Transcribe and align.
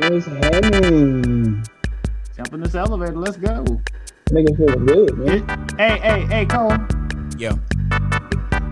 What's 0.00 0.24
happening? 0.26 1.62
Jump 2.36 2.54
in 2.54 2.60
this 2.62 2.74
elevator. 2.74 3.16
Let's 3.16 3.36
go. 3.36 3.64
Nigga 4.30 4.56
feeling 4.56 4.86
good, 4.86 5.18
man. 5.18 5.68
Hey, 5.76 5.98
hey, 5.98 6.20
hey, 6.26 6.46
Cole. 6.46 6.72
Yo. 7.36 7.50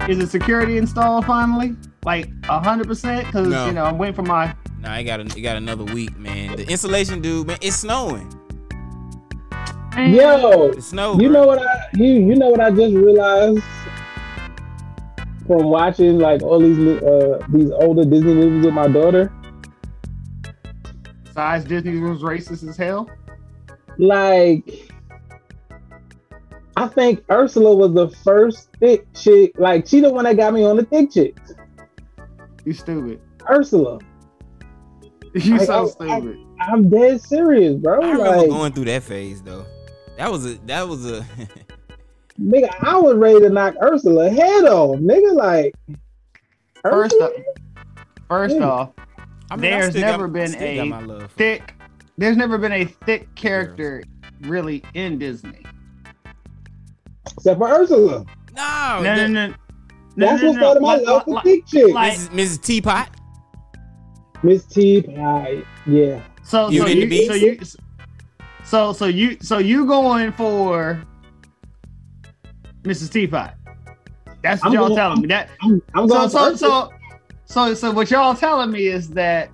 Is 0.08 0.18
the 0.18 0.26
security 0.26 0.78
installed 0.78 1.26
finally? 1.26 1.76
Like 2.04 2.30
hundred 2.46 2.86
percent? 2.86 3.26
Because 3.26 3.48
No. 3.48 3.66
you 3.66 3.72
know 3.72 3.84
I'm 3.84 3.98
waiting 3.98 4.14
for 4.14 4.22
my. 4.22 4.54
Nah, 4.80 4.92
I 4.92 5.02
got 5.02 5.20
a, 5.20 5.24
it 5.24 5.42
got 5.42 5.56
another 5.56 5.84
week, 5.84 6.16
man. 6.18 6.56
The 6.56 6.66
insulation, 6.70 7.20
dude, 7.20 7.46
man, 7.46 7.58
it's 7.60 7.76
snowing. 7.76 8.32
Yo, 9.98 10.68
It's 10.68 10.86
snow. 10.86 11.18
you 11.18 11.28
bro. 11.28 11.40
know 11.40 11.46
what 11.46 11.60
I 11.60 11.88
you 11.94 12.06
you 12.06 12.36
know 12.36 12.48
what 12.48 12.60
I 12.60 12.70
just 12.70 12.94
realized 12.94 13.62
from 15.46 15.64
watching 15.64 16.18
like 16.18 16.42
all 16.42 16.60
these 16.60 16.78
uh 17.02 17.44
these 17.50 17.70
older 17.72 18.04
Disney 18.04 18.32
movies 18.34 18.64
with 18.64 18.74
my 18.74 18.86
daughter. 18.88 19.32
Besides, 21.38 21.66
Disney 21.66 22.00
was 22.00 22.20
racist 22.20 22.68
as 22.68 22.76
hell. 22.76 23.08
Like, 23.96 24.90
I 26.76 26.88
think 26.88 27.22
Ursula 27.30 27.76
was 27.76 27.94
the 27.94 28.08
first 28.24 28.70
thick 28.80 29.06
chick. 29.14 29.52
Like, 29.56 29.86
she 29.86 30.00
the 30.00 30.12
one 30.12 30.24
that 30.24 30.36
got 30.36 30.52
me 30.52 30.64
on 30.64 30.76
the 30.78 30.84
thick 30.84 31.12
chicks. 31.12 31.52
You 32.64 32.72
stupid. 32.72 33.20
Ursula. 33.48 34.00
You 35.34 35.54
I- 35.60 35.64
so 35.64 35.84
I- 35.84 35.88
stupid. 36.18 36.38
I'm 36.60 36.90
dead 36.90 37.20
serious, 37.20 37.76
bro. 37.76 38.00
I 38.02 38.10
remember 38.10 38.36
Like, 38.38 38.48
going 38.48 38.72
through 38.72 38.86
that 38.86 39.04
phase 39.04 39.40
though. 39.40 39.64
That 40.16 40.32
was 40.32 40.44
a 40.44 40.54
that 40.66 40.88
was 40.88 41.06
a 41.08 41.24
nigga, 42.42 42.68
I 42.80 42.96
was 42.98 43.14
ready 43.14 43.38
to 43.42 43.48
knock 43.50 43.74
Ursula 43.80 44.28
head 44.28 44.64
off, 44.64 44.98
nigga. 44.98 45.34
Like, 45.36 45.76
First 46.82 47.14
Ursula? 47.14 47.26
up, 47.26 47.32
first 48.28 48.56
Yeah. 48.56 48.64
off, 48.68 48.90
I 49.50 49.56
mean, 49.56 49.70
There's 49.70 49.90
still 49.90 50.02
got- 50.02 50.10
never 50.10 50.24
I 50.24 50.28
been 50.28 50.54
a 50.62 50.84
my 50.84 51.00
love 51.00 51.22
for- 51.22 51.28
thick. 51.28 51.74
There's 52.18 52.36
never 52.36 52.58
been 52.58 52.72
a 52.72 52.84
thick 52.84 53.32
character 53.34 54.02
really 54.42 54.82
in 54.94 55.18
Disney. 55.18 55.62
except 57.36 57.58
for 57.58 57.68
Ursula. 57.68 58.24
No, 58.56 59.00
No, 59.02 59.14
no, 59.14 59.16
the- 59.16 59.28
no. 59.28 59.46
No, 60.16 60.26
That's 60.26 60.42
no, 60.42 60.48
what 60.48 60.54
no, 60.56 60.60
started 60.62 60.80
my 60.82 60.94
like- 60.96 61.06
love 61.06 61.24
for 61.24 61.30
like- 61.34 61.44
thick 61.44 61.66
chicks. 61.66 61.92
like- 61.92 62.12
Mrs. 62.14 62.28
Mrs. 62.30 62.62
Teapot. 62.62 63.08
Miss 64.42 64.64
T, 64.64 65.02
Pie, 65.02 65.62
yeah. 65.86 66.20
So, 66.44 66.68
You 66.70 66.80
so 66.82 66.86
in 66.86 67.00
the 67.08 67.16
you, 67.16 67.26
so 67.26 67.32
beast? 67.32 67.76
you, 67.80 68.44
so 68.64 68.92
so 68.92 69.06
you, 69.06 69.36
so 69.42 69.58
you 69.58 69.84
going 69.86 70.30
for 70.32 71.00
Mrs. 72.84 73.10
Teapot? 73.12 73.54
That's 74.42 74.62
what 74.62 74.68
I'm 74.68 74.74
y'all 74.74 74.86
going- 74.88 74.96
telling 74.96 75.20
me. 75.22 75.26
That 75.28 75.50
I'm, 75.62 75.82
I'm 75.94 76.08
so 76.08 76.14
going 76.14 76.30
so 76.30 76.38
for 76.38 76.52
Ursula. 76.52 76.88
so 76.90 76.97
so 77.48 77.74
so 77.74 77.90
what 77.90 78.10
y'all 78.10 78.34
telling 78.34 78.70
me 78.70 78.86
is 78.86 79.08
that 79.10 79.50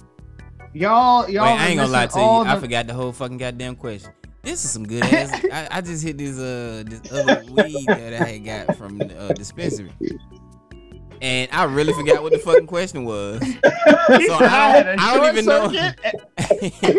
y'all 0.73 1.29
y'all. 1.31 1.45
Wait, 1.45 1.61
I 1.61 1.69
ain't 1.69 1.79
gonna 1.79 1.91
lie 1.91 2.07
to 2.07 2.19
you. 2.19 2.25
all 2.25 2.45
I 2.47 2.59
forgot 2.59 2.87
the 2.87 2.95
whole 2.95 3.13
fucking 3.13 3.39
goddamn 3.39 3.77
question. 3.77 4.11
This 4.43 4.65
is 4.65 4.71
some 4.71 4.87
good 4.87 5.05
ass. 5.05 5.33
I, 5.53 5.69
I 5.71 5.81
just 5.81 6.05
hit 6.05 6.19
this 6.19 6.39
uh 6.39 6.83
this 6.87 7.13
other 7.13 7.45
weed 7.51 7.87
that 7.87 8.21
I 8.21 8.25
had 8.25 8.45
got 8.45 8.77
from 8.77 8.99
the 8.99 9.19
uh, 9.19 9.33
dispensary, 9.33 9.93
and 11.25 11.49
I 11.53 11.65
really 11.65 11.93
forgot 11.95 12.23
what 12.23 12.33
the 12.33 12.39
fucking 12.39 12.67
question 12.67 13.05
was. 13.05 13.43
So 14.07 14.35
I 14.35 14.49
had 14.49 14.87
a 14.87 14.93
I 14.93 14.97
don't, 14.97 15.01
I 15.01 15.17
don't 15.17 15.33
even 15.33 15.45
short 15.45 15.73
know. 15.73 15.93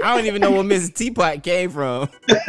I 0.03 0.15
don't 0.15 0.25
even 0.25 0.41
know 0.41 0.49
where 0.51 0.63
Mrs. 0.63 0.95
Teapot 0.95 1.43
came 1.43 1.69
from. 1.69 2.09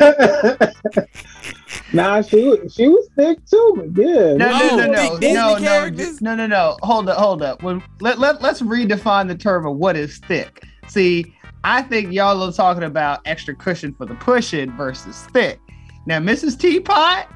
nah, 1.93 2.23
she 2.23 2.43
was 2.43 2.73
she 2.75 2.89
was 2.89 3.07
thick 3.17 3.45
too, 3.45 3.75
but 3.77 3.95
yeah. 4.03 4.33
No, 4.35 4.51
no, 4.51 4.77
no, 4.77 4.87
no, 4.87 5.19
Disney 5.19 5.35
no, 5.35 5.53
no, 5.55 5.61
characters? 5.61 6.23
no, 6.23 6.35
no, 6.35 6.47
no. 6.47 6.79
Hold 6.83 7.11
up, 7.11 7.19
hold 7.19 7.43
up. 7.43 7.63
When, 7.63 7.83
let, 8.01 8.19
let, 8.19 8.41
let's 8.41 8.63
redefine 8.63 9.29
the 9.29 9.37
term 9.37 9.67
of 9.67 9.77
what 9.77 9.95
is 9.95 10.17
thick. 10.19 10.65
See, 10.89 11.37
I 11.65 11.83
think 11.83 12.13
y'all 12.13 12.43
are 12.43 12.53
talking 12.53 12.85
about 12.85 13.21
extra 13.27 13.55
cushion 13.55 13.93
for 13.95 14.07
the 14.07 14.15
pushing 14.15 14.75
versus 14.77 15.27
thick. 15.33 15.61
Now, 16.07 16.19
Mrs. 16.19 16.59
Teapot, 16.59 17.29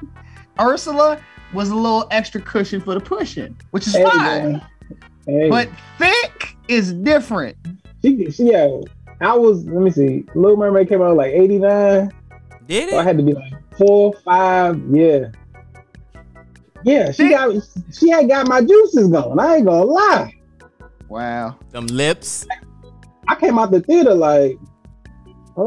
Ursula 0.59 1.21
was 1.53 1.69
a 1.69 1.75
little 1.75 2.07
extra 2.11 2.41
cushion 2.41 2.79
for 2.81 2.93
the 2.93 2.99
pushing, 2.99 3.57
which 3.71 3.87
is 3.87 3.95
Hey, 3.95 4.03
fine. 4.03 4.61
Hey, 5.25 5.49
But 5.49 5.69
thick 5.97 6.55
is 6.67 6.93
different. 6.93 7.55
she, 8.01 8.29
she, 8.31 8.51
yeah, 8.51 8.67
I 9.21 9.35
was. 9.35 9.65
Let 9.65 9.81
me 9.83 9.91
see. 9.91 10.25
Little 10.35 10.57
Mermaid 10.57 10.89
came 10.89 11.01
out 11.01 11.15
like 11.15 11.31
'89. 11.33 12.11
Did 12.67 12.89
So 12.89 12.97
I 12.97 13.03
had 13.03 13.17
to 13.17 13.23
be 13.23 13.33
like 13.33 13.53
four, 13.77 14.13
five, 14.25 14.81
yeah. 14.91 15.29
Yeah, 16.83 17.11
she 17.11 17.23
Thick- 17.23 17.31
got 17.31 17.55
she 17.93 18.09
had 18.09 18.27
got 18.27 18.47
my 18.47 18.61
juices 18.61 19.09
going. 19.09 19.39
I 19.39 19.57
ain't 19.57 19.65
gonna 19.65 19.83
lie. 19.83 20.33
Wow. 21.09 21.57
Them 21.69 21.85
lips. 21.87 22.47
I 23.27 23.35
came 23.35 23.59
out 23.59 23.69
the 23.71 23.81
theater 23.81 24.13
like, 24.15 24.57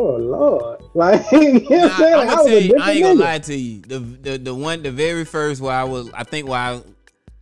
oh 0.01 0.17
lord, 0.17 0.81
like 0.95 1.25
you 1.33 1.53
know 1.61 1.61
what 1.61 1.83
Nah, 1.83 1.87
I'm 1.87 1.93
saying? 1.93 2.15
I'm 2.15 2.27
Like, 2.27 2.29
I 2.29 2.35
gonna 2.35 2.43
was 2.43 2.47
tell 2.47 2.57
a 2.57 2.61
you, 2.61 2.75
I 2.79 2.93
different 2.93 2.95
ain't 2.95 3.05
gonna 3.05 3.19
nigga. 3.19 3.21
lie 3.21 3.39
to 3.41 3.55
you. 3.57 3.81
The, 3.83 3.99
the 3.99 4.39
the 4.39 4.55
one, 4.55 4.83
the 4.83 4.91
very 4.93 5.25
first 5.25 5.61
where 5.61 5.75
I 5.75 5.85
was, 5.85 6.11
I 6.15 6.25
think 6.25 6.49
why 6.49 6.73
I, 6.75 6.83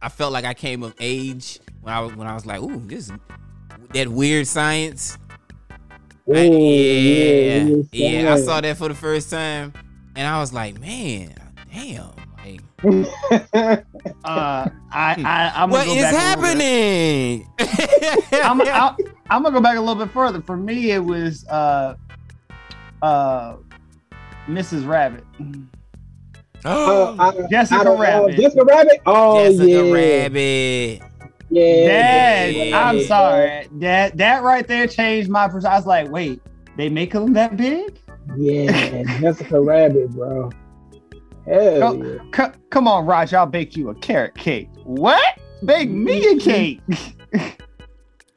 I 0.03 0.09
felt 0.09 0.33
like 0.33 0.45
I 0.45 0.55
came 0.55 0.83
of 0.83 0.95
age 1.01 1.61
when 1.81 1.93
I 1.95 2.01
was 2.01 2.15
when 2.15 2.27
I 2.27 2.35
was 2.35 2.47
like, 2.47 2.61
ooh, 2.61 2.81
this 2.87 3.11
that 3.95 4.09
weird 4.09 4.47
science. 4.47 5.19
Ooh, 6.29 6.33
I- 6.35 6.45
yeah, 6.45 7.69
yeah, 7.93 8.23
yeah, 8.23 8.33
I 8.33 8.37
saw 8.37 8.61
that 8.61 8.77
for 8.77 8.89
the 8.89 8.95
first 8.95 9.31
time, 9.31 9.73
and 10.17 10.27
I 10.27 10.41
was 10.41 10.53
like, 10.53 10.79
man, 10.81 11.35
damn, 11.73 12.11
like. 12.39 12.61
Uh, 14.25 14.69
I, 14.91 15.17
I, 15.25 15.53
I'm 15.57 15.71
what 15.71 15.85
gonna 15.87 15.87
go 15.87 15.95
is 15.97 16.03
back 16.03 16.15
a 16.15 16.19
happening? 16.21 17.49
I'm, 18.43 18.61
I'm, 18.63 18.97
I'm 19.31 19.43
gonna 19.43 19.53
go 19.55 19.61
back 19.61 19.77
a 19.77 19.81
little 19.81 20.05
bit 20.05 20.13
further. 20.13 20.41
For 20.43 20.57
me, 20.57 20.91
it 20.93 20.99
was 21.05 21.47
uh, 21.49 21.95
uh, 23.03 23.57
Mrs. 24.49 24.87
Rabbit. 24.87 25.25
Uh, 26.65 27.33
Jessica 27.51 27.81
I 27.81 27.85
don't 27.85 27.97
know. 27.99 28.03
Rabbit. 28.03 28.37
Jessica 28.37 28.65
Rabbit. 28.65 29.01
Oh 29.07 29.45
Jessica 29.45 29.69
yeah, 29.69 29.93
Rabbit. 29.93 31.03
yeah. 31.51 31.87
Dad, 31.87 32.55
yeah, 32.55 32.89
I'm 32.89 33.01
sorry. 33.03 33.67
That 33.81 34.17
that 34.17 34.43
right 34.43 34.67
there 34.67 34.87
changed 34.87 35.29
my 35.29 35.47
perspective. 35.49 35.73
I 35.73 35.77
was 35.77 35.87
like, 35.87 36.11
wait, 36.11 36.41
they 36.77 36.89
make 36.89 37.13
them 37.13 37.33
that 37.33 37.57
big? 37.57 37.99
Yeah, 38.37 39.03
Jessica 39.21 39.61
Rabbit, 39.61 40.11
bro. 40.13 40.51
Hell 41.47 41.83
Oh. 41.83 42.03
yeah. 42.05 42.19
C- 42.47 42.53
come 42.71 42.87
on, 42.87 43.05
Raj, 43.07 43.35
I'll 43.35 43.47
bake 43.47 43.77
you 43.77 43.89
a 43.91 43.95
carrot 43.97 44.37
cake. 44.37 44.69
What? 44.85 45.21
Bake 45.65 45.91
me 45.91 46.25
a 46.27 46.39
cake? 46.39 46.81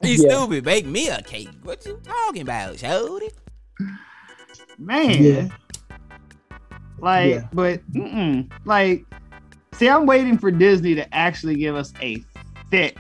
You 0.01 0.11
Yeah. 0.11 0.29
stupid. 0.37 0.63
Bake 0.65 0.85
me 0.85 1.07
a 1.09 1.21
cake. 1.23 1.49
What 1.63 1.83
you 1.85 1.99
talking 2.03 2.41
about, 2.43 2.75
Shody? 2.75 3.29
Man. 4.77 5.23
Yeah. 5.23 5.47
Like, 6.99 7.31
Yeah. 7.33 7.47
but 7.53 7.91
mm-mm. 7.91 8.49
like, 8.65 9.05
see, 9.73 9.89
I'm 9.89 10.05
waiting 10.05 10.37
for 10.37 10.51
Disney 10.51 10.95
to 10.95 11.13
actually 11.15 11.55
give 11.55 11.75
us 11.75 11.93
a 12.01 12.23
thick, 12.71 12.97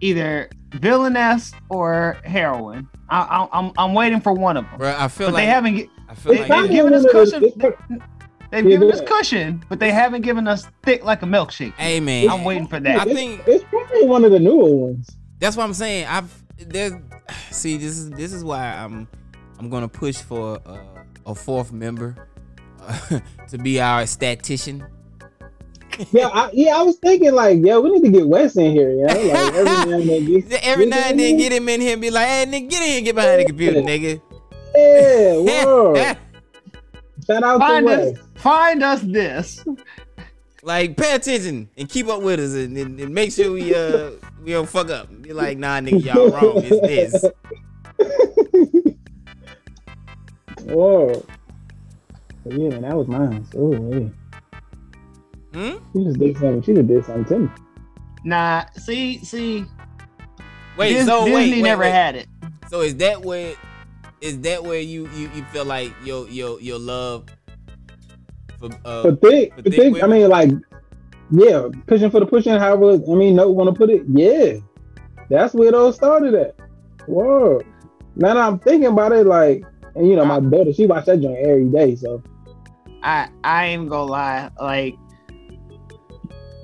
either 0.00 0.50
villainess 0.74 1.52
or 1.70 2.16
heroine. 2.24 2.88
I, 3.08 3.20
I, 3.20 3.58
I'm 3.58 3.72
I'm 3.78 3.94
waiting 3.94 4.20
for 4.20 4.32
one 4.34 4.56
of 4.58 4.64
them. 4.68 4.78
Bro, 4.78 4.94
I 4.98 5.08
feel 5.08 5.28
But 5.28 5.34
like 5.34 5.42
they 5.42 5.46
haven't. 5.46 5.76
gi- 5.76 5.90
I 6.08 6.14
feel 6.14 6.32
They- 6.34 6.46
like 6.46 6.62
they've 6.62 6.70
given 6.70 6.92
us 6.94 7.04
one 7.04 7.16
of 7.22 7.30
the- 7.30 7.50
cushion. 7.58 8.02
They've 8.50 8.64
Yeah, 8.64 8.70
given 8.78 8.90
us 8.92 9.00
cushion, 9.02 9.62
but 9.68 9.78
they 9.78 9.90
haven't 9.90 10.22
given 10.22 10.48
us 10.48 10.66
thick 10.82 11.04
like 11.04 11.22
a 11.22 11.26
milkshake. 11.26 11.74
Hey 11.78 12.00
man, 12.00 12.28
I'm 12.30 12.44
waiting 12.44 12.66
for 12.66 12.80
that. 12.80 13.00
I 13.00 13.04
think- 13.04 13.42
it's 13.46 13.64
probably 13.64 14.06
one 14.06 14.24
of 14.24 14.30
the 14.32 14.38
newer 14.40 14.74
ones. 14.74 15.08
That's 15.38 15.56
what 15.56 15.64
I'm 15.64 15.74
saying. 15.74 16.06
I've 16.06 16.42
there's 16.58 16.92
see 17.50 17.76
this 17.78 17.98
is 17.98 18.10
this 18.10 18.32
is 18.32 18.44
why 18.44 18.74
I'm 18.74 19.08
I'm 19.58 19.68
gonna 19.68 19.88
push 19.88 20.16
for 20.16 20.60
uh, 20.66 20.78
a 21.26 21.34
fourth 21.34 21.72
member 21.72 22.28
uh, 22.80 23.20
to 23.48 23.58
be 23.58 23.80
our 23.80 24.06
statistician. 24.06 24.84
Yeah, 26.12 26.28
I, 26.28 26.50
yeah, 26.52 26.76
I 26.76 26.82
was 26.82 26.96
thinking 26.96 27.32
like, 27.32 27.58
yeah, 27.60 27.76
we 27.78 27.90
need 27.90 28.04
to 28.04 28.10
get 28.10 28.28
Wes 28.28 28.56
in 28.56 28.70
here, 28.70 28.90
you 28.90 29.06
know, 29.06 29.14
like 29.14 29.54
every 29.54 29.64
now 29.64 29.98
and 29.98 30.08
then. 30.08 30.24
Get, 30.26 30.52
Every 30.64 30.86
now 30.86 30.98
and 31.08 31.18
then, 31.18 31.36
get 31.36 31.52
him 31.52 31.68
in 31.68 31.80
here 31.80 31.94
and 31.94 32.00
be 32.00 32.10
like, 32.10 32.28
"Hey, 32.28 32.46
nigga, 32.46 32.70
get 32.70 32.82
in 32.82 32.88
here, 32.88 33.00
get 33.00 33.14
behind 33.16 33.40
the 33.40 33.44
computer, 33.46 33.80
nigga." 33.82 34.20
Yeah, 34.76 35.38
word. 35.64 36.16
Shout 37.26 37.42
out 37.42 37.58
Find 37.58 37.86
to 37.88 38.12
us, 38.12 38.18
find 38.36 38.82
us 38.82 39.00
this. 39.02 39.64
like, 40.62 40.96
pay 40.96 41.16
attention 41.16 41.68
and 41.76 41.88
keep 41.88 42.06
up 42.06 42.22
with 42.22 42.38
us, 42.38 42.54
and, 42.54 42.76
and, 42.76 43.00
and 43.00 43.12
make 43.12 43.32
sure 43.32 43.50
we 43.50 43.74
uh 43.74 44.12
we 44.44 44.52
don't 44.52 44.68
fuck 44.68 44.90
up. 44.90 45.08
Be 45.20 45.32
like, 45.32 45.58
"Nah, 45.58 45.80
nigga, 45.80 46.04
y'all 46.04 46.30
wrong. 46.30 46.62
It's 46.64 47.24
this." 47.98 48.36
Whoa. 50.68 51.24
But 52.44 52.52
yeah, 52.52 52.68
man, 52.70 52.82
that 52.82 52.96
was 52.96 53.08
mine. 53.08 53.46
Oh, 53.56 53.72
yeah. 53.92 54.08
Hmm? 55.54 55.78
She 55.92 56.04
just 56.04 56.18
did 56.18 56.36
something. 56.36 56.62
She 56.62 56.74
just 56.74 56.86
did 56.88 57.04
something 57.04 57.24
to 57.26 57.38
me. 57.40 57.48
Nah, 58.24 58.64
see, 58.76 59.24
see, 59.24 59.64
Wait, 60.78 60.92
Dis- 60.92 61.06
so 61.06 61.24
Disney 61.24 61.34
wait, 61.34 61.50
wait, 61.50 61.62
never 61.62 61.82
wait. 61.82 61.90
had 61.90 62.14
it. 62.14 62.28
So 62.68 62.82
is 62.82 62.94
that 62.96 63.22
where 63.22 63.54
is 64.20 64.40
that 64.42 64.62
where 64.62 64.80
you 64.80 65.08
you, 65.08 65.28
you 65.34 65.44
feel 65.46 65.64
like 65.64 65.92
your 66.04 66.28
your 66.28 66.60
your 66.60 66.78
love 66.78 67.26
for 68.60 68.70
uh 68.84 69.02
But 69.02 69.20
thick, 69.20 69.54
for 69.54 69.62
thick 69.62 69.74
thick, 69.74 70.02
I 70.02 70.06
mean, 70.06 70.28
like, 70.28 70.50
yeah, 71.30 71.68
pushing 71.86 72.10
for 72.10 72.20
the 72.20 72.26
pushing, 72.26 72.54
however, 72.54 72.92
I 72.92 73.14
mean, 73.16 73.34
no 73.34 73.50
want 73.50 73.68
to 73.68 73.74
put 73.76 73.90
it. 73.90 74.02
Yeah, 74.08 74.58
that's 75.28 75.52
where 75.52 75.68
it 75.68 75.74
all 75.74 75.92
started 75.92 76.34
at. 76.34 76.54
Whoa. 77.06 77.60
now 78.14 78.34
that 78.34 78.36
I'm 78.36 78.58
thinking 78.60 78.88
about 78.88 79.12
it, 79.12 79.26
like, 79.26 79.64
and 79.98 80.08
you 80.08 80.16
know, 80.16 80.24
my 80.24 80.40
daughter, 80.40 80.72
she 80.72 80.86
watch 80.86 81.06
that 81.06 81.20
joint 81.20 81.38
every 81.46 81.68
day, 81.68 81.94
so 81.96 82.22
I 83.02 83.28
I 83.44 83.66
ain't 83.66 83.88
gonna 83.88 84.10
lie, 84.10 84.50
like 84.60 84.96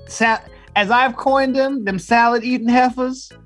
sal- 0.06 0.42
as 0.76 0.90
I've 0.90 1.16
coined 1.16 1.54
them, 1.54 1.84
them 1.84 1.98
salad 1.98 2.44
eating 2.44 2.68
heifers. 2.68 3.30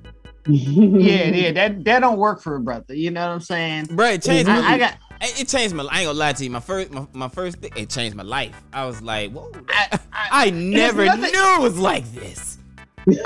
Yeah, 0.50 1.24
yeah, 1.24 1.52
that 1.52 1.84
that 1.84 1.98
don't 2.00 2.16
work 2.16 2.40
for 2.40 2.54
a 2.56 2.60
brother. 2.60 2.94
You 2.94 3.10
know 3.10 3.20
what 3.20 3.34
I'm 3.34 3.40
saying? 3.40 3.84
Bro, 3.90 4.06
it 4.12 4.22
changed 4.22 4.48
my 4.48 4.60
I, 4.60 4.72
I 4.72 4.78
got 4.78 4.94
it 5.20 5.42
it 5.42 5.48
changed 5.48 5.74
my 5.74 5.84
I 5.84 5.98
ain't 5.98 6.06
gonna 6.06 6.18
lie 6.18 6.32
to 6.32 6.42
you. 6.42 6.48
My 6.48 6.60
first 6.60 6.90
my, 6.90 7.06
my 7.12 7.28
first 7.28 7.58
thing, 7.58 7.70
it 7.76 7.90
changed 7.90 8.16
my 8.16 8.22
life. 8.22 8.58
I 8.72 8.86
was 8.86 9.02
like, 9.02 9.30
whoa. 9.32 9.52
I, 9.68 9.98
I, 10.10 10.46
I 10.46 10.50
never 10.50 11.04
nothing- 11.04 11.32
knew 11.32 11.54
it 11.56 11.60
was 11.60 11.78
like 11.78 12.10
this. 12.14 12.56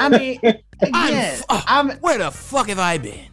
I 0.00 0.08
mean, 0.08 0.41
I'm, 0.93 1.12
again, 1.12 1.43
uh, 1.49 1.62
I'm 1.69 1.91
where 1.99 2.19
the 2.19 2.32
fuck 2.32 2.67
have 2.69 2.81
I 2.81 2.99
been? 2.99 3.29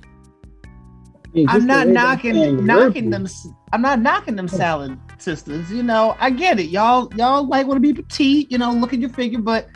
Yeah, 1.34 1.46
just 1.46 1.56
I'm 1.56 1.68
not 1.68 1.88
knocking 1.88 2.66
knocking 2.66 3.10
them. 3.10 3.28
I'm 3.72 3.82
not 3.82 4.00
knocking 4.00 4.36
them 4.36 4.48
salad 4.48 4.98
sisters. 5.20 5.72
You 5.72 5.84
know, 5.84 6.16
I 6.20 6.30
get 6.32 6.60
it. 6.60 6.70
Y'all 6.70 7.12
y'all 7.16 7.48
like 7.48 7.68
want 7.68 7.78
to 7.78 7.82
be 7.82 7.94
petite. 7.94 8.52
You 8.52 8.58
know, 8.58 8.72
look 8.72 8.94
at 8.94 9.00
your 9.00 9.10
figure, 9.10 9.40
but 9.40 9.68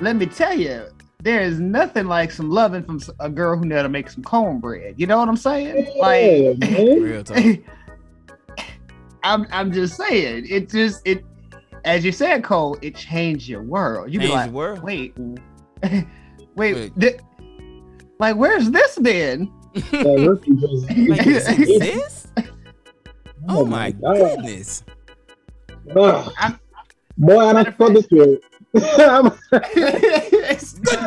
let 0.00 0.16
me 0.16 0.26
tell 0.26 0.54
you, 0.54 0.86
there 1.22 1.40
is 1.40 1.60
nothing 1.60 2.06
like 2.06 2.30
some 2.32 2.50
loving 2.50 2.84
from 2.84 3.00
a 3.20 3.28
girl 3.28 3.56
who 3.56 3.66
know 3.66 3.76
how 3.76 3.82
to 3.82 3.88
make 3.88 4.08
some 4.10 4.24
cornbread. 4.24 4.94
You 4.98 5.06
know 5.06 5.18
what 5.18 5.28
I'm 5.28 5.36
saying? 5.36 5.86
Like, 5.98 6.22
Yeah. 6.22 6.82
Real 6.82 7.22
talk. 7.24 7.38
I'm 9.24 9.46
I'm 9.52 9.72
just 9.72 9.96
saying. 9.96 10.46
It 10.48 10.68
just 10.68 11.06
it, 11.06 11.24
as 11.84 12.04
you 12.04 12.12
said, 12.12 12.42
Cole. 12.44 12.76
It 12.82 12.96
changed 12.96 13.48
your 13.48 13.62
world. 13.62 14.12
You 14.12 14.18
be 14.18 14.28
like, 14.28 14.50
world. 14.50 14.82
wait, 14.82 15.14
wait, 15.82 16.04
Wait. 16.56 16.92
thi- 16.98 17.18
like 18.18 18.36
where's 18.36 18.70
this 18.70 18.98
been? 18.98 19.52
Yeah, 19.74 20.16
Murphy 20.16 20.56
just- 20.56 20.88
Like, 20.88 20.96
this 21.24 21.48
exists? 21.48 22.28
Oh, 23.48 23.48
oh 23.48 23.66
my 23.66 23.90
God. 23.90 24.16
goodness. 24.16 24.84
Ugh. 25.96 26.32
I'm- 26.38 26.58
Boy, 27.18 27.38
I 27.38 27.52
Matter 27.52 27.64
don't 27.64 27.68
of 27.68 27.76
fuck 27.76 27.92
this 27.92 28.06
Good 28.06 28.40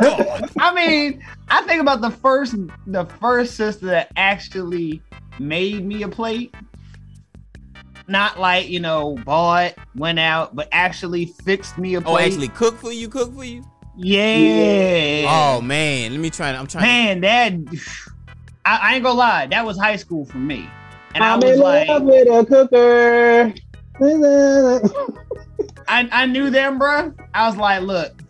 God. 0.02 0.52
I 0.60 0.74
mean, 0.74 1.24
I 1.50 1.62
think 1.64 1.82
about 1.82 2.02
the 2.02 2.12
first 2.12 2.56
the 2.86 3.06
first 3.20 3.56
sister 3.56 3.88
that 3.88 4.12
actually 4.16 5.02
made 5.40 5.84
me 5.86 6.04
a 6.04 6.08
plate. 6.08 6.54
Not 8.08 8.40
like, 8.40 8.70
you 8.70 8.80
know, 8.80 9.16
bought, 9.26 9.74
went 9.96 10.20
out, 10.20 10.56
but 10.56 10.70
actually 10.72 11.26
fixed 11.26 11.80
me 11.80 11.96
a 11.96 12.00
oh, 12.00 12.02
plate. 12.02 12.14
Oh, 12.14 12.18
actually 12.18 12.50
cook 12.50 12.78
for 12.78 12.94
you, 12.94 13.10
cook 13.10 13.34
for 13.34 13.44
you? 13.44 13.64
Yeah. 13.98 15.26
Oh 15.28 15.60
man, 15.62 16.12
let 16.12 16.20
me 16.20 16.30
try 16.30 16.52
to 16.52 16.58
I'm 16.58 16.68
trying 16.68 17.22
man, 17.22 17.22
that 17.22 17.54
I, 18.66 18.78
I 18.78 18.96
ain't 18.96 19.04
gonna 19.04 19.18
lie, 19.18 19.48
that 19.48 19.66
was 19.66 19.78
high 19.78 19.96
school 19.96 20.26
for 20.26 20.38
me. 20.38 20.70
And 21.14 21.24
I 21.24 21.34
I'm 21.34 21.40
was 21.40 21.52
in 21.52 21.60
like, 21.60 21.88
love 21.88 22.04
with 22.04 22.28
a 22.28 22.46
cooker. 22.46 23.54
I, 25.88 26.10
I 26.12 26.26
knew 26.26 26.50
them, 26.50 26.78
bro. 26.78 27.14
I 27.34 27.48
was 27.48 27.58
like, 27.58 27.84
look, 27.84 28.22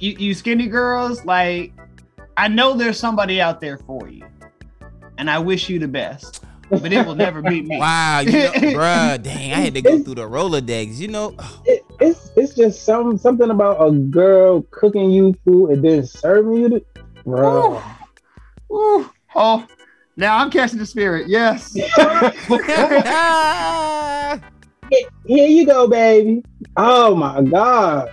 you, 0.00 0.16
you 0.18 0.34
skinny 0.34 0.66
girls, 0.66 1.24
like, 1.24 1.72
I 2.36 2.48
know 2.48 2.74
there's 2.74 2.98
somebody 2.98 3.40
out 3.40 3.60
there 3.60 3.78
for 3.78 4.08
you. 4.08 4.24
And 5.18 5.30
I 5.30 5.38
wish 5.38 5.68
you 5.68 5.78
the 5.78 5.88
best. 5.88 6.42
But 6.70 6.92
it 6.92 7.04
will 7.04 7.16
never 7.16 7.42
beat 7.42 7.66
me. 7.66 7.76
to 7.76 7.80
Wow, 7.80 8.20
you 8.20 8.32
know, 8.32 8.52
bruh, 8.52 9.22
dang, 9.22 9.52
I 9.52 9.56
had 9.56 9.74
to 9.74 9.82
go 9.82 9.98
through 10.02 10.14
the 10.14 10.28
Rolodex, 10.28 10.98
you 10.98 11.08
know. 11.08 11.34
It, 11.66 11.84
it's 12.00 12.30
it's 12.36 12.54
just 12.54 12.84
some 12.84 13.18
something 13.18 13.50
about 13.50 13.86
a 13.86 13.90
girl 13.90 14.62
cooking 14.70 15.10
you 15.10 15.34
food 15.44 15.72
and 15.72 15.84
then 15.84 16.06
serving 16.06 16.54
you 16.54 16.68
the 16.70 16.84
bro. 17.24 17.74
Ooh. 17.74 17.82
Ooh. 18.72 19.10
Oh, 19.34 19.66
now 20.16 20.38
I'm 20.38 20.50
catching 20.50 20.78
the 20.78 20.86
spirit. 20.86 21.28
Yes. 21.28 21.72
Here 25.26 25.46
you 25.46 25.66
go, 25.66 25.88
baby. 25.88 26.42
Oh 26.76 27.14
my 27.14 27.42
gosh. 27.42 28.10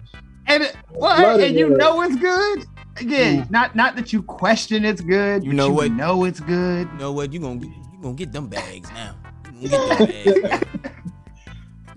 And 0.48 0.63
it, 0.63 0.75
well, 0.92 1.39
and 1.39 1.56
you 1.56 1.71
yeah. 1.71 1.77
know 1.77 2.01
it's 2.01 2.15
good. 2.15 2.65
Again, 2.98 3.44
mm. 3.44 3.51
not 3.51 3.75
not 3.75 3.95
that 3.95 4.13
you 4.13 4.24
question 4.24 4.86
it's 4.86 5.01
good. 5.01 5.44
You 5.44 5.51
but 5.51 5.56
know 5.56 5.68
you 5.68 5.74
what? 5.74 5.92
know 5.92 6.24
it's 6.24 6.39
good. 6.39 6.88
You 6.92 6.98
know 6.98 7.12
what? 7.12 7.33
You 7.33 7.39
gonna 7.39 7.65
you 7.65 8.00
gonna 8.01 8.15
get 8.15 8.31
them 8.31 8.48
bags 8.48 8.89
now. 8.92 9.15
You 9.60 9.69
gonna 9.69 10.07
get 10.07 10.25
them 10.25 10.42
bags. 10.42 10.68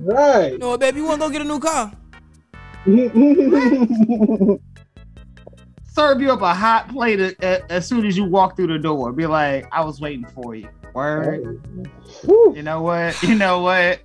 Right. 0.02 0.52
You 0.52 0.58
know 0.58 0.70
what, 0.70 0.80
baby? 0.80 1.00
You 1.00 1.04
wanna 1.04 1.18
go 1.18 1.28
get 1.28 1.42
a 1.42 1.44
new 1.44 1.60
car? 1.60 1.92
serve 5.92 6.20
you 6.20 6.30
up 6.32 6.40
a 6.42 6.54
hot 6.54 6.88
plate 6.88 7.20
a- 7.20 7.36
a- 7.42 7.72
as 7.72 7.86
soon 7.86 8.06
as 8.06 8.16
you 8.16 8.24
walk 8.24 8.56
through 8.56 8.68
the 8.68 8.78
door. 8.78 9.12
Be 9.12 9.26
like, 9.26 9.66
I 9.72 9.84
was 9.84 10.00
waiting 10.00 10.26
for 10.26 10.54
you. 10.54 10.68
Word. 10.94 11.60
Whew. 12.24 12.52
You 12.56 12.62
know 12.62 12.82
what? 12.82 13.20
You 13.22 13.34
know 13.34 13.60
what? 13.60 14.00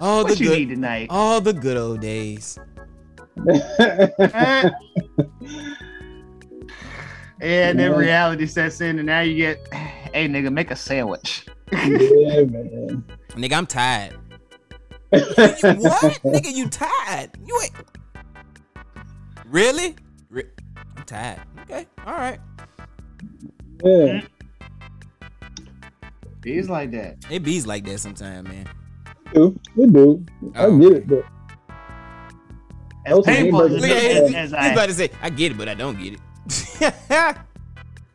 All 0.00 0.24
the 0.24 0.30
What 0.32 0.40
you 0.40 0.48
good, 0.48 0.58
need 0.58 0.68
tonight? 0.70 1.06
all 1.10 1.40
the 1.40 1.52
good 1.54 1.76
old 1.76 2.00
days. 2.00 2.58
Eh. 3.48 4.70
and 7.40 7.78
then 7.78 7.94
reality 7.94 8.46
sets 8.46 8.80
in, 8.80 8.98
and 8.98 9.06
now 9.06 9.20
you 9.20 9.36
get, 9.36 9.58
hey 9.72 10.28
nigga, 10.28 10.52
make 10.52 10.70
a 10.70 10.76
sandwich. 10.76 11.46
yeah, 11.72 11.78
man. 12.44 13.04
Nigga, 13.30 13.52
I'm 13.56 13.66
tired. 13.66 14.14
What? 15.12 16.20
Nigga, 16.24 16.52
you 16.52 16.68
tired? 16.68 17.30
You 17.46 17.58
ain't. 17.62 17.72
Really? 19.46 19.94
Re- 21.10 21.36
Okay, 21.62 21.86
all 22.06 22.14
right. 22.14 22.38
Yeah. 23.84 24.20
He's 26.44 26.68
like 26.70 26.90
that. 26.92 27.16
It 27.30 27.42
bees 27.42 27.66
like 27.66 27.84
that 27.86 27.98
sometimes, 27.98 28.48
man. 28.48 28.68
do. 29.34 29.58
We 29.74 29.86
do. 29.86 30.24
I 30.54 30.66
Oh, 30.66 30.78
get 30.78 30.92
it, 30.92 31.08
but 31.08 31.24
As 33.04 33.20
painful 33.24 33.62
as, 33.62 33.72
hamburgers- 33.72 33.80
Look 33.80 33.90
at 33.90 33.96
as, 33.96 34.30
it. 34.30 34.36
He's 34.36 34.52
about 34.52 34.78
I, 34.78 34.86
to 34.86 34.94
say, 34.94 35.10
I 35.22 35.30
get 35.30 35.52
it, 35.52 35.58
but 35.58 35.68
I 35.68 35.74
don't 35.74 35.98
get 36.00 36.14
it. 36.14 36.20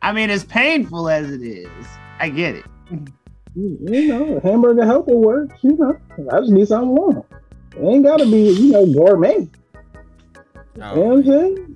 I 0.02 0.12
mean, 0.12 0.30
as 0.30 0.44
painful 0.44 1.08
as 1.10 1.30
it 1.30 1.42
is, 1.42 1.68
I 2.18 2.28
get 2.30 2.54
it. 2.56 2.64
you 3.54 4.08
know, 4.08 4.40
hamburger 4.42 4.84
helper 4.86 5.14
works. 5.14 5.54
You 5.62 5.76
know, 5.76 5.98
I 6.32 6.40
just 6.40 6.50
need 6.52 6.68
something 6.68 6.88
warm. 6.94 7.22
It 7.76 7.82
ain't 7.84 8.04
gotta 8.04 8.24
be, 8.24 8.50
you 8.50 8.72
know, 8.72 8.86
gourmet. 8.92 9.36
You 9.36 9.50
know 10.76 10.94
what 10.94 11.12
I'm 11.12 11.18
oh, 11.18 11.22
saying? 11.22 11.71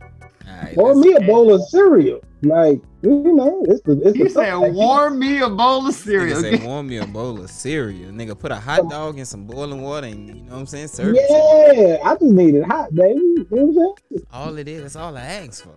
Alright, 0.75 0.79
Or 0.79 0.95
me 0.95 1.15
a 1.15 1.21
bowl 1.21 1.53
of 1.55 1.63
cereal. 1.69 2.21
Like, 2.43 2.81
you 3.03 3.33
know, 3.35 3.65
it's 3.69 3.81
the 3.83 4.01
it's 4.05 4.19
You 4.19 4.29
said, 4.29 4.55
warm 4.57 5.19
me 5.19 5.41
a 5.41 5.49
bowl 5.49 5.87
of 5.87 5.95
cereal. 5.95 6.41
cereal. 6.41 6.59
say, 6.61 6.65
warm 6.67 6.89
me 6.89 6.99
a 6.99 7.07
bowl 7.07 7.41
of 7.41 7.51
cereal. 7.51 8.11
Nigga, 8.13 8.39
put 8.39 8.53
a 8.53 8.57
hot 8.57 8.89
dog 8.91 9.19
in 9.19 9.25
some 9.25 9.45
boiling 9.47 9.83
water 9.83 10.07
and, 10.09 10.29
you 10.29 10.35
know 10.43 10.53
what 10.53 10.59
I'm 10.61 10.67
saying? 10.67 10.89
Serve 10.89 11.17
it. 11.17 11.27
to. 11.29 11.99
Yeah, 12.03 12.09
I 12.09 12.13
just 12.15 12.23
need 12.25 12.55
it 12.55 12.65
hot, 12.65 12.95
baby. 12.95 13.19
You 13.21 13.47
know 13.51 13.65
what 13.65 13.71
I'm 13.89 13.97
saying? 14.19 14.27
All 14.33 14.59
it 14.59 14.69
is, 14.69 14.83
that's 14.83 14.97
all 14.97 15.17
I 15.17 15.23
ask 15.23 15.65
for. 15.65 15.75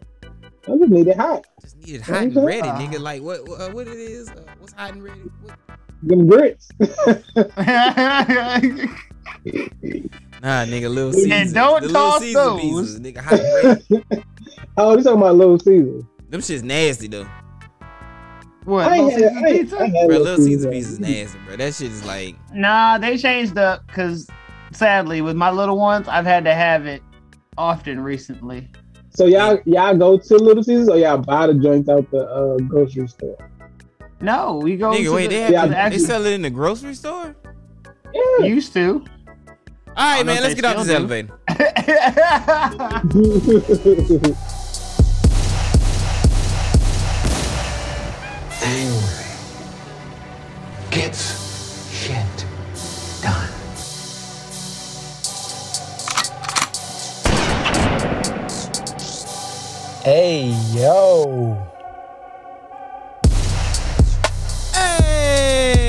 I 0.68 0.78
just 0.78 0.92
need 0.92 1.08
it 1.08 1.18
hot. 1.18 1.46
Just 1.62 1.78
need 1.78 1.96
it 1.96 2.02
hot 2.02 2.24
and 2.24 2.38
Okay. 2.38 2.46
ready, 2.46 2.68
nigga. 2.68 3.00
Like, 3.00 3.22
what 3.22 3.48
what, 3.48 3.62
uh, 3.62 3.70
what 3.72 3.88
it 3.88 3.98
is? 3.98 4.30
Uh, 4.30 4.44
what's 4.60 4.74
hot 4.74 4.92
and 4.94 5.04
ready? 5.04 5.22
What? 5.42 5.56
Them 6.04 6.28
grits. 6.28 6.70
Nah, 10.42 10.64
nigga, 10.66 10.90
Little 10.94 11.14
Caesars. 11.14 11.32
And 11.32 11.54
don't 11.54 11.82
the 11.82 11.88
Little 11.88 12.02
toss 12.12 12.20
Caesar 12.22 12.34
those. 12.34 12.62
pizzas, 12.62 13.00
nigga, 13.00 13.18
hot 13.18 13.40
and 13.40 14.24
oh, 14.78 14.98
you 14.98 15.04
talking 15.04 15.22
about 15.22 15.36
Little 15.36 15.60
Caesar? 15.60 16.00
Them 16.30 16.42
shit's 16.42 16.64
nasty, 16.64 17.08
though. 17.08 17.28
what? 18.64 18.88
I 18.88 19.00
Little 19.00 19.10
ain't 19.12 19.22
had, 19.22 19.32
Caesar 19.34 19.46
I 19.46 19.52
pizza? 19.52 19.76
I 19.80 19.90
Bro, 19.90 20.06
Little 20.08 20.24
Little 20.24 20.38
Caesar 20.46 20.46
Caesar. 20.46 20.72
pizza 20.72 20.92
is 20.92 21.00
nasty, 21.00 21.40
bro. 21.46 21.56
That 21.58 21.74
shit 21.76 21.92
is 21.92 22.06
like, 22.06 22.36
Nah, 22.54 22.98
they 22.98 23.18
changed 23.18 23.58
up 23.58 23.86
because 23.88 24.28
sadly, 24.72 25.22
with 25.22 25.36
my 25.36 25.52
little 25.52 25.78
ones, 25.78 26.08
I've 26.08 26.26
had 26.26 26.46
to 26.46 26.54
have 26.54 26.86
it 26.86 27.02
often 27.58 28.00
recently. 28.00 28.70
So 29.10 29.26
y'all 29.26 29.60
y'all 29.66 29.98
go 29.98 30.18
to 30.18 30.36
Little 30.38 30.64
Caesars 30.64 30.88
or 30.88 30.98
y'all 30.98 31.18
buy 31.18 31.48
the 31.48 31.56
joints 31.56 31.90
out 31.90 32.10
the 32.12 32.26
uh, 32.30 32.58
grocery 32.68 33.08
store? 33.08 33.38
No, 34.22 34.60
we 34.64 34.78
go. 34.78 34.92
nigga, 34.92 35.04
to 35.06 35.14
wait, 35.14 35.24
the, 35.24 35.36
they, 35.36 35.42
have 35.54 35.72
Yeah, 35.72 35.90
they 35.90 35.98
sell 35.98 36.26
it 36.26 36.34
in 36.34 36.44
the 36.44 36.50
grocery 36.50 36.94
store? 36.94 37.36
Yeah. 38.14 38.46
used 38.46 38.72
to. 38.74 39.04
All 39.98 40.06
right, 40.16 40.26
man, 40.26 40.42
let's 40.44 40.56
they 40.56 40.62
get 40.62 40.66
off 40.66 40.78
this 40.78 40.88
still 40.88 41.08
do. 41.08 41.14
elevator. 41.14 41.34
Angry 48.62 49.26
gets 50.92 51.90
shit 51.92 52.46
done. 53.22 53.50
Hey, 60.04 60.54
yo. 60.74 61.58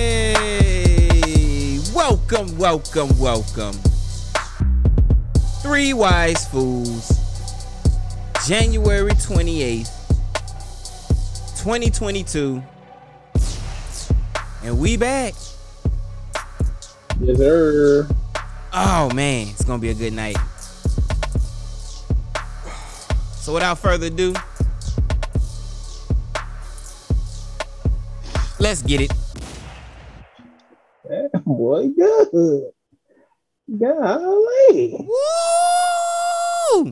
Hey, 0.03 0.35
welcome, 1.95 2.59
welcome, 2.59 3.19
welcome. 3.19 3.90
Three 5.71 5.93
Wise 5.93 6.49
Fools, 6.49 7.13
January 8.45 9.13
28th, 9.13 9.89
2022. 11.63 12.61
And 14.65 14.81
we 14.81 14.97
back. 14.97 15.35
Yes, 17.21 17.39
sir. 17.39 18.09
Oh 18.73 19.11
man, 19.15 19.47
it's 19.47 19.65
gonna 19.65 19.79
be 19.79 19.91
a 19.91 19.95
good 19.95 20.13
night. 20.13 20.37
So 23.37 23.55
without 23.55 23.79
further 23.79 24.09
ado, 24.09 24.35
let's 28.59 28.83
get 28.83 29.03
it. 29.03 29.13
Boy, 31.45 31.91
good. 31.97 32.73
Golly. 33.79 34.97
Woo! 34.99 36.85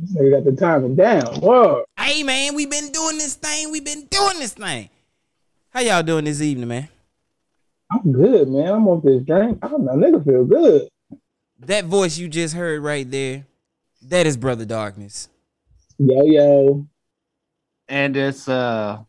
This 0.00 0.14
nigga 0.16 0.30
got 0.30 0.44
the 0.44 0.56
timing 0.58 0.94
down. 0.94 1.40
Whoa. 1.40 1.84
Hey 1.98 2.22
man, 2.22 2.54
we've 2.54 2.70
been 2.70 2.92
doing 2.92 3.18
this 3.18 3.34
thing. 3.34 3.72
We've 3.72 3.84
been 3.84 4.06
doing 4.06 4.38
this 4.38 4.54
thing. 4.54 4.88
How 5.70 5.80
y'all 5.80 6.02
doing 6.02 6.26
this 6.26 6.40
evening, 6.40 6.68
man? 6.68 6.88
I'm 7.90 8.12
good, 8.12 8.48
man. 8.48 8.72
I'm 8.72 8.86
off 8.86 9.02
this 9.02 9.22
drink. 9.22 9.58
I 9.62 9.68
don't 9.68 9.84
know, 9.84 9.92
nigga 9.92 10.24
feel 10.24 10.44
good. 10.44 10.88
That 11.60 11.86
voice 11.86 12.18
you 12.18 12.28
just 12.28 12.54
heard 12.54 12.82
right 12.82 13.10
there, 13.10 13.46
that 14.02 14.26
is 14.26 14.36
Brother 14.36 14.64
Darkness. 14.64 15.28
Yo, 15.98 16.24
yo. 16.24 16.86
And 17.88 18.16
it's 18.16 18.48
uh 18.48 19.00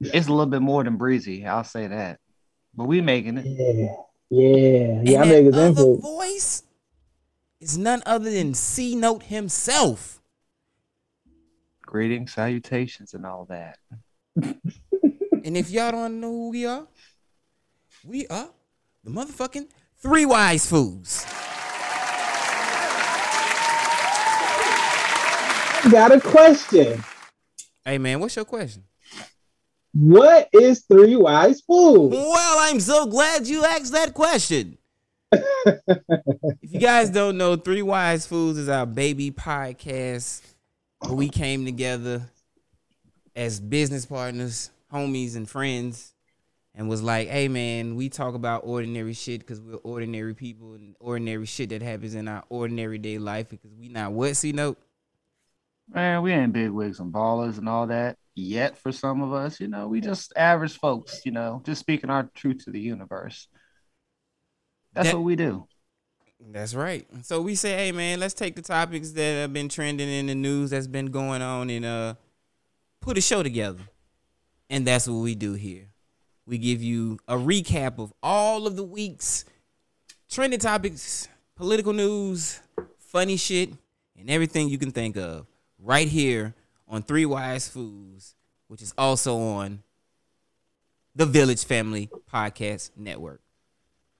it's 0.00 0.26
a 0.26 0.30
little 0.30 0.46
bit 0.46 0.62
more 0.62 0.82
than 0.84 0.96
breezy, 0.96 1.46
I'll 1.46 1.64
say 1.64 1.86
that. 1.86 2.18
But 2.74 2.86
we 2.86 3.02
making 3.02 3.38
it. 3.38 3.46
Yeah. 3.46 3.94
Yeah. 4.34 5.02
Yeah, 5.04 5.18
I 5.18 5.22
and 5.22 5.30
make 5.30 5.44
his 5.44 5.54
that 5.54 5.60
other 5.72 5.82
input. 5.82 6.00
voice 6.00 6.62
is 7.60 7.76
none 7.76 8.02
other 8.06 8.30
than 8.30 8.54
C 8.54 8.94
Note 8.96 9.24
himself. 9.24 10.22
Greetings, 11.82 12.32
salutations, 12.32 13.12
and 13.12 13.26
all 13.26 13.46
that. 13.50 13.78
And 15.44 15.56
if 15.56 15.70
y'all 15.70 15.90
don't 15.90 16.20
know 16.20 16.30
who 16.30 16.50
we 16.50 16.64
are, 16.66 16.86
we 18.04 18.28
are 18.28 18.48
the 19.02 19.10
motherfucking 19.10 19.66
Three 19.98 20.24
Wise 20.24 20.64
Fools. 20.66 21.24
Got 25.90 26.12
a 26.12 26.20
question. 26.20 27.02
Hey 27.84 27.98
man, 27.98 28.20
what's 28.20 28.36
your 28.36 28.44
question? 28.44 28.84
What 29.94 30.48
is 30.54 30.80
three 30.80 31.16
wise 31.16 31.60
fools? 31.60 32.12
Well, 32.12 32.56
I'm 32.60 32.80
so 32.80 33.06
glad 33.06 33.46
you 33.46 33.64
asked 33.64 33.92
that 33.92 34.14
question. 34.14 34.78
if 35.32 35.78
you 36.62 36.80
guys 36.80 37.10
don't 37.10 37.36
know, 37.36 37.56
Three 37.56 37.82
Wise 37.82 38.26
Fools 38.26 38.56
is 38.56 38.68
our 38.68 38.86
baby 38.86 39.30
podcast 39.30 40.40
where 41.00 41.14
we 41.14 41.28
came 41.28 41.64
together 41.64 42.22
as 43.36 43.60
business 43.60 44.06
partners, 44.06 44.70
homies, 44.92 45.36
and 45.36 45.48
friends, 45.48 46.14
and 46.74 46.88
was 46.88 47.02
like, 47.02 47.28
hey 47.28 47.48
man, 47.48 47.94
we 47.94 48.08
talk 48.08 48.34
about 48.34 48.62
ordinary 48.64 49.12
shit 49.12 49.40
because 49.40 49.60
we're 49.60 49.76
ordinary 49.76 50.34
people 50.34 50.74
and 50.74 50.96
ordinary 51.00 51.46
shit 51.46 51.68
that 51.68 51.82
happens 51.82 52.14
in 52.14 52.28
our 52.28 52.44
ordinary 52.48 52.98
day 52.98 53.18
life 53.18 53.48
because 53.50 53.74
we 53.74 53.88
not 53.88 54.12
what, 54.12 54.36
C 54.36 54.52
note? 54.52 54.78
Man, 55.92 56.22
we 56.22 56.32
ain't 56.32 56.54
big 56.54 56.70
wigs 56.70 56.98
and 56.98 57.12
ballers 57.12 57.58
and 57.58 57.68
all 57.68 57.86
that 57.88 58.16
yet 58.34 58.78
for 58.78 58.92
some 58.92 59.22
of 59.22 59.32
us. 59.32 59.60
You 59.60 59.68
know, 59.68 59.88
we 59.88 60.00
just 60.00 60.32
average 60.36 60.78
folks, 60.78 61.22
you 61.24 61.32
know, 61.32 61.62
just 61.64 61.80
speaking 61.80 62.10
our 62.10 62.28
truth 62.34 62.64
to 62.64 62.70
the 62.70 62.80
universe. 62.80 63.48
That's 64.92 65.08
That- 65.08 65.16
what 65.16 65.24
we 65.24 65.36
do. 65.36 65.66
That's 66.44 66.74
right. 66.74 67.06
So 67.22 67.40
we 67.40 67.54
say, 67.54 67.76
hey 67.76 67.92
man, 67.92 68.18
let's 68.18 68.34
take 68.34 68.56
the 68.56 68.62
topics 68.62 69.12
that 69.12 69.40
have 69.42 69.52
been 69.52 69.68
trending 69.68 70.08
in 70.08 70.26
the 70.26 70.34
news 70.34 70.70
that's 70.70 70.88
been 70.88 71.06
going 71.06 71.40
on 71.40 71.70
and 71.70 71.84
uh 71.84 72.14
put 73.00 73.16
a 73.16 73.20
show 73.20 73.42
together. 73.44 73.82
And 74.68 74.86
that's 74.86 75.06
what 75.06 75.18
we 75.18 75.34
do 75.36 75.52
here. 75.52 75.86
We 76.44 76.58
give 76.58 76.82
you 76.82 77.18
a 77.28 77.36
recap 77.36 77.98
of 77.98 78.12
all 78.22 78.66
of 78.66 78.74
the 78.74 78.82
week's 78.82 79.44
trending 80.28 80.58
topics, 80.58 81.28
political 81.54 81.92
news, 81.92 82.60
funny 82.98 83.36
shit, 83.36 83.70
and 84.18 84.28
everything 84.28 84.68
you 84.68 84.78
can 84.78 84.90
think 84.90 85.16
of 85.16 85.46
right 85.78 86.08
here 86.08 86.54
on 86.92 87.02
Three 87.02 87.24
Wise 87.24 87.68
Fools, 87.68 88.34
which 88.68 88.82
is 88.82 88.92
also 88.98 89.38
on 89.38 89.82
the 91.16 91.24
Village 91.24 91.64
Family 91.64 92.10
Podcast 92.32 92.90
Network. 92.96 93.40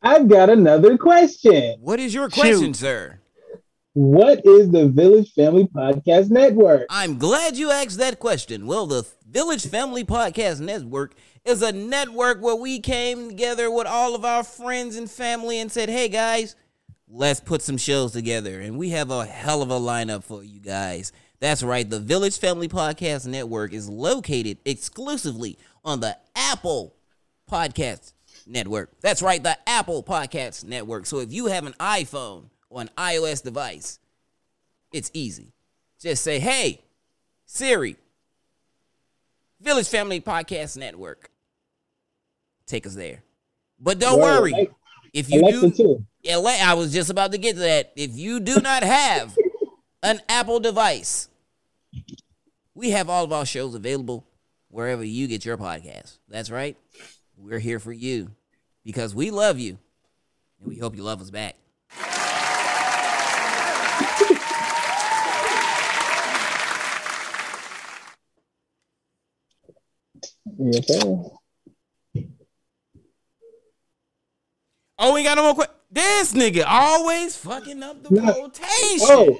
I've 0.00 0.26
got 0.26 0.48
another 0.50 0.96
question. 0.96 1.76
What 1.80 2.00
is 2.00 2.12
your 2.14 2.28
question, 2.30 2.74
sir? 2.74 3.20
What 3.92 4.40
is 4.46 4.70
the 4.70 4.88
Village 4.88 5.32
Family 5.34 5.66
Podcast 5.66 6.30
Network? 6.30 6.86
I'm 6.88 7.18
glad 7.18 7.58
you 7.58 7.70
asked 7.70 7.98
that 7.98 8.18
question. 8.18 8.66
Well, 8.66 8.86
the 8.86 9.06
Village 9.28 9.66
Family 9.66 10.02
Podcast 10.02 10.60
Network 10.60 11.14
is 11.44 11.60
a 11.60 11.72
network 11.72 12.40
where 12.40 12.56
we 12.56 12.80
came 12.80 13.28
together 13.28 13.70
with 13.70 13.86
all 13.86 14.14
of 14.14 14.24
our 14.24 14.42
friends 14.42 14.96
and 14.96 15.10
family 15.10 15.58
and 15.58 15.70
said, 15.70 15.90
hey 15.90 16.08
guys, 16.08 16.56
let's 17.06 17.40
put 17.40 17.60
some 17.60 17.76
shows 17.76 18.12
together. 18.12 18.60
And 18.60 18.78
we 18.78 18.90
have 18.90 19.10
a 19.10 19.26
hell 19.26 19.60
of 19.60 19.70
a 19.70 19.78
lineup 19.78 20.24
for 20.24 20.42
you 20.42 20.60
guys. 20.60 21.12
That's 21.42 21.64
right, 21.64 21.90
the 21.90 21.98
Village 21.98 22.38
Family 22.38 22.68
Podcast 22.68 23.26
Network 23.26 23.72
is 23.72 23.88
located 23.88 24.58
exclusively 24.64 25.58
on 25.84 25.98
the 25.98 26.16
Apple 26.36 26.94
Podcast 27.50 28.12
Network. 28.46 28.92
That's 29.00 29.22
right, 29.22 29.42
the 29.42 29.58
Apple 29.68 30.04
Podcast 30.04 30.62
Network. 30.62 31.04
So 31.04 31.18
if 31.18 31.32
you 31.32 31.46
have 31.46 31.66
an 31.66 31.72
iPhone 31.80 32.44
or 32.70 32.82
an 32.82 32.90
iOS 32.96 33.42
device, 33.42 33.98
it's 34.92 35.10
easy. 35.14 35.52
Just 36.00 36.22
say, 36.22 36.38
hey, 36.38 36.80
Siri, 37.44 37.96
Village 39.60 39.88
Family 39.88 40.20
Podcast 40.20 40.76
Network. 40.76 41.28
Take 42.66 42.86
us 42.86 42.94
there. 42.94 43.24
But 43.80 43.98
don't 43.98 44.20
worry. 44.20 44.68
If 45.12 45.28
you 45.28 45.40
Alexa 45.40 45.70
do, 45.70 45.72
too. 45.72 46.06
yeah, 46.22 46.38
I 46.38 46.74
was 46.74 46.92
just 46.92 47.10
about 47.10 47.32
to 47.32 47.38
get 47.38 47.54
to 47.54 47.62
that. 47.62 47.92
If 47.96 48.16
you 48.16 48.38
do 48.38 48.60
not 48.60 48.84
have 48.84 49.36
an 50.04 50.20
Apple 50.28 50.60
device, 50.60 51.28
we 52.74 52.90
have 52.90 53.08
all 53.08 53.24
of 53.24 53.32
our 53.32 53.46
shows 53.46 53.74
available 53.74 54.26
wherever 54.68 55.04
you 55.04 55.26
get 55.26 55.44
your 55.44 55.56
podcast. 55.58 56.18
That's 56.28 56.50
right. 56.50 56.76
We're 57.36 57.58
here 57.58 57.78
for 57.78 57.92
you 57.92 58.30
because 58.84 59.14
we 59.14 59.30
love 59.30 59.58
you 59.58 59.78
and 60.60 60.68
we 60.68 60.78
hope 60.78 60.96
you 60.96 61.02
love 61.02 61.20
us 61.20 61.30
back. 61.30 61.56
Yes, 70.58 70.86
sir. 70.86 71.22
Oh, 74.98 75.14
we 75.14 75.24
got 75.24 75.36
no 75.36 75.42
more 75.44 75.54
questions. 75.54 75.78
This 75.90 76.32
nigga 76.32 76.64
always 76.66 77.36
fucking 77.36 77.82
up 77.82 78.02
the 78.02 78.10
No. 78.14 78.32
quotation. 78.32 79.06
Oh. 79.10 79.38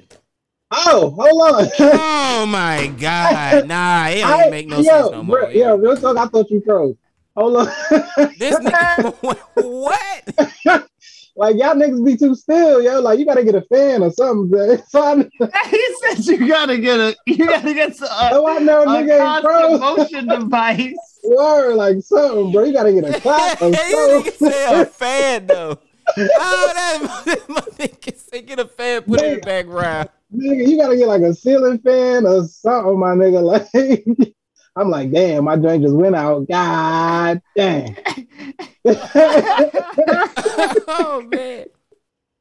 Oh, 0.75 1.11
hold 1.11 1.55
on. 1.55 1.69
Oh 1.81 2.47
my 2.47 2.87
god. 2.99 3.67
Nah, 3.69 4.09
it 4.09 4.21
don't 4.21 4.47
I, 4.47 4.51
make 4.51 4.67
no 4.67 4.79
yo, 4.79 4.83
sense 4.83 5.11
no 5.13 5.23
more. 5.23 5.41
bro, 5.41 5.49
yo, 5.51 5.77
real 5.77 5.97
talk. 5.97 6.17
I 6.17 6.27
thought 6.27 6.51
you 6.51 6.63
froze. 6.65 6.97
Hold 7.37 7.57
on. 7.57 7.67
This 8.39 8.57
nigga 8.59 9.37
what? 9.55 10.85
like 11.37 11.57
y'all 11.57 11.75
niggas 11.75 12.05
be 12.05 12.17
too 12.17 12.35
still, 12.35 12.83
yo. 12.83 13.01
Like 13.01 13.19
you 13.19 13.27
gotta 13.27 13.45
get 13.45 13.55
a 13.55 13.63
fan 13.63 14.03
or 14.03 14.11
something, 14.11 14.49
bro. 14.49 14.77
So 14.89 15.29
he 15.71 15.97
said 16.01 16.25
you 16.27 16.49
gotta 16.49 16.79
get 16.79 16.99
a 17.01 17.17
you 17.27 17.47
gotta 17.47 17.75
get 17.75 17.91
a, 17.91 17.95
so 17.95 18.07
I 18.49 18.59
know 18.59 18.83
a 18.83 18.87
nigga 18.87 19.13
ain't 19.13 19.45
constant 19.45 19.45
froze. 19.45 19.81
motion 19.81 20.29
device. 20.29 21.21
Word, 21.25 21.75
like 21.75 22.01
something, 22.01 22.53
bro. 22.53 22.65
You 22.65 22.73
gotta 22.73 22.93
get 22.93 23.15
a 23.15 23.21
clock 23.21 23.61
or 23.63 23.69
you 23.69 23.75
nigga 23.75 24.25
something. 24.33 24.51
say 24.51 24.81
a 24.81 24.87
fan 24.87 25.47
though. 25.47 25.79
Oh, 26.19 26.73
that 26.75 27.45
my 27.49 27.61
nigga 27.79 28.17
say 28.17 28.43
get 28.43 28.59
a 28.59 28.67
fan, 28.67 29.03
put 29.03 29.21
it 29.21 29.27
in 29.27 29.35
the 29.37 29.41
background. 29.41 30.09
Nigga, 30.35 30.69
you 30.69 30.77
gotta 30.79 30.97
get 30.97 31.09
like 31.09 31.23
a 31.23 31.35
ceiling 31.35 31.79
fan 31.79 32.27
or 32.27 32.45
something, 32.45 32.99
my 32.99 33.15
nigga. 33.15 33.43
Like 34.75 34.85
I'm 34.85 34.89
like, 34.89 35.13
damn, 35.13 35.45
my 35.45 35.57
drink 35.57 35.83
just 35.83 35.95
went 35.95 36.17
out. 36.17 36.49
God 36.49 37.43
damn. 37.55 37.95
oh 40.89 41.23
man. 41.29 41.67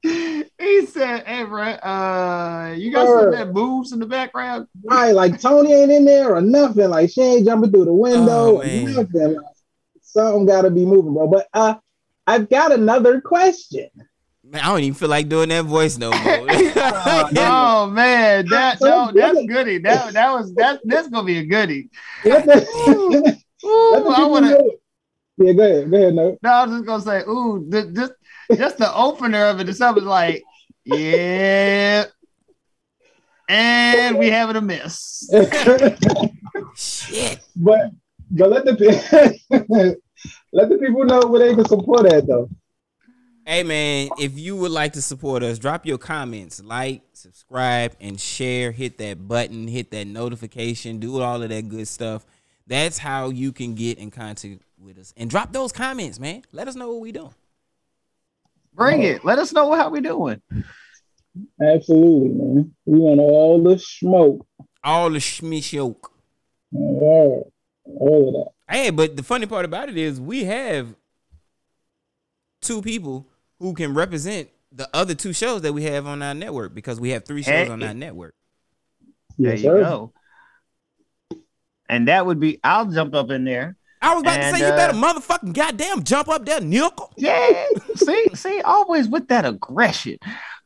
He 0.04 0.86
said, 0.88 1.28
"Hey, 1.28 1.44
bro, 1.44 1.64
uh, 1.64 2.74
you 2.78 2.92
got 2.92 3.06
some 3.08 3.32
that 3.32 3.52
moves 3.54 3.92
in 3.92 4.00
the 4.00 4.06
background." 4.06 4.68
right, 4.86 5.14
like 5.14 5.42
Tony 5.42 5.74
ain't 5.74 5.92
in 5.92 6.06
there 6.06 6.34
or 6.34 6.42
nothing. 6.42 6.90
Like 6.90 7.10
she 7.10 7.22
ain't 7.22 7.46
jumping 7.46 7.72
through 7.72 7.86
the 7.86 7.94
window 7.94 8.56
Oh, 8.56 8.62
or 8.62 8.66
nothing. 8.66 9.36
Like, 9.36 9.46
something 10.02 10.46
gotta 10.46 10.70
be 10.72 10.86
moving, 10.86 11.14
bro. 11.14 11.28
But 11.28 11.48
uh 11.54 11.76
I've 12.26 12.50
got 12.50 12.72
another 12.72 13.20
question. 13.20 13.90
Man, 14.52 14.62
I 14.62 14.68
don't 14.68 14.82
even 14.82 14.94
feel 14.96 15.08
like 15.08 15.30
doing 15.30 15.48
that 15.50 15.64
voice 15.64 15.98
no 15.98 16.10
more. 16.10 16.48
Oh 17.34 17.88
man, 17.88 18.50
that 18.50 18.82
no, 18.82 19.12
that's 19.14 19.38
good. 19.40 19.48
goody. 19.48 19.78
That 19.78 20.14
that 20.14 20.34
was 20.34 20.54
that. 20.56 20.82
That's 20.84 21.08
gonna 21.08 21.26
be 21.26 21.38
a 21.38 21.46
goody. 21.46 21.90
Let 22.26 22.46
Ooh, 22.88 23.40
I 23.64 24.26
wanna. 24.26 24.58
Yeah, 25.38 25.54
go 25.54 25.64
ahead. 25.64 25.90
Go 25.90 25.98
ahead, 25.98 26.14
no. 26.14 26.38
No, 26.44 26.50
I 26.50 26.66
was 26.66 26.76
just 26.76 26.86
gonna 26.86 27.04
say, 27.04 27.22
ooh, 27.30 27.66
th- 27.72 27.94
just 27.94 28.14
just 28.58 28.78
the 28.78 28.94
opener 28.94 29.46
of 29.46 29.62
it 29.62 29.70
itself 29.70 29.98
is 29.98 30.04
like, 30.04 30.44
yeah, 30.84 32.06
and 33.48 34.18
we 34.18 34.30
having 34.30 34.58
a 34.58 34.62
miss. 34.62 35.30
Shit. 36.76 37.40
but 37.56 37.92
but 38.32 38.50
let 38.50 38.66
the 38.66 39.98
let 40.52 40.70
the 40.70 40.78
people 40.78 41.06
know 41.06 41.22
where 41.22 41.48
they 41.48 41.56
can 41.56 41.66
support 41.66 42.04
that 42.10 42.28
though. 42.28 42.50
Hey 43.46 43.64
man, 43.64 44.10
if 44.20 44.38
you 44.38 44.56
would 44.56 44.72
like 44.72 44.94
to 44.94 45.02
support 45.02 45.42
us, 45.42 45.58
drop 45.58 45.86
your 45.86 45.98
comments, 45.98 46.64
like, 46.64 47.02
subscribe, 47.14 47.96
and 48.00 48.20
share. 48.20 48.72
Hit 48.72 49.00
that 49.00 49.28
button, 49.28 49.68
hit 49.68 49.90
that 49.92 50.06
notification, 50.06 51.00
do 51.00 51.20
all 51.22 51.42
of 51.42 51.50
that 51.50 51.68
good 51.68 51.88
stuff. 51.88 52.24
That's 52.68 53.00
how 53.00 53.30
you 53.30 53.52
can 53.52 53.74
get 53.74 53.98
in 53.98 54.12
contact 54.12 54.62
with 54.78 55.00
us. 55.00 55.12
And 55.18 55.28
drop 55.28 55.52
those 55.52 55.72
comments, 55.72 56.20
man. 56.20 56.44
Let 56.52 56.68
us 56.68 56.76
know 56.76 56.90
what 56.90 57.02
we 57.02 57.12
doing. 57.12 57.34
Bring 58.76 59.02
it. 59.02 59.26
Let 59.26 59.40
us 59.40 59.52
know 59.52 59.74
how 59.74 59.90
we 59.90 60.02
doing. 60.02 60.42
Absolutely, 61.60 62.30
man. 62.30 62.76
We 62.86 63.00
want 63.00 63.20
all 63.20 63.64
the 63.64 63.80
smoke. 63.80 64.46
All 64.84 65.10
the 65.10 65.20
shmish 65.20 65.74
yoke. 65.74 66.12
All, 66.74 67.52
all 67.86 68.28
of 68.28 68.34
that. 68.34 68.74
Hey, 68.74 68.92
but 68.92 69.18
the 69.18 69.24
funny 69.24 69.48
part 69.48 69.66
about 69.66 69.90
it 69.90 69.98
is 69.98 70.22
we 70.22 70.44
have 70.46 70.96
two 72.62 72.82
people 72.84 73.28
who 73.62 73.74
can 73.74 73.94
represent 73.94 74.50
the 74.72 74.90
other 74.94 75.14
two 75.16 75.34
shows 75.34 75.62
that 75.62 75.74
we 75.74 75.84
have 75.84 76.08
on 76.08 76.22
our 76.22 76.34
network 76.34 76.74
because 76.74 77.00
we 77.00 77.10
have 77.12 77.26
three 77.26 77.44
shows 77.44 77.68
Hey. 77.68 77.70
on 77.70 77.82
our 77.84 77.94
network. 77.94 78.36
There 79.38 79.52
Yes, 79.52 79.60
you 79.64 79.70
sir. 79.70 79.82
go. 79.82 80.14
And 81.90 82.08
that 82.08 82.26
would 82.26 82.40
be 82.40 82.60
I'll 82.64 82.86
jump 82.86 83.14
up 83.14 83.30
in 83.32 83.44
there. 83.44 83.76
I 84.02 84.14
was 84.16 84.24
about 84.24 84.40
And, 84.40 84.54
to 84.56 84.60
say 84.60 84.66
you 84.68 84.74
uh, 84.74 84.76
better 84.76 84.94
motherfucking 84.94 85.54
goddamn 85.54 86.04
jump 86.04 86.28
up 86.30 86.46
there, 86.46 86.60
nickel. 86.62 87.14
Yeah. 87.18 87.66
see, 87.96 88.28
see, 88.34 88.62
always 88.62 89.08
with 89.08 89.28
that 89.28 89.46
aggression. 89.46 90.18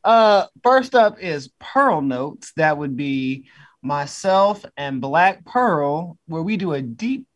Uh 0.04 0.46
first 0.64 0.94
up 0.96 1.20
is 1.20 1.50
Pearl 1.60 2.02
Notes. 2.02 2.54
That 2.58 2.78
would 2.78 2.96
be 2.96 3.48
myself 3.82 4.64
and 4.78 5.02
Black 5.02 5.46
Pearl, 5.46 6.18
where 6.28 6.44
we 6.44 6.58
do 6.58 6.74
a 6.74 6.82
deep 6.82 7.28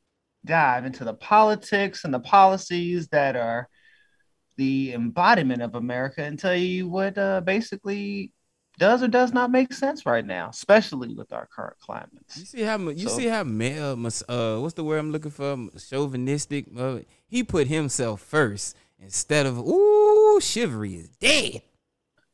dive 0.46 0.86
into 0.86 1.04
the 1.04 1.14
politics 1.14 2.06
and 2.06 2.14
the 2.14 2.20
policies 2.20 3.08
that 3.10 3.36
are 3.36 3.68
the 4.60 4.94
embodiment 4.94 5.62
of 5.62 5.76
America 5.76 6.22
and 6.22 6.38
tell 6.38 6.56
you 6.56 6.88
what 6.90 7.18
uh 7.18 7.40
basically 7.42 8.34
does 8.78 9.02
or 9.04 9.08
does 9.10 9.34
not 9.34 9.52
make 9.52 9.74
sense 9.74 10.06
right 10.06 10.26
now, 10.26 10.50
especially 10.50 11.14
with 11.14 11.34
our 11.34 11.48
current 11.56 11.78
climate. 11.80 12.24
You 12.36 12.46
see 12.46 12.62
how 12.62 12.78
you 12.78 13.08
So- 13.10 13.18
see 13.18 13.28
how 13.28 13.44
male, 13.44 13.92
uh, 14.28 14.60
what's 14.62 14.76
the 14.76 14.84
word 14.84 15.00
I'm 15.00 15.12
looking 15.12 15.32
for? 15.32 15.70
Chauvinistic. 15.90 16.66
Uh, 16.78 17.00
he 17.28 17.44
put 17.44 17.68
himself 17.68 18.22
first 18.22 18.76
instead 19.02 19.46
of 19.46 19.58
ooh, 19.60 20.40
chivalry 20.42 20.96
is 20.96 21.10
dead. 21.20 21.62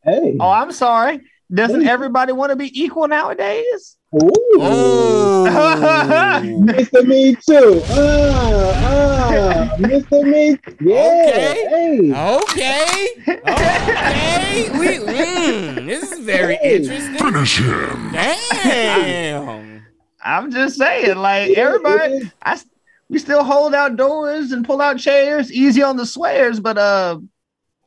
Hey. 0.04 0.38
Oh, 0.40 0.50
I'm 0.50 0.72
sorry. 0.72 1.22
Doesn't 1.54 1.86
everybody 1.88 2.32
want 2.34 2.50
to 2.52 2.56
be 2.56 2.72
equal 2.82 3.08
nowadays? 3.08 3.98
Ooh. 4.14 4.32
Oh, 5.48 6.42
Mr. 6.66 7.06
Me 7.06 7.36
Too. 7.36 7.82
Ah, 7.86 9.72
ah, 9.72 9.78
Mr. 9.78 10.24
Me. 10.24 10.58
Yeah. 10.82 11.22
Okay. 11.30 11.68
Hey. 11.70 12.14
okay, 12.40 13.06
okay. 13.28 14.70
We, 14.80 14.88
mm, 14.98 15.86
this 15.86 16.12
is 16.12 16.20
very 16.20 16.56
Hey. 16.58 16.78
interesting. 16.78 17.16
Finish 17.18 17.58
him. 17.60 18.12
Damn. 18.12 19.86
I'm 20.24 20.52
just 20.52 20.78
saying, 20.78 21.18
like 21.18 21.52
everybody, 21.52 22.32
I 22.42 22.54
s- 22.54 22.66
we 23.10 23.20
still 23.20 23.44
hold 23.44 23.74
out 23.76 23.96
doors 23.98 24.52
and 24.52 24.66
pull 24.66 24.82
out 24.82 24.98
chairs, 24.98 25.52
easy 25.52 25.84
on 25.84 25.96
the 25.98 26.06
swears, 26.06 26.60
but 26.60 26.78
uh, 26.78 27.20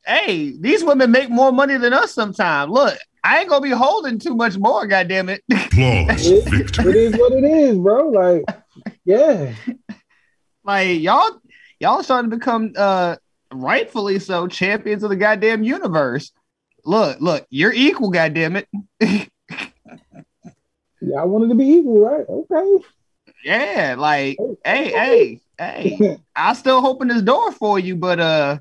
hey, 0.07 0.55
these 0.59 0.85
women 0.85 1.11
make 1.11 1.29
more 1.31 1.53
money 1.53 1.77
than 1.77 1.93
us 1.93 2.12
sometimes. 2.15 2.71
Look, 2.71 2.97
I 3.25 3.41
ain't 3.41 3.49
gonna 3.49 3.61
be 3.63 3.71
holding 3.71 4.19
too 4.19 4.35
much 4.35 4.57
more, 4.57 4.87
goddamn 4.87 5.29
it. 5.29 5.43
Flawless 5.73 6.27
It, 6.27 6.45
victory. 6.49 6.91
it 6.93 6.97
is 6.97 7.13
what 7.15 7.33
it 7.33 7.45
is, 7.45 7.77
bro. 7.79 8.09
Like, 8.09 8.45
yeah. 9.05 9.55
like 10.65 11.01
y'all, 11.01 11.41
y'all 11.81 12.03
starting 12.03 12.31
to 12.31 12.37
become 12.37 12.73
uh 12.77 13.17
rightfully 13.53 14.19
so 14.19 14.47
champions 14.47 15.03
of 15.03 15.11
the 15.11 15.17
goddamn 15.17 15.63
universe. 15.63 16.33
Look, 16.85 17.21
look, 17.21 17.47
you're 17.50 17.73
equal, 17.73 18.11
goddamn 18.11 18.57
it. 18.57 18.69
Yeah, 21.00 21.21
I 21.21 21.25
wanted 21.26 21.50
to 21.50 21.54
be 21.54 21.65
equal, 21.65 22.00
right? 22.00 22.26
Okay. 22.28 22.85
Yeah, 23.45 23.95
like, 23.97 24.37
hey, 24.65 24.91
hey, 24.91 25.41
hey, 25.57 26.19
I 26.37 26.54
still 26.54 26.85
open 26.85 27.07
this 27.07 27.23
door 27.23 27.52
for 27.52 27.78
you, 27.78 27.95
but 27.95 28.19
uh, 28.19 28.59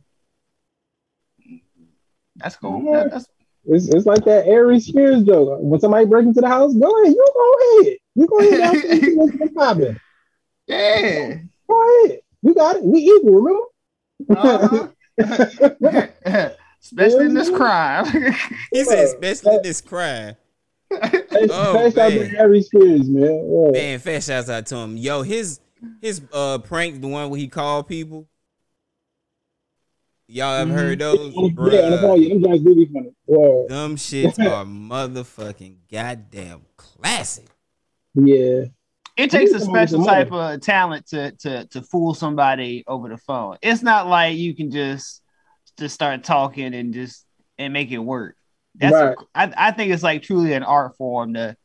that's 2.36 2.56
cool. 2.58 2.93
That- 2.93 3.10
that's 3.12 3.28
It's, 3.67 3.88
it's 3.89 4.06
like 4.06 4.23
that 4.25 4.47
Aries 4.47 4.86
Spears 4.88 5.23
joke. 5.23 5.60
When 5.62 5.80
somebody 5.80 6.06
breaks 6.06 6.27
into 6.27 6.41
the 6.41 6.47
house, 6.47 6.73
go 6.73 7.03
ahead. 7.03 7.13
You 7.15 7.27
go 7.34 7.53
ahead. 7.84 7.97
You 8.15 8.27
go 8.27 8.39
ahead. 8.39 8.62
I'll 8.62 8.73
see 8.99 9.13
what's 9.15 9.34
what's 9.38 9.53
popping. 9.53 9.99
yeah. 10.67 11.36
Go 11.69 12.06
ahead. 12.06 12.19
You 12.43 12.53
got 12.56 12.75
it. 12.77 12.84
We 12.84 12.99
equal, 12.99 13.34
remember? 13.41 13.65
Uh-huh. 14.30 14.88
Especially 16.82 17.25
in 17.25 17.34
this 17.34 17.49
crime. 17.49 18.06
He 18.71 18.84
said, 18.84 19.06
especially 19.06 19.56
in 19.56 19.62
this 19.63 19.82
crime. 19.82 20.36
Hey, 20.89 21.47
Oh, 21.51 21.73
thanks 21.73 21.97
out 21.97 22.13
man. 22.13 22.30
to 22.30 22.39
Aries 22.39 22.67
Spears, 22.67 23.10
man. 23.10 23.49
Yeah. 23.51 23.71
Man, 23.71 23.99
fat 23.99 24.23
shouts 24.23 24.49
out 24.49 24.65
to 24.67 24.75
him. 24.77 24.95
Yo, 24.97 25.21
his 25.23 25.60
his 26.01 26.21
uh 26.32 26.60
prank, 26.60 27.01
the 27.01 27.08
one 27.08 27.30
where 27.30 27.39
he 27.39 27.47
called 27.47 27.88
people. 27.88 28.27
Y'all 30.30 30.56
ever 30.56 30.70
mm-hmm. 30.70 30.78
heard 30.78 31.00
those? 31.00 31.34
Yeah, 31.34 31.42
on 31.42 31.56
the 31.56 31.62
Bruh, 31.62 32.02
phone, 32.02 32.22
yeah, 32.22 32.30
them 32.30 32.44
joints 32.44 32.63
do 32.63 32.76
be 32.76 32.86
funny. 32.94 33.12
Word. 33.28 33.70
them 33.70 33.96
shits 33.96 34.40
are 34.52 34.66
motherfucking 34.66 35.76
goddamn 35.92 36.62
classic. 36.76 37.46
Yeah. 38.13 38.66
it 39.16 39.32
takes 39.32 39.52
a 39.52 39.60
Come 39.60 39.68
on 39.70 39.72
with 39.74 39.90
special 39.90 40.06
type 40.06 40.32
of 40.32 40.62
talent 40.62 41.08
to 41.08 41.32
to 41.32 41.66
to 41.68 41.82
fool 41.82 42.13
somebody 42.13 42.84
over 42.88 43.08
the 43.10 43.18
phone. 43.18 43.58
It's 43.62 43.82
not 43.82 44.08
like 44.08 44.38
you 44.38 44.54
can 44.56 44.70
just 44.70 45.22
just 45.80 45.96
start 45.96 46.24
talking 46.24 46.74
and 46.74 46.94
just 46.94 47.26
and 47.58 47.72
make 47.72 47.92
it 47.92 48.00
work. 48.00 48.36
That's 48.76 48.94
Right. 48.94 49.16
I 49.34 49.54
I 49.70 49.72
think 49.72 49.94
it's 49.94 50.04
like 50.04 50.24
truly 50.24 50.54
an 50.54 50.63
art 50.63 50.98
form 50.98 51.36
to 51.36 51.56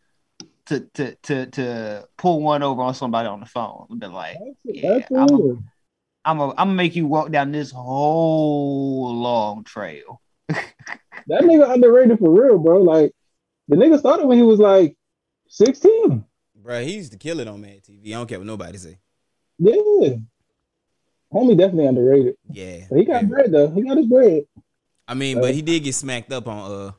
to 0.66 0.80
to 0.94 1.16
to 1.22 1.46
to 1.46 2.08
pull 2.16 2.40
one 2.42 2.62
over 2.62 2.80
on 2.82 2.94
somebody 2.94 3.28
on 3.28 3.40
the 3.40 3.46
phone. 3.46 3.86
Be 3.98 4.06
like, 4.06 4.36
Yeah, 4.64 4.98
That's 4.98 5.10
I'm 5.10 5.28
a- 5.34 5.36
real. 5.36 5.62
I'm 6.24 6.38
a, 6.38 6.50
I'm 6.50 6.56
gonna 6.56 6.74
make 6.74 6.94
you 6.96 7.06
walk 7.06 7.30
down 7.30 7.52
this 7.52 7.70
whole 7.70 9.14
long 9.14 9.64
trail. 9.64 10.20
That 11.28 11.42
nigga 11.42 11.72
underrated 11.72 12.18
for 12.18 12.30
real, 12.30 12.58
bro. 12.58 12.82
Like, 12.82 13.12
the 13.68 13.76
nigga 13.76 13.98
started 13.98 14.26
when 14.26 14.38
he 14.38 14.42
was 14.42 14.58
like 14.58 14.96
16. 15.48 16.24
Bro, 16.56 16.82
he 16.82 16.94
used 16.94 17.12
to 17.12 17.18
kill 17.18 17.40
it 17.40 17.48
on 17.48 17.60
Mad 17.60 17.82
TV. 17.82 18.08
I 18.08 18.10
don't 18.12 18.28
care 18.28 18.38
what 18.38 18.46
nobody 18.46 18.78
say. 18.78 18.98
Yeah. 19.58 20.16
Homie 21.32 21.56
definitely 21.56 21.86
underrated. 21.86 22.34
Yeah. 22.50 22.86
But 22.90 22.98
he 22.98 23.04
got 23.04 23.22
yeah. 23.22 23.28
bread, 23.28 23.52
though. 23.52 23.70
He 23.70 23.82
got 23.82 23.96
his 23.96 24.06
bread. 24.06 24.42
I 25.08 25.14
mean, 25.14 25.40
but 25.40 25.54
he 25.54 25.62
did 25.62 25.84
get 25.84 25.94
smacked 25.94 26.32
up 26.32 26.46
on 26.46 26.70
uh 26.70 26.92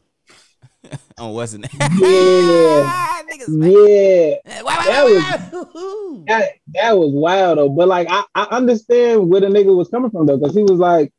on 1.18 1.34
what's 1.34 1.54
it 1.54 1.60
name? 1.60 1.92
Yeah. 2.00 3.13
Niggas 3.34 4.40
Yeah. 4.46 4.62
Wow, 4.62 4.78
wow, 4.78 4.84
That 4.86 5.50
wow, 5.54 5.70
wow. 5.74 6.24
That, 6.28 6.50
that 6.74 6.98
was 6.98 7.12
wild, 7.14 7.58
though. 7.58 7.70
But, 7.70 7.88
like, 7.88 8.08
I, 8.10 8.24
I 8.36 8.44
understand 8.52 9.30
where 9.30 9.42
the 9.42 9.48
nigga 9.48 9.76
was 9.76 9.90
coming 9.90 10.12
from, 10.12 10.26
though, 10.26 10.38
because 10.38 10.56
he 10.56 10.64
was 10.64 10.80
like, 10.80 11.12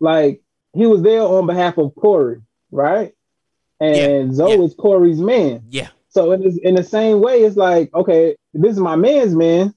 like, 0.00 0.42
he 0.74 0.86
was 0.86 1.02
there 1.02 1.22
on 1.22 1.46
behalf 1.46 1.78
of 1.78 1.94
Corey, 1.94 2.40
right? 2.70 3.12
And 3.80 4.34
Zoe 4.34 4.56
yeah. 4.56 4.62
is 4.62 4.74
Corey's 4.74 5.20
man. 5.20 5.62
Yeah. 5.70 5.88
So 6.08 6.32
in, 6.32 6.42
this, 6.42 6.58
in 6.58 6.74
the 6.74 6.82
same 6.82 7.20
way, 7.20 7.42
it's 7.42 7.56
like, 7.56 7.92
okay, 7.94 8.36
this 8.54 8.72
is 8.72 8.80
my 8.80 8.96
man's 8.96 9.34
man. 9.34 9.74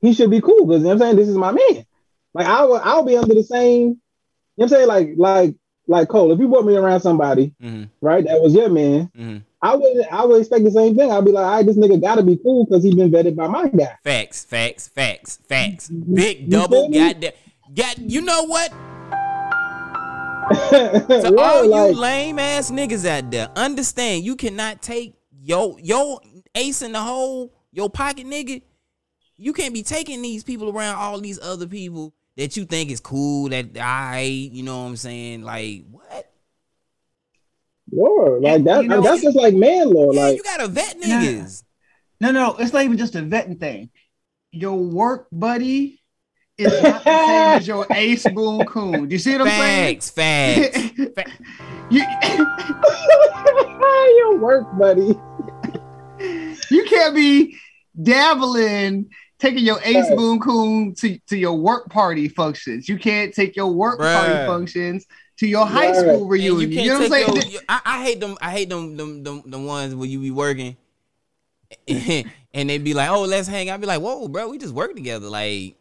He 0.00 0.14
should 0.14 0.30
be 0.30 0.40
cool 0.40 0.66
because 0.66 0.82
you 0.82 0.86
know 0.86 0.92
I'm 0.92 0.98
saying 0.98 1.16
this 1.16 1.28
is 1.28 1.36
my 1.36 1.52
man. 1.52 1.84
Like 2.32 2.46
I 2.46 2.64
will, 2.64 2.80
I'll 2.82 3.04
be 3.04 3.16
under 3.16 3.34
the 3.34 3.42
same. 3.42 3.80
You 3.80 3.88
know 3.88 3.98
what 4.56 4.64
I'm 4.64 4.68
saying 4.68 4.88
like 4.88 5.08
like 5.16 5.56
like 5.90 6.08
Cole. 6.08 6.32
If 6.32 6.38
you 6.38 6.48
brought 6.48 6.64
me 6.64 6.76
around 6.76 7.00
somebody, 7.00 7.52
hmm 7.60 7.84
right, 8.00 8.24
that 8.24 8.40
was 8.40 8.54
your 8.54 8.68
man, 8.70 9.10
hmm 9.14 9.38
I 9.62 9.76
would 9.76 10.06
I 10.10 10.24
would 10.24 10.40
expect 10.40 10.64
the 10.64 10.70
same 10.70 10.96
thing. 10.96 11.12
I'd 11.12 11.24
be 11.24 11.32
like, 11.32 11.44
all 11.44 11.56
right, 11.56 11.66
this 11.66 11.76
nigga 11.76 12.00
got 12.00 12.14
to 12.14 12.22
be 12.22 12.38
cool 12.38 12.64
because 12.64 12.82
he's 12.82 12.94
been 12.94 13.10
vetted 13.10 13.36
by 13.36 13.46
my 13.46 13.68
guy. 13.68 13.98
Facts, 14.04 14.44
facts, 14.44 14.88
facts, 14.88 15.38
facts. 15.48 15.88
Big 15.88 16.42
you 16.42 16.48
double, 16.48 16.88
goddamn. 16.88 17.32
Got 17.74 17.98
you 17.98 18.22
know 18.22 18.44
what? 18.44 18.72
To 20.50 21.32
Yeah, 21.36 21.42
all 21.42 21.64
you 21.64 21.94
lame 21.94 22.38
ass 22.38 22.70
niggas 22.70 23.06
out 23.06 23.30
there, 23.30 23.48
understand 23.54 24.24
you 24.24 24.34
cannot 24.34 24.82
take 24.82 25.14
yo 25.42 25.76
yo 25.78 26.18
ace 26.54 26.82
in 26.82 26.92
the 26.92 27.00
hole, 27.00 27.52
your 27.72 27.90
pocket 27.90 28.26
nigga. 28.26 28.62
You 29.36 29.52
can't 29.52 29.72
be 29.72 29.82
taking 29.82 30.22
these 30.22 30.42
people 30.42 30.70
around 30.70 30.96
all 30.96 31.20
these 31.20 31.38
other 31.40 31.66
people 31.66 32.14
that 32.36 32.56
you 32.56 32.64
think 32.64 32.90
is 32.90 33.00
cool. 33.00 33.48
That 33.50 33.76
I, 33.80 34.20
you 34.22 34.62
know 34.62 34.82
what 34.82 34.88
I'm 34.88 34.96
saying? 34.96 35.42
Like 35.42 35.84
what? 35.90 36.30
Lord, 37.92 38.42
like 38.42 38.64
that. 38.64 38.82
You 38.82 38.88
know- 38.88 39.00
that's 39.02 39.22
just 39.22 39.36
like 39.36 39.54
man 39.54 39.90
law. 39.90 40.12
Yeah, 40.12 40.20
Like 40.22 40.36
you 40.36 40.42
gotta 40.42 40.68
vet 40.68 40.96
Nah. 40.98 41.06
niggas. 41.06 41.64
No, 42.20 42.30
no, 42.30 42.54
it's 42.56 42.72
not 42.72 42.82
even 42.84 42.98
just 42.98 43.14
a 43.16 43.20
vetting 43.22 43.58
thing. 43.58 43.90
Your 44.52 44.76
work 44.76 45.26
buddy 45.32 46.02
is 46.58 46.70
not 46.82 47.02
the 47.02 47.10
same 47.26 47.58
as 47.60 47.66
your 47.66 47.86
ace 47.92 48.26
boom 48.28 48.64
coon. 48.66 49.08
Do 49.08 49.14
you 49.14 49.18
see 49.18 49.32
what 49.38 49.42
I'm 49.42 49.48
saying? 49.48 50.00
Facts, 50.00 50.10
facts. 50.10 50.78
You, 51.90 52.04
your 54.18 54.38
work, 54.38 54.66
buddy. 54.78 55.18
you 56.70 56.84
can't 56.84 57.14
be 57.16 57.56
dabbling 58.00 59.10
taking 59.40 59.64
your 59.64 59.80
ace 59.82 59.96
Right. 60.08 60.16
boom 60.16 60.38
coon 60.38 60.94
to, 60.96 61.18
to 61.28 61.36
your 61.36 61.54
work 61.54 61.88
party 61.90 62.28
functions. 62.28 62.88
You 62.88 62.98
can't 62.98 63.34
take 63.34 63.56
your 63.56 63.68
work 63.72 63.98
party 63.98 64.46
functions 64.46 65.06
to 65.38 65.46
your 65.46 65.66
high 65.66 65.88
Right. 65.88 65.96
school 65.96 66.28
reunion. 66.28 66.70
You, 66.70 66.86
know 66.88 66.94
what 67.00 67.04
I'm 67.04 67.10
saying? 67.10 67.34
your- 67.34 67.52
your- 67.52 67.62
I, 67.68 67.80
I 67.84 68.04
hate 68.04 68.20
them. 68.20 68.36
I 68.40 68.50
hate 68.52 68.68
them. 68.68 68.96
Them, 68.96 69.24
them. 69.24 69.42
The 69.46 69.58
ones 69.58 69.94
where 69.94 70.06
you 70.08 70.20
be 70.20 70.30
working, 70.30 70.76
and 71.88 72.68
they'd 72.70 72.84
be 72.84 72.94
like, 72.94 73.10
"Oh, 73.10 73.22
let's 73.22 73.48
hang." 73.48 73.68
out. 73.70 73.74
I 73.74 73.76
be 73.78 73.86
like, 73.86 74.00
"Whoa, 74.00 74.28
bro, 74.28 74.48
we 74.48 74.58
just 74.58 74.74
work 74.74 74.94
together." 74.94 75.28
Like, 75.28 75.76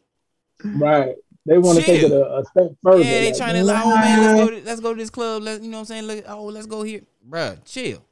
Right. 0.63 1.15
They 1.45 1.58
want 1.58 1.80
to 1.80 1.84
take 1.86 2.04
it 2.04 2.12
a, 2.12 2.38
a 2.38 2.43
step 2.45 2.72
further. 2.84 3.00
yeah, 3.04 3.22
they 3.22 3.26
like, 3.28 3.38
trying 3.38 3.54
to 3.56 3.63
like, 3.63 3.84
"Oh 3.84 3.95
man, 3.95 4.19
let's 4.22 4.39
go. 4.39 4.50
To, 4.50 4.65
let's 4.65 4.82
go 4.82 4.93
to 4.93 5.00
this 5.00 5.10
club. 5.10 5.41
Let 5.41 5.62
you 5.63 5.69
know 5.72 5.78
what 5.78 5.82
I'm 5.82 5.86
saying. 5.86 6.04
Look, 6.04 6.26
oh, 6.28 6.45
let's 6.45 6.67
go 6.67 6.84
here, 6.84 7.02
Bruh, 7.28 7.58
Chill, 7.65 8.04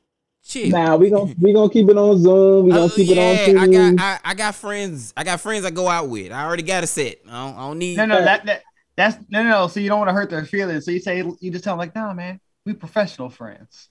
chill. 0.47 0.69
Nah, 0.69 0.95
we 0.95 1.09
gonna 1.09 1.33
we 1.39 1.53
gonna 1.53 1.69
keep 1.69 1.89
it 1.89 1.97
on 1.97 2.17
Zoom. 2.21 2.65
We 2.65 2.71
gonna 2.71 2.85
Uh, 2.85 2.89
keep 2.89 3.09
it 3.09 3.15
yeah, 3.17 3.59
on 3.61 3.69
I 3.69 3.93
got 3.95 4.01
I, 4.25 4.31
I 4.31 4.33
got 4.33 4.55
friends. 4.55 5.13
I 5.17 5.23
got 5.23 5.41
friends 5.41 5.65
I 5.65 5.71
go 5.71 5.87
out 5.87 6.09
with. 6.09 6.31
I 6.31 6.45
already 6.45 6.63
got 6.63 6.83
a 6.83 6.87
set. 6.87 7.17
I 7.27 7.45
don't, 7.45 7.55
I 7.57 7.59
don't 7.67 7.77
need. 7.79 7.97
No, 7.97 8.05
no, 8.05 8.23
that, 8.23 8.45
that 8.45 8.63
that's 8.95 9.17
no, 9.29 9.43
no, 9.43 9.49
no. 9.49 9.67
So 9.67 9.79
you 9.79 9.89
don't 9.89 9.99
want 9.99 10.09
to 10.09 10.13
hurt 10.13 10.29
their 10.29 10.45
feelings. 10.45 10.85
So 10.85 10.91
you 10.91 10.99
say 10.99 11.17
you 11.39 11.51
just 11.51 11.63
tell 11.63 11.73
them 11.73 11.79
like, 11.79 11.93
nah, 11.95 12.13
man, 12.13 12.39
we 12.65 12.73
professional 12.73 13.29
friends. 13.29 13.89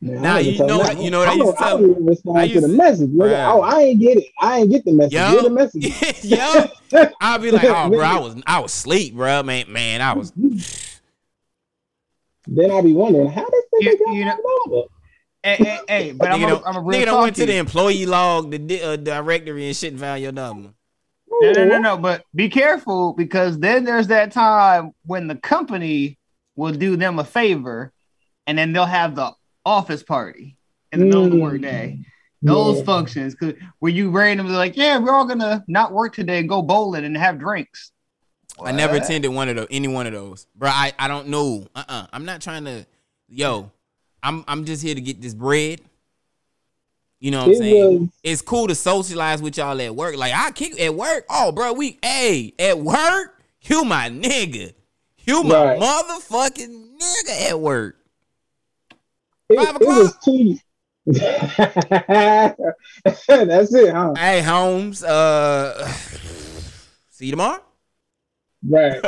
Man, 0.00 0.22
Nah, 0.22 0.36
I 0.36 0.38
you 0.40 0.58
know 0.66 0.78
what- 0.78 0.86
that. 0.96 1.02
you 1.02 1.10
know 1.10 1.18
what 1.18 1.28
I 1.28 1.32
I'm 1.32 1.38
used 1.38 1.52
to 1.52 1.56
tell 1.58 1.76
I 1.76 1.80
don't 1.80 2.06
respond 2.06 2.38
I 2.38 2.48
to 2.48 2.60
the 2.62 2.68
message. 2.68 3.10
nigga. 3.10 3.16
Bruh. 3.16 3.52
Oh, 3.54 3.60
I 3.62 3.80
ain't 3.82 4.00
get 4.00 4.16
it. 4.18 4.24
I 4.40 4.58
ain't 4.60 4.70
get 4.70 4.84
the 4.84 4.92
message. 4.92 5.12
Yo. 5.12 5.32
Get 5.32 5.42
the 5.44 5.50
message. 5.50 6.24
Yo, 6.24 7.08
I'll 7.20 7.38
be 7.38 7.50
like, 7.50 7.64
oh, 7.64 7.90
bro, 7.90 8.00
I 8.00 8.18
was 8.18 8.42
I 8.46 8.58
was 8.60 8.72
asleep, 8.72 9.14
bro. 9.14 9.42
Man, 9.42 9.70
man, 9.72 10.00
I 10.00 10.12
was. 10.14 10.32
Then 12.46 12.70
I'll 12.70 12.82
be 12.82 12.92
wondering 12.92 13.28
how 13.30 13.44
this 13.48 13.64
nigga 13.74 13.84
You- 13.92 13.98
got 14.04 14.14
you 14.14 14.24
my 14.24 14.36
number. 14.70 14.88
Hey, 15.44 15.56
hey, 15.56 15.80
hey, 15.86 16.12
but 16.12 16.32
I'm 16.32 16.40
nigga 16.40 16.44
a, 16.44 16.48
don't, 16.48 16.66
I'm 16.66 16.76
a 16.76 16.80
real 16.80 17.00
nigga 17.00 17.04
don't 17.04 17.22
went 17.22 17.36
to 17.36 17.42
to 17.42 17.46
the 17.46 17.58
employee 17.58 18.06
log, 18.06 18.50
the 18.50 18.58
di- 18.58 18.82
uh, 18.82 18.96
directory 18.96 19.66
and 19.66 19.76
shit, 19.76 19.92
and 19.92 20.00
found 20.00 20.22
your 20.22 20.32
number. 20.32 20.70
No, 21.30 21.52
no, 21.52 21.64
no, 21.64 21.78
no. 21.78 21.96
But 21.98 22.24
be 22.34 22.48
careful 22.48 23.12
because 23.12 23.58
then 23.58 23.84
there's 23.84 24.06
that 24.06 24.32
time 24.32 24.92
when 25.04 25.26
the 25.26 25.36
company 25.36 26.18
will 26.56 26.72
do 26.72 26.96
them 26.96 27.18
a 27.18 27.24
favor, 27.24 27.92
and 28.46 28.56
then 28.56 28.72
they'll 28.72 28.86
have 28.86 29.16
the 29.16 29.32
office 29.66 30.02
party 30.02 30.56
in 30.92 31.00
the 31.00 31.06
middle 31.06 31.24
of 31.26 31.30
the 31.30 31.36
Mm. 31.36 31.42
workday. 31.42 31.98
Those 32.40 32.78
Yeah. 32.78 32.84
functions, 32.84 33.34
cause 33.34 33.52
where 33.80 33.92
you 33.92 34.10
randomly 34.10 34.54
like, 34.54 34.78
yeah, 34.78 34.96
we're 34.98 35.12
all 35.12 35.26
gonna 35.26 35.62
not 35.68 35.92
work 35.92 36.14
today 36.14 36.38
and 36.38 36.48
go 36.48 36.62
bowling 36.62 37.04
and 37.04 37.16
have 37.18 37.38
drinks. 37.38 37.92
I 38.64 38.72
never 38.72 38.96
attended 38.96 39.30
one 39.30 39.50
of 39.50 39.56
those, 39.56 39.66
any 39.70 39.88
one 39.88 40.06
of 40.06 40.14
those, 40.14 40.46
bro. 40.54 40.70
I, 40.70 40.92
I 40.98 41.08
don't 41.08 41.28
know. 41.28 41.66
Uh, 41.74 41.80
uh-uh. 41.80 41.94
uh. 42.02 42.06
i 42.12 42.16
am 42.16 42.24
not 42.24 42.40
trying 42.40 42.64
to. 42.64 42.86
Yo, 43.28 43.72
I'm 44.24 44.44
I'm 44.48 44.64
just 44.64 44.82
here 44.82 44.94
to 44.94 45.00
get 45.00 45.20
this 45.20 45.34
bread. 45.34 45.80
You 47.20 47.30
know 47.30 47.40
what 47.46 47.48
I'm 47.48 47.54
saying? 47.56 48.00
was- 48.00 48.08
It's 48.22 48.42
cool 48.42 48.66
to 48.68 48.74
socialize 48.74 49.40
with 49.40 49.56
y'all 49.56 49.80
at 49.80 49.94
work. 49.94 50.16
Like 50.16 50.32
I 50.34 50.50
kick 50.50 50.80
at 50.80 50.94
work. 50.94 51.24
Oh, 51.30 51.52
bro, 51.52 51.72
we 51.74 51.98
hey 52.02 52.52
at 52.58 52.78
work. 52.78 53.40
You 53.62 53.84
my 53.84 54.10
nigga. 54.10 54.74
You 55.20 55.42
my 55.44 55.78
Right. 55.78 55.80
motherfucking 55.80 56.98
nigga 56.98 57.50
at 57.50 57.60
work. 57.60 57.96
It, 59.48 59.56
Five 59.56 59.76
it 59.80 59.86
was 59.86 60.16
two. 60.24 60.56
That's 63.28 63.74
it, 63.74 63.92
huh? 63.94 64.14
Hey, 64.16 64.40
Holmes. 64.42 65.04
Uh, 65.04 65.86
see 67.10 67.26
you 67.26 67.30
tomorrow. 67.32 67.62
Right. 68.66 69.02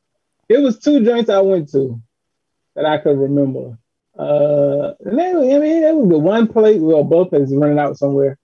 it 0.48 0.58
was 0.58 0.78
two 0.78 1.04
joints 1.04 1.28
I 1.30 1.40
went 1.40 1.70
to 1.72 2.00
that 2.74 2.86
I 2.86 2.98
could 2.98 3.18
remember. 3.18 3.78
Uh, 4.18 4.92
and 5.04 5.18
they, 5.18 5.30
I 5.30 5.58
mean, 5.58 5.82
it 5.82 5.94
was 5.96 6.08
the 6.08 6.18
one 6.18 6.46
place. 6.46 6.80
Well, 6.80 7.04
both 7.04 7.30
places 7.30 7.54
running 7.56 7.78
out 7.78 7.96
somewhere. 7.96 8.38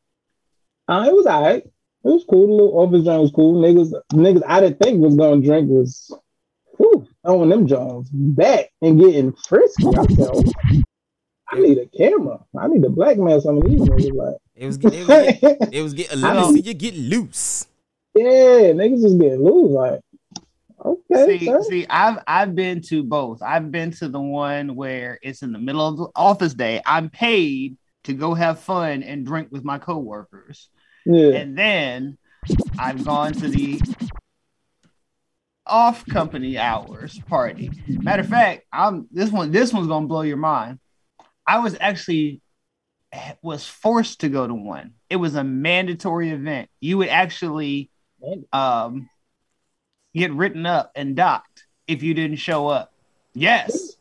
Uh, 0.89 1.05
it 1.09 1.13
was 1.15 1.27
alright. 1.27 1.65
It 1.65 1.73
was 2.09 2.25
cool. 2.29 2.47
The 2.47 2.53
little 2.53 2.79
office 2.79 3.05
joint 3.05 3.21
was 3.23 3.33
cool. 3.33 3.61
Niggas, 3.61 3.93
niggas, 4.13 4.43
I 4.47 4.61
didn't 4.61 4.79
think 4.81 5.01
was 5.01 5.17
gonna 5.17 5.43
drink 5.43 5.69
was, 5.69 6.11
whew, 6.79 7.07
throwing 7.25 7.51
them 7.51 7.67
Jones 7.67 8.09
back 8.11 8.71
and 8.81 8.99
getting 8.99 9.33
frisky. 9.33 9.87
I 9.87 10.07
oh, 10.21 10.43
I 11.51 11.59
need 11.61 11.79
a 11.79 11.87
camera. 11.87 12.39
I 12.59 12.69
need 12.69 12.83
to 12.83 12.91
blackmail 12.91 13.41
some 13.41 13.59
of 13.59 13.65
these 13.65 13.81
niggas. 13.81 14.15
Like, 14.15 14.37
It 14.55 14.67
was 14.67 14.77
it 14.77 14.85
was 14.85 15.07
get, 15.07 15.75
it 15.75 15.83
was 15.83 15.95
get. 15.95 16.17
Let 16.17 16.37
me 16.37 16.43
I 16.43 16.53
see 16.53 16.61
you 16.61 16.75
get 16.75 16.95
loose. 16.95 17.67
yeah, 18.15 18.73
niggas 18.73 19.03
just 19.03 19.19
getting 19.19 19.45
loose. 19.45 19.71
Like, 19.73 20.01
okay, 21.11 21.39
See, 21.39 21.45
sir. 21.47 21.63
see, 21.63 21.87
I've 21.89 22.19
I've 22.27 22.55
been 22.55 22.81
to 22.89 23.03
both. 23.03 23.43
I've 23.43 23.71
been 23.71 23.91
to 23.93 24.09
the 24.09 24.21
one 24.21 24.75
where 24.77 25.19
it's 25.23 25.43
in 25.43 25.53
the 25.53 25.59
middle 25.59 25.87
of 25.87 25.97
the 25.97 26.09
office 26.17 26.55
day. 26.55 26.81
I'm 26.87 27.11
paid 27.11 27.77
to 28.05 28.13
go 28.15 28.35
have 28.35 28.61
fun 28.61 29.03
and 29.03 29.27
drink 29.27 29.49
with 29.51 29.65
my 29.65 29.79
coworkers. 29.79 30.69
yeah. 31.05 31.31
And 31.37 31.57
then 31.59 32.19
I've 32.79 33.05
gone 33.05 33.33
to 33.35 33.49
the 33.49 33.81
off 35.67 36.07
company 36.07 36.57
hours 36.57 37.19
party. 37.29 37.71
Matter 37.89 38.23
of 38.23 38.29
fact, 38.29 38.65
I'm 38.73 39.07
this 39.11 39.31
one. 39.31 39.51
This 39.51 39.73
one's 39.73 39.89
gonna 39.89 40.07
blow 40.07 40.23
your 40.23 40.37
mind. 40.39 40.79
I 41.47 41.59
was 41.59 41.77
actually 41.81 42.41
was 43.43 43.67
forced 43.67 44.21
to 44.21 44.29
go 44.29 44.47
to 44.47 44.55
one. 44.55 44.93
It 45.11 45.17
was 45.17 45.35
a 45.35 45.45
mandatory 45.45 46.31
event. 46.31 46.69
You 46.81 46.99
would 46.99 47.09
actually 47.09 47.91
um, 48.53 49.09
get 50.19 50.33
written 50.33 50.67
up 50.67 50.93
and 50.95 51.17
docked 51.17 51.65
if 51.87 52.03
you 52.03 52.15
didn't 52.15 52.37
show 52.39 52.69
up. 52.69 52.93
Yes, 53.35 53.95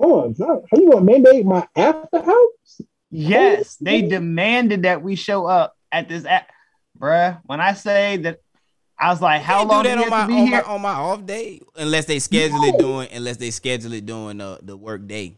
Oh, 0.00 0.32
how 0.38 0.62
how 0.70 0.78
you 0.80 0.90
gonna 0.92 1.04
mandate 1.04 1.44
my 1.44 1.66
after 1.76 2.22
house? 2.22 2.80
yes, 3.10 3.76
they 3.76 4.02
demanded 4.02 4.82
that 4.84 5.02
we 5.02 5.16
show 5.16 5.46
up 5.46 5.76
at 5.90 6.08
this. 6.08 6.24
At- 6.24 6.46
Bruh, 6.98 7.40
when 7.46 7.60
I 7.60 7.74
say 7.74 8.16
that, 8.18 8.40
I 8.98 9.10
was 9.10 9.20
like, 9.20 9.42
"How 9.42 9.64
long 9.64 9.82
do 9.84 9.90
do 9.90 9.96
that 9.96 9.98
on 9.98 10.04
have 10.04 10.10
my, 10.10 10.22
to 10.22 10.26
be 10.28 10.40
on 10.40 10.46
here?" 10.46 10.62
my 10.66 10.74
on 10.74 10.82
my 10.82 10.92
off 10.92 11.26
day 11.26 11.60
unless 11.76 12.04
they 12.06 12.18
schedule 12.18 12.62
it 12.64 12.78
doing 12.78 13.08
unless 13.12 13.36
they 13.38 13.50
schedule 13.50 13.92
it 13.92 14.06
during 14.06 14.38
the 14.38 14.58
the 14.62 14.76
work 14.76 15.06
day. 15.06 15.36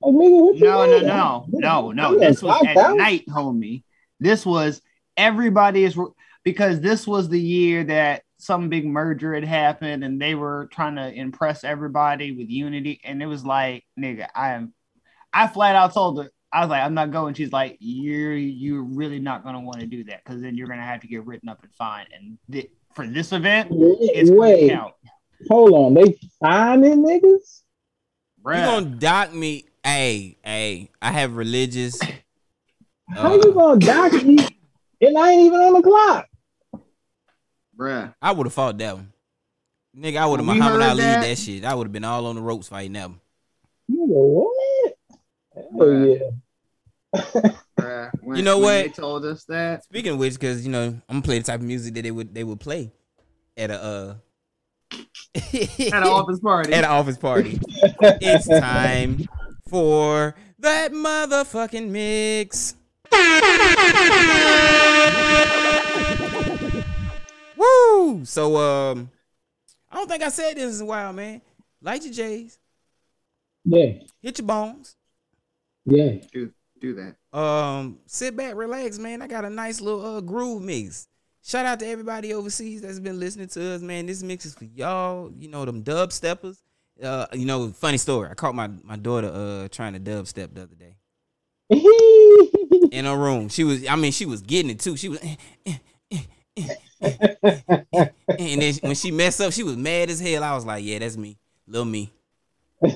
Like, 0.00 0.14
nigga, 0.14 0.40
what 0.40 0.56
No, 0.60 0.86
no, 0.86 1.00
no, 1.00 1.46
no, 1.48 1.90
no. 1.92 2.08
I'm 2.14 2.18
This 2.20 2.42
like, 2.42 2.62
was 2.62 2.76
at 2.76 2.96
night, 2.96 3.26
homie. 3.28 3.82
This 4.18 4.44
was 4.46 4.80
everybody 5.16 5.84
is 5.84 5.96
because 6.44 6.80
this 6.80 7.06
was 7.06 7.28
the 7.28 7.40
year 7.40 7.84
that 7.84 8.22
some 8.40 8.68
big 8.68 8.86
merger 8.86 9.34
had 9.34 9.44
happened 9.44 10.02
and 10.02 10.20
they 10.20 10.34
were 10.34 10.68
trying 10.72 10.96
to 10.96 11.12
impress 11.12 11.62
everybody 11.64 12.32
with 12.32 12.48
unity. 12.48 13.00
And 13.04 13.22
it 13.22 13.26
was 13.26 13.44
like, 13.44 13.84
nigga, 13.98 14.28
I 14.34 14.50
am 14.52 14.72
I 15.32 15.46
flat 15.46 15.76
out 15.76 15.94
told 15.94 16.22
her, 16.22 16.30
I 16.52 16.60
was 16.60 16.70
like, 16.70 16.82
I'm 16.82 16.94
not 16.94 17.12
going. 17.12 17.34
She's 17.34 17.52
like, 17.52 17.76
You're 17.80 18.34
you're 18.34 18.82
really 18.82 19.20
not 19.20 19.44
gonna 19.44 19.60
want 19.60 19.80
to 19.80 19.86
do 19.86 20.04
that 20.04 20.24
because 20.24 20.42
then 20.42 20.56
you're 20.56 20.66
gonna 20.66 20.82
have 20.82 21.00
to 21.02 21.06
get 21.06 21.24
written 21.24 21.48
up 21.48 21.62
and 21.62 21.72
fined. 21.74 22.08
And 22.16 22.38
th- 22.50 22.70
for 22.94 23.06
this 23.06 23.32
event, 23.32 23.68
it's 23.70 24.30
Wait, 24.30 24.70
count. 24.70 24.94
hold 25.48 25.72
on. 25.72 25.94
They 25.94 26.18
finding 26.40 27.04
niggas? 27.04 27.62
You 28.42 28.44
Bruh. 28.44 28.64
gonna 28.64 28.96
dock 28.96 29.32
me? 29.32 29.66
Hey, 29.84 30.36
hey, 30.44 30.90
I 31.00 31.12
have 31.12 31.36
religious. 31.36 32.00
How 33.10 33.32
uh, 33.32 33.36
you 33.36 33.54
gonna 33.54 33.80
dock 33.80 34.12
me? 34.24 34.38
And 35.00 35.16
I 35.16 35.30
ain't 35.30 35.42
even 35.42 35.60
on 35.60 35.72
the 35.74 35.82
clock. 35.82 36.29
Bruh. 37.80 38.14
I 38.20 38.32
would 38.32 38.46
have 38.46 38.52
fought 38.54 38.76
that 38.78 38.94
one. 38.96 39.12
Nigga, 39.96 40.18
I 40.18 40.26
would 40.26 40.40
have 40.40 40.46
When 40.46 40.58
Muhammad 40.58 40.82
Ali 40.82 41.00
that- 41.00 41.22
that, 41.22 41.38
shit. 41.38 41.64
I 41.64 41.74
would 41.74 41.86
have 41.86 41.92
been 41.92 42.04
all 42.04 42.26
on 42.26 42.36
the 42.36 42.42
ropes 42.42 42.68
fighting 42.68 42.92
that 42.92 43.08
one. 43.08 43.20
Nigga, 43.90 44.06
what? 44.06 44.96
Hell 45.54 45.64
Bruh. 45.74 46.20
yeah. 46.20 47.50
Bruh. 47.78 48.10
When- 48.22 48.36
You 48.36 48.42
know 48.44 48.58
when 48.58 48.64
what? 48.64 48.82
They 48.84 48.88
told 49.02 49.24
us 49.24 49.44
that. 49.44 49.82
Speaking 49.84 50.12
of 50.12 50.18
which, 50.18 50.34
because 50.34 50.64
you 50.64 50.70
know 50.70 50.84
I'm 50.88 51.00
gonna 51.08 51.22
play 51.22 51.38
the 51.38 51.44
type 51.44 51.60
of 51.60 51.66
music 51.66 51.94
that 51.94 52.02
they 52.02 52.10
would 52.10 52.34
they 52.34 52.44
would 52.44 52.60
play 52.60 52.92
at 53.56 53.70
a 53.70 53.82
uh 53.82 54.14
At 55.34 55.94
an 55.94 56.02
office 56.04 56.38
party. 56.40 56.72
at 56.74 56.84
an 56.84 56.90
office 56.90 57.16
party. 57.16 57.58
it's 57.66 58.46
time 58.46 59.26
for 59.68 60.34
that 60.58 60.92
motherfucking 60.92 61.88
mix. 61.88 62.74
Woo! 67.60 68.24
So 68.24 68.56
um, 68.56 69.10
I 69.90 69.96
don't 69.96 70.08
think 70.08 70.22
I 70.22 70.30
said 70.30 70.56
this 70.56 70.78
in 70.78 70.86
a 70.86 70.88
while, 70.88 71.12
man. 71.12 71.42
Light 71.82 72.04
your 72.04 72.12
J's, 72.14 72.58
Yeah, 73.64 73.92
hit 74.22 74.38
your 74.38 74.46
bones. 74.46 74.96
yeah. 75.84 76.12
do 76.32 76.52
do 76.80 76.94
that. 76.94 77.38
Um, 77.38 77.98
sit 78.06 78.34
back, 78.36 78.54
relax, 78.54 78.98
man. 78.98 79.20
I 79.20 79.26
got 79.26 79.44
a 79.44 79.50
nice 79.50 79.80
little 79.80 80.04
uh 80.16 80.20
groove 80.20 80.62
mix. 80.62 81.06
Shout 81.42 81.66
out 81.66 81.80
to 81.80 81.86
everybody 81.86 82.32
overseas 82.34 82.82
that's 82.82 83.00
been 83.00 83.18
listening 83.20 83.48
to 83.48 83.72
us, 83.72 83.82
man. 83.82 84.06
This 84.06 84.22
mix 84.22 84.46
is 84.46 84.54
for 84.54 84.64
y'all. 84.64 85.30
You 85.36 85.48
know 85.48 85.64
them 85.64 85.82
dub 85.82 86.12
steppers. 86.12 86.62
Uh, 87.02 87.26
you 87.32 87.46
know, 87.46 87.70
funny 87.72 87.96
story. 87.98 88.28
I 88.30 88.34
caught 88.34 88.54
my 88.54 88.68
my 88.82 88.96
daughter 88.96 89.30
uh 89.32 89.68
trying 89.68 89.92
to 89.94 89.98
dub 89.98 90.26
step 90.26 90.54
the 90.54 90.62
other 90.62 90.74
day 90.74 90.96
in 92.92 93.04
her 93.04 93.16
room. 93.16 93.48
She 93.48 93.64
was, 93.64 93.86
I 93.86 93.96
mean, 93.96 94.12
she 94.12 94.26
was 94.26 94.42
getting 94.42 94.70
it 94.70 94.80
too. 94.80 94.96
She 94.96 95.08
was, 95.08 95.18
and 97.00 98.62
then 98.62 98.74
when 98.82 98.94
she 98.94 99.10
messed 99.10 99.40
up, 99.40 99.52
she 99.52 99.62
was 99.62 99.76
mad 99.76 100.10
as 100.10 100.20
hell. 100.20 100.44
I 100.44 100.54
was 100.54 100.66
like, 100.66 100.84
yeah, 100.84 100.98
that's 100.98 101.16
me, 101.16 101.38
little 101.66 101.86
me. 101.86 102.12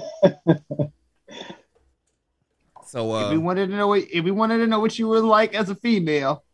So 2.94 3.16
if 3.16 3.26
uh, 3.26 3.30
we 3.32 3.38
wanted 3.38 3.70
to 3.70 3.76
know 3.76 3.88
what 3.88 4.04
if 4.08 4.24
we 4.24 4.30
wanted 4.30 4.58
to 4.58 4.68
know 4.68 4.78
what 4.78 4.96
you 5.00 5.08
were 5.08 5.18
like 5.18 5.52
as 5.52 5.68
a 5.68 5.74
female, 5.74 6.44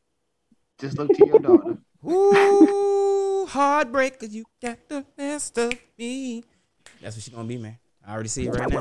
just 0.79 0.97
look 0.97 1.13
to 1.13 1.27
your 1.27 1.39
daughter. 1.39 1.77
Ooh, 2.11 3.45
heartbreak, 3.45 4.19
cause 4.19 4.31
you 4.31 4.47
got 4.63 4.89
the 4.89 5.05
best 5.19 5.59
of 5.59 5.75
me. 5.99 6.43
That's 7.03 7.15
what 7.15 7.25
she 7.25 7.31
gonna 7.31 7.47
be, 7.47 7.59
man. 7.59 7.77
I 8.07 8.15
already 8.15 8.31
see 8.31 8.47
it 8.47 8.55
right 8.55 8.71
now. 8.71 8.81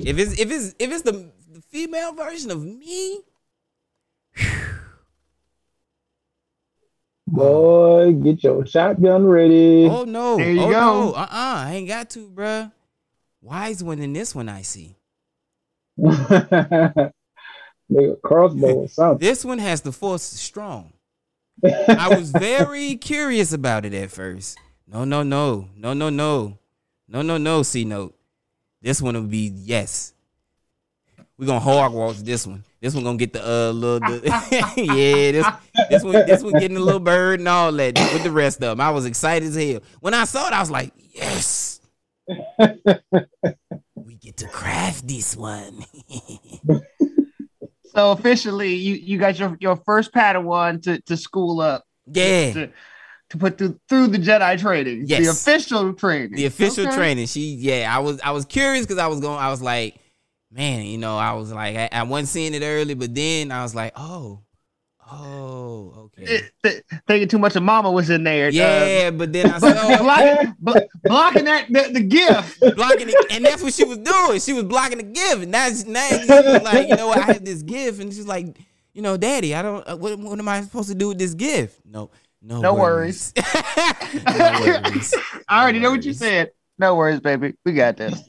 If 0.00 0.18
it's 0.18 0.40
if 0.40 0.50
it's 0.50 0.74
if 0.80 0.90
it's 0.90 1.02
the, 1.02 1.30
the 1.52 1.60
female 1.68 2.12
version 2.14 2.50
of 2.50 2.64
me, 2.64 3.20
Boy, 7.32 8.12
get 8.12 8.42
your 8.42 8.64
shotgun 8.66 9.26
ready. 9.26 9.86
oh 9.86 10.04
no, 10.04 10.36
There 10.36 10.50
you 10.52 10.60
oh 10.62 10.70
go. 10.70 10.70
no, 10.70 11.12
uh 11.12 11.20
uh 11.20 11.26
I 11.30 11.72
ain't 11.74 11.88
got 11.88 12.10
to, 12.10 12.28
bruh. 12.28 12.72
Wise 13.42 13.82
one 13.84 13.98
in 14.00 14.12
this 14.12 14.34
one 14.34 14.48
I 14.48 14.62
see. 14.62 14.96
Nigga, 15.98 17.12
crossbow 18.22 18.74
or 18.74 18.88
something. 18.88 19.18
This 19.26 19.44
one 19.44 19.58
has 19.58 19.80
the 19.80 19.92
force 19.92 20.22
strong. 20.22 20.92
I 21.64 22.08
was 22.16 22.30
very 22.30 22.96
curious 23.00 23.52
about 23.52 23.84
it 23.84 23.94
at 23.94 24.10
first. 24.10 24.58
No, 24.86 25.04
no, 25.04 25.22
no, 25.22 25.68
no, 25.76 25.92
no, 25.94 26.08
no, 26.10 26.58
no, 27.08 27.22
no, 27.22 27.36
no. 27.38 27.62
C 27.62 27.84
note. 27.84 28.14
This 28.80 29.02
one 29.02 29.14
will 29.14 29.22
be 29.22 29.52
yes. 29.54 30.12
We 31.36 31.46
gonna 31.46 31.60
hogwash 31.60 32.18
this 32.18 32.46
one. 32.46 32.64
This 32.80 32.94
one 32.94 33.04
gonna 33.04 33.18
get 33.18 33.32
the 33.32 33.42
uh 33.42 33.72
little 33.72 34.00
the, 34.00 34.20
yeah. 34.76 35.32
This 35.32 35.46
this 35.90 36.04
one 36.04 36.12
this 36.26 36.42
one 36.42 36.52
getting 36.54 36.76
a 36.76 36.80
little 36.80 37.00
bird 37.00 37.40
and 37.40 37.48
all 37.48 37.72
that 37.72 37.98
with 38.12 38.22
the 38.22 38.30
rest 38.30 38.58
of 38.58 38.60
them. 38.62 38.80
I 38.80 38.90
was 38.90 39.04
excited 39.04 39.48
as 39.48 39.56
hell 39.56 39.80
when 40.00 40.14
I 40.14 40.24
saw 40.24 40.46
it. 40.46 40.52
I 40.52 40.60
was 40.60 40.70
like, 40.70 40.92
yes. 41.12 41.80
we 43.94 44.14
get 44.20 44.36
to 44.36 44.48
craft 44.48 45.08
this 45.08 45.36
one. 45.36 45.84
So 47.94 48.12
officially, 48.12 48.74
you 48.74 48.94
you 48.94 49.18
got 49.18 49.38
your 49.38 49.56
your 49.60 49.76
first 49.76 50.12
Padawan 50.12 50.82
to 50.82 51.00
to 51.00 51.16
school 51.16 51.60
up 51.60 51.84
yeah. 52.06 52.52
to, 52.52 52.70
to 53.30 53.38
put 53.38 53.58
through 53.58 53.80
through 53.88 54.08
the 54.08 54.18
Jedi 54.18 54.58
training. 54.60 55.04
Yes. 55.06 55.24
The 55.24 55.30
official 55.30 55.92
training. 55.94 56.36
the 56.36 56.46
official 56.46 56.86
Okay. 56.86 56.96
training. 56.96 57.26
She, 57.26 57.54
yeah, 57.54 57.94
I 57.94 57.98
was, 58.00 58.20
I 58.20 58.30
was 58.30 58.44
curious 58.44 58.86
because 58.86 58.98
I 58.98 59.06
was 59.06 59.20
going, 59.20 59.38
I 59.38 59.50
was 59.50 59.62
like, 59.62 59.96
man, 60.50 60.86
you 60.86 60.98
know, 60.98 61.16
I 61.16 61.32
was 61.32 61.52
like, 61.52 61.76
I, 61.76 61.88
I 61.92 62.02
wasn't 62.02 62.28
seeing 62.28 62.54
it 62.54 62.62
early, 62.62 62.94
but 62.94 63.14
then 63.14 63.52
I 63.52 63.62
was 63.62 63.74
like, 63.74 63.92
oh, 63.96 64.40
oh, 65.10 66.10
okay, 66.18 66.42
th- 66.62 66.82
thinking 67.06 67.28
too 67.28 67.38
much 67.38 67.56
of 67.56 67.62
Mama 67.62 67.90
was 67.90 68.10
in 68.10 68.24
there. 68.24 68.48
Uh, 68.48 68.52
yeah, 68.52 69.10
but 69.10 69.32
then 69.32 69.50
I 69.50 69.58
said, 69.58 69.76
oh, 69.78 70.02
blocking, 70.02 70.54
blo- 70.58 70.88
blocking 71.04 71.44
that 71.44 71.68
the, 71.68 71.90
the 71.92 72.00
gift. 72.00 72.60
blocking 72.76 73.08
it, 73.08 73.14
and 73.30 73.44
that's 73.44 73.62
what 73.62 73.74
she 73.74 73.84
was 73.84 73.98
doing. 73.98 74.40
She 74.40 74.52
was 74.52 74.64
blocking 74.64 74.98
the 74.98 75.04
gift, 75.04 75.42
and 75.42 75.52
now 75.52 75.68
like, 76.62 76.88
you 76.88 76.96
know, 76.96 77.10
I 77.10 77.20
have 77.20 77.44
this 77.44 77.62
gift, 77.62 78.00
and 78.00 78.12
she's 78.12 78.26
like, 78.26 78.58
you 78.94 79.02
know, 79.02 79.16
Daddy, 79.16 79.54
I 79.54 79.62
don't, 79.62 79.88
uh, 79.88 79.96
what, 79.96 80.18
what 80.18 80.38
am 80.38 80.48
I 80.48 80.62
supposed 80.62 80.88
to 80.88 80.94
do 80.94 81.08
with 81.08 81.18
this 81.18 81.34
gift? 81.34 81.80
No, 81.84 82.10
no, 82.42 82.60
No 82.60 82.74
worries. 82.74 83.32
no 83.36 84.60
worries. 84.60 85.14
I 85.48 85.62
already 85.62 85.78
know 85.78 85.90
what 85.90 86.04
you 86.04 86.12
said. 86.12 86.50
No 86.78 86.94
worries, 86.94 87.20
baby. 87.20 87.54
We 87.64 87.72
got 87.72 87.96
this. 87.96 88.20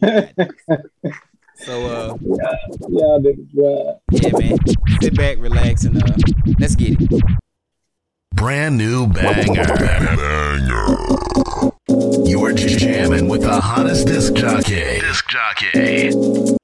So, 1.59 1.85
uh. 1.85 2.17
Y'all 2.89 3.21
niggas 3.21 3.49
wild. 3.53 3.99
Yeah, 4.11 4.31
man. 4.37 4.57
Sit 5.01 5.15
back, 5.15 5.37
relax, 5.39 5.83
and 5.83 6.01
uh, 6.01 6.07
let's 6.57 6.75
get 6.75 7.01
it. 7.01 7.21
Brand 8.33 8.77
new 8.77 9.07
banger. 9.07 9.65
Banger. 9.65 10.97
You 12.25 12.45
are 12.45 12.53
jamming 12.53 13.27
with 13.27 13.41
the 13.41 13.59
hottest 13.59 14.07
disc 14.07 14.33
jockey. 14.35 15.01
Disc 15.01 15.27
jockey. 15.27 16.07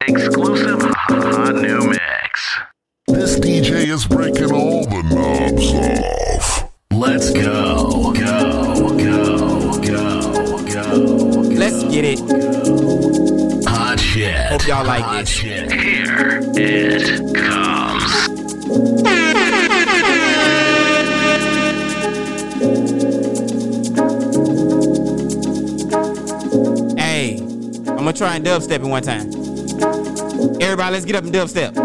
Exclusive 0.08 0.82
hot 0.82 1.56
new 1.56 1.90
mix. 1.90 2.58
This 3.08 3.38
DJ 3.38 3.88
is 3.88 4.06
breaking 4.06 4.54
all 4.54 4.86
the 4.86 5.04
knobs 5.04 5.74
off. 5.74 6.72
Let's 6.92 7.32
go. 7.32 8.14
Go. 8.14 8.98
Go. 8.98 9.82
Go. 9.82 10.64
Go. 10.64 10.96
Let's 11.50 11.84
get 11.84 12.06
it. 12.06 12.65
Hope 14.48 14.68
y'all 14.68 14.86
like 14.86 15.04
Hot 15.04 15.20
this. 15.22 15.30
shit. 15.30 15.72
Here 15.72 16.40
it 16.56 17.36
comes. 17.36 19.26
Hey, 26.98 27.38
I'm 27.40 27.98
gonna 27.98 28.14
try 28.14 28.36
and 28.36 28.46
dubstep 28.46 28.80
it 28.80 28.82
one 28.84 29.02
time. 29.02 29.28
Everybody, 30.62 30.94
let's 30.94 31.06
get 31.06 31.16
up 31.16 31.24
and 31.24 31.34
dubstep. 31.34 31.76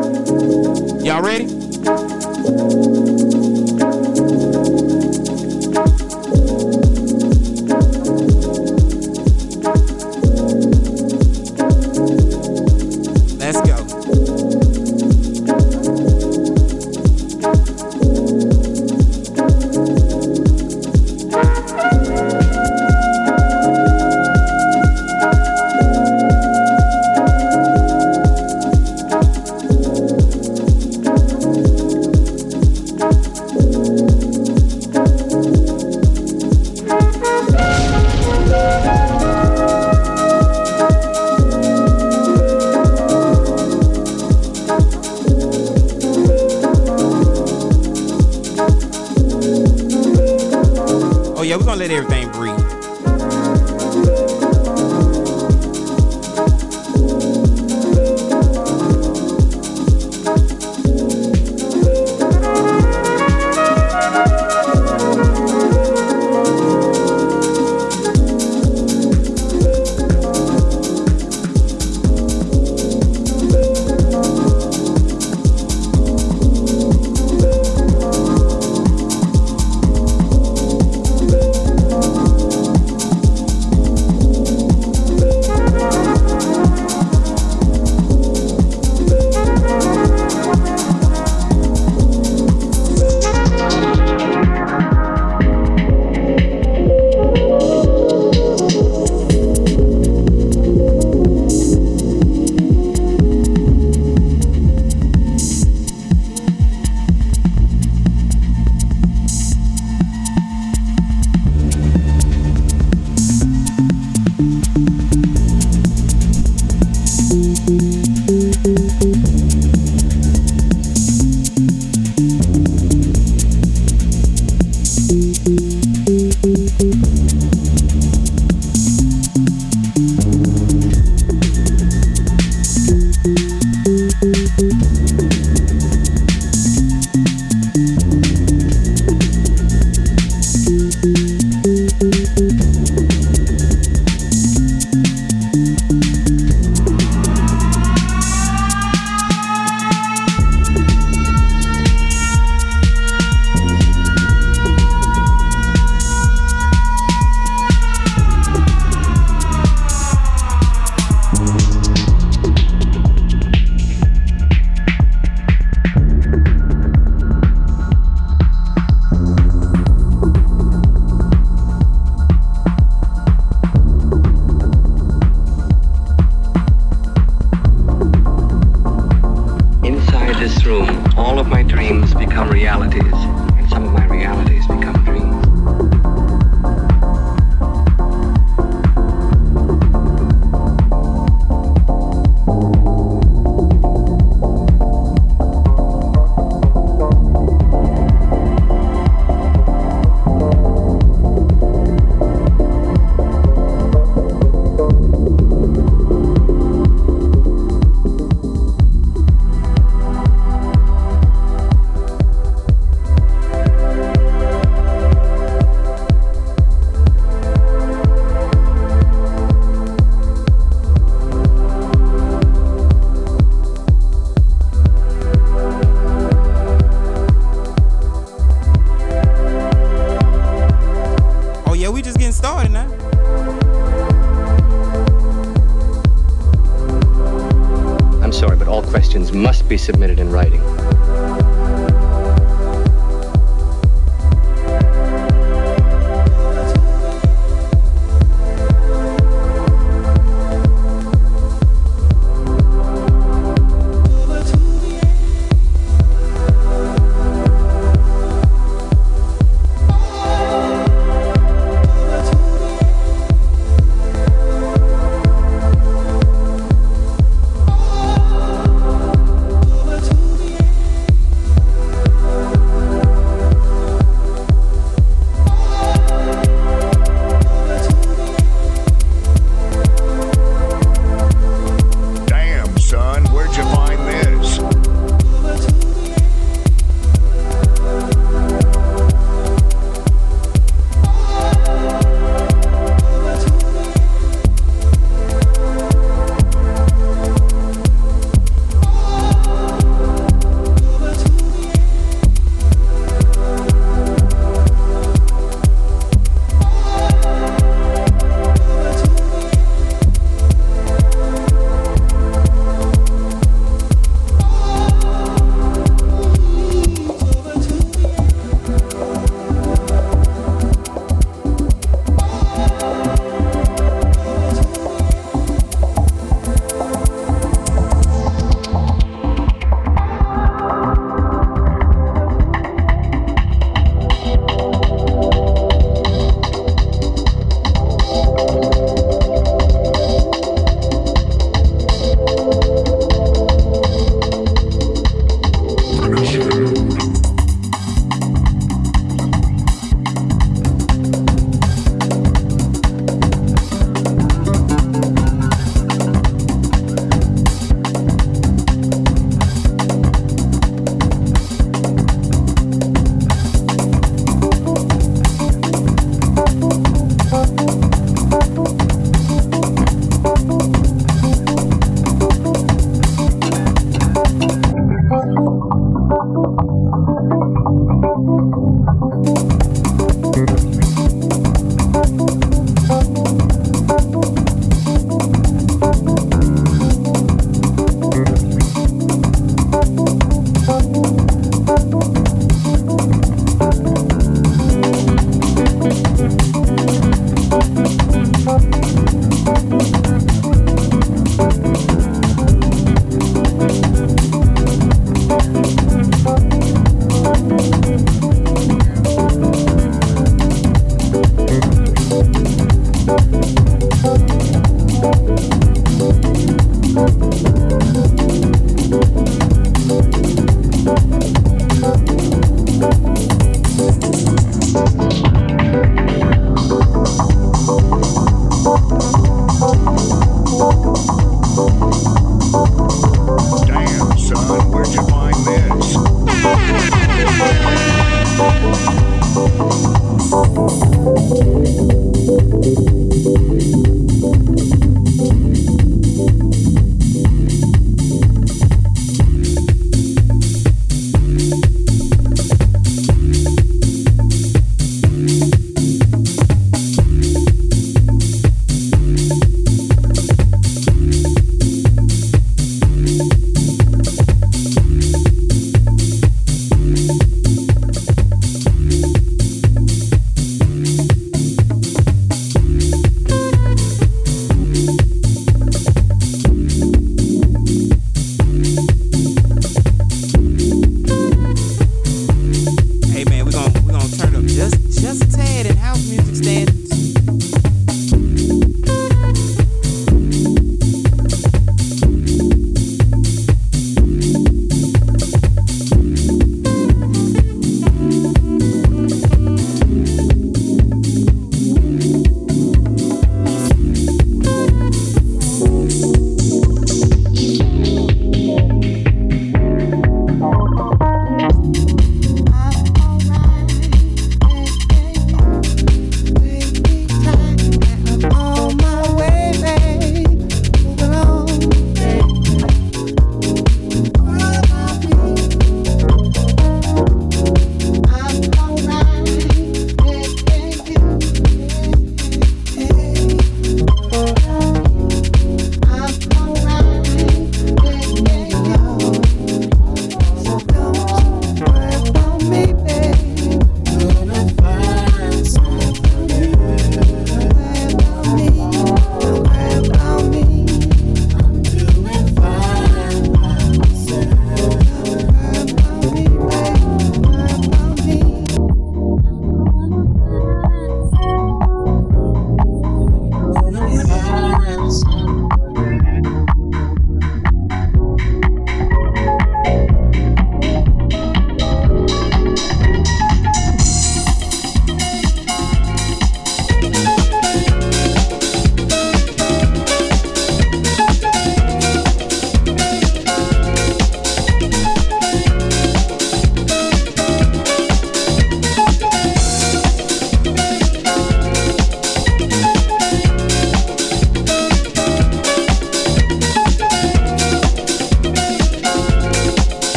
Y'all 1.04 1.22
ready? 1.22 3.19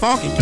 Funky. 0.00 0.39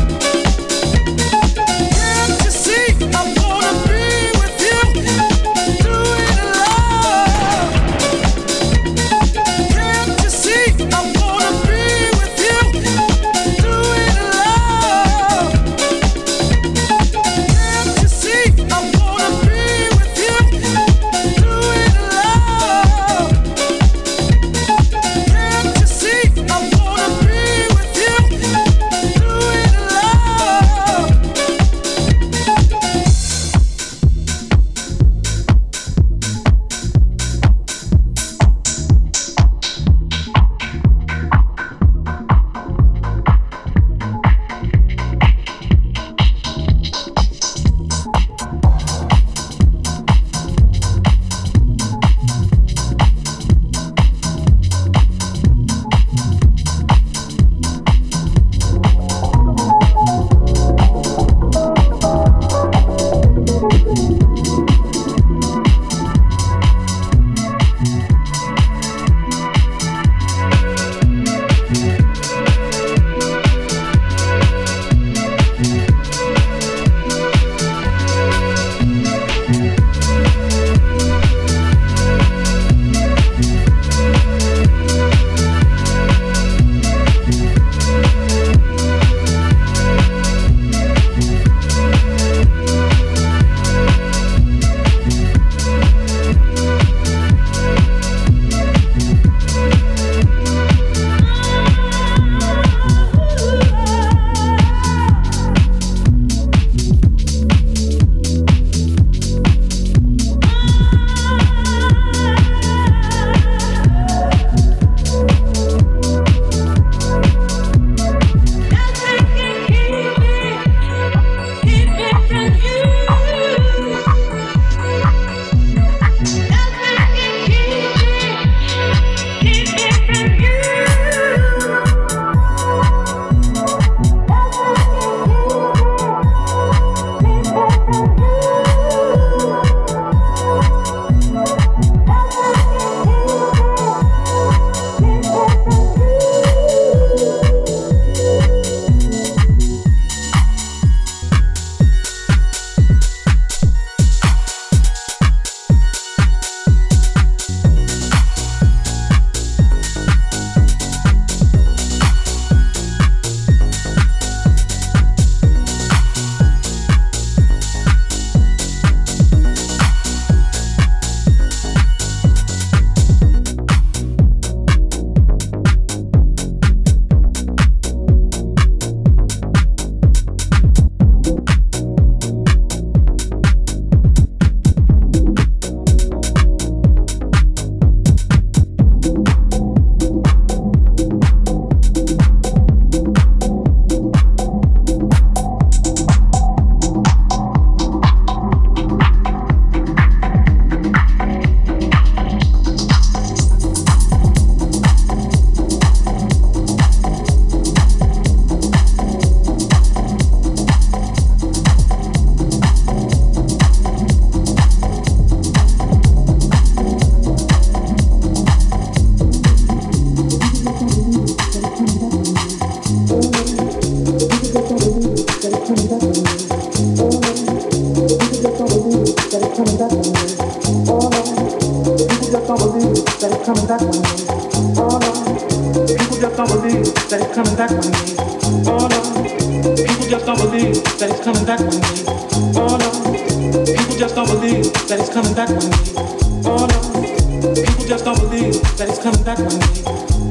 way. 249.49 249.83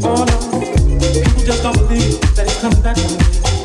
Oh 0.04 0.24
no, 0.24 0.38
people 1.24 1.44
just 1.46 1.64
don't 1.64 1.78
believe 1.78 2.20
that 2.36 2.46
he's 2.48 2.60
coming 2.60 2.82
that 2.82 2.98
way. 2.98 3.57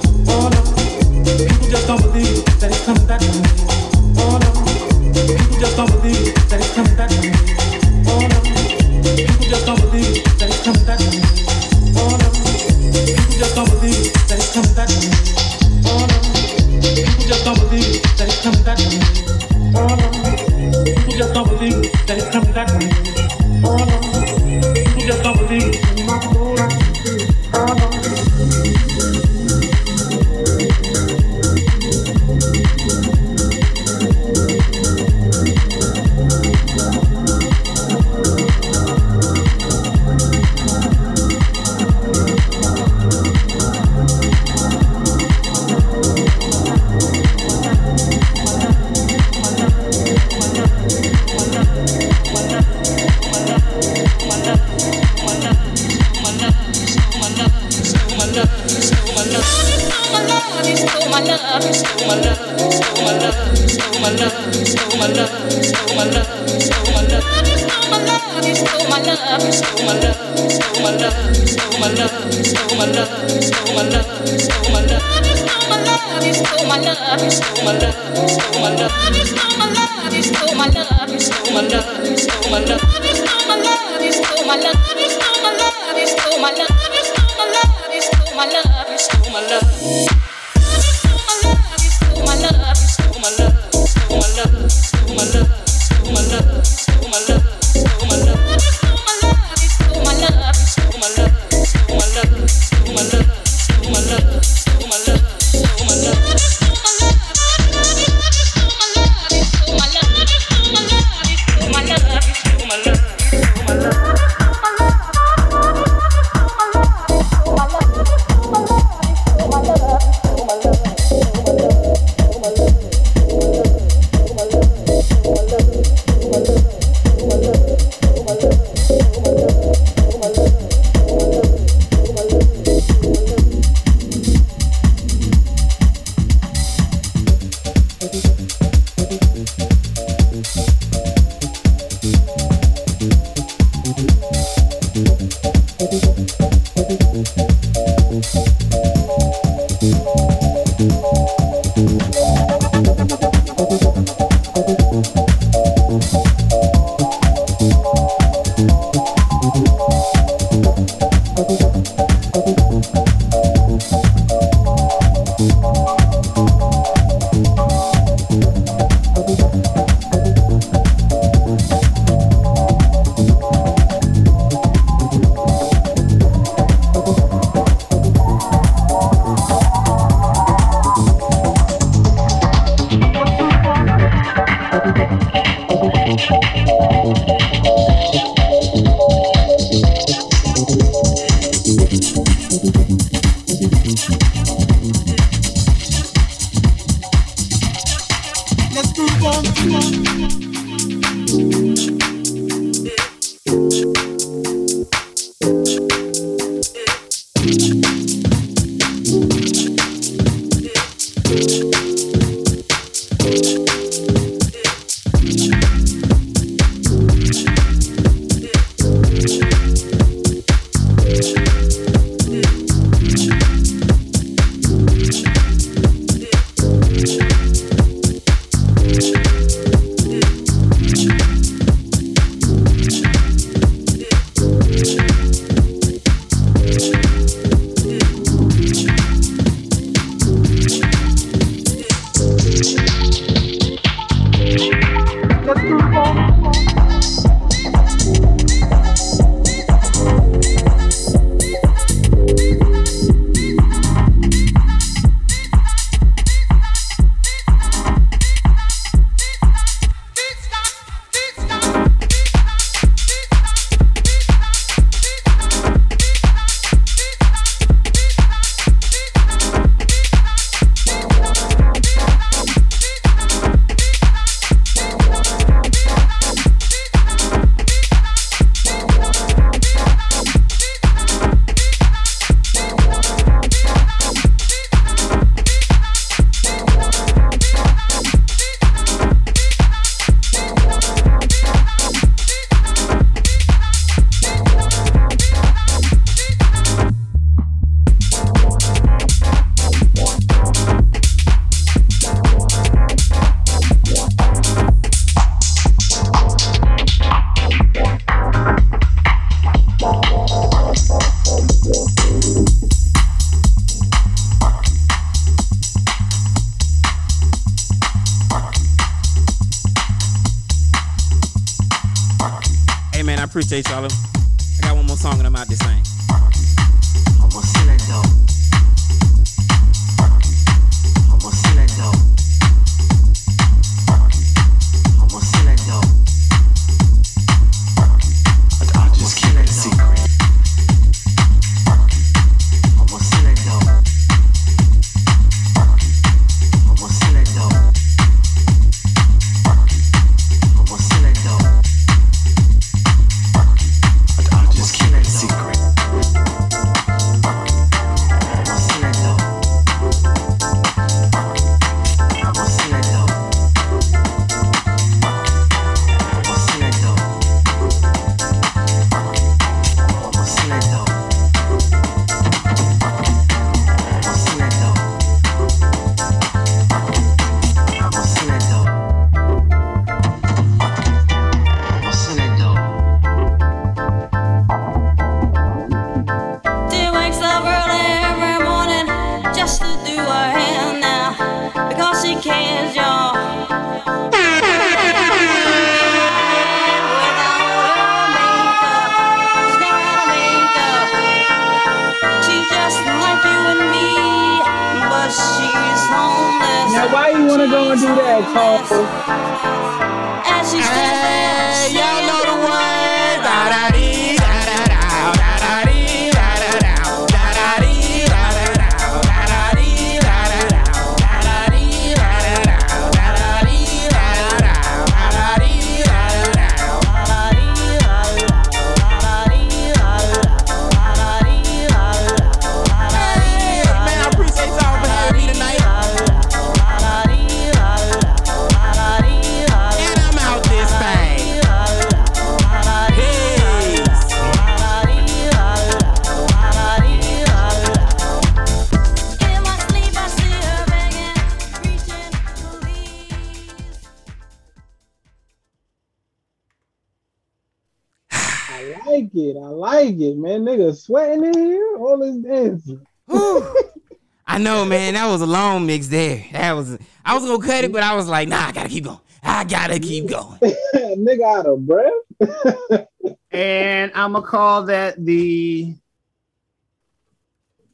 Was 465.13 465.23
a 465.23 465.27
long 465.27 465.67
mix 465.67 465.87
there. 465.89 466.25
That 466.33 466.53
was. 466.53 466.79
I 467.05 467.15
was 467.15 467.25
gonna 467.25 467.45
cut 467.45 467.65
it, 467.65 467.73
but 467.73 467.83
I 467.83 467.95
was 467.95 468.09
like, 468.09 468.29
nah, 468.29 468.47
I 468.49 468.53
gotta 468.53 468.69
keep 468.69 468.85
going. 468.85 468.99
I 469.23 469.45
gotta 469.45 469.79
keep 469.79 470.09
going. 470.09 470.39
Nigga 470.75 471.39
out 471.39 471.47
of 471.47 471.67
breath. 471.67 472.87
And 473.35 473.91
I'm 473.95 474.13
gonna 474.13 474.27
call 474.27 474.65
that 474.65 475.03
the 475.03 475.75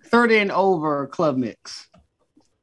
30 0.04 0.38
and 0.38 0.52
over 0.52 1.06
club 1.08 1.36
mix. 1.36 1.88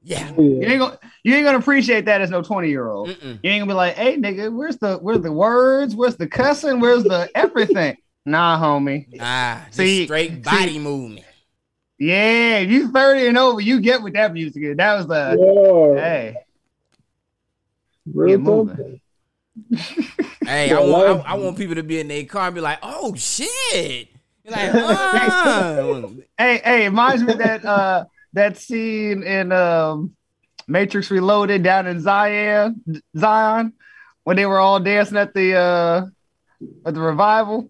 Yeah. 0.01 0.31
You 0.37 0.61
ain't 0.63 0.79
gonna 0.79 0.97
you 1.23 1.35
ain't 1.35 1.43
gonna 1.45 1.57
appreciate 1.57 2.05
that 2.05 2.21
as 2.21 2.29
no 2.29 2.41
20 2.41 2.69
year 2.69 2.87
old. 2.89 3.09
You 3.09 3.15
ain't 3.43 3.61
gonna 3.61 3.65
be 3.65 3.73
like, 3.73 3.95
hey 3.95 4.17
nigga, 4.17 4.53
where's 4.53 4.77
the 4.77 4.95
where's 4.97 5.21
the 5.21 5.31
words? 5.31 5.93
Where's 5.95 6.15
the 6.15 6.27
cussing? 6.27 6.79
Where's 6.79 7.03
the 7.03 7.29
everything? 7.35 7.97
nah, 8.25 8.57
homie. 8.59 9.13
Nah, 9.13 9.65
just 9.65 9.77
See- 9.77 10.05
straight 10.05 10.31
see- 10.31 10.39
body 10.39 10.79
movement. 10.79 11.25
Yeah, 11.97 12.57
if 12.57 12.69
you 12.69 12.91
30 12.91 13.27
and 13.27 13.37
over, 13.37 13.61
you 13.61 13.79
get 13.79 14.01
what 14.01 14.13
that 14.13 14.33
music 14.33 14.63
is. 14.63 14.77
That 14.77 14.95
was 14.95 15.07
the 15.07 15.37
Yo, 15.39 15.95
hey. 15.95 16.37
real 18.05 18.37
get 18.37 18.39
moving. 18.41 19.01
Hey, 20.45 20.71
I 20.71 20.79
want 20.79 21.25
I, 21.25 21.31
I 21.31 21.33
want 21.35 21.57
people 21.57 21.73
to 21.75 21.81
be 21.81 21.99
in 21.99 22.07
their 22.07 22.23
car 22.25 22.47
and 22.47 22.55
be 22.55 22.61
like, 22.61 22.77
oh 22.83 23.15
shit. 23.15 24.09
You're 24.43 24.51
like, 24.51 24.71
ah. 24.75 26.03
Hey, 26.37 26.61
hey, 26.63 26.85
it 26.85 26.89
reminds 26.89 27.23
me 27.23 27.33
of 27.33 27.39
that 27.39 27.65
uh 27.65 28.05
that 28.33 28.57
scene 28.57 29.23
in 29.23 29.51
um 29.51 30.15
Matrix 30.67 31.09
Reloaded 31.09 31.63
down 31.63 31.87
in 31.87 31.99
Zion 31.99 32.83
Zion 33.17 33.73
when 34.23 34.35
they 34.35 34.45
were 34.45 34.59
all 34.59 34.79
dancing 34.79 35.17
at 35.17 35.33
the 35.33 35.55
uh 35.55 36.05
at 36.85 36.93
the 36.93 37.01
revival. 37.01 37.69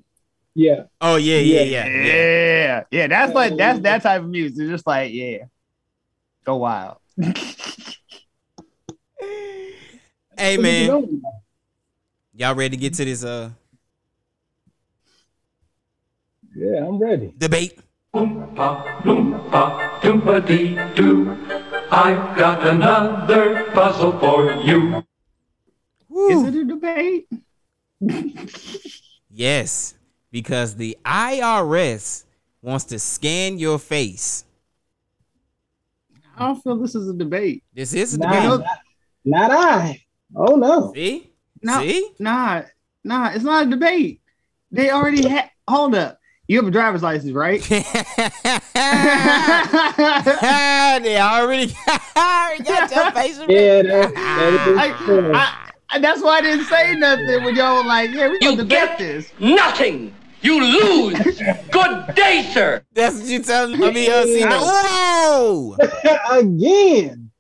Yeah. 0.56 0.84
oh 1.02 1.18
yeah, 1.18 1.40
yeah, 1.40 1.62
Yeah. 1.62 1.86
yeah, 1.86 1.90
yeah. 1.90 2.06
Yeah, 2.06 2.84
yeah, 2.92 3.08
that's 3.08 3.36
like 3.36 3.58
that's 3.58 3.80
that 3.82 4.02
type 4.04 4.22
of 4.22 4.30
music. 4.30 4.58
It's 4.60 4.70
just 4.72 4.88
like, 4.88 5.12
yeah, 5.14 5.46
go 6.46 6.56
wild. 6.58 6.98
Hey 10.38 10.58
you 10.58 10.62
man, 10.64 10.90
doing? 10.90 11.22
y'all 12.36 12.56
ready 12.56 12.76
to 12.76 12.82
get 12.82 12.94
to 12.96 13.06
this 13.06 13.24
uh 13.24 13.50
Yeah, 16.54 16.86
I'm 16.86 17.00
ready. 17.00 17.34
debate? 17.38 17.80
Oompa 18.14 19.02
loompa 19.06 20.02
doompa 20.02 20.46
dee 20.46 20.76
doo. 20.96 21.32
I've 21.90 22.38
got 22.38 22.68
another 22.68 23.64
puzzle 23.72 24.20
for 24.20 24.52
you. 24.62 25.04
Is 26.30 26.44
it 26.44 26.56
a 26.56 26.64
debate? 26.66 27.30
Yes, 29.38 29.95
because 30.36 30.76
the 30.76 30.98
IRS 31.06 32.26
wants 32.62 32.84
to 32.84 33.00
scan 33.00 33.58
your 33.58 33.80
face. 33.80 34.44
I 36.38 36.48
don't 36.48 36.62
feel 36.62 36.76
this 36.76 36.94
is 36.94 37.08
a 37.08 37.14
debate. 37.14 37.64
This 37.74 37.94
is 37.94 38.16
a 38.16 38.18
Nah, 38.18 38.58
debate. 38.58 38.68
not, 39.24 39.50
not 39.50 39.52
I. 39.52 40.02
Oh 40.36 40.58
no. 40.58 40.92
See? 40.94 41.32
No, 41.64 41.80
See? 41.80 42.10
nah, 42.20 42.64
nah, 43.06 43.30
it's 43.30 43.46
not 43.46 43.68
a 43.68 43.70
debate. 43.70 44.20
They 44.72 44.90
already 44.90 45.26
had. 45.26 45.52
Hold 45.70 45.96
up, 45.96 46.20
you 46.50 46.58
have 46.58 46.68
a 46.68 46.72
driver's 46.72 47.02
license, 47.02 47.32
right? 47.32 47.62
they 47.64 47.78
already, 51.18 51.74
already 52.18 52.64
got 52.64 52.92
your 52.94 53.12
face. 53.12 53.40
Yeah, 53.48 53.84
ah. 53.86 53.88
that, 53.88 54.14
that 54.14 54.68
is 54.68 54.78
I. 54.78 55.32
I, 55.32 55.66
I, 55.92 56.00
that's 56.00 56.22
why 56.22 56.40
I 56.40 56.42
didn't 56.42 56.66
say 56.66 56.94
nothing 56.96 57.44
when 57.46 57.56
y'all 57.56 57.78
were 57.78 57.88
like, 57.88 58.12
"Yeah, 58.12 58.28
we 58.28 58.40
gonna 58.40 58.58
debate 58.58 58.98
this." 58.98 59.32
Nothing! 59.40 60.15
You 60.46 60.62
lose! 60.64 61.42
Good 61.72 62.16
day, 62.16 62.48
sir! 62.54 62.84
That's 62.94 63.16
what 63.16 63.26
you 63.26 63.42
telling 63.42 63.80
me. 63.80 63.88
I 63.88 63.92
mean, 63.92 64.12
uh, 64.12 64.24
see, 64.26 64.44
I- 64.44 64.60
whoa! 64.62 65.76
Again. 66.30 67.32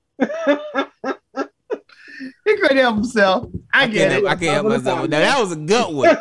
He 2.45 2.55
couldn't 2.57 2.77
help 2.77 2.95
himself. 2.95 3.51
I 3.71 3.83
I 3.83 3.87
get 3.87 4.11
it. 4.11 4.25
I 4.25 4.35
can't 4.35 4.53
help 4.53 4.67
myself. 4.67 5.07
Now, 5.07 5.19
that 5.19 5.39
was 5.39 5.51
a 5.51 5.55
good 5.55 5.93
one. 5.93 6.17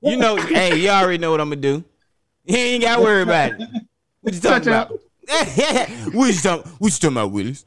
You 0.00 0.16
know, 0.16 0.36
hey, 0.46 0.78
you 0.78 0.90
already 0.90 1.18
know 1.18 1.32
what 1.32 1.40
I'm 1.40 1.48
gonna 1.48 1.60
do. 1.60 1.82
You 2.44 2.56
ain't 2.56 2.84
got 2.84 2.96
to 2.96 3.02
worry 3.02 3.22
about 3.22 3.52
it. 3.52 3.68
What 4.20 4.34
you 4.34 4.40
talking 4.40 4.70
Touch 4.70 4.90
about? 4.90 5.00
what 6.14 6.26
you 6.32 6.40
talking? 6.40 6.70
What 6.78 6.92
you 6.92 6.98
talking 6.98 7.16
about, 7.16 7.32
Willis? 7.32 7.64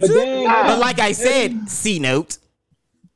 But 0.00 0.08
then, 0.08 0.46
But 0.46 0.78
like 0.78 0.98
I 0.98 1.12
said, 1.12 1.68
C 1.68 1.98
note. 1.98 2.38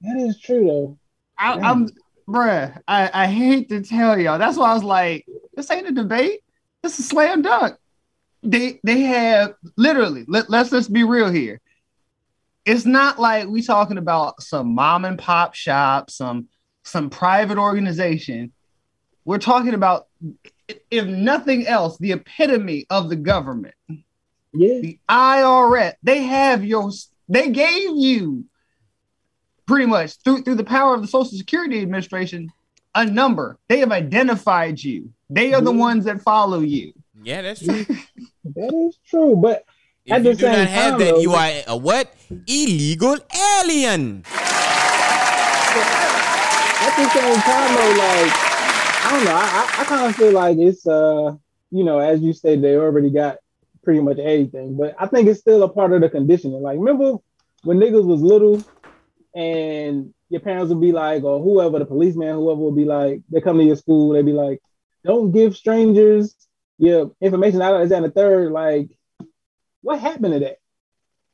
that 0.03 0.19
is 0.19 0.39
true 0.39 0.67
though. 0.67 0.99
I, 1.39 1.55
I'm, 1.55 1.89
bruh. 2.29 2.81
I, 2.87 3.11
I 3.13 3.27
hate 3.27 3.69
to 3.71 3.83
tell 3.83 4.19
y'all. 4.19 4.39
That's 4.39 4.57
why 4.57 4.71
I 4.71 4.75
was 4.75 4.85
like, 4.85 5.27
"This 5.55 5.71
ain't 5.71 5.89
a 5.89 5.93
debate. 5.93 6.41
This 6.83 6.99
is 6.99 7.09
slam 7.09 7.43
dunk." 7.43 7.77
They 8.43 8.81
they 8.85 9.01
have 9.03 9.55
literally. 9.77 10.25
Let, 10.29 10.51
let's 10.51 10.73
let's 10.73 10.89
be 10.89 11.05
real 11.05 11.31
here. 11.31 11.61
It's 12.65 12.87
not 12.87 13.19
like 13.19 13.47
we 13.49 13.63
talking 13.63 13.99
about 13.99 14.43
some 14.43 14.75
mom 14.75 15.05
and 15.05 15.19
pop 15.19 15.55
shop, 15.55 16.11
some 16.11 16.49
some 16.85 17.11
private 17.11 17.59
organization. 17.59 18.53
We're 19.25 19.39
talking 19.39 19.75
about, 19.75 20.07
if 20.91 21.07
nothing 21.07 21.67
else, 21.67 21.99
the 21.99 22.13
epitome 22.13 22.87
of 22.91 23.09
the 23.09 23.17
government. 23.17 23.75
Yeah. 24.57 24.81
the 24.81 24.99
IRS, 25.09 25.95
they 26.03 26.23
have 26.23 26.65
your, 26.65 26.93
they 27.29 27.51
gave 27.51 27.97
you 27.97 28.45
pretty 29.67 29.87
much 29.87 30.17
through 30.25 30.43
through 30.43 30.57
the 30.57 30.65
power 30.65 30.95
of 30.95 31.03
the 31.03 31.09
Social 31.09 31.37
Security 31.39 31.81
Administration 31.83 32.51
a 32.95 33.05
number. 33.05 33.59
They 33.69 33.79
have 33.81 33.91
identified 33.93 34.81
you. 34.83 35.11
They 35.29 35.53
are 35.53 35.61
the 35.61 35.73
ones 35.73 36.05
that 36.05 36.21
follow 36.21 36.61
you. 36.61 36.93
Yeah, 37.23 37.43
that's 37.43 37.61
true. 37.65 37.85
That 38.55 38.73
is 38.89 38.99
true. 39.09 39.35
But 39.37 39.65
If 40.05 40.13
At 40.13 40.23
you 40.25 40.35
the 40.35 40.37
do 40.39 40.47
not 40.47 40.55
same 40.55 40.67
have 40.69 40.91
time, 40.91 40.99
that, 41.01 41.05
though, 41.15 41.21
you 41.21 41.33
are 41.33 41.51
a 41.67 41.77
what? 41.77 42.15
Illegal 42.47 43.17
alien. 43.61 44.23
at 46.87 46.95
the 46.97 47.09
same 47.09 47.35
time 47.41 47.75
though, 47.75 47.95
like 47.99 48.33
I 49.07 49.11
don't 49.11 49.25
know, 49.25 49.33
I, 49.35 49.77
I, 49.79 49.81
I 49.81 49.85
kind 49.85 50.07
of 50.11 50.17
feel 50.17 50.33
like 50.33 50.59
it's 50.59 50.87
uh, 50.87 51.33
you 51.71 51.85
know, 51.85 51.99
as 51.99 52.21
you 52.21 52.33
said, 52.33 52.63
they 52.63 52.77
already 52.77 53.11
got 53.11 53.39
pretty 53.83 54.01
much 54.01 54.19
everything, 54.19 54.77
but 54.77 54.95
I 54.99 55.07
think 55.07 55.29
it's 55.29 55.41
still 55.41 55.63
a 55.63 55.69
part 55.69 55.93
of 55.93 56.01
the 56.01 56.09
conditioning. 56.09 56.63
Like, 56.63 56.79
remember 56.79 57.17
when 57.65 57.79
niggas 57.79 58.05
was 58.07 58.21
little 58.23 58.63
and 59.35 60.15
your 60.29 60.41
parents 60.41 60.71
would 60.71 60.81
be 60.81 60.93
like, 60.93 61.23
or 61.25 61.43
whoever, 61.43 61.79
the 61.79 61.87
policeman, 61.87 62.35
whoever 62.35 62.61
would 62.61 62.77
be 62.77 62.85
like, 62.85 63.23
they 63.31 63.41
come 63.41 63.59
to 63.59 63.65
your 63.65 63.77
school, 63.77 64.13
they'd 64.13 64.25
be 64.25 64.33
like, 64.33 64.61
don't 65.05 65.33
give 65.33 65.57
strangers 65.57 66.35
your 66.79 67.13
information 67.21 67.61
out 67.63 67.81
of 67.81 67.89
that 67.89 67.97
and 67.97 68.05
the 68.05 68.11
third. 68.11 68.53
Like, 68.53 68.89
what 69.83 70.01
happened 70.01 70.35
to 70.35 70.41
that? 70.41 70.59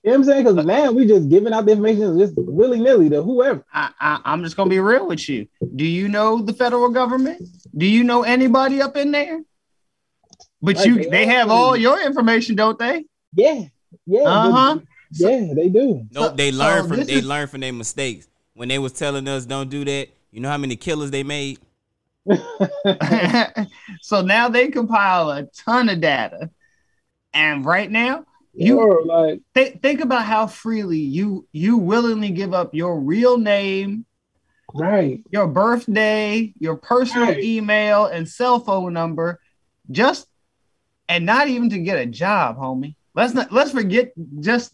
You 0.03 0.13
know 0.13 0.13
what 0.13 0.15
I'm 0.17 0.25
saying? 0.25 0.45
Because 0.45 0.67
now 0.67 0.93
we 0.93 1.07
just 1.07 1.29
giving 1.29 1.53
out 1.53 1.67
the 1.67 1.73
information 1.73 2.19
just 2.19 2.33
willy 2.37 2.81
nilly 2.81 3.11
to 3.11 3.23
whoever. 3.23 3.65
I, 3.73 3.91
I, 4.01 4.21
I'm 4.25 4.43
just 4.43 4.57
gonna 4.57 4.71
be 4.71 4.81
real 4.81 5.07
with 5.07 5.29
you. 5.29 5.47
Do 5.77 5.85
you 5.85 6.09
know 6.09 6.41
the 6.41 6.55
federal 6.55 6.89
government? 6.89 7.47
Do 7.77 7.85
you 7.85 8.03
know 8.03 8.23
anybody 8.23 8.81
up 8.81 8.97
in 8.97 9.13
there? 9.13 9.43
But 10.63 10.77
Like, 10.77 10.87
you, 10.87 10.97
they 10.97 11.09
they 11.11 11.27
have 11.27 11.51
all 11.51 11.77
your 11.77 12.05
information, 12.05 12.57
don't 12.57 12.79
they? 12.79 13.05
Yeah, 13.35 13.65
yeah, 14.07 14.23
Uh 14.23 14.53
huh. 14.53 14.79
But- 15.19 15.31
yeah, 15.33 15.55
they 15.55 15.69
do. 15.69 16.07
Nope, 16.13 16.37
they 16.37 16.51
so 16.53 16.59
learn 16.59 16.89
from 16.89 17.05
they 17.05 17.13
is- 17.15 17.25
learn 17.25 17.47
from 17.49 17.61
their 17.61 17.73
mistakes. 17.73 18.29
When 18.55 18.69
they 18.69 18.79
was 18.79 18.93
telling 18.93 19.27
us 19.29 19.47
don't 19.47 19.71
do 19.71 19.85
that, 19.85 20.09
you 20.31 20.41
know 20.41 20.49
how 20.51 20.59
many 20.59 20.77
killers 20.77 21.11
they 21.11 21.23
made? 21.23 21.59
so 24.03 24.21
now 24.23 24.49
they 24.49 24.69
compile 24.69 25.31
a 25.31 25.45
ton 25.45 25.89
of 25.89 26.01
data, 26.01 26.51
and 27.33 27.65
right 27.65 27.91
now 27.91 28.25
you 28.53 28.79
Or 28.81 29.05
like 29.05 29.41
th- 29.55 29.79
think 29.81 30.01
about 30.01 30.25
how 30.25 30.47
freely 30.47 30.99
you 30.99 31.47
you 31.53 31.77
willingly 31.79 32.31
give 32.31 32.53
up 32.53 32.75
your 32.75 32.99
real 33.01 33.39
name, 33.39 34.05
right. 34.75 35.23
your 35.31 35.47
birthday, 35.47 36.53
your 36.59 36.77
personal 36.77 37.29
Right. 37.29 37.43
email 37.43 38.07
and 38.07 38.29
cell 38.29 38.61
phone 38.61 38.93
number, 38.93 39.41
just 39.91 40.27
and 41.09 41.25
not 41.27 41.49
even 41.49 41.71
to 41.71 41.79
get 41.79 41.99
a 41.99 42.07
job, 42.07 42.57
homie. 42.59 42.95
Let's 43.15 43.35
not 43.35 43.53
let's 43.53 43.71
forget 43.73 44.13
just 44.41 44.73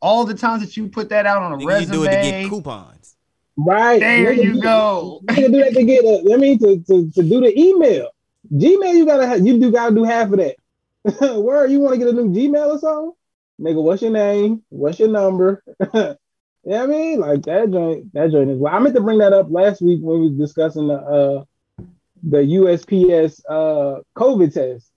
all 0.00 0.24
the 0.24 0.34
times 0.34 0.62
that 0.62 0.76
you 0.76 0.88
put 0.88 1.08
that 1.10 1.26
out 1.26 1.42
on 1.42 1.52
a 1.52 1.56
Nigga, 1.56 1.60
you 1.62 1.68
resume. 1.68 1.92
do 1.92 2.02
it 2.04 2.10
to 2.10 2.22
get 2.30 2.48
coupons. 2.48 3.16
Right. 3.56 4.00
There 4.00 4.32
Nigga 4.32 4.42
you 4.44 4.52
do- 4.54 4.60
go. 4.62 5.20
Nigga 5.26 5.52
do 5.52 5.58
that 5.64 5.74
to 5.74 5.84
get 5.84 6.04
a, 6.04 6.32
I 6.32 6.36
mean 6.36 6.58
to, 6.60 6.78
to, 6.80 7.10
to 7.10 7.22
do 7.22 7.40
the 7.40 7.58
email. 7.58 8.10
Gmail, 8.52 8.94
you 8.94 9.04
gotta 9.06 9.38
you 9.40 9.60
do 9.60 9.70
gotta 9.70 9.94
do 9.94 10.04
half 10.04 10.30
of 10.32 10.38
that. 10.38 10.56
Where 11.42 11.66
you 11.66 11.80
want 11.80 11.94
to 11.94 11.98
get 11.98 12.08
a 12.08 12.12
new 12.12 12.28
Gmail 12.30 12.68
or 12.74 12.78
something? 12.78 13.12
Nigga, 13.60 13.82
what's 13.82 14.00
your 14.02 14.10
name? 14.12 14.62
What's 14.70 14.98
your 14.98 15.08
number? 15.10 15.62
yeah, 15.94 16.82
I 16.82 16.86
mean, 16.86 17.20
like 17.20 17.42
that 17.42 17.70
joint, 17.70 18.12
that 18.14 18.30
joint 18.30 18.50
is. 18.50 18.58
Well, 18.58 18.74
I 18.74 18.78
meant 18.78 18.94
to 18.94 19.02
bring 19.02 19.18
that 19.18 19.34
up 19.34 19.48
last 19.50 19.82
week 19.82 20.00
when 20.02 20.20
we 20.20 20.30
were 20.30 20.36
discussing 20.38 20.88
the 20.88 20.94
uh 20.94 21.44
the 22.22 22.38
USPS 22.38 23.40
uh 23.48 24.00
COVID 24.16 24.52
test. 24.54 24.89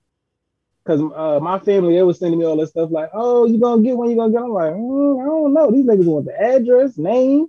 Cause 0.86 1.00
uh, 1.16 1.40
my 1.42 1.60
family, 1.60 1.96
they 1.96 2.04
was 2.04 2.20
sending 2.20 2.40
me 2.40 2.46
all 2.46 2.58
this 2.58 2.72
stuff 2.72 2.90
like, 2.92 3.10
"Oh, 3.14 3.46
you 3.46 3.58
gonna 3.58 3.82
get 3.82 3.96
one? 3.96 4.10
You 4.10 4.18
gonna 4.18 4.34
get?" 4.34 4.42
I'm 4.42 4.50
like, 4.52 4.74
mm, 4.74 5.22
I 5.22 5.26
don't 5.26 5.54
know. 5.54 5.72
These 5.72 5.86
niggas 5.86 6.06
want 6.06 6.26
the 6.26 6.38
address, 6.38 6.98
name, 6.98 7.48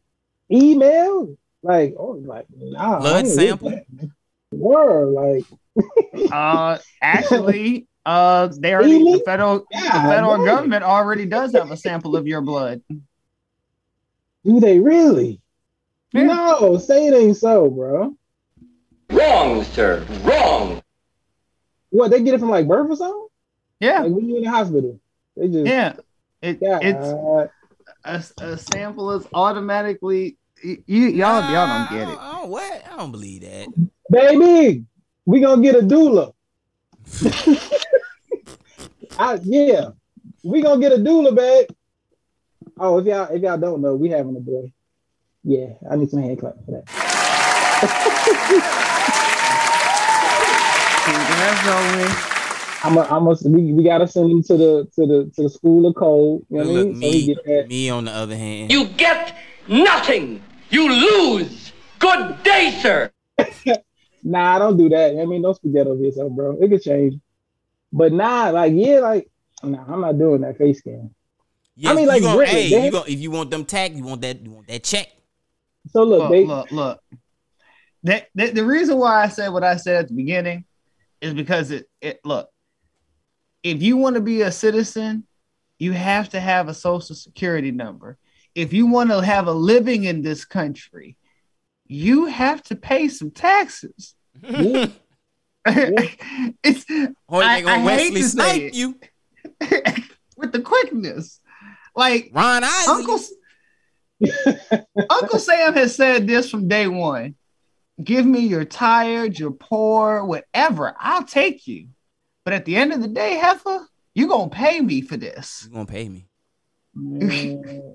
email, 0.52 1.36
like, 1.62 1.96
oh, 1.98 2.12
like, 2.24 2.46
nah. 2.56 2.96
I 2.96 3.00
Blood 3.00 3.16
ain't 3.16 3.24
with 3.26 3.34
sample? 3.34 3.70
that. 3.70 4.10
Word, 4.52 5.06
like, 5.08 5.44
Uh, 6.32 6.78
actually, 7.02 7.88
uh, 8.06 8.50
they 8.56 8.72
already 8.72 8.98
the 8.98 9.04
Really? 9.04 9.22
federal 9.24 9.58
the 9.68 9.78
federal 9.80 10.36
right. 10.38 10.46
government 10.46 10.84
already 10.84 11.26
does 11.26 11.52
have 11.54 11.72
a 11.72 11.76
sample 11.76 12.14
of 12.14 12.28
your 12.28 12.40
blood. 12.40 12.82
do 14.44 14.60
they 14.60 14.78
really? 14.78 15.40
Yeah. 16.12 16.22
No, 16.24 16.78
say 16.78 17.08
it 17.08 17.14
ain't 17.14 17.36
so, 17.36 17.68
bro. 17.68 18.14
Wrong, 19.10 19.64
sir. 19.64 20.06
Wrong. 20.22 20.83
What 21.94 22.10
they 22.10 22.20
get 22.24 22.34
it 22.34 22.40
from 22.40 22.50
like 22.50 22.66
birth 22.66 22.90
or 22.90 22.96
something? 22.96 23.28
Yeah, 23.78 24.00
Like 24.00 24.10
when 24.10 24.28
you 24.28 24.38
in 24.38 24.42
the 24.42 24.50
hospital, 24.50 24.98
they 25.36 25.46
just 25.46 25.64
yeah. 25.64 25.94
It, 26.42 26.58
yeah. 26.60 26.80
it's 26.82 27.06
a, 28.04 28.44
a 28.44 28.58
sample 28.58 29.12
is 29.12 29.28
automatically 29.32 30.36
you 30.60 30.82
y'all 30.86 31.40
y'all 31.42 31.68
don't 31.68 31.86
ah, 31.86 31.88
get 31.92 32.08
it. 32.08 32.18
Oh, 32.20 32.46
what? 32.46 32.84
I 32.90 32.96
don't 32.96 33.12
believe 33.12 33.42
that. 33.42 33.68
baby, 34.10 34.84
we 35.24 35.40
gonna 35.40 35.62
get 35.62 35.76
a 35.76 35.82
doula. 35.86 36.34
I, 39.16 39.38
yeah, 39.44 39.90
we 40.42 40.62
gonna 40.62 40.80
get 40.80 40.90
a 40.90 40.96
doula, 40.96 41.32
babe. 41.32 41.68
Oh, 42.76 42.98
if 42.98 43.06
y'all 43.06 43.32
if 43.32 43.40
y'all 43.40 43.56
don't 43.56 43.80
know, 43.80 43.94
we 43.94 44.08
having 44.08 44.34
a 44.34 44.40
boy. 44.40 44.72
Yeah, 45.44 45.74
I 45.88 45.94
need 45.94 46.10
some 46.10 46.22
hand 46.22 46.40
clap 46.40 46.56
for 46.64 46.82
that. 46.82 48.80
Congratulations. 51.44 52.34
I'm 52.84 52.96
a, 52.98 53.00
I'm 53.02 53.26
a, 53.26 53.36
we, 53.44 53.72
we 53.72 53.84
gotta 53.84 54.06
send 54.06 54.30
him 54.30 54.42
to 54.44 54.56
the 54.56 54.90
to 54.94 55.06
the 55.06 55.32
to 55.34 55.42
the 55.44 55.50
school 55.50 55.86
of 55.86 55.94
code. 55.94 56.44
You 56.50 56.58
know 56.58 56.64
what 56.64 56.70
I 56.70 56.72
Look, 56.74 56.86
mean? 56.86 56.94
So 56.94 57.00
me, 57.00 57.34
get 57.46 57.68
me 57.68 57.90
on 57.90 58.04
the 58.04 58.12
other 58.12 58.36
hand. 58.36 58.70
You 58.70 58.86
get 58.88 59.36
nothing. 59.68 60.42
You 60.70 60.90
lose. 60.90 61.72
Good 61.98 62.42
day, 62.42 62.78
sir. 62.80 63.10
Nah, 64.26 64.56
I 64.56 64.58
don't 64.58 64.78
do 64.78 64.88
that. 64.88 65.20
I 65.20 65.26
mean, 65.26 65.42
don't 65.42 65.60
forget 65.60 65.86
over 65.86 66.02
yourself, 66.02 66.32
bro. 66.32 66.56
It 66.58 66.70
could 66.70 66.80
change. 66.80 67.20
But 67.92 68.10
nah, 68.10 68.48
like 68.48 68.72
yeah, 68.74 69.00
like 69.00 69.28
nah, 69.62 69.84
I'm 69.86 70.00
not 70.00 70.18
doing 70.18 70.40
that 70.40 70.56
face 70.56 70.78
scan. 70.78 71.14
Yes, 71.76 71.94
mean, 71.94 72.08
like, 72.08 72.22
gonna, 72.22 72.36
Brittany, 72.36 72.62
hey, 72.62 72.70
they- 72.70 72.84
you 72.86 72.90
gonna, 72.90 73.10
if 73.10 73.20
you 73.20 73.30
want 73.30 73.50
them 73.50 73.66
tag, 73.66 73.94
you 73.94 74.02
want 74.02 74.22
that, 74.22 74.40
you 74.40 74.50
want 74.50 74.66
that 74.68 74.82
check. 74.82 75.08
So 75.90 76.04
look, 76.04 76.20
Look, 76.20 76.30
they 76.30 76.44
look, 76.46 76.70
look. 76.70 77.00
That, 78.04 78.28
that 78.34 78.54
the 78.54 78.64
reason 78.64 78.96
why 78.96 79.24
I 79.24 79.28
said 79.28 79.50
what 79.50 79.62
I 79.62 79.76
said 79.76 79.96
at 79.96 80.08
the 80.08 80.14
beginning 80.14 80.64
is 81.24 81.34
because 81.34 81.70
it 81.70 81.88
it 82.00 82.20
look. 82.24 82.48
If 83.62 83.82
you 83.82 83.96
want 83.96 84.14
to 84.16 84.20
be 84.20 84.42
a 84.42 84.52
citizen, 84.52 85.26
you 85.78 85.92
have 85.92 86.28
to 86.30 86.40
have 86.40 86.68
a 86.68 86.74
social 86.74 87.16
security 87.16 87.70
number. 87.70 88.18
If 88.54 88.72
you 88.72 88.86
want 88.86 89.10
to 89.10 89.20
have 89.20 89.46
a 89.46 89.52
living 89.52 90.04
in 90.04 90.22
this 90.22 90.44
country, 90.44 91.16
you 91.86 92.26
have 92.26 92.62
to 92.64 92.76
pay 92.76 93.08
some 93.08 93.30
taxes. 93.30 94.14
yeah, 94.42 94.86
it's 95.66 96.84
Or 97.26 97.42
I- 97.42 97.64
I 97.66 97.78
hate 97.96 98.14
to 98.14 98.22
say 98.22 98.66
it. 98.66 98.74
you. 98.74 98.98
with 100.36 100.52
the 100.52 100.60
quickness. 100.60 101.40
Like 101.96 102.30
Ron 102.32 102.64
Isley. 102.64 102.94
Uncle 102.94 103.20
Uncle 105.10 105.38
Sam 105.38 105.74
has 105.74 105.94
said 105.94 106.26
this 106.26 106.50
from 106.50 106.68
day 106.68 106.86
one. 106.86 107.34
Give 108.02 108.26
me 108.26 108.40
your 108.40 108.64
tired, 108.64 109.38
your 109.38 109.52
poor, 109.52 110.24
whatever. 110.24 110.94
I'll 110.98 111.24
take 111.24 111.66
you. 111.66 111.88
But 112.44 112.54
at 112.54 112.64
the 112.64 112.76
end 112.76 112.92
of 112.92 113.00
the 113.00 113.08
day, 113.08 113.36
Heifer, 113.36 113.86
you're 114.14 114.28
gonna 114.28 114.50
pay 114.50 114.80
me 114.80 115.00
for 115.00 115.16
this. 115.16 115.62
You're 115.64 115.74
gonna 115.74 115.86
pay 115.86 116.08
me. 116.08 116.26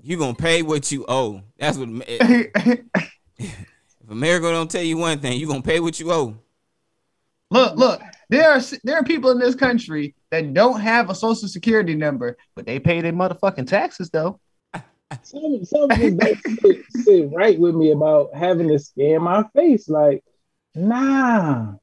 you're 0.02 0.18
gonna 0.18 0.34
pay 0.34 0.62
what 0.62 0.90
you 0.90 1.04
owe. 1.08 1.42
That's 1.58 1.78
what. 1.78 1.88
If 4.10 4.14
America 4.14 4.50
don't 4.50 4.68
tell 4.68 4.82
you 4.82 4.96
one 4.96 5.20
thing, 5.20 5.38
you're 5.38 5.48
gonna 5.48 5.62
pay 5.62 5.78
what 5.78 6.00
you 6.00 6.10
owe. 6.10 6.36
Look, 7.50 7.76
look. 7.76 8.00
There 8.28 8.50
are 8.50 8.60
there 8.82 8.96
are 8.96 9.04
people 9.04 9.30
in 9.30 9.38
this 9.38 9.54
country 9.54 10.16
that 10.30 10.52
don't 10.52 10.80
have 10.80 11.10
a 11.10 11.14
social 11.14 11.46
security 11.48 11.94
number, 11.94 12.36
but 12.56 12.66
they 12.66 12.80
pay 12.80 13.00
their 13.00 13.12
motherfucking 13.12 13.68
taxes 13.68 14.10
though. 14.10 14.40
Some 15.22 15.64
some 15.64 15.88
just 15.90 16.16
don't 16.16 16.38
sit, 16.90 17.30
right 17.32 17.58
with 17.58 17.74
me 17.74 17.90
about 17.92 18.34
having 18.34 18.68
to 18.68 18.78
scan 18.78 19.22
my 19.22 19.44
face. 19.54 19.88
Like, 19.88 20.24
nah. 20.74 21.74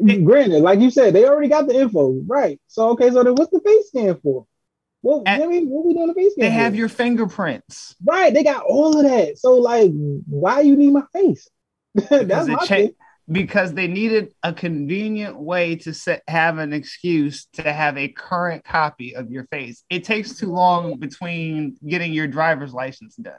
Granted, 0.00 0.62
like 0.62 0.78
you 0.78 0.90
said, 0.90 1.12
they 1.12 1.24
already 1.24 1.48
got 1.48 1.66
the 1.66 1.74
info, 1.74 2.20
right? 2.26 2.60
So 2.68 2.90
okay, 2.90 3.10
so 3.10 3.24
then 3.24 3.34
what's 3.34 3.50
the 3.50 3.60
face 3.60 3.88
scan 3.88 4.18
for? 4.22 4.46
What 5.00 5.26
At- 5.26 5.42
I 5.42 5.46
mean, 5.46 5.68
what 5.68 5.86
we 5.86 5.94
doing 5.94 6.08
the 6.08 6.14
face 6.14 6.32
scan? 6.32 6.44
They 6.44 6.50
have 6.50 6.72
for? 6.72 6.78
your 6.78 6.88
fingerprints. 6.88 7.96
right. 8.04 8.32
They 8.32 8.44
got 8.44 8.64
all 8.64 8.96
of 8.96 9.04
that. 9.04 9.38
So 9.38 9.56
like, 9.56 9.90
why 9.92 10.60
you 10.60 10.76
need 10.76 10.92
my 10.92 11.02
face? 11.12 11.48
That's 11.94 12.48
it 12.48 12.52
my 12.52 12.64
cha- 12.64 12.76
thing. 12.76 12.94
Because 13.30 13.74
they 13.74 13.86
needed 13.86 14.32
a 14.42 14.52
convenient 14.52 15.38
way 15.38 15.76
to 15.76 15.92
set, 15.92 16.22
have 16.28 16.58
an 16.58 16.72
excuse 16.72 17.46
to 17.52 17.72
have 17.72 17.98
a 17.98 18.08
current 18.08 18.64
copy 18.64 19.14
of 19.14 19.30
your 19.30 19.44
face. 19.48 19.84
It 19.90 20.04
takes 20.04 20.36
too 20.36 20.50
long 20.50 20.98
between 20.98 21.76
getting 21.86 22.12
your 22.12 22.26
driver's 22.26 22.72
license 22.72 23.16
done. 23.16 23.34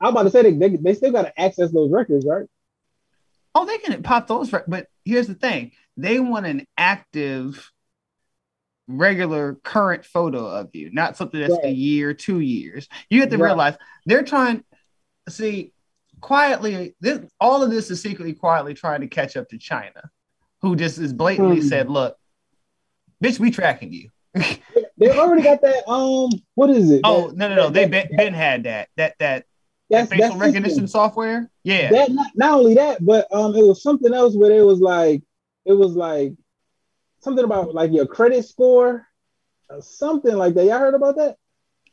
I'm 0.00 0.08
about 0.08 0.24
to 0.24 0.30
say 0.30 0.42
they, 0.42 0.52
they, 0.52 0.76
they 0.76 0.94
still 0.94 1.12
got 1.12 1.22
to 1.22 1.40
access 1.40 1.70
those 1.70 1.90
records, 1.90 2.24
right? 2.26 2.46
Oh, 3.54 3.66
they 3.66 3.78
can 3.78 4.02
pop 4.02 4.26
those, 4.26 4.50
but 4.50 4.86
here's 5.04 5.26
the 5.26 5.34
thing: 5.34 5.72
they 5.98 6.18
want 6.18 6.46
an 6.46 6.66
active, 6.78 7.70
regular, 8.88 9.56
current 9.62 10.06
photo 10.06 10.46
of 10.46 10.70
you, 10.74 10.90
not 10.90 11.18
something 11.18 11.38
that's 11.38 11.58
a 11.62 11.70
year, 11.70 12.14
two 12.14 12.40
years. 12.40 12.88
You 13.10 13.20
have 13.20 13.28
to 13.28 13.36
Right. 13.36 13.48
realize 13.48 13.76
they're 14.06 14.22
trying. 14.22 14.64
See, 15.28 15.72
quietly, 16.22 16.94
this, 17.00 17.20
all 17.38 17.62
of 17.62 17.70
this 17.70 17.90
is 17.90 18.00
secretly, 18.00 18.32
quietly 18.32 18.72
trying 18.72 19.02
to 19.02 19.06
catch 19.08 19.36
up 19.36 19.48
to 19.50 19.58
China, 19.58 20.10
who 20.62 20.74
just 20.76 20.96
is 20.98 21.12
blatantly 21.12 21.60
Hmm. 21.60 21.66
said, 21.68 21.90
"Look, 21.90 22.16
bitch, 23.22 23.38
we 23.38 23.50
tracking 23.50 23.92
you." 23.92 24.08
They 24.98 25.10
already 25.18 25.42
got 25.42 25.60
that. 25.62 25.88
Um, 25.90 26.30
what 26.54 26.70
is 26.70 26.88
it? 26.92 27.00
Oh 27.02 27.28
That- 27.30 27.36
no, 27.36 27.48
no, 27.48 27.54
no! 27.56 27.62
that- 27.70 27.72
They 27.74 27.84
that- 27.86 28.08
been, 28.10 28.16
been 28.16 28.34
had 28.34 28.62
that 28.64 28.88
that 28.96 29.14
that 29.18 29.46
that's 29.90 30.08
facial 30.10 30.28
that's 30.28 30.36
recognition 30.40 30.70
system. 30.70 30.86
software. 30.86 31.50
Yeah, 31.64 31.90
That 31.90 32.12
not, 32.12 32.30
not 32.36 32.52
only 32.60 32.74
that, 32.76 33.04
but 33.04 33.26
um, 33.34 33.54
it 33.56 33.66
was 33.66 33.82
something 33.82 34.14
else 34.14 34.36
where 34.36 34.52
it 34.52 34.62
was 34.64 34.78
like 34.80 35.22
it 35.64 35.72
was 35.72 35.92
like 35.96 36.34
something 37.18 37.44
about 37.44 37.74
like 37.74 37.90
your 37.90 38.06
credit 38.06 38.44
score, 38.44 39.04
or 39.68 39.82
something 39.82 40.36
like 40.36 40.54
that. 40.54 40.66
Y'all 40.66 40.78
heard 40.78 40.94
about 40.94 41.16
that? 41.16 41.36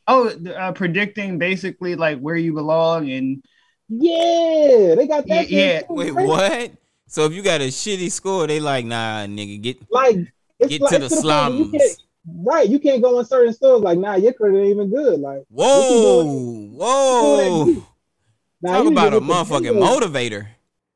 Oh, 0.08 0.30
uh, 0.30 0.72
predicting 0.74 1.40
basically 1.40 1.96
like 1.96 2.20
where 2.20 2.36
you 2.36 2.54
belong 2.54 3.10
and 3.10 3.44
Yeah, 3.90 4.96
they 4.96 5.08
got 5.08 5.28
that. 5.28 5.50
Yeah, 5.50 5.80
thing 5.80 5.88
too, 5.88 5.94
Wait, 5.94 6.12
right? 6.12 6.28
what? 6.28 6.72
So 7.08 7.26
if 7.26 7.34
you 7.34 7.42
got 7.42 7.62
a 7.62 7.66
shitty 7.66 8.12
score, 8.12 8.46
they 8.46 8.60
like, 8.60 8.86
nah, 8.86 9.26
nigga, 9.26 9.62
get 9.62 9.78
Like 9.90 10.18
Get 10.68 10.82
like, 10.82 10.92
to 10.92 11.00
the 11.00 11.06
it's 11.06 11.16
the 11.16 11.22
point 11.22 11.54
where 11.54 11.58
you 11.58 11.72
slums. 11.72 11.98
Right, 12.28 12.68
you 12.70 12.80
can't 12.80 13.02
go 13.02 13.18
in 13.20 13.26
certain 13.26 13.54
stores 13.54 13.82
like, 13.82 13.98
nah, 13.98 14.16
your 14.16 14.34
credit 14.34 14.60
ain't 14.60 14.72
even 14.72 14.90
good. 14.90 15.20
Like, 15.20 15.44
whoa, 15.50 16.68
whoa. 16.68 17.66
Nah, 18.62 18.74
Talk 18.74 18.84
you 18.84 18.90
need 18.90 18.96
to 18.96 19.02
about 19.08 19.14
a 19.14 19.22
motherfucking 19.22 19.80
motivator. 19.80 20.48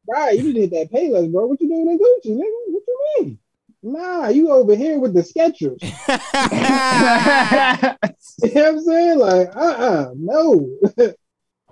Right, 0.07 0.37
you 0.37 0.51
hit 0.51 0.71
that 0.71 0.91
Payless, 0.91 1.31
bro. 1.31 1.45
What 1.45 1.61
you 1.61 1.69
doing 1.69 1.89
in 1.89 1.97
Gucci, 1.97 2.35
nigga? 2.35 2.59
What 2.67 2.83
you 2.85 2.97
mean? 3.17 3.39
Nah, 3.81 4.27
you 4.27 4.51
over 4.51 4.75
here 4.75 4.99
with 4.99 5.13
the 5.13 5.21
Skechers. 5.21 5.79
You 8.43 8.53
know 8.53 8.61
what 8.61 8.73
I'm 8.73 8.81
saying? 8.81 9.19
Like, 9.19 9.55
uh-uh, 9.55 10.11
no. 10.15 10.69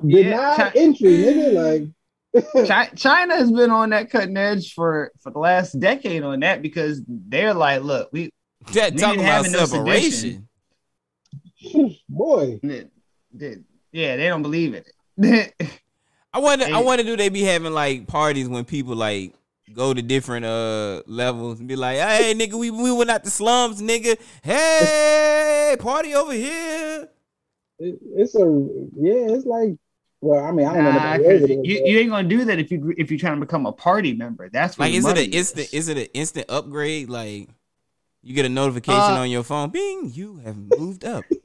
Denied 0.07 0.57
Chi- 0.57 0.71
entry, 0.75 1.11
nigga. 1.11 1.91
Like, 2.33 2.67
Chi- 2.67 2.89
China 2.95 3.35
has 3.35 3.51
been 3.51 3.69
on 3.71 3.89
that 3.91 4.09
cutting 4.09 4.37
edge 4.37 4.73
for 4.73 5.11
for 5.21 5.31
the 5.31 5.39
last 5.39 5.79
decade 5.79 6.23
on 6.23 6.39
that 6.41 6.61
because 6.61 7.01
they're 7.07 7.53
like, 7.53 7.83
look, 7.83 8.09
we 8.11 8.29
that 8.73 8.93
We 8.93 8.99
talking 9.01 9.19
about 9.19 9.31
having 9.45 9.51
no 9.51 9.65
separation. 9.65 10.47
Boy, 12.09 12.59
They- 12.63 12.87
they- 13.33 13.57
yeah, 13.91 14.15
they 14.15 14.27
don't 14.27 14.41
believe 14.41 14.73
in 14.73 14.83
it. 15.17 15.53
I 16.33 16.39
wonder. 16.39 16.65
I 16.65 16.81
wonder 16.81 17.03
do 17.03 17.17
they 17.17 17.27
be 17.29 17.41
having 17.41 17.73
like 17.73 18.07
parties 18.07 18.47
when 18.47 18.63
people 18.63 18.95
like 18.95 19.33
go 19.73 19.93
to 19.93 20.01
different 20.01 20.45
uh 20.45 21.01
levels 21.05 21.59
and 21.59 21.67
be 21.67 21.75
like, 21.75 21.97
hey 21.97 22.33
nigga, 22.35 22.53
we 22.53 22.71
we 22.71 22.91
went 22.91 23.09
out 23.09 23.23
the 23.25 23.29
slums, 23.29 23.81
nigga. 23.81 24.17
Hey, 24.41 25.75
party 25.79 26.15
over 26.15 26.31
here. 26.33 27.09
it, 27.79 27.99
it's 28.15 28.35
a 28.35 28.39
yeah. 28.95 29.33
It's 29.35 29.45
like 29.45 29.75
well, 30.21 30.43
I 30.43 30.51
mean, 30.51 30.67
I 30.67 30.73
don't 30.73 30.83
know. 30.83 30.91
Nah, 30.91 30.97
About 31.15 31.17
'cause 31.25 31.41
the 31.41 31.61
you, 31.63 31.81
you 31.85 31.99
ain't 31.99 32.09
gonna 32.11 32.27
do 32.29 32.45
that 32.45 32.59
if 32.59 32.71
you 32.71 32.93
if 32.97 33.09
you're 33.11 33.19
trying 33.19 33.35
to 33.39 33.45
become 33.45 33.65
a 33.65 33.71
party 33.71 34.13
member. 34.13 34.49
That's 34.49 34.77
what 34.77 34.85
Like, 34.85 34.93
is 34.93 35.05
it 35.05 35.17
an 35.17 35.33
instant? 35.33 35.73
Is 35.73 35.87
it 35.89 35.97
an 35.97 36.07
instant 36.13 36.45
upgrade? 36.49 37.09
Like, 37.09 37.49
you 38.21 38.33
get 38.35 38.45
a 38.45 38.49
notification 38.49 38.99
Uh, 38.99 39.19
on 39.21 39.29
your 39.31 39.43
phone, 39.43 39.69
bing, 39.71 40.11
you 40.13 40.37
have 40.45 40.55
moved 40.55 41.03
up. 41.05 41.23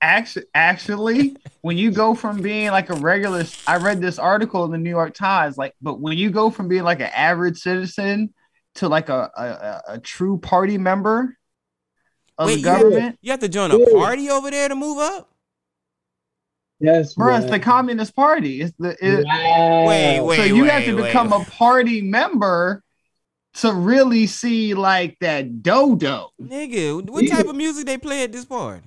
Actually, 0.00 0.44
actually, 0.54 1.34
when 1.62 1.78
you 1.78 1.90
go 1.90 2.14
from 2.14 2.42
being 2.42 2.70
like 2.70 2.90
a 2.90 2.94
regular, 2.94 3.44
I 3.66 3.78
read 3.78 4.02
this 4.02 4.18
article 4.18 4.62
in 4.66 4.70
the 4.70 4.76
New 4.76 4.90
York 4.90 5.14
Times. 5.14 5.56
Like, 5.56 5.74
but 5.80 5.98
when 5.98 6.18
you 6.18 6.28
go 6.30 6.50
from 6.50 6.68
being 6.68 6.82
like 6.82 7.00
an 7.00 7.08
average 7.14 7.56
citizen 7.58 8.34
to 8.74 8.88
like 8.88 9.08
a 9.08 9.30
a, 9.34 9.42
a, 9.44 9.82
a 9.94 9.98
true 9.98 10.36
party 10.36 10.76
member 10.76 11.38
of 12.36 12.48
Wait, 12.48 12.56
the 12.56 12.60
you 12.60 12.68
have- 12.68 12.82
government, 12.82 13.18
You 13.22 13.30
have 13.30 13.40
to 13.40 13.48
join 13.48 13.70
a 13.70 13.78
party 13.92 14.28
over 14.28 14.50
there 14.50 14.68
to 14.68 14.74
move 14.74 14.98
up. 14.98 15.30
Yes, 16.84 17.14
bro, 17.14 17.36
it's 17.36 17.50
the. 17.50 17.58
Communist 17.60 18.14
Party. 18.14 18.60
It's 18.62 18.74
the 18.78 18.96
it, 19.00 19.24
Wow. 19.24 19.86
Wait, 19.88 20.20
wait, 20.20 20.36
so 20.36 20.42
you 20.44 20.64
have 20.64 20.84
to 20.84 20.94
wait, 20.96 21.06
become 21.06 21.30
wait. 21.30 21.46
a 21.46 21.50
party 21.50 22.00
member 22.02 22.82
to 23.54 23.72
really 23.72 24.26
see 24.26 24.74
like 24.74 25.16
that 25.20 25.62
dodo. 25.62 26.30
Nigga, 26.42 27.08
what 27.08 27.26
type 27.28 27.46
of 27.46 27.56
music 27.56 27.86
they 27.86 27.98
play 27.98 28.24
at 28.24 28.32
this 28.32 28.44
party? 28.44 28.86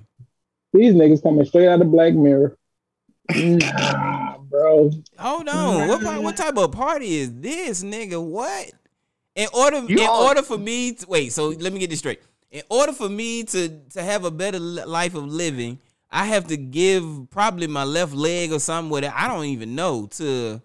These 0.72 0.94
niggas 0.94 1.22
coming 1.22 1.44
straight 1.46 1.68
out 1.68 1.80
of 1.80 1.90
Black 1.90 2.12
Mirror. 2.14 2.56
Nah, 3.34 4.38
bro. 4.38 4.90
Hold 5.18 5.48
on. 5.48 5.88
What 5.88 6.22
what 6.22 6.36
type 6.36 6.56
of 6.56 6.72
party 6.72 7.16
is 7.16 7.32
this, 7.40 7.82
nigga? 7.82 8.22
What? 8.22 8.70
In 9.34 9.48
order 9.54 9.78
You 9.80 9.98
in 10.00 10.06
all- 10.06 10.24
order 10.24 10.42
for 10.42 10.58
me 10.58 10.92
to 10.94 11.06
wait, 11.06 11.32
so 11.32 11.48
let 11.48 11.72
me 11.72 11.78
get 11.78 11.90
this 11.90 11.98
straight. 12.00 12.20
In 12.50 12.62
order 12.70 12.92
for 12.92 13.08
me 13.08 13.44
to 13.44 13.68
to 13.90 14.02
have 14.02 14.24
a 14.24 14.30
better 14.30 14.58
life 14.58 15.14
of 15.14 15.26
living, 15.26 15.78
I 16.10 16.26
have 16.26 16.46
to 16.48 16.56
give 16.56 17.04
probably 17.30 17.66
my 17.66 17.84
left 17.84 18.14
leg 18.14 18.52
or 18.52 18.60
something 18.60 18.90
with 18.90 19.04
it. 19.04 19.12
I 19.14 19.28
don't 19.28 19.44
even 19.46 19.74
know 19.74 20.06
to 20.12 20.60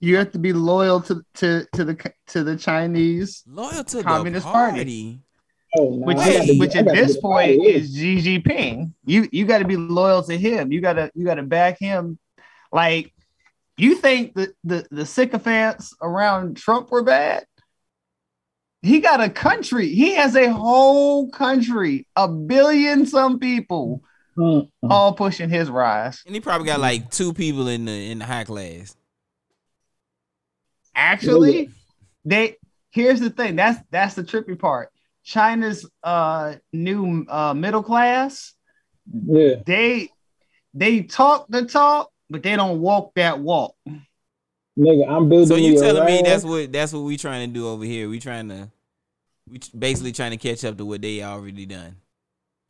You 0.00 0.16
have 0.16 0.32
to 0.32 0.38
be 0.38 0.52
loyal 0.52 1.00
to 1.02 1.22
to 1.34 1.66
to 1.74 1.84
the 1.84 2.12
to 2.28 2.44
the 2.44 2.56
Chinese, 2.56 3.42
loyal 3.46 3.84
to 3.84 4.02
Communist 4.02 4.46
the 4.46 4.52
Party. 4.52 4.76
party. 4.76 5.20
Oh, 5.76 5.90
nah, 5.96 6.06
which 6.06 6.18
is, 6.18 6.46
get- 6.46 6.58
which 6.60 6.76
at 6.76 6.86
this 6.86 7.18
point 7.20 7.50
is 7.62 7.90
of 7.90 7.96
here. 8.00 8.16
is 8.16 8.22
Xi 8.24 8.40
Jinping. 8.40 8.92
You 9.04 9.28
you 9.30 9.44
got 9.44 9.58
to 9.58 9.66
be 9.66 9.76
loyal 9.76 10.22
to 10.22 10.36
him. 10.38 10.72
You 10.72 10.80
gotta 10.80 11.10
you 11.14 11.24
gotta 11.26 11.42
back 11.42 11.78
him. 11.78 12.18
Like 12.72 13.12
you 13.76 13.94
think 13.96 14.34
the 14.34 14.54
the 14.64 14.86
the 14.90 15.04
sycophants 15.04 15.94
around 16.00 16.56
Trump 16.56 16.90
were 16.90 17.02
bad? 17.02 17.44
He 18.82 19.00
got 19.00 19.20
a 19.20 19.28
country. 19.28 19.88
He 19.88 20.14
has 20.14 20.36
a 20.36 20.52
whole 20.52 21.30
country, 21.30 22.06
a 22.16 22.28
billion 22.28 23.06
some 23.06 23.38
people, 23.40 24.02
Mm, 24.38 24.70
mm. 24.84 24.90
all 24.90 25.14
pushing 25.14 25.50
his 25.50 25.68
rise. 25.68 26.22
And 26.24 26.32
he 26.32 26.40
probably 26.40 26.66
got 26.66 26.78
like 26.78 27.10
two 27.10 27.32
people 27.32 27.66
in 27.66 27.86
the 27.86 28.10
in 28.10 28.20
the 28.20 28.24
high 28.24 28.44
class. 28.44 28.94
Actually, 30.94 31.70
they 32.24 32.56
here's 32.90 33.18
the 33.18 33.30
thing. 33.30 33.56
That's 33.56 33.80
that's 33.90 34.14
the 34.14 34.22
trippy 34.22 34.56
part. 34.56 34.90
China's 35.24 35.84
uh 36.04 36.54
new 36.72 37.26
uh 37.28 37.52
middle 37.52 37.82
class, 37.82 38.54
Yeah, 39.26 39.56
they 39.66 40.08
they 40.72 41.02
talk 41.02 41.46
the 41.48 41.64
talk, 41.66 42.10
but 42.30 42.44
they 42.44 42.54
don't 42.54 42.80
walk 42.80 43.14
that 43.16 43.40
walk. 43.40 43.74
nigga, 44.78 45.08
I'm 45.08 45.28
building. 45.28 45.48
So 45.48 45.56
you 45.56 45.76
a 45.78 45.80
telling 45.80 46.04
me 46.04 46.22
that's 46.22 46.44
what 46.44 46.72
that's 46.72 46.92
what 46.92 47.00
we 47.00 47.16
trying 47.16 47.48
to 47.48 47.52
do 47.52 47.66
over 47.66 47.84
here? 47.84 48.08
We 48.08 48.20
trying 48.20 48.50
to 48.50 48.70
we 49.50 49.58
basically 49.76 50.12
trying 50.12 50.30
to 50.30 50.36
catch 50.36 50.64
up 50.64 50.76
to 50.78 50.84
what 50.84 51.02
they 51.02 51.24
already 51.24 51.66
done. 51.66 51.96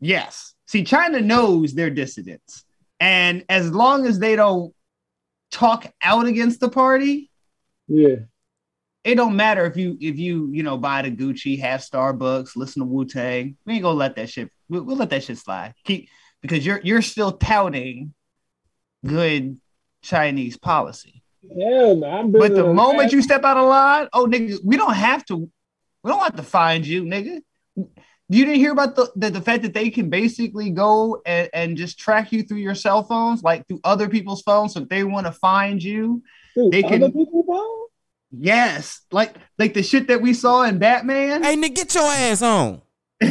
Yes. 0.00 0.54
See, 0.68 0.84
China 0.84 1.20
knows 1.22 1.72
they're 1.72 1.88
dissidents. 1.88 2.64
And 3.00 3.42
as 3.48 3.70
long 3.72 4.06
as 4.06 4.18
they 4.18 4.36
don't 4.36 4.74
talk 5.50 5.90
out 6.02 6.26
against 6.26 6.60
the 6.60 6.68
party, 6.68 7.30
Yeah, 7.88 8.16
it 9.02 9.14
don't 9.14 9.34
matter 9.34 9.64
if 9.64 9.78
you 9.78 9.96
if 9.98 10.18
you 10.18 10.50
you 10.52 10.62
know 10.62 10.76
buy 10.76 11.02
the 11.02 11.10
Gucci, 11.10 11.58
have 11.60 11.80
Starbucks, 11.80 12.54
listen 12.54 12.82
to 12.82 12.86
Wu 12.86 13.06
Tang. 13.06 13.56
We 13.64 13.74
ain't 13.74 13.82
gonna 13.82 13.96
let 13.96 14.16
that 14.16 14.28
shit. 14.28 14.50
We'll, 14.68 14.82
we'll 14.82 14.96
let 14.96 15.08
that 15.10 15.24
shit 15.24 15.38
slide. 15.38 15.74
Keep 15.84 16.10
because 16.42 16.66
you're 16.66 16.80
you're 16.84 17.02
still 17.02 17.32
touting 17.32 18.12
good 19.06 19.58
Chinese 20.02 20.58
policy. 20.58 21.22
yeah, 21.42 21.94
man, 21.94 22.30
But 22.30 22.54
the 22.54 22.74
moment 22.74 23.12
you 23.12 23.22
step 23.22 23.42
out 23.42 23.56
of 23.56 23.68
line, 23.68 24.08
oh 24.12 24.26
nigga, 24.26 24.58
we 24.62 24.76
don't 24.76 24.94
have 24.94 25.24
to. 25.26 25.50
We 26.02 26.10
don't 26.10 26.22
have 26.22 26.36
to 26.36 26.42
find 26.42 26.86
you, 26.86 27.04
nigga. 27.04 27.40
You 28.31 28.45
didn't 28.45 28.61
hear 28.61 28.72
about 28.72 28.95
the, 28.95 29.11
the, 29.16 29.31
the 29.31 29.41
fact 29.41 29.62
that 29.62 29.72
they 29.72 29.89
can 29.89 30.11
basically 30.11 30.70
go 30.70 31.22
and, 31.24 31.49
and 31.55 31.76
just 31.79 31.99
track 31.99 32.31
you 32.31 32.43
through 32.43 32.59
your 32.59 32.74
cell 32.74 33.03
phones, 33.03 33.43
like 33.43 33.66
through 33.66 33.81
other 33.85 34.09
people's 34.09 34.43
phones. 34.43 34.74
So 34.74 34.83
if 34.83 34.89
they 34.89 35.03
want 35.05 35.26
to 35.26 35.33
find 35.33 35.83
you, 35.83 36.22
Dude, 36.55 36.72
they 36.72 36.85
other 36.85 36.99
can- 37.11 37.12
people 37.12 37.89
yes, 38.31 39.01
like 39.11 39.35
like 39.59 39.72
the 39.72 39.83
shit 39.83 40.09
that 40.09 40.20
we 40.20 40.35
saw 40.35 40.64
in 40.64 40.79
Batman. 40.79 41.43
Hey, 41.43 41.57
nigga, 41.57 41.74
get 41.76 41.95
your 41.95 42.05
ass 42.05 42.43
on. 42.43 42.83
Nah, 43.20 43.31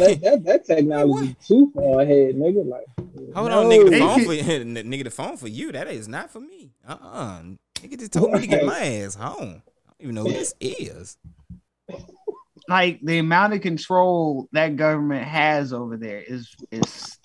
that, 0.00 0.18
that, 0.22 0.42
that 0.44 0.64
technology 0.64 1.36
too 1.46 1.70
far 1.74 2.00
ahead, 2.00 2.34
nigga. 2.34 2.66
Like, 2.66 2.86
Hold 3.34 3.50
no. 3.50 3.60
on, 3.60 3.66
nigga. 3.70 3.90
The 3.90 3.98
phone 3.98 4.16
can- 4.16 4.24
for 4.24 4.32
nigga. 4.88 5.04
The 5.04 5.10
phone 5.10 5.36
for 5.36 5.48
you. 5.48 5.72
That 5.72 5.88
is 5.88 6.08
not 6.08 6.30
for 6.30 6.40
me. 6.40 6.72
Uh 6.88 6.96
uh 7.00 7.42
Nigga 7.82 7.98
just 7.98 8.12
told 8.14 8.32
me 8.32 8.40
to 8.40 8.46
get 8.46 8.64
my 8.64 8.78
ass 8.80 9.14
home. 9.16 9.62
I 9.86 9.90
don't 9.90 10.00
even 10.00 10.14
know 10.14 10.24
who 10.24 10.32
this 10.32 10.54
is. 10.60 11.18
like 12.68 13.00
the 13.02 13.18
amount 13.18 13.54
of 13.54 13.60
control 13.60 14.48
that 14.52 14.76
government 14.76 15.24
has 15.24 15.72
over 15.72 15.96
there 15.96 16.18
is 16.18 16.54
is 16.70 17.18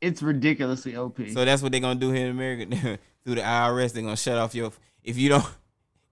it's 0.00 0.22
ridiculously 0.22 0.96
OP. 0.96 1.18
So 1.32 1.44
that's 1.44 1.62
what 1.62 1.72
they're 1.72 1.80
gonna 1.80 1.98
do 1.98 2.10
here 2.10 2.26
in 2.26 2.32
America 2.32 2.98
through 3.24 3.34
the 3.36 3.40
IRS. 3.40 3.92
They're 3.92 4.02
gonna 4.02 4.16
shut 4.16 4.38
off 4.38 4.54
your 4.54 4.72
if 5.04 5.16
you 5.18 5.28
don't 5.30 5.46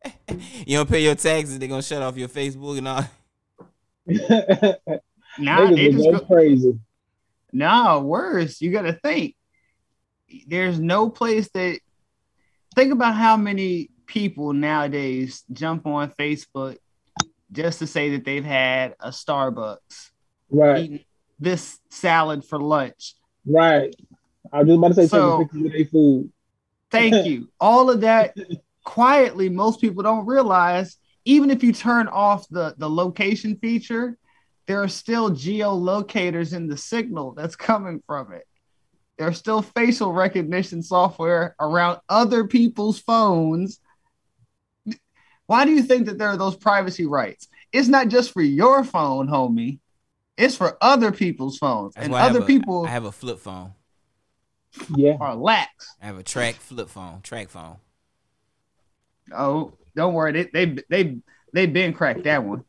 you 0.67 0.77
don't 0.77 0.89
pay 0.89 1.03
your 1.03 1.15
taxes. 1.15 1.59
They're 1.59 1.69
gonna 1.69 1.83
shut 1.83 2.03
off 2.03 2.17
your 2.17 2.29
Facebook 2.29 2.79
and 2.79 2.89
all. 2.89 3.05
now 5.39 5.67
Niggas 5.67 5.77
they 5.77 5.89
would 5.89 5.93
just 5.93 6.05
go 6.05 6.19
go, 6.19 6.25
crazy. 6.27 6.79
No, 7.53 8.01
worse. 8.01 8.61
You 8.61 8.71
got 8.73 8.83
to 8.83 8.93
think. 8.93 9.35
There's 10.47 10.79
no 10.79 11.11
place 11.11 11.49
that. 11.55 11.81
Think 12.77 12.93
about 12.93 13.15
how 13.15 13.37
many 13.37 13.91
people 14.07 14.53
nowadays 14.53 15.43
jump 15.53 15.87
on 15.87 16.11
Facebook 16.13 16.77
just 17.53 17.79
to 17.81 17.87
say 17.87 18.11
that 18.11 18.25
they've 18.25 18.45
had 18.45 18.95
a 19.01 19.09
Starbucks, 19.11 20.11
Right, 20.51 21.07
this 21.39 21.79
salad 21.91 22.45
for 22.45 22.59
lunch. 22.61 23.15
right. 23.47 23.95
I 24.53 24.63
was 24.63 24.69
just 24.69 24.79
about 24.79 24.89
to 24.89 24.95
say 24.95 25.07
So- 25.07 25.49
their 25.53 25.85
food. 25.87 26.33
Thank 26.91 27.15
you. 27.27 27.49
All 27.61 27.89
of 27.91 28.01
that 28.01 28.37
quietly, 28.85 29.49
most 29.49 29.81
people 29.81 30.03
don't 30.03 30.27
realize. 30.27 30.97
Even 31.25 31.51
if 31.51 31.63
you 31.63 31.73
turn 31.73 32.09
off 32.09 32.49
the 32.49 32.75
the 32.79 32.89
location 32.91 33.57
feature, 33.57 34.17
there 34.67 34.83
are 34.83 34.89
still 34.89 35.31
geolocators 35.31 36.53
in 36.55 36.67
the 36.67 36.77
signal 36.77 37.33
that's 37.33 37.55
coming 37.55 38.03
from 38.07 38.33
it. 38.33 38.47
There's 39.19 39.39
still 39.39 39.63
facial 39.63 40.13
recognition 40.13 40.83
software 40.83 41.55
around 41.61 41.99
other 42.09 42.47
people's 42.49 42.99
phones. 42.99 43.79
Why 45.51 45.65
do 45.65 45.73
you 45.73 45.83
think 45.83 46.07
that 46.07 46.17
there 46.17 46.29
are 46.29 46.37
those 46.37 46.55
privacy 46.55 47.07
rights? 47.07 47.49
It's 47.73 47.89
not 47.89 48.07
just 48.07 48.31
for 48.31 48.41
your 48.41 48.85
phone, 48.85 49.27
homie. 49.27 49.81
It's 50.39 50.55
for 50.55 50.79
other 50.81 51.11
people's 51.11 51.59
phones, 51.59 51.95
That's 51.95 52.05
and 52.05 52.13
why 52.13 52.21
I 52.21 52.27
other 52.29 52.39
a- 52.43 52.47
people 52.47 52.87
I 52.87 52.91
have 52.91 53.05
a 53.05 53.11
flip 53.11 53.41
phone. 53.41 53.73
Yeah, 54.97 55.17
are 55.21 55.35
lax. 55.35 55.97
I 56.01 56.07
have 56.07 56.19
a 56.19 56.23
track 56.23 56.55
flip 56.55 56.89
phone. 56.89 57.23
Track 57.23 57.49
phone. 57.49 57.79
Oh, 59.37 59.73
don't 59.97 60.15
worry. 60.15 60.31
They 60.31 60.45
they 60.67 60.77
they 60.89 61.17
they 61.53 61.67
been 61.67 61.95
cracked 61.95 62.23
that 62.23 62.45
one. 62.45 62.65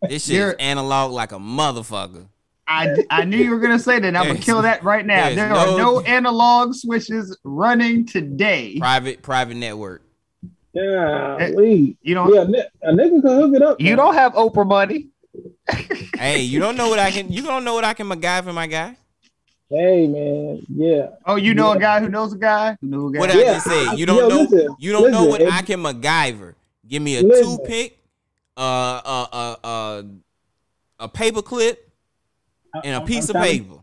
shit 0.04 0.12
is 0.12 0.30
You're- 0.30 0.56
analog 0.58 1.12
like 1.12 1.34
a 1.34 1.38
motherfucker. 1.38 2.28
I 2.68 2.96
I 3.12 3.26
knew 3.26 3.38
you 3.38 3.52
were 3.52 3.60
gonna 3.60 3.78
say 3.80 4.00
that. 4.00 4.08
and 4.08 4.18
I'm 4.18 4.28
gonna 4.28 4.40
kill 4.40 4.62
that 4.64 4.84
right 4.84 5.06
now. 5.06 5.26
there's 5.26 5.36
There 5.36 5.54
are 5.54 5.66
no- 5.68 5.78
no 5.78 6.02
analog 6.02 6.74
switches 6.74 7.38
running 7.44 8.06
today. 8.06 8.78
Private 8.80 9.22
private 9.22 9.56
network. 9.58 10.02
yeah. 10.74 11.52
We, 11.52 11.96
You 12.02 12.16
don't 12.16 12.34
yeah, 12.34 12.42
a 12.84 12.92
nigga 12.94 13.22
can 13.22 13.36
hook 13.40 13.56
it 13.56 13.62
up. 13.62 13.80
you 13.80 13.90
man. 13.90 13.98
don't 13.98 14.14
have 14.16 14.34
Oprah 14.34 14.66
money. 14.68 15.10
Hey, 16.18 16.40
you 16.42 16.60
don't 16.60 16.78
know 16.78 16.88
what 16.90 16.98
I 16.98 17.12
can. 17.12 17.30
You 17.32 17.42
don't 17.44 17.66
know 17.66 17.74
what 17.74 17.84
I 17.84 17.94
can 17.94 18.08
MacGyver, 18.08 18.54
my 18.54 18.68
guy. 18.68 18.96
Hey, 19.70 20.08
man. 20.08 20.66
Yeah. 20.70 21.08
Oh, 21.26 21.36
you 21.36 21.54
know 21.54 21.72
Yeah. 21.72 21.78
a 21.78 21.80
guy 21.80 22.00
who 22.00 22.08
knows 22.08 22.32
a 22.34 22.38
guy 22.38 22.78
who 22.80 22.88
knows 22.88 23.10
a 23.12 23.14
guy. 23.14 23.20
What 23.20 23.32
I 23.32 23.40
Yeah, 23.40 23.54
just 23.56 23.66
said. 23.68 24.00
You 24.00 24.06
don't 24.06 24.18
yo, 24.18 24.28
know. 24.30 24.42
listen, 24.44 24.76
you 24.80 24.92
don't 24.94 25.12
know 25.12 25.26
what 25.26 25.42
it- 25.42 25.52
I 25.52 25.62
can 25.62 25.82
MacGyver. 25.84 26.54
Give 26.88 27.02
me 27.02 27.18
a 27.18 27.22
Listen. 27.24 27.58
toothpick, 27.58 27.98
uh, 28.56 28.62
uh, 28.62 29.26
uh, 29.34 29.56
uh, 29.68 30.04
a 31.00 31.08
paper 31.10 31.42
clip 31.42 31.85
and 32.84 32.94
a 32.94 32.98
I'm- 32.98 33.06
piece 33.06 33.30
I'm 33.30 33.36
of 33.38 33.42
trying- 33.42 33.64
paper. 33.64 33.80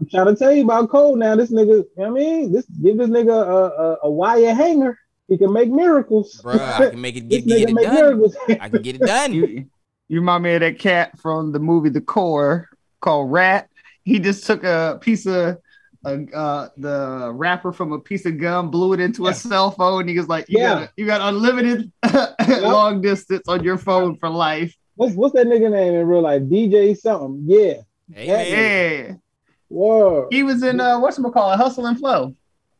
I'm 0.00 0.08
trying 0.08 0.26
to 0.26 0.34
tell 0.36 0.50
you 0.52 0.64
about 0.64 0.88
Cole 0.88 1.14
now. 1.16 1.36
This 1.36 1.50
nigga, 1.52 1.66
you 1.66 1.88
know 1.98 2.04
what 2.04 2.06
I 2.06 2.10
mean, 2.10 2.52
this 2.52 2.64
give 2.82 2.96
this 2.96 3.08
nigga 3.10 3.32
a, 3.34 3.82
a, 3.82 3.96
a 4.04 4.10
wire 4.10 4.54
hanger. 4.54 4.98
He 5.28 5.36
can 5.36 5.52
make 5.52 5.68
miracles. 5.70 6.40
Bruh, 6.42 6.58
I 6.58 6.90
can 6.90 7.00
make 7.00 7.16
it 7.16 7.20
get, 7.28 7.46
get 7.46 7.68
it 7.68 7.74
make 7.74 7.84
done. 7.84 7.94
miracles. 7.94 8.34
I 8.48 8.68
can 8.70 8.80
get 8.82 8.94
it 8.96 9.02
done. 9.02 9.34
You, 9.34 9.66
you 10.08 10.20
remind 10.20 10.42
me 10.44 10.54
of 10.54 10.60
that 10.60 10.78
cat 10.78 11.18
from 11.18 11.52
the 11.52 11.58
movie 11.58 11.90
The 11.90 12.00
Core 12.00 12.70
called 13.00 13.30
Rat. 13.30 13.68
He 14.02 14.18
just 14.18 14.46
took 14.46 14.64
a 14.64 14.98
piece 15.02 15.26
of 15.26 15.58
uh, 16.06 16.16
uh, 16.34 16.68
the 16.78 17.30
wrapper 17.34 17.70
from 17.70 17.92
a 17.92 17.98
piece 18.00 18.24
of 18.24 18.38
gum, 18.38 18.70
blew 18.70 18.94
it 18.94 19.00
into 19.00 19.26
a 19.26 19.34
cell 19.34 19.70
phone. 19.70 20.08
He 20.08 20.16
was 20.16 20.28
like, 20.28 20.46
"You 20.48 20.60
Yeah. 20.60 20.74
got 20.80 20.88
you 20.96 21.04
got 21.04 21.20
unlimited 21.20 21.92
long 22.48 23.02
distance 23.02 23.46
on 23.48 23.62
your 23.62 23.76
phone 23.76 24.16
for 24.16 24.30
life." 24.30 24.74
What's 24.96 25.14
what's 25.14 25.34
that 25.34 25.46
nigga 25.46 25.70
name 25.70 25.94
in 25.94 26.06
real 26.06 26.22
life? 26.22 26.40
DJ 26.42 26.96
something. 26.96 27.44
Yeah. 27.46 27.74
Hey, 28.12 28.26
That 28.26 28.36
man. 28.36 29.08
Yeah, 29.08 29.14
Word. 29.68 30.28
he 30.30 30.42
was 30.42 30.62
in 30.62 30.80
uh, 30.80 30.98
what's 30.98 31.18
call 31.18 31.52
it, 31.52 31.56
Hustle 31.56 31.86
and 31.86 31.98
Flow. 31.98 32.34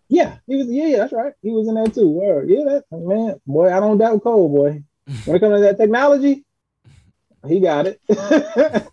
Yeah, 0.09 0.39
he 0.47 0.57
was. 0.57 0.67
Yeah, 0.69 0.87
yeah, 0.87 0.97
that's 0.99 1.13
right. 1.13 1.33
He 1.41 1.51
was 1.51 1.69
in 1.69 1.75
that 1.75 1.95
too. 1.95 2.09
Word. 2.09 2.49
Yeah, 2.51 2.65
that 2.65 2.85
man, 2.91 3.41
boy. 3.47 3.73
I 3.73 3.79
don't 3.79 3.99
doubt 3.99 4.23
Cole, 4.23 4.49
boy. 4.49 4.83
When 5.25 5.37
it 5.37 5.41
comes 5.41 5.57
to 5.57 5.61
that 5.61 5.77
technology, 5.77 6.45
he 7.47 7.61
got 7.61 7.87
it. 7.87 8.01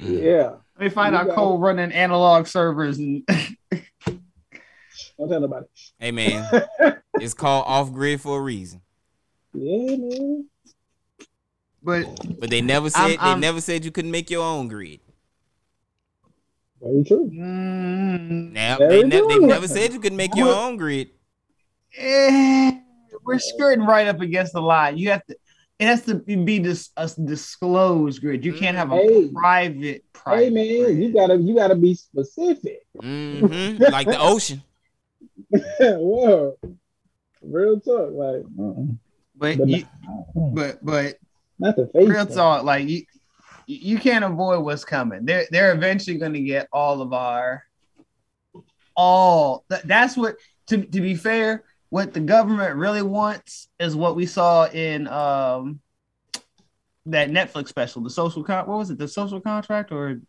yeah. 0.00 0.56
Let 0.76 0.80
me 0.80 0.88
find 0.88 1.14
You 1.14 1.20
out 1.20 1.26
got 1.26 1.34
Cole 1.34 1.58
running 1.58 1.92
analog 1.92 2.46
servers 2.46 2.98
and 2.98 3.22
Don't 5.18 5.28
tell 5.28 5.40
nobody. 5.40 5.66
Hey 5.98 6.10
man, 6.10 6.44
it's 7.20 7.34
called 7.34 7.64
off 7.66 7.92
grid 7.92 8.20
for 8.20 8.38
a 8.38 8.42
reason. 8.42 8.82
Yeah, 9.52 9.96
man. 9.96 10.48
But 11.84 12.06
But 12.40 12.50
they 12.50 12.60
never 12.62 12.88
said 12.90 13.00
I'm- 13.00 13.18
I'm- 13.20 13.40
they 13.40 13.46
never 13.46 13.60
said 13.60 13.84
you 13.84 13.90
couldn't 13.90 14.10
make 14.10 14.30
your 14.30 14.42
own 14.42 14.68
grid. 14.68 15.00
Very 16.82 17.04
true. 17.04 17.30
mm, 17.32 18.52
Now 18.52 18.78
they, 18.78 19.02
ne- 19.02 19.20
they 19.28 19.38
never 19.38 19.66
said 19.68 19.92
you 19.92 20.00
could 20.00 20.12
make 20.12 20.34
your 20.36 20.54
own 20.54 20.76
grid. 20.76 21.10
eh, 21.96 22.72
we're 23.24 23.38
skirting 23.38 23.86
right 23.86 24.06
up 24.08 24.20
against 24.20 24.52
the 24.52 24.60
line. 24.60 24.98
You 24.98 25.10
have 25.10 25.24
to. 25.26 25.36
It 25.78 25.86
has 25.86 26.04
to 26.06 26.14
be 26.14 26.58
dis, 26.60 26.90
a 26.96 27.10
disclosed 27.24 28.20
grid. 28.20 28.44
You 28.44 28.52
can't 28.52 28.76
have 28.76 28.92
a 28.92 28.96
Hey. 28.96 29.30
private. 29.34 30.04
private 30.12 30.44
Hey 30.44 30.50
man, 30.50 30.84
grid. 30.84 30.98
you 30.98 31.12
gotta 31.12 31.36
you 31.36 31.54
gotta 31.54 31.74
be 31.74 31.94
specific. 31.94 32.86
hmm 33.00 33.76
like 33.90 34.06
the 34.06 34.18
ocean. 34.20 34.62
Whoa. 35.80 36.56
Real 37.42 37.80
talk, 37.80 38.10
like 38.12 38.42
uh-uh. 38.58 38.84
but 39.36 39.58
but 39.58 39.68
you, 39.68 39.84
but 40.52 40.84
but 40.84 41.18
not 41.58 41.76
the 41.76 41.86
face. 41.88 42.08
real 42.08 42.24
though. 42.26 42.34
talk, 42.34 42.64
like 42.64 42.88
you, 42.88 43.02
you 43.66 43.98
can't 43.98 44.24
avoid 44.24 44.64
what's 44.64 44.84
coming. 44.84 45.24
They're 45.24 45.46
they're 45.50 45.72
eventually 45.74 46.18
going 46.18 46.34
to 46.34 46.40
get 46.40 46.68
all 46.72 47.00
of 47.02 47.12
our 47.12 47.64
all. 48.96 49.64
That, 49.68 49.86
that's 49.86 50.16
what. 50.16 50.36
To 50.68 50.78
to 50.82 51.00
be 51.02 51.14
fair, 51.14 51.62
what 51.90 52.14
the 52.14 52.20
government 52.20 52.76
really 52.76 53.02
wants 53.02 53.68
is 53.78 53.94
what 53.94 54.16
we 54.16 54.24
saw 54.24 54.64
in 54.66 55.06
um 55.08 55.78
that 57.04 57.28
Netflix 57.28 57.68
special, 57.68 58.00
the 58.02 58.08
social 58.08 58.42
con. 58.42 58.66
What 58.66 58.78
was 58.78 58.88
it? 58.88 58.96
The 58.96 59.06
social 59.06 59.42
contract 59.42 59.92
or 59.92 60.08
You 60.12 60.22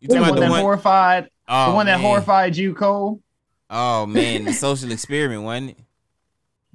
the 0.00 0.08
talking 0.08 0.20
one 0.22 0.28
about 0.30 0.40
that 0.40 0.46
the 0.46 0.50
one? 0.50 0.60
horrified 0.62 1.30
Oh, 1.46 1.70
the 1.70 1.74
one 1.76 1.86
that 1.86 2.00
man. 2.00 2.06
horrified 2.06 2.56
you, 2.56 2.74
Cole? 2.74 3.20
Oh 3.70 4.04
man, 4.06 4.44
the 4.46 4.52
social 4.52 4.90
experiment, 4.90 5.42
wasn't 5.44 5.70
it? 5.70 5.78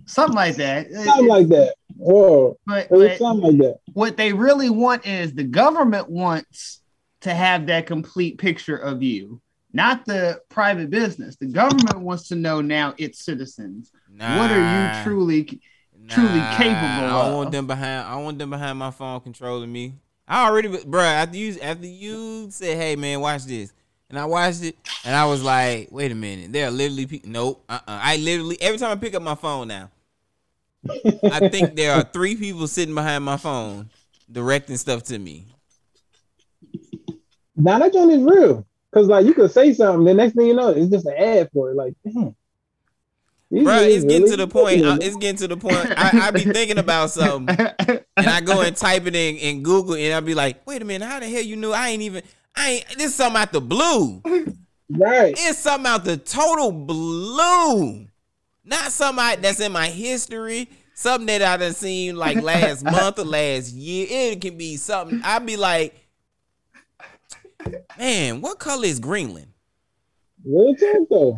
Something 0.05 0.35
like 0.35 0.55
that. 0.57 0.91
Something 0.91 1.27
like 1.27 1.47
that. 1.47 1.75
Whoa. 1.97 2.57
But, 2.65 2.89
but 2.89 3.17
something 3.17 3.43
like 3.51 3.57
that. 3.59 3.79
what 3.93 4.17
they 4.17 4.33
really 4.33 4.69
want 4.69 5.05
is 5.05 5.33
the 5.33 5.43
government 5.43 6.09
wants 6.09 6.81
to 7.21 7.33
have 7.33 7.67
that 7.67 7.87
complete 7.87 8.37
picture 8.37 8.77
of 8.77 9.01
you, 9.01 9.41
not 9.73 10.05
the 10.05 10.39
private 10.49 10.89
business. 10.89 11.35
The 11.37 11.47
government 11.47 11.99
wants 11.99 12.27
to 12.27 12.35
know 12.35 12.61
now 12.61 12.93
its 12.97 13.23
citizens. 13.25 13.91
What 14.17 14.51
are 14.51 14.57
you 14.99 15.03
truly 15.03 15.43
truly 16.07 16.37
Nah, 16.37 16.57
capable 16.57 16.75
I 16.77 17.23
don't 17.23 17.33
want 17.33 17.47
of? 17.47 17.51
them 17.53 17.67
behind. 17.67 18.07
I 18.07 18.15
want 18.17 18.37
them 18.37 18.49
behind 18.51 18.77
my 18.77 18.91
phone 18.91 19.21
controlling 19.21 19.71
me. 19.71 19.95
I 20.27 20.47
already, 20.47 20.69
bruh. 20.69 21.03
After 21.03 21.37
you, 21.37 21.55
after 21.61 21.87
you 21.87 22.47
said, 22.51 22.77
"Hey 22.77 22.95
man, 22.95 23.21
watch 23.21 23.45
this," 23.45 23.73
and 24.09 24.19
I 24.19 24.25
watched 24.25 24.63
it, 24.63 24.75
and 25.03 25.15
I 25.15 25.25
was 25.25 25.43
like, 25.43 25.87
"Wait 25.91 26.11
a 26.11 26.15
minute." 26.15 26.51
There 26.51 26.67
are 26.67 26.71
literally, 26.71 27.05
pe- 27.07 27.21
nope. 27.25 27.63
Uh-uh. 27.69 27.81
I 27.87 28.17
literally 28.17 28.57
every 28.61 28.77
time 28.77 28.91
I 28.91 28.95
pick 28.99 29.15
up 29.15 29.21
my 29.23 29.35
phone 29.35 29.67
now, 29.67 29.89
I 31.31 31.49
think 31.49 31.75
there 31.75 31.93
are 31.93 32.03
three 32.03 32.35
people 32.35 32.67
sitting 32.67 32.95
behind 32.95 33.23
my 33.23 33.37
phone 33.37 33.89
directing 34.31 34.77
stuff 34.77 35.03
to 35.03 35.17
me. 35.17 35.45
Now 37.55 37.79
that 37.79 37.93
joint 37.93 38.11
is 38.11 38.23
real. 38.23 38.65
Cause 38.93 39.07
like 39.07 39.25
you 39.25 39.33
could 39.33 39.51
say 39.51 39.73
something, 39.73 40.05
the 40.05 40.13
next 40.13 40.35
thing 40.35 40.47
you 40.47 40.53
know, 40.53 40.69
it's 40.69 40.89
just 40.89 41.05
an 41.05 41.15
ad 41.17 41.49
for 41.53 41.71
it. 41.71 41.75
Like, 41.75 41.93
damn. 42.03 42.35
Bro, 43.51 43.75
it's 43.83 44.03
getting 44.03 44.23
really 44.23 44.31
to 44.31 44.37
the 44.37 44.47
point. 44.47 44.83
I, 44.83 44.89
uh, 44.89 44.97
it's 45.01 45.15
getting 45.17 45.37
to 45.37 45.47
the 45.47 45.57
point. 45.57 45.75
I, 45.75 46.27
I 46.27 46.31
be 46.31 46.41
thinking 46.41 46.79
about 46.79 47.11
something, 47.11 47.55
and 48.17 48.27
I 48.27 48.41
go 48.41 48.61
and 48.61 48.75
type 48.75 49.05
it 49.05 49.15
in, 49.15 49.35
in 49.35 49.63
Google, 49.63 49.95
and 49.95 50.13
I 50.13 50.19
be 50.19 50.33
like, 50.33 50.65
"Wait 50.65 50.81
a 50.81 50.85
minute, 50.85 51.05
how 51.05 51.19
the 51.19 51.27
hell 51.27 51.43
you 51.43 51.55
knew? 51.55 51.71
I 51.71 51.89
ain't 51.89 52.01
even. 52.01 52.23
I 52.55 52.69
ain't. 52.71 52.87
This 52.97 53.11
is 53.11 53.15
something 53.15 53.39
out 53.39 53.51
the 53.51 53.61
blue. 53.61 54.21
Right. 54.89 55.33
It's 55.37 55.59
something 55.59 55.89
out 55.91 56.05
the 56.05 56.17
total 56.17 56.71
blue. 56.71 58.07
Not 58.65 58.91
I- 58.99 59.35
that's 59.37 59.59
in 59.59 59.71
my 59.71 59.87
history. 59.87 60.69
Something 60.93 61.27
that 61.27 61.41
I 61.41 61.57
done 61.57 61.73
seen 61.73 62.15
like 62.15 62.41
last 62.41 62.83
month 62.85 63.19
or 63.19 63.25
last 63.25 63.73
year. 63.73 64.07
It 64.09 64.41
can 64.41 64.57
be 64.57 64.77
something. 64.77 65.21
I'd 65.23 65.45
be 65.45 65.57
like, 65.57 65.93
man, 67.97 68.41
what 68.41 68.59
color 68.59 68.85
is 68.85 68.99
Greenland? 68.99 69.47
Real 70.43 70.73
talk 70.75 71.07
though. 71.09 71.37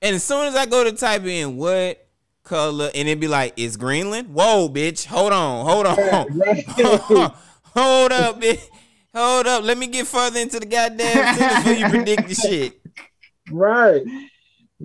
And 0.00 0.16
as 0.16 0.24
soon 0.24 0.46
as 0.46 0.54
I 0.56 0.66
go 0.66 0.84
to 0.84 0.92
type 0.92 1.24
in 1.24 1.56
what 1.56 2.06
color, 2.42 2.90
and 2.94 3.08
it'd 3.08 3.20
be 3.20 3.28
like, 3.28 3.54
it's 3.56 3.76
Greenland? 3.76 4.34
Whoa, 4.34 4.68
bitch. 4.68 5.06
Hold 5.06 5.32
on. 5.32 5.66
Hold 5.66 5.86
on. 5.86 5.96
Hold 7.74 8.12
up, 8.12 8.40
bitch. 8.40 8.68
Hold 9.14 9.46
up. 9.46 9.64
Let 9.64 9.78
me 9.78 9.86
get 9.86 10.06
further 10.06 10.40
into 10.40 10.58
the 10.60 10.66
goddamn 10.66 11.36
sentence 11.36 11.64
before 11.64 11.72
you 11.72 11.88
predict 11.88 12.28
the 12.28 12.34
shit. 12.34 12.80
right. 13.50 14.02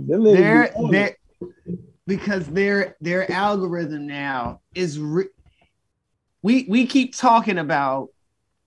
Them 0.06 0.22
niggas 0.24 0.36
They're, 0.38 0.64
be 0.64 0.70
on 0.76 0.94
it. 0.96 1.18
they're, 1.40 1.50
because 2.06 2.48
their 2.48 2.96
their 3.02 3.30
algorithm 3.32 4.08
now 4.08 4.62
is 4.76 5.00
re- 5.00 5.30
we 6.42 6.66
we 6.70 6.86
keep 6.86 7.16
talking 7.16 7.58
about 7.58 8.10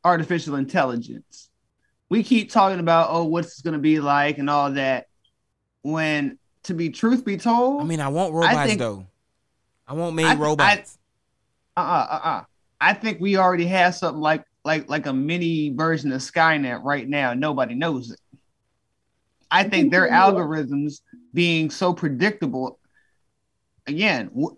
artificial 0.04 0.56
intelligence. 0.56 1.48
We 2.08 2.22
keep 2.22 2.50
talking 2.50 2.80
about 2.80 3.08
oh 3.10 3.24
what's 3.24 3.48
it's 3.48 3.62
going 3.62 3.74
to 3.74 3.78
be 3.80 4.00
like 4.00 4.38
and 4.38 4.50
all 4.50 4.72
that. 4.72 5.06
When 5.82 6.38
to 6.64 6.74
be 6.74 6.90
truth 6.90 7.24
be 7.24 7.36
told, 7.38 7.80
I 7.80 7.84
mean, 7.84 8.00
I 8.00 8.08
want 8.08 8.34
robots 8.34 8.66
think- 8.68 8.78
though. 8.78 9.06
I 9.86 9.94
want 9.94 10.14
made 10.14 10.26
I- 10.26 10.34
robots. 10.34 10.98
uh 11.76 11.80
uh 11.80 12.06
uh 12.10 12.20
uh. 12.28 12.44
I 12.82 12.94
think 12.94 13.20
we 13.20 13.36
already 13.36 13.66
have 13.66 13.94
something 13.94 14.20
like 14.20 14.44
like 14.64 14.88
like 14.90 15.06
a 15.06 15.12
mini 15.12 15.70
version 15.70 16.12
of 16.12 16.20
Skynet 16.20 16.82
right 16.84 17.08
now. 17.08 17.32
Nobody 17.34 17.74
knows 17.74 18.10
it. 18.10 18.20
I 19.50 19.64
think 19.64 19.90
their 19.90 20.08
algorithms 20.10 21.00
being 21.34 21.70
so 21.70 21.92
predictable. 21.92 22.78
Again, 23.86 24.28
w- 24.28 24.56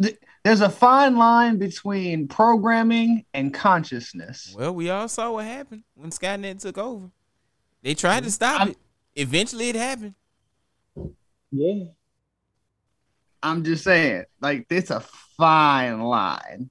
th- 0.00 0.18
there's 0.44 0.60
a 0.60 0.70
fine 0.70 1.16
line 1.16 1.58
between 1.58 2.28
programming 2.28 3.24
and 3.32 3.54
consciousness. 3.54 4.54
well, 4.56 4.74
we 4.74 4.90
all 4.90 5.08
saw 5.08 5.30
what 5.32 5.44
happened 5.44 5.84
when 5.94 6.10
Skynet 6.10 6.60
took 6.60 6.78
over. 6.78 7.10
They 7.82 7.94
tried 7.94 8.20
to 8.20 8.26
mm-hmm. 8.26 8.30
stop 8.30 8.60
I'm- 8.60 8.68
it. 8.70 8.76
Eventually, 9.14 9.68
it 9.68 9.76
happened. 9.76 10.14
Yeah. 11.50 11.84
I'm 13.42 13.62
just 13.64 13.84
saying, 13.84 14.24
like 14.40 14.66
it's 14.70 14.90
a 14.90 15.00
fine 15.36 16.00
line. 16.00 16.70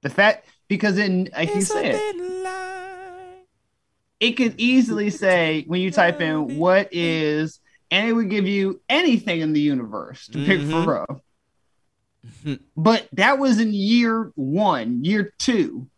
The 0.00 0.10
fact 0.10 0.48
because 0.66 0.98
in 0.98 1.28
like 1.36 1.50
you 1.50 1.56
It's 1.56 1.70
a 1.70 1.74
said, 1.74 1.94
thin 1.94 2.42
line. 2.42 2.61
It 4.22 4.32
could 4.36 4.54
easily 4.58 5.10
say 5.24 5.64
when 5.66 5.80
you 5.80 5.90
type 5.90 6.20
in 6.20 6.56
what 6.56 6.88
is, 6.92 7.58
and 7.90 8.08
it 8.08 8.12
would 8.12 8.30
give 8.30 8.46
you 8.46 8.80
anything 8.88 9.40
in 9.40 9.52
the 9.52 9.60
universe 9.60 10.26
to 10.28 10.38
pick 10.38 10.60
Mhm. 10.60 10.84
from. 10.84 11.20
But 12.76 13.08
that 13.12 13.38
was 13.38 13.58
in 13.60 13.72
year 13.72 14.30
one, 14.36 15.04
year 15.04 15.32
two. 15.38 15.88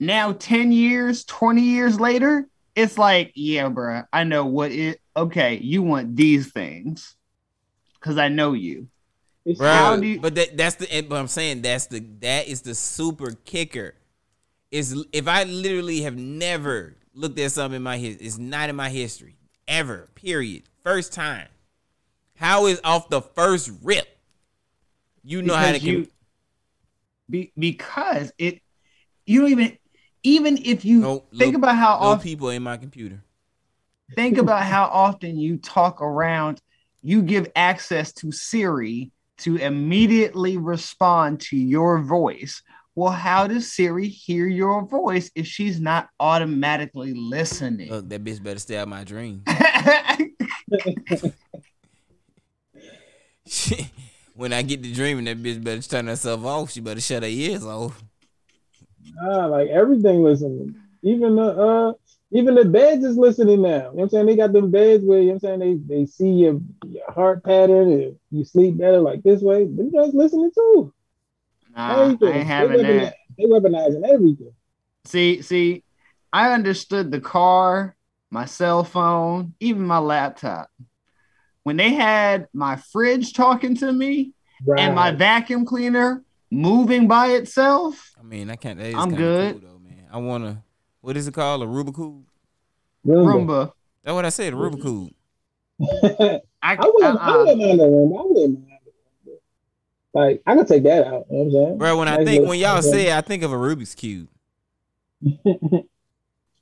Now, 0.00 0.32
10 0.32 0.72
years, 0.72 1.24
20 1.26 1.60
years 1.60 2.00
later, 2.00 2.46
it's 2.74 2.96
like, 2.96 3.32
yeah, 3.34 3.68
bruh, 3.68 4.06
I 4.12 4.24
know 4.24 4.46
what 4.46 4.72
it 4.72 4.98
okay, 5.14 5.58
you 5.58 5.82
want 5.82 6.16
these 6.16 6.50
things. 6.50 7.14
Cause 8.00 8.16
I 8.16 8.28
know 8.28 8.54
you. 8.54 8.88
It's 9.44 9.58
Bro, 9.58 9.68
How 9.70 9.96
do 9.96 10.06
you- 10.06 10.20
but 10.20 10.34
that, 10.36 10.56
that's 10.56 10.76
the 10.76 11.02
but 11.02 11.16
I'm 11.16 11.28
saying 11.28 11.60
that's 11.60 11.86
the 11.86 12.00
that 12.20 12.48
is 12.48 12.62
the 12.62 12.74
super 12.74 13.32
kicker. 13.44 13.94
Is 14.70 15.04
if 15.12 15.28
I 15.28 15.44
literally 15.44 16.00
have 16.02 16.16
never 16.16 16.96
looked 17.14 17.38
at 17.38 17.52
something 17.52 17.76
in 17.76 17.82
my 17.82 17.98
history, 17.98 18.26
it's 18.26 18.38
not 18.38 18.68
in 18.68 18.76
my 18.76 18.88
history 18.90 19.36
ever. 19.68 20.08
Period. 20.14 20.62
First 20.82 21.12
time. 21.12 21.48
How 22.36 22.66
is 22.66 22.80
off 22.84 23.08
the 23.10 23.20
first 23.20 23.70
rip? 23.82 24.06
You 25.22 25.42
know 25.42 25.54
how 25.54 25.66
to 25.66 25.72
Because 25.74 25.84
you 25.86 25.96
com- 26.04 26.10
Be, 27.28 27.52
because 27.58 28.32
it, 28.38 28.60
you 29.26 29.42
don't 29.42 29.50
even, 29.50 29.78
even 30.22 30.58
if 30.64 30.84
you 30.84 31.00
No, 31.00 31.18
think 31.18 31.32
little- 31.32 31.56
about 31.56 31.76
how 31.76 31.94
often, 31.94 32.22
people 32.22 32.48
in 32.50 32.62
my 32.62 32.76
computer. 32.76 33.22
think 34.14 34.38
about 34.44 34.62
how 34.64 34.84
often 34.84 35.38
you 35.38 35.58
talk 35.58 36.00
around, 36.00 36.60
you 37.02 37.22
give 37.22 37.50
access 37.54 38.12
to 38.14 38.32
Siri 38.32 39.10
to 39.38 39.56
immediately 39.56 40.56
respond 40.56 41.40
to 41.40 41.56
your 41.56 42.02
voice. 42.02 42.62
Well, 43.00 43.12
how 43.12 43.46
does 43.46 43.72
Siri 43.72 44.08
hear 44.08 44.46
your 44.46 44.84
voice 44.84 45.30
if 45.34 45.46
she's 45.46 45.80
not 45.80 46.10
automatically 46.20 47.14
listening? 47.14 47.88
Look, 47.88 48.10
that 48.10 48.22
bitch 48.22 48.42
better 48.42 48.58
stay 48.58 48.76
out 48.76 48.88
my 48.88 49.04
dream. 49.04 49.42
when 54.34 54.52
I 54.52 54.60
get 54.60 54.82
to 54.82 54.92
dreaming, 54.92 55.24
that 55.24 55.42
bitch 55.42 55.64
better 55.64 55.80
turn 55.80 56.08
herself 56.08 56.44
off. 56.44 56.72
She 56.72 56.80
better 56.80 57.00
shut 57.00 57.22
her 57.22 57.28
ears 57.30 57.64
off. 57.64 58.04
Ah, 59.24 59.46
like 59.46 59.70
everything 59.70 60.22
listening. 60.22 60.74
Even 61.02 61.36
the 61.36 61.42
uh 61.42 61.92
even 62.32 62.54
the 62.54 62.66
beds 62.66 63.02
is 63.02 63.16
listening 63.16 63.62
now. 63.62 63.68
You 63.68 63.76
know 63.76 63.90
what 63.92 64.02
I'm 64.02 64.08
saying? 64.10 64.26
They 64.26 64.36
got 64.36 64.52
them 64.52 64.70
beds 64.70 65.02
where 65.06 65.20
you 65.20 65.28
know 65.28 65.38
what 65.40 65.50
I'm 65.50 65.60
saying 65.60 65.86
they, 65.88 65.94
they 65.94 66.04
see 66.04 66.28
your, 66.28 66.60
your 66.84 67.10
heart 67.10 67.42
pattern 67.44 67.92
and 67.92 68.16
you 68.30 68.44
sleep 68.44 68.76
better 68.76 69.00
like 69.00 69.22
this 69.22 69.40
way. 69.40 69.64
Them 69.64 69.90
guys 69.90 70.12
listening 70.12 70.50
too. 70.54 70.92
Nah, 71.76 72.16
I 72.22 72.26
ain't 72.26 72.46
having 72.46 72.76
they, 72.78 72.82
that. 72.82 73.14
weaponize- 73.14 73.36
they 73.38 73.44
weaponizing 73.44 74.08
everything. 74.08 74.52
See, 75.04 75.42
see, 75.42 75.84
I 76.32 76.52
understood 76.52 77.10
the 77.10 77.20
car, 77.20 77.96
my 78.30 78.44
cell 78.44 78.84
phone, 78.84 79.54
even 79.60 79.86
my 79.86 79.98
laptop. 79.98 80.68
When 81.62 81.76
they 81.76 81.90
had 81.90 82.48
my 82.52 82.76
fridge 82.76 83.32
talking 83.32 83.76
to 83.76 83.92
me 83.92 84.32
and 84.76 84.94
my 84.94 85.10
vacuum 85.12 85.64
cleaner 85.64 86.24
moving 86.50 87.06
by 87.06 87.28
itself, 87.28 88.12
I 88.18 88.22
mean, 88.22 88.50
I 88.50 88.56
can't. 88.56 88.78
That 88.78 88.88
is 88.88 88.94
I'm 88.94 89.14
good. 89.14 89.60
Cool, 89.60 89.70
though, 89.70 89.78
man. 89.78 90.06
I 90.10 90.18
wanna. 90.18 90.64
What 91.00 91.16
is 91.16 91.28
it 91.28 91.34
called? 91.34 91.62
A 91.62 91.66
Rubik's? 91.66 92.26
Roomba. 93.06 93.72
That's 94.04 94.14
what 94.14 94.24
I 94.24 94.28
said. 94.30 94.52
A 94.52 94.56
Rubik's. 94.56 95.12
I, 95.82 96.40
I 96.62 96.74
uh-uh. 96.74 96.90
wouldn't, 96.92 97.20
I 97.20 97.30
uh-uh. 97.30 97.38
wouldn't 97.38 97.58
mind 97.58 97.80
the 97.80 97.84
room. 97.88 98.12
I 98.18 98.22
wouldn't 98.22 98.52
mind 98.52 98.66
it. 98.69 98.69
Like 100.12 100.42
I 100.46 100.56
can 100.56 100.66
take 100.66 100.82
that 100.84 101.06
out. 101.06 101.26
You 101.30 101.36
know 101.36 101.44
what 101.44 101.44
I'm 101.44 101.50
saying? 101.52 101.78
Bro, 101.78 101.98
when 101.98 102.08
I 102.08 102.16
Nice 102.16 102.26
think 102.26 102.30
little- 102.40 102.48
when 102.50 102.58
y'all 102.58 102.82
say 102.82 103.08
it, 103.08 103.12
I 103.16 103.20
think 103.20 103.42
of 103.42 103.52
a 103.52 103.56
Rubik's 103.56 103.94
cube. 103.94 104.28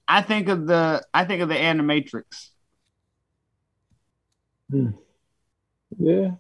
I 0.08 0.22
think 0.22 0.48
of 0.48 0.66
the 0.66 1.02
I 1.14 1.24
think 1.24 1.42
of 1.42 1.48
the 1.48 1.54
Animatrix. 1.54 2.48
Yeah. 5.98 6.30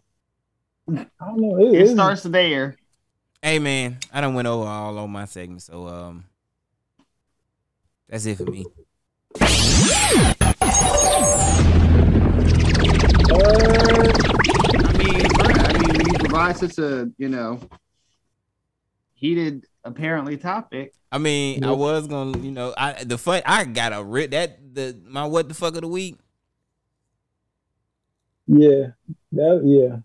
I 0.90 1.06
don't 1.26 1.40
know. 1.40 1.56
It, 1.58 1.68
It 1.74 1.74
it's- 1.82 1.92
starts 1.92 2.22
there. 2.24 2.76
Hey 3.40 3.58
man, 3.60 3.98
I 4.12 4.20
don't 4.20 4.34
went 4.34 4.48
over 4.48 4.66
all 4.68 4.98
on 4.98 5.10
my 5.10 5.24
segment, 5.24 5.62
so 5.62 5.86
um, 5.86 6.24
that's 8.08 8.26
it 8.26 8.36
for 8.36 8.46
me. 8.46 8.66
I 9.40 9.46
mean, 13.30 13.38
right, 13.38 13.77
I 16.38 16.48
mean, 16.48 16.48
you 16.48 16.54
provide 16.54 16.74
such 16.74 16.78
a 16.78 17.10
you 17.18 17.28
know 17.28 17.60
heated 19.14 19.66
apparently 19.84 20.36
topic. 20.36 20.94
I 21.10 21.18
mean, 21.18 21.64
I 21.64 21.72
was 21.72 22.06
gonna, 22.06 22.38
you 22.38 22.52
know, 22.52 22.74
I 22.76 23.04
the 23.04 23.18
fun 23.18 23.42
I 23.44 23.64
got 23.64 23.92
a 23.92 24.02
rip 24.02 24.30
that 24.30 24.74
the 24.74 25.00
my 25.06 25.26
what 25.26 25.48
the 25.48 25.54
fuck 25.54 25.74
of 25.74 25.82
the 25.82 25.88
week. 25.88 26.16
Yeah. 28.46 28.88
That 29.32 29.62
yeah. 29.64 29.98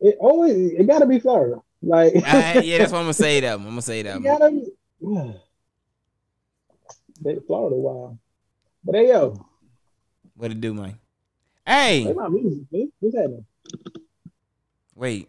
It 0.00 0.16
always 0.20 0.72
it 0.72 0.86
gotta 0.86 1.06
be 1.06 1.18
Florida. 1.18 1.62
Like 1.82 2.14
I, 2.26 2.60
yeah, 2.60 2.78
that's 2.78 2.92
what 2.92 2.98
I'm 2.98 3.04
gonna 3.04 3.14
say. 3.14 3.40
That 3.40 3.54
I'm 3.58 3.64
gonna 3.64 3.82
say 3.82 4.02
that. 4.02 4.16
it 4.16 4.22
gotta 4.22 4.50
be 4.50 4.66
yeah. 5.00 5.32
They, 7.20 7.36
Florida 7.46 7.76
wow. 7.76 8.18
But 8.84 8.96
hey 8.96 9.08
yo, 9.08 9.46
What 10.36 10.50
it 10.50 10.60
do, 10.60 10.74
man? 10.74 10.98
Hey, 11.66 12.02
play 12.04 12.14
my 12.14 12.28
music. 12.28 12.90
What's 12.98 13.16
happening? 13.16 13.46
Wait. 15.02 15.28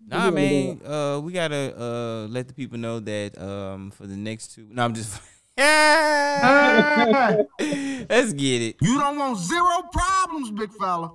you 0.00 0.06
Nah, 0.08 0.18
wanna 0.18 0.32
man. 0.32 0.80
Uh, 0.86 1.20
we 1.20 1.32
gotta 1.32 1.74
uh 1.76 2.26
let 2.28 2.46
the 2.46 2.54
people 2.54 2.78
know 2.78 3.00
that 3.00 3.36
um 3.36 3.90
for 3.90 4.06
the 4.06 4.16
next 4.16 4.54
two. 4.54 4.66
No, 4.70 4.84
I'm 4.84 4.94
just. 4.94 5.20
Yeah! 5.58 7.42
Let's 8.08 8.32
get 8.32 8.62
it. 8.62 8.76
You 8.80 9.00
don't 9.00 9.18
want 9.18 9.38
zero 9.38 9.82
problems, 9.92 10.52
big 10.52 10.70
fella. 10.78 11.10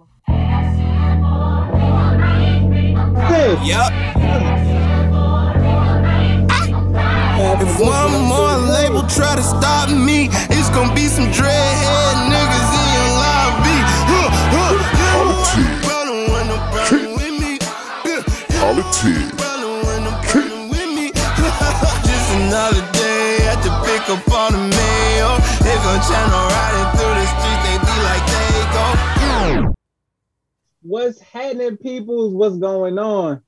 Hey, 3.32 3.56
Yup. 3.66 3.94
If 7.64 7.80
one 7.80 8.12
more 8.28 8.58
label 8.76 9.08
try 9.08 9.36
to 9.36 9.44
stop 9.44 9.90
me, 9.90 10.28
it's 10.52 10.70
gonna 10.70 10.94
be 10.94 11.08
some 11.08 11.28
dreadhead 11.32 12.16
niggas 12.28 12.53
Politics. 18.64 19.44
another 22.34 22.92
day 22.94 23.38
at 23.52 23.60
the 23.62 23.70
pick 23.84 24.10
up 24.10 24.32
on 24.32 24.54
the 24.54 24.60
mail. 24.60 25.38
They 25.60 25.76
gon' 25.84 26.00
channel 26.08 26.48
riding 26.48 26.90
through 26.96 27.16
the 27.20 27.26
streets, 27.28 27.64
they 27.68 27.78
be 27.84 27.96
like 28.08 28.26
they 28.32 29.66
go. 29.66 29.74
what's 30.82 31.20
happening, 31.20 31.76
peoples? 31.76 32.34
What's 32.34 32.58
going 32.58 32.98
on? 32.98 33.42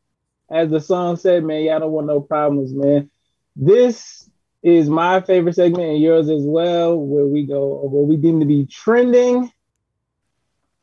As 0.51 0.69
the 0.69 0.81
song 0.81 1.15
said, 1.15 1.45
man, 1.45 1.63
y'all 1.63 1.79
don't 1.79 1.93
want 1.93 2.07
no 2.07 2.19
problems, 2.19 2.73
man. 2.73 3.09
This 3.55 4.29
is 4.63 4.89
my 4.89 5.21
favorite 5.21 5.55
segment 5.55 5.91
and 5.91 6.01
yours 6.01 6.29
as 6.29 6.43
well, 6.43 6.97
where 6.97 7.25
we 7.25 7.45
go, 7.45 7.87
where 7.87 8.03
we 8.03 8.17
deem 8.17 8.41
to 8.41 8.45
be 8.45 8.65
trending. 8.65 9.49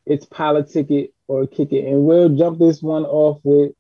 It's 0.07 0.25
politic 0.25 0.91
it 0.91 1.13
or 1.29 1.47
kick 1.47 1.73
it, 1.73 1.85
and 1.87 2.05
we'll 2.05 2.31
jump 2.31 2.59
this 2.59 2.81
one 2.81 3.05
off 3.05 3.39
with 3.43 3.73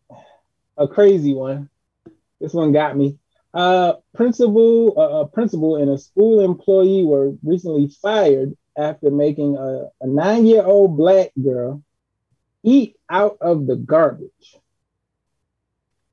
a 0.76 0.88
crazy 0.88 1.34
one. 1.34 1.68
This 2.40 2.52
one 2.52 2.72
got 2.72 2.96
me. 2.96 3.18
Uh, 3.54 3.94
principal, 4.14 4.94
uh, 4.98 5.20
a 5.20 5.26
principal 5.28 5.76
and 5.76 5.90
a 5.90 5.98
school 5.98 6.40
employee 6.40 7.04
were 7.04 7.32
recently 7.44 7.88
fired 8.00 8.56
after 8.76 9.10
making 9.10 9.56
a, 9.56 9.88
a 10.00 10.06
nine-year-old 10.06 10.96
black 10.96 11.30
girl 11.42 11.82
eat 12.62 12.96
out 13.10 13.36
of 13.40 13.66
the 13.66 13.76
garbage. 13.76 14.56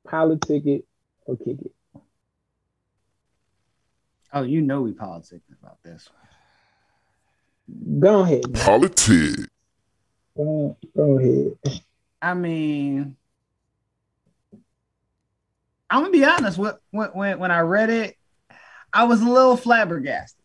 Politic 0.06 0.66
it 0.66 0.86
or 1.26 1.38
kick 1.38 1.58
it. 1.62 1.72
Oh, 4.34 4.44
you 4.44 4.62
know 4.62 4.82
we 4.82 4.92
politic 4.92 5.42
about 5.62 5.82
this. 5.84 6.10
Go 8.00 8.22
ahead. 8.22 8.50
man. 8.50 8.62
Politics. 8.62 9.48
Go, 10.36 10.78
go 10.96 11.20
ahead. 11.20 11.82
I 12.22 12.34
mean, 12.34 13.16
I'm 15.90 16.02
gonna 16.02 16.12
be 16.12 16.26
honest. 16.26 16.58
When 16.58 16.74
when 16.92 17.40
when 17.40 17.52
I 17.52 17.60
read 17.60 17.90
it, 17.90 18.18
I 18.94 19.06
was 19.06 19.22
a 19.22 19.30
little 19.30 19.58
flabbergasted. 19.58 20.44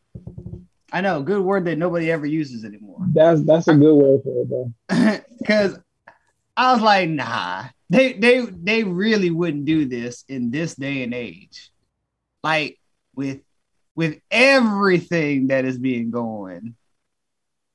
I 0.93 1.01
know, 1.01 1.23
good 1.23 1.43
word 1.43 1.65
that 1.65 1.77
nobody 1.77 2.11
ever 2.11 2.27
uses 2.27 2.65
anymore. 2.65 2.99
That's 3.13 3.43
that's 3.43 3.69
a 3.69 3.75
good 3.75 3.95
word 3.95 4.23
for 4.23 4.43
it, 4.43 4.49
bro. 4.49 5.21
Because 5.39 5.79
I 6.57 6.73
was 6.73 6.81
like, 6.81 7.11
nah, 7.11 7.65
they 7.91 8.13
they 8.15 8.41
they 8.41 8.85
really 8.85 9.31
wouldn't 9.31 9.65
do 9.65 9.87
this 9.87 10.25
in 10.29 10.51
this 10.51 10.75
day 10.75 11.03
and 11.03 11.13
age. 11.13 11.71
Like 12.43 12.79
with 13.15 13.41
with 13.95 14.21
everything 14.31 15.49
that 15.49 15.65
is 15.65 15.79
being 15.79 16.11
going 16.11 16.77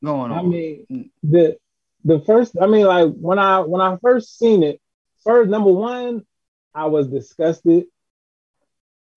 going 0.03 0.31
on. 0.31 0.39
I 0.39 0.41
mean, 0.43 0.85
mm. 0.91 1.09
the 1.23 1.57
the 2.05 2.21
first, 2.21 2.55
I 2.59 2.67
mean, 2.67 2.85
like 2.85 3.13
when 3.13 3.39
I 3.39 3.59
when 3.59 3.81
I 3.81 3.97
first 3.97 4.37
seen 4.37 4.63
it, 4.63 4.81
first 5.23 5.49
number 5.49 5.71
one, 5.71 6.25
I 6.73 6.85
was 6.85 7.07
disgusted. 7.07 7.85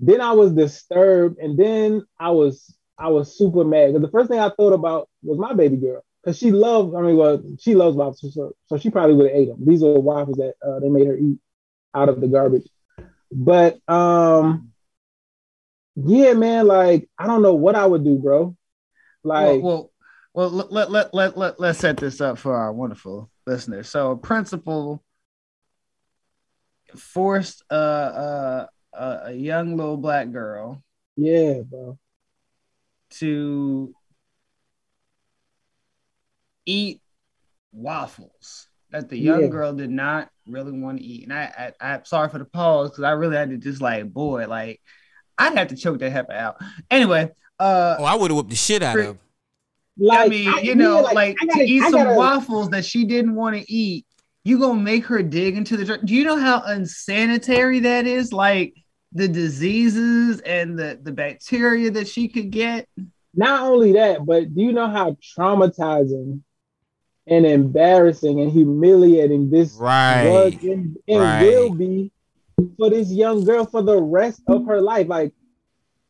Then 0.01 0.21
I 0.21 0.33
was 0.33 0.53
disturbed, 0.53 1.39
and 1.39 1.59
then 1.59 2.05
I 2.19 2.31
was 2.31 2.75
I 2.99 3.09
was 3.09 3.37
super 3.37 3.65
mad 3.65 3.89
because 3.89 4.03
the 4.03 4.11
first 4.11 4.31
thing 4.31 4.39
I 4.39 4.51
thought 4.51 4.73
about 4.73 5.09
was 5.23 5.39
my 5.39 5.53
baby 5.53 5.77
girl 5.77 6.03
because 6.23 6.39
she 6.39 6.51
loved. 6.51 6.95
I 6.95 7.01
mean, 7.03 7.17
well, 7.17 7.43
she 7.61 7.75
loves 7.75 7.97
lobsters, 7.97 8.35
so, 8.35 8.55
so 8.67 8.79
she 8.79 8.91
probably 8.91 9.15
would 9.15 9.31
have 9.31 9.37
ate 9.37 9.49
them. 9.49 9.65
These 9.65 9.83
are 9.83 9.93
the 9.93 10.01
waffles 10.01 10.37
that 10.37 10.55
uh, 10.65 10.81
they 10.81 10.89
made 10.89 11.07
her 11.07 11.17
eat 11.17 11.39
out 11.95 12.09
of 12.09 12.21
the 12.21 12.29
garbage. 12.29 12.69
But 13.31 13.79
um, 13.89 14.73
yeah, 15.97 16.35
man, 16.35 16.67
like 16.67 17.09
I 17.19 17.27
don't 17.27 17.43
know 17.43 17.55
what 17.55 17.75
I 17.75 17.87
would 17.87 18.05
do, 18.05 18.19
bro. 18.19 18.57
Like, 19.25 19.63
well, 19.63 19.91
well, 20.35 20.51
well 20.51 20.51
let, 20.51 20.73
let, 20.73 20.91
let, 20.91 21.15
let, 21.15 21.39
let, 21.39 21.61
let's 21.61 21.79
set 21.79 21.97
this 21.97 22.21
up 22.21 22.39
for 22.39 22.57
our 22.57 22.73
wonderful 22.73 23.31
listeners. 23.47 23.89
So, 23.89 24.13
a 24.13 24.17
principal 24.17 25.03
forced 26.99 27.63
a, 27.71 27.75
a, 27.77 28.69
a, 28.93 29.21
a 29.27 29.33
young 29.33 29.77
little 29.77 29.97
black 29.97 30.31
girl 30.33 30.83
yeah, 31.17 31.61
bro. 31.61 31.99
to 33.13 33.95
eat 36.67 37.01
waffles. 37.73 38.69
that 38.91 39.09
the 39.09 39.19
young 39.19 39.43
Yeah. 39.43 39.47
girl 39.49 39.73
did 39.73 39.91
not 39.91 40.29
really 40.47 40.73
want 40.73 40.99
to 40.99 41.05
eat. 41.05 41.25
And 41.25 41.33
I, 41.33 41.73
I 41.81 41.93
I'm 41.95 42.05
sorry 42.05 42.29
for 42.29 42.39
the 42.39 42.45
pause 42.45 42.91
because 42.91 43.05
I 43.05 43.13
really 43.13 43.37
had 43.37 43.51
to 43.51 43.57
just 43.57 43.81
like, 43.81 44.13
boy, 44.13 44.47
like 44.47 44.81
I'd 45.39 45.57
have 45.57 45.69
to 45.69 45.77
choke 45.77 45.99
that 46.01 46.11
heifer 46.13 46.33
out. 46.33 46.57
Anyway, 46.91 47.31
uh, 47.59 47.97
Oh, 47.99 48.05
I 48.05 48.15
would 48.15 48.31
have 48.31 48.37
whooped 48.37 48.51
the 48.51 48.57
shit 48.57 48.83
out 48.83 48.99
of 48.99 49.05
him. 49.07 49.19
Like, 49.99 50.19
I 50.21 50.29
mean, 50.29 50.65
you 50.65 50.75
know, 50.75 50.97
yeah, 51.07 51.13
like, 51.13 51.37
I 51.41 51.45
to 51.45 51.53
gotta- 51.53 51.65
eat 51.65 51.83
I 51.83 51.91
some 51.91 52.05
gotta- 52.05 52.19
waffles 52.19 52.71
that 52.71 52.85
she 52.85 53.05
didn't 53.05 53.35
want 53.35 53.57
to 53.57 53.73
eat, 53.73 54.07
you 54.45 54.59
gonna 54.59 54.81
make 54.81 55.07
her 55.07 55.23
dig 55.23 55.57
into 55.57 55.77
the 55.77 55.85
dirt. 55.85 56.05
Do 56.07 56.15
you 56.15 56.25
know 56.25 56.37
how 56.39 56.63
unsanitary 56.65 57.81
that 57.81 58.07
is? 58.07 58.33
Like 58.33 58.75
the 59.13 59.29
diseases 59.29 60.41
and 60.41 60.79
the 60.79 60.99
the 61.03 61.13
bacteria 61.13 61.91
that 61.93 62.09
she 62.09 62.29
could 62.29 62.51
get. 62.51 62.89
Not 63.35 63.63
only 63.63 63.93
that, 63.95 64.27
but 64.27 64.55
do 64.55 64.63
you 64.63 64.73
know 64.73 64.89
how 64.89 65.17
traumatizing 65.37 66.43
and 67.27 67.47
embarrassing 67.47 68.41
and 68.41 68.51
humiliating 68.51 69.49
this 69.49 69.75
Right. 69.77 70.25
was 70.27 70.55
and, 70.63 70.97
and 71.09 71.19
Right. 71.19 71.43
will 71.43 71.71
be 71.71 72.11
for 72.79 72.91
this 72.91 73.11
young 73.11 73.45
girl 73.45 73.65
for 73.65 73.83
the 73.83 74.01
rest 74.01 74.43
of 74.49 74.67
her 74.67 74.81
life? 74.81 75.09
Like 75.09 75.33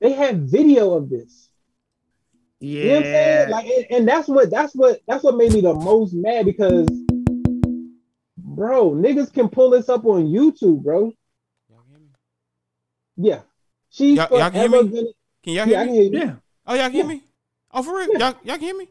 they 0.00 0.12
have 0.12 0.38
video 0.38 0.94
of 0.94 1.10
this. 1.10 1.48
Yeah, 2.60 2.80
You 2.80 2.88
know 2.88 2.94
what 2.94 2.98
I'm 2.98 3.04
saying? 3.12 3.50
Like, 3.50 3.66
and, 3.66 3.86
and 3.90 4.08
that's 4.08 4.28
what 4.28 4.50
that's 4.50 4.74
what 4.74 5.00
that's 5.06 5.22
what 5.22 5.36
made 5.36 5.52
me 5.52 5.60
the 5.60 5.74
most 5.74 6.14
mad 6.14 6.46
because, 6.46 6.88
bro, 8.54 8.90
niggas 8.92 9.32
can 9.32 9.48
pull 9.48 9.70
this 9.70 9.88
up 9.88 10.04
on 10.06 10.26
YouTube, 10.26 10.82
bro. 10.82 11.12
Yeah, 13.16 13.40
she's 13.90 14.16
Y'all- 14.16 14.28
y'all 14.30 14.50
can 14.50 14.60
hear 14.60 14.68
forever 14.70 14.84
me? 14.84 14.90
gonna- 14.94 15.08
Can 15.44 15.52
y'all 15.52 15.66
hear 15.66 15.76
can 15.78 15.86
me? 15.86 15.92
hear 15.92 16.02
you. 16.04 16.18
yeah. 16.18 16.34
Oh, 16.66 16.74
y'all 16.74 16.82
can 16.84 16.90
oh, 16.90 16.94
hear 16.94 17.06
me? 17.06 17.22
Oh, 17.72 17.82
for 17.82 17.96
real? 17.98 18.08
Y'all, 18.18 18.34
y'all 18.42 18.56
can 18.56 18.60
hear 18.60 18.76
me? 18.76 18.88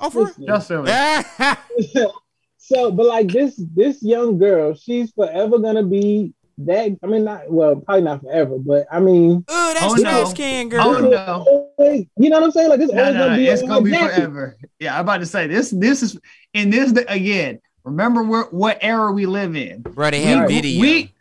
Oh, 0.00 0.10
for 0.10 0.24
real? 0.26 0.34
Y'all 0.38 0.60
silly. 0.60 0.92
so, 2.58 2.90
but 2.92 3.06
like 3.06 3.28
this 3.28 3.60
this 3.74 4.02
young 4.02 4.38
girl, 4.38 4.74
she's 4.74 5.10
forever 5.12 5.58
gonna 5.58 5.82
be 5.82 6.34
that. 6.58 6.98
I 7.02 7.06
mean, 7.06 7.24
not 7.24 7.50
well, 7.50 7.76
probably 7.76 8.02
not 8.02 8.20
forever, 8.20 8.58
but 8.58 8.86
I 8.90 9.00
mean, 9.00 9.42
Oh, 9.48 9.72
that's 9.72 9.92
Oh, 9.94 9.96
trash 9.96 10.28
no. 10.28 10.34
can, 10.34 10.66
oh, 10.66 10.68
girl. 10.68 10.82
Oh, 10.82 11.00
no. 11.08 11.72
always- 11.78 12.06
you 12.18 12.28
know 12.28 12.36
what 12.40 12.44
I'm 12.46 12.50
saying? 12.52 12.68
Like 12.68 12.80
this 12.80 12.92
No, 12.92 13.00
always 13.04 13.14
no, 13.14 13.24
gonna 13.24 13.36
be. 13.36 13.46
it's 13.46 13.62
gonna 13.62 13.80
be 13.82 13.90
jacket. 13.92 14.14
forever. 14.16 14.56
Yeah, 14.80 14.94
I'm 14.96 15.00
about 15.00 15.18
to 15.20 15.26
say 15.26 15.46
this. 15.46 15.70
This 15.70 16.02
is 16.02 16.18
in 16.52 16.68
this 16.70 16.92
again. 17.08 17.60
Remember 17.86 18.24
where, 18.24 18.42
what 18.50 18.78
era 18.80 19.12
we 19.12 19.26
live 19.26 19.54
in. 19.54 19.82
Bro, 19.82 20.10
they 20.10 20.22
have 20.22 20.48
we, 20.48 20.54
video. 20.54 20.80
We 20.80 21.14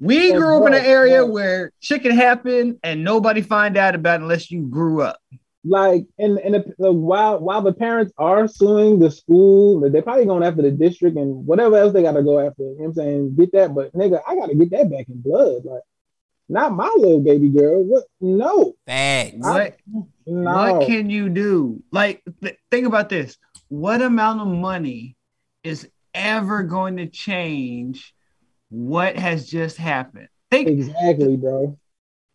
we 0.00 0.32
Oh, 0.32 0.38
grew 0.38 0.56
up 0.60 0.66
in 0.66 0.74
an 0.74 0.84
area 0.84 1.18
bro. 1.18 1.30
where 1.30 1.72
shit 1.78 2.02
can 2.02 2.10
happen 2.10 2.80
and 2.82 3.04
nobody 3.04 3.42
find 3.42 3.76
out 3.76 3.94
about 3.94 4.20
it 4.20 4.24
unless 4.24 4.50
you 4.50 4.62
grew 4.62 5.02
up. 5.02 5.20
Like, 5.64 6.04
and 6.18 6.38
and 6.38 6.54
the, 6.56 6.74
the, 6.78 6.92
while 6.92 7.38
while 7.38 7.62
the 7.62 7.72
parents 7.72 8.12
are 8.18 8.48
suing 8.48 8.98
the 8.98 9.10
school, 9.10 9.88
they're 9.88 10.02
probably 10.02 10.26
going 10.26 10.42
after 10.42 10.62
the 10.62 10.72
district 10.72 11.16
and 11.16 11.46
whatever 11.46 11.76
else 11.76 11.92
they 11.92 12.02
got 12.02 12.12
to 12.12 12.24
go 12.24 12.40
after. 12.44 12.64
You 12.64 12.70
know 12.70 12.74
what 12.76 12.86
I'm 12.88 12.94
saying? 12.94 13.36
Get 13.36 13.52
that, 13.52 13.74
but 13.74 13.92
nigga, 13.94 14.20
I 14.26 14.34
got 14.34 14.46
to 14.46 14.54
get 14.56 14.70
that 14.72 14.90
back 14.90 15.08
in 15.08 15.22
blood. 15.22 15.64
Like, 15.64 15.82
not 16.48 16.74
my 16.74 16.92
little 16.98 17.20
baby 17.20 17.48
girl. 17.50 17.84
What? 17.84 18.04
No, 18.20 18.74
Facts. 18.84 19.36
What 19.38 19.76
no. 20.26 20.52
what 20.52 20.86
can 20.88 21.08
you 21.08 21.28
do? 21.28 21.82
Like 21.92 22.22
th- 22.42 22.58
think 22.72 22.86
about 22.86 23.08
this. 23.08 23.38
What 23.68 24.02
amount 24.02 24.40
of 24.40 24.48
money 24.48 25.16
is 25.64 25.88
ever 26.14 26.62
going 26.62 26.98
to 26.98 27.06
change 27.06 28.14
what 28.68 29.16
has 29.16 29.48
just 29.48 29.76
happened? 29.76 30.28
Think 30.50 30.68
exactly, 30.68 31.36
bro. 31.36 31.78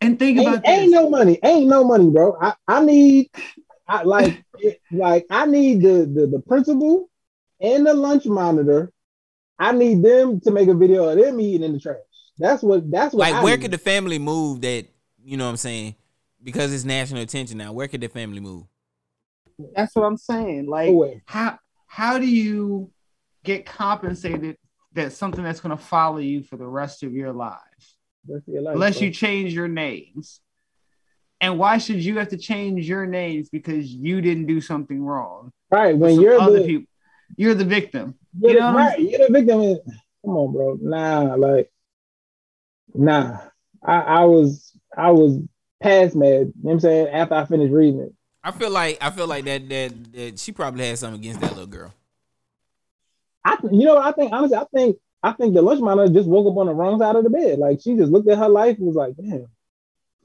and 0.02 0.18
think 0.20 0.40
about 0.40 0.56
ain't, 0.56 0.66
this. 0.66 0.80
ain't 0.80 0.92
no 0.92 1.10
money. 1.10 1.40
Ain't 1.44 1.68
no 1.68 1.84
money, 1.84 2.10
bro. 2.10 2.36
I, 2.42 2.54
I 2.68 2.84
need 2.84 3.30
I 3.88 4.04
like 4.04 4.44
it- 4.60 4.82
like 4.92 5.26
I 5.30 5.46
need 5.46 5.82
the, 5.82 6.06
the 6.14 6.28
the 6.28 6.44
principal 6.46 7.10
and 7.62 7.86
the 7.86 7.94
lunch 7.94 8.26
monitor. 8.26 8.92
I 9.58 9.72
need 9.74 10.02
them 10.04 10.40
to 10.42 10.52
make 10.52 10.70
a 10.70 10.74
video 10.74 11.10
of 11.10 11.18
them 11.18 11.40
eating 11.40 11.64
in 11.64 11.74
the 11.74 11.80
trash. 11.80 11.98
That's 12.38 12.64
what 12.64 12.90
that's 12.90 13.14
what 13.14 13.22
Like, 13.22 13.36
I 13.36 13.44
where 13.44 13.56
need. 13.58 13.64
could 13.64 13.72
the 13.72 13.78
family 13.78 14.18
move 14.20 14.62
that, 14.62 14.86
you 15.24 15.36
know 15.38 15.44
what 15.46 15.52
I'm 15.52 15.58
saying? 15.58 15.96
Because 16.42 16.74
it's 16.74 16.86
national 16.86 17.22
attention 17.22 17.58
now. 17.58 17.74
Where 17.74 17.88
could 17.90 18.00
the 18.02 18.08
family 18.08 18.40
move? 18.40 18.64
That's 19.76 19.94
what 19.96 20.04
I'm 20.06 20.16
saying. 20.18 20.68
Like 20.68 20.88
Nowhere. 20.88 21.22
how 21.26 21.60
how 21.88 22.18
do 22.18 22.26
you 22.26 22.90
get 23.44 23.66
compensated 23.66 24.58
that 24.94 25.14
something 25.14 25.44
that's 25.44 25.60
going 25.62 25.76
to 25.78 25.84
follow 25.84 26.18
you 26.18 26.44
for 26.44 26.58
the 26.58 26.66
rest 26.68 27.04
of 27.04 27.14
your 27.14 27.32
lives 27.32 27.96
Rest 28.28 28.48
of 28.48 28.54
your 28.54 28.64
life, 28.64 28.76
unless 28.76 28.98
bro. 28.98 29.06
you 29.08 29.14
change 29.14 29.54
your 29.54 29.68
names? 29.68 30.42
And 31.42 31.58
why 31.58 31.78
should 31.78 32.04
you 32.04 32.18
have 32.18 32.28
to 32.30 32.38
change 32.38 32.88
your 32.90 33.06
names 33.06 33.50
because 33.50 33.88
you 33.88 34.20
didn't 34.22 34.48
do 34.48 34.60
something 34.62 35.02
wrong? 35.04 35.52
right 35.72 35.96
when 35.98 36.20
you're 36.20 36.40
other 36.40 36.60
the, 36.60 36.66
people, 36.66 36.86
you're 37.38 37.54
the 37.54 37.64
victim. 37.66 38.16
you're, 38.40 38.52
you 38.52 38.56
the- 38.58 38.62
know 38.62 38.74
what 38.74 38.82
I'm 38.82 38.88
right, 38.88 39.00
you're 39.00 39.28
the 39.28 39.34
victim. 39.34 39.62
and- 39.62 39.80
Come 40.26 40.36
on, 40.36 40.52
bro. 40.54 40.78
Nah, 40.82 41.36
like 41.36 41.72
nah. 42.94 43.38
I, 43.82 43.96
I 44.02 44.26
was 44.26 44.74
I 44.98 45.12
was 45.12 45.38
past 45.82 46.14
mad. 46.16 46.28
You 46.30 46.40
know 46.46 46.52
what 46.62 46.72
I'm 46.74 46.80
saying? 46.82 47.08
After 47.08 47.36
I 47.36 47.46
finished 47.46 47.72
reading 47.72 48.02
it. 48.02 48.14
I 48.44 48.52
feel 48.52 48.70
like 48.70 48.98
I 49.00 49.12
feel 49.12 49.28
like 49.28 49.46
that 49.46 49.70
that, 49.70 50.14
that 50.14 50.40
she 50.40 50.52
probably 50.52 50.86
had 50.88 50.98
something 51.00 51.22
against 51.22 51.40
that 51.40 51.52
little 51.52 51.68
girl. 51.68 51.94
I 53.46 53.58
you 53.72 53.86
know 53.86 53.96
what 53.96 54.06
I 54.06 54.12
think 54.12 54.32
honestly 54.34 54.58
I 54.58 54.66
think 54.74 54.98
I 55.24 55.32
think 55.34 55.54
the 55.54 55.62
lunch 55.62 55.82
monitor 55.82 56.14
just 56.14 56.28
woke 56.30 56.48
up 56.52 56.58
on 56.58 56.68
the 56.68 56.74
wrong 56.74 57.00
side 57.00 57.16
of 57.16 57.24
the 57.24 57.30
bed. 57.30 57.60
Like 57.60 57.82
she 57.82 57.96
just 57.96 58.12
looked 58.12 58.30
at 58.30 58.38
her 58.38 58.48
life 58.50 58.78
and 58.78 58.88
was 58.88 58.96
like, 58.96 59.16
damn, 59.18 59.48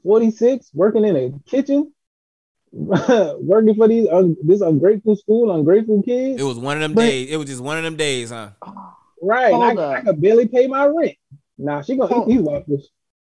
46, 0.05 0.70
working 0.74 1.05
in 1.05 1.16
a 1.16 1.51
kitchen, 1.51 1.93
working 2.73 3.74
for 3.74 3.89
these 3.89 4.09
un- 4.09 4.36
this 4.45 4.61
ungrateful 4.61 5.16
school, 5.16 5.55
ungrateful 5.55 6.03
kids. 6.03 6.41
It 6.41 6.45
was 6.45 6.59
one 6.59 6.77
of 6.77 6.82
them 6.82 6.95
But- 6.95 7.03
days. 7.03 7.31
It 7.31 7.36
was 7.36 7.47
just 7.49 7.61
one 7.62 7.77
of 7.78 7.85
them 7.85 7.97
days, 7.97 8.31
huh? 8.31 8.51
right. 9.23 9.53
Hold 9.53 9.78
I. 9.78 9.95
I 9.95 10.01
could 10.03 10.20
barely 10.20 10.49
pay 10.49 10.66
my 10.66 10.86
rent. 10.86 11.16
Nah, 11.59 11.82
she 11.82 11.97
gonna 11.97 12.12
Hold- 12.12 12.28
eat 12.28 12.35
these 12.36 12.43
waffles. 12.43 12.91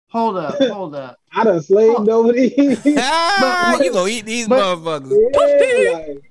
Hold 0.10 0.38
up, 0.38 0.56
hold 0.62 0.96
up. 0.96 1.18
I 1.34 1.44
done 1.44 1.62
slaved 1.62 1.96
Hold- 1.96 2.10
over 2.10 2.34
these. 2.34 2.54
ah, 2.98 3.76
what- 3.78 3.86
you 3.86 3.92
gonna 3.94 4.10
eat 4.10 4.26
these 4.26 4.48
but- 4.48 4.60
motherfuckers? 4.78 5.30
Yeah, 5.34 5.92
like, 6.08 6.31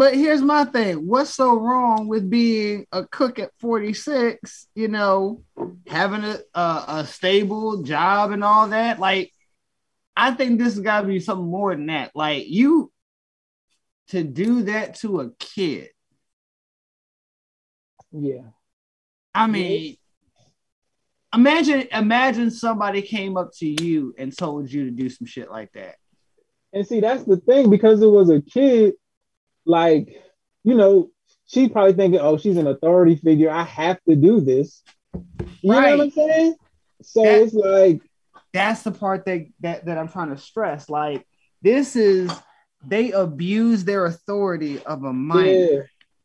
But 0.00 0.14
here's 0.14 0.40
my 0.40 0.64
thing. 0.64 1.06
What's 1.06 1.34
so 1.34 1.60
wrong 1.60 2.08
with 2.08 2.30
being 2.30 2.86
a 2.90 3.04
cook 3.04 3.38
at 3.38 3.50
46, 3.58 4.66
you 4.74 4.88
know, 4.88 5.42
having 5.86 6.24
a, 6.24 6.38
a, 6.54 6.84
a 6.88 7.06
stable 7.06 7.82
job 7.82 8.30
and 8.30 8.42
all 8.42 8.68
that? 8.68 8.98
Like, 8.98 9.30
I 10.16 10.30
think 10.30 10.58
this 10.58 10.72
has 10.72 10.80
got 10.80 11.02
to 11.02 11.06
be 11.06 11.20
something 11.20 11.46
more 11.46 11.76
than 11.76 11.84
that. 11.88 12.12
Like, 12.14 12.48
you 12.48 12.90
to 14.08 14.24
do 14.24 14.62
that 14.62 14.94
to 15.00 15.20
a 15.20 15.32
kid. 15.32 15.90
yeah. 18.10 18.44
I 19.34 19.48
mean, 19.48 19.98
imagine 21.34 21.88
imagine 21.92 22.50
somebody 22.50 23.02
came 23.02 23.36
up 23.36 23.50
to 23.58 23.84
you 23.84 24.14
and 24.16 24.34
told 24.34 24.72
you 24.72 24.86
to 24.86 24.90
do 24.90 25.10
some 25.10 25.26
shit 25.26 25.50
like 25.50 25.72
that. 25.72 25.96
And 26.72 26.86
see, 26.86 27.00
that's 27.00 27.24
the 27.24 27.36
thing 27.36 27.68
because 27.68 28.00
it 28.00 28.06
was 28.06 28.30
a 28.30 28.40
kid, 28.40 28.94
like, 29.70 30.08
you 30.64 30.74
know, 30.74 31.10
she's 31.46 31.70
probably 31.70 31.94
thinking, 31.94 32.20
oh, 32.20 32.36
she's 32.36 32.56
an 32.58 32.66
authority 32.66 33.16
figure. 33.16 33.50
I 33.50 33.62
have 33.62 33.98
to 34.08 34.16
do 34.16 34.40
this. 34.40 34.82
You 35.62 35.72
know 35.72 35.80
what 35.80 36.00
I'm 36.00 36.10
saying? 36.10 36.54
So 37.02 37.22
That- 37.22 37.42
it's 37.42 37.54
like, 37.54 38.02
that's 38.52 38.82
the 38.82 38.90
part 38.90 39.24
that, 39.26 39.46
that 39.60 39.84
that 39.86 39.96
I'm 39.96 40.08
trying 40.08 40.30
to 40.30 40.36
stress. 40.36 40.90
Like 40.90 41.24
this 41.62 41.94
is 41.96 42.30
they 42.84 43.12
abuse 43.12 43.84
their 43.84 44.06
authority 44.06 44.82
of 44.84 45.04
a 45.04 45.12
minor. 45.12 45.48
yeah, 45.50 45.80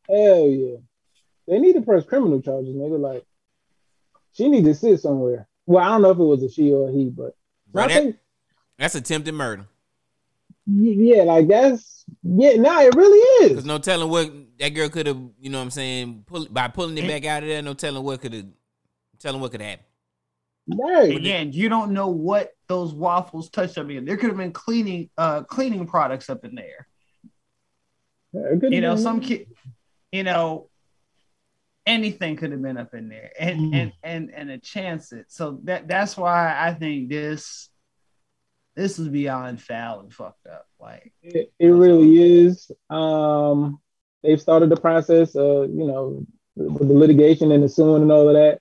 hell 0.09 0.47
yeah. 0.47 0.77
They 1.47 1.59
need 1.59 1.73
to 1.73 1.81
press 1.81 2.03
criminal 2.05 2.41
charges, 2.41 2.75
nigga. 2.75 2.99
Like, 2.99 3.23
she 4.33 4.49
need 4.49 4.65
to 4.65 4.73
sit 4.73 4.99
somewhere. 5.01 5.47
Well, 5.67 5.83
I 5.83 5.89
don't 5.89 6.01
know 6.01 6.09
if 6.11 6.17
it 6.17 6.23
was 6.23 6.41
a 6.43 6.49
she 6.49 6.71
or 6.73 6.89
a 6.89 6.91
he, 6.91 7.09
but 7.09 7.35
Bro, 7.71 7.87
that- 7.89 7.91
think, 8.03 8.15
That's 8.79 8.95
attempted 8.95 9.33
murder. 9.35 9.67
Yeah, 10.65 11.23
like 11.23 11.47
that's, 11.47 12.03
yeah, 12.23 12.53
nah, 12.55 12.81
it 12.81 12.95
really 12.95 13.45
is. 13.45 13.51
There's 13.53 13.65
no 13.65 13.77
telling 13.77 14.09
what 14.09 14.31
that 14.59 14.69
girl 14.69 14.89
could 14.89 15.07
have, 15.07 15.21
you 15.39 15.49
know 15.49 15.57
what 15.59 15.63
I'm 15.65 15.71
saying, 15.71 16.23
pull, 16.25 16.47
by 16.49 16.67
pulling 16.67 16.97
it 16.97 17.07
back 17.07 17.25
out 17.25 17.43
of 17.43 17.49
there, 17.49 17.61
no 17.61 17.73
telling 17.73 18.03
what 18.03 18.21
could 18.21 18.33
have 18.33 18.45
telling 19.19 19.41
what 19.41 19.51
could 19.51 19.61
happen. 19.61 19.85
Right. 20.67 21.15
Again, 21.15 21.53
you 21.53 21.69
don't 21.69 21.91
know 21.91 22.07
what 22.07 22.51
those 22.67 22.93
waffles 22.93 23.49
touched 23.49 23.77
up 23.77 23.89
in. 23.89 24.05
There 24.05 24.17
could 24.17 24.29
have 24.29 24.37
been 24.37 24.51
cleaning 24.51 25.09
uh 25.17 25.43
cleaning 25.43 25.85
products 25.85 26.29
up 26.29 26.43
in 26.43 26.55
there. 26.55 26.87
It 28.33 28.71
You 28.73 28.81
know, 28.81 28.95
been- 28.95 29.03
some 29.03 29.19
kid, 29.21 29.47
you 30.11 30.23
know, 30.23 30.69
anything 31.85 32.35
could 32.35 32.51
have 32.51 32.61
been 32.63 32.77
up 32.77 32.93
in 32.95 33.09
there 33.09 33.31
and 33.39 33.59
Mm. 33.59 33.75
and 33.75 33.93
and 34.03 34.33
and 34.33 34.49
a 34.51 34.57
chance 34.57 35.11
it. 35.11 35.27
So 35.29 35.59
that 35.65 35.87
that's 35.87 36.17
why 36.17 36.55
I 36.59 36.73
think 36.73 37.09
this 37.09 37.69
this 38.75 38.99
is 38.99 39.07
beyond 39.07 39.61
foul 39.61 40.01
and 40.01 40.13
fucked 40.13 40.47
up. 40.47 40.67
Like 40.79 41.13
It, 41.23 41.51
it 41.59 41.67
really 41.69 42.43
is. 42.45 42.69
Um, 42.89 43.79
they've 44.23 44.39
started 44.41 44.69
the 44.69 44.75
process 44.77 45.35
of, 45.35 45.69
you 45.69 45.85
know, 45.87 46.25
with 46.55 46.87
the 46.87 46.93
litigation 46.93 47.51
and 47.51 47.63
the 47.63 47.69
suing 47.69 48.01
and 48.03 48.11
all 48.11 48.27
of 48.29 48.35
that. 48.35 48.59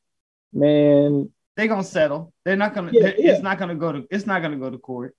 Man, 0.53 1.31
they're 1.57 1.69
gonna 1.69 1.85
settle. 1.85 2.33
They're 2.45 2.57
not 2.57 2.75
gonna. 2.75 2.91
Yeah, 2.93 3.03
they're- 3.03 3.15
yeah. 3.19 3.33
It's 3.33 3.43
not 3.43 3.59
gonna 3.59 3.75
go 3.75 3.93
to. 3.93 4.07
It's 4.11 4.27
not 4.27 4.43
gonna 4.43 4.57
go 4.57 4.71
to 4.71 4.79
court. 4.79 5.15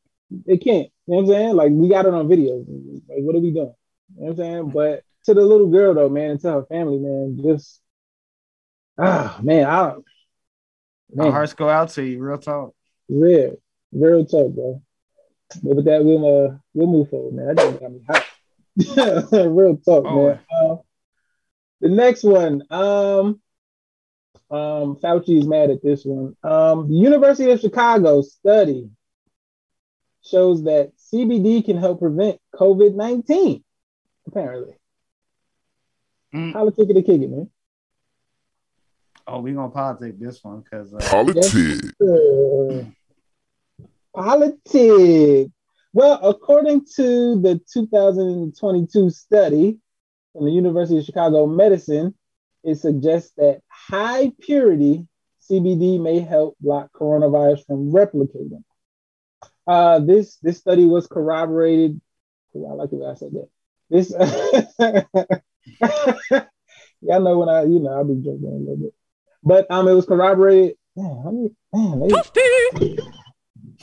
they 0.45 0.57
can't. 0.57 0.87
You 1.07 1.15
know 1.15 1.15
what 1.17 1.19
I'm 1.23 1.27
saying? 1.27 1.55
Like 1.55 1.71
we 1.71 1.89
got 1.89 2.05
it 2.05 2.13
on 2.13 2.27
video. 2.27 2.55
Like, 2.57 3.19
what 3.23 3.35
are 3.35 3.39
we 3.39 3.51
doing? 3.51 3.73
You 4.17 4.25
know 4.25 4.25
what 4.25 4.29
I'm 4.31 4.37
saying? 4.37 4.69
But 4.71 5.03
to 5.25 5.33
the 5.33 5.41
little 5.41 5.67
girl 5.69 5.93
though, 5.93 6.09
man, 6.09 6.31
and 6.31 6.39
to 6.41 6.51
her 6.51 6.65
family, 6.65 6.97
man, 6.99 7.39
just 7.43 7.81
Ah 8.97 9.39
man, 9.43 9.65
I 9.67 9.89
don't. 9.89 10.05
My 11.13 11.29
hearts 11.29 11.53
go 11.53 11.69
out 11.69 11.89
to 11.91 12.03
you, 12.03 12.19
real 12.21 12.37
talk. 12.37 12.73
real, 13.09 13.55
real 13.95 14.25
talk, 14.25 14.53
bro. 14.53 14.81
But 15.63 15.75
with 15.75 15.85
that, 15.85 16.03
we'll 16.03 16.25
uh, 16.25 16.57
we'll 16.73 16.87
move 16.87 17.09
forward, 17.09 17.33
man. 17.33 17.47
That 17.47 17.57
just 17.57 17.79
got 17.79 17.91
me 17.91 18.01
hot. 18.07 18.25
real 19.49 19.77
talk, 19.77 20.05
Oh. 20.05 20.27
man. 20.27 20.39
Uh, 20.51 20.75
the 21.81 21.89
next 21.89 22.23
one, 22.23 22.63
um, 22.71 23.39
um, 24.49 24.95
Fauci 24.97 25.37
is 25.39 25.45
mad 25.47 25.69
at 25.69 25.81
this 25.83 26.03
one. 26.05 26.35
Um, 26.43 26.87
the 26.89 26.95
University 26.95 27.51
of 27.51 27.59
Chicago 27.59 28.21
study 28.21 28.89
shows 30.23 30.63
that 30.63 30.93
CBD 30.97 31.63
can 31.63 31.77
help 31.77 31.99
prevent 31.99 32.39
COVID 32.55 32.95
nineteen. 32.95 33.63
Apparently, 34.27 34.73
Mm. 36.33 36.53
politics 36.53 36.89
of 36.89 36.95
the 36.95 37.03
kick 37.03 37.21
it, 37.21 37.29
man. 37.29 37.49
Oh, 39.27 39.39
we 39.39 39.53
gonna 39.53 39.69
politic 39.69 40.19
this 40.19 40.43
one 40.43 40.61
because 40.61 40.93
uh, 40.93 40.97
Politics. 41.09 41.55
Uh, 42.01 42.85
Politics. 44.15 45.51
Well, 45.93 46.19
according 46.23 46.85
to 46.95 47.39
the 47.39 47.61
2022 47.71 49.09
study 49.09 49.79
from 50.33 50.45
the 50.45 50.51
University 50.51 50.99
of 50.99 51.05
Chicago 51.05 51.47
Medicine, 51.47 52.13
it 52.63 52.75
suggests 52.75 53.31
that 53.37 53.61
high 53.69 54.31
purity 54.41 55.07
CBD 55.49 55.99
may 56.01 56.19
help 56.19 56.57
block 56.59 56.91
coronavirus 56.93 57.65
from 57.65 57.91
replicating. 57.91 58.63
Uh, 59.67 59.99
this 59.99 60.37
this 60.37 60.57
study 60.57 60.85
was 60.85 61.05
corroborated. 61.07 61.99
I 62.55 62.73
like 62.73 62.89
the 62.89 62.95
way 62.97 63.09
I 63.09 63.13
said 63.15 63.31
that. 63.33 63.49
This, 63.89 64.11
y'all 67.01 67.21
know 67.21 67.39
when 67.39 67.49
I, 67.49 67.63
you 67.63 67.79
know, 67.79 67.91
I'll 67.91 68.03
be 68.03 68.15
joking 68.15 68.45
a 68.45 68.51
little 68.51 68.77
bit, 68.77 68.93
but 69.43 69.65
um, 69.69 69.87
it 69.87 69.93
was 69.93 70.05
corroborated. 70.05 70.77
Man, 70.95 71.23
let 71.23 71.33
me, 71.33 71.49
man, 71.73 72.07
they, 72.07 72.13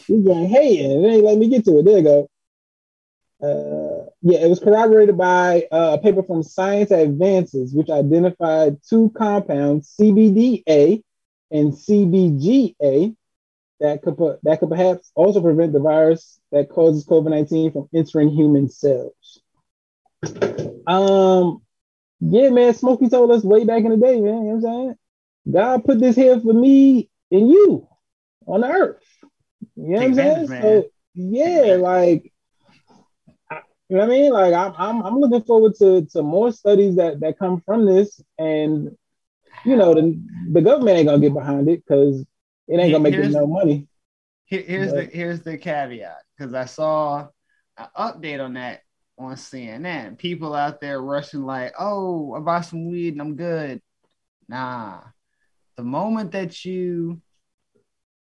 He's 0.07 0.25
going, 0.25 0.47
hey, 0.49 0.79
it 0.79 1.07
ain't 1.07 1.25
let 1.25 1.39
me 1.39 1.49
get 1.49 1.65
to 1.67 1.79
it. 1.79 1.85
There 1.85 1.99
you 1.99 2.05
go. 2.05 2.29
Uh, 3.43 4.11
yeah, 4.23 4.39
it 4.39 4.49
was 4.49 4.61
corroborated 4.61 5.17
by 5.17 5.67
uh, 5.73 5.97
a 5.99 6.03
paper 6.03 6.23
from 6.23 6.43
Science 6.43 6.93
Advances, 6.93 7.75
which 7.75 7.91
identified 7.91 8.79
two 8.89 9.13
compounds, 9.17 9.95
CBDA 10.01 11.03
and 11.51 11.73
CBGA, 11.73 13.17
that 13.81 14.01
could 14.03 14.17
put, 14.17 14.39
that 14.45 14.61
could 14.61 14.71
perhaps 14.71 15.11
also 15.15 15.43
prevent 15.43 15.73
the 15.73 15.81
virus 15.81 16.41
that 16.53 16.69
causes 16.69 17.05
COVID 17.05 17.31
nineteen 17.31 17.73
from 17.73 17.89
entering 17.93 18.31
human 18.31 18.69
cells. 18.69 19.41
Um, 20.87 21.63
yeah, 22.21 22.51
man, 22.51 22.75
Smokey 22.75 23.09
told 23.09 23.33
us 23.33 23.43
way 23.43 23.65
back 23.65 23.83
in 23.83 23.91
the 23.91 23.97
day, 23.97 24.21
man. 24.21 24.23
You 24.23 24.31
know 24.31 24.41
what 24.41 24.55
I'm 24.55 24.63
saying? 24.63 24.95
God 25.51 25.85
put 25.85 25.99
this 25.99 26.15
here 26.15 26.41
for 26.41 26.53
me 26.53 27.11
and 27.33 27.51
you 27.51 27.89
on 28.47 28.61
the 28.61 28.69
earth. 28.69 29.12
You 29.77 29.83
know 29.89 29.93
what 29.99 30.03
I'm 30.03 30.15
saying? 30.15 30.47
So 30.63 30.89
yeah, 31.15 31.77
like 31.77 32.33
I- 33.51 33.63
you 33.89 33.97
know 33.97 34.07
what 34.07 34.07
I 34.07 34.09
mean? 34.09 34.33
Like 34.33 34.55
I'm 34.55 34.73
I'm 34.77 35.03
I'm 35.03 35.19
looking 35.19 35.43
forward 35.43 35.75
to 35.79 36.05
to 36.13 36.23
more 36.23 36.53
studies 36.53 36.97
that 36.97 37.21
that 37.21 37.39
come 37.39 37.61
from 37.65 37.87
this 37.87 38.21
and 38.39 38.97
you 39.65 39.77
know 39.77 39.95
the 39.95 40.19
the 40.53 40.63
government 40.63 40.97
ain't 40.99 41.09
gonna 41.09 41.21
get 41.21 41.35
behind 41.35 41.69
it 41.69 41.85
because 41.87 42.21
it 42.69 42.77
ain't 42.79 42.93
gonna 42.93 43.01
make 43.01 43.17
them 43.17 43.33
no 43.33 43.47
money. 43.47 43.87
Here- 44.47 44.63
here's 44.63 44.93
Right. 44.93 45.11
the 45.11 45.17
here's 45.17 45.41
the 45.43 45.59
caveat 45.59 46.23
because 46.37 46.55
I 46.55 46.65
saw 46.65 47.29
an 47.77 47.87
update 47.97 48.43
on 48.43 48.55
that 48.55 48.81
on 49.19 49.37
CNN. 49.37 50.17
People 50.19 50.55
out 50.55 50.81
there 50.81 51.01
rushing 51.03 51.43
like, 51.43 51.73
"Oh, 51.79 52.35
I 52.35 52.41
bought 52.41 52.65
some 52.65 52.87
weed 52.91 53.13
and 53.15 53.21
I'm 53.21 53.37
good." 53.37 53.83
Nah, 54.49 55.01
the 55.77 55.85
moment 55.85 56.33
that 56.33 56.65
you 56.65 57.21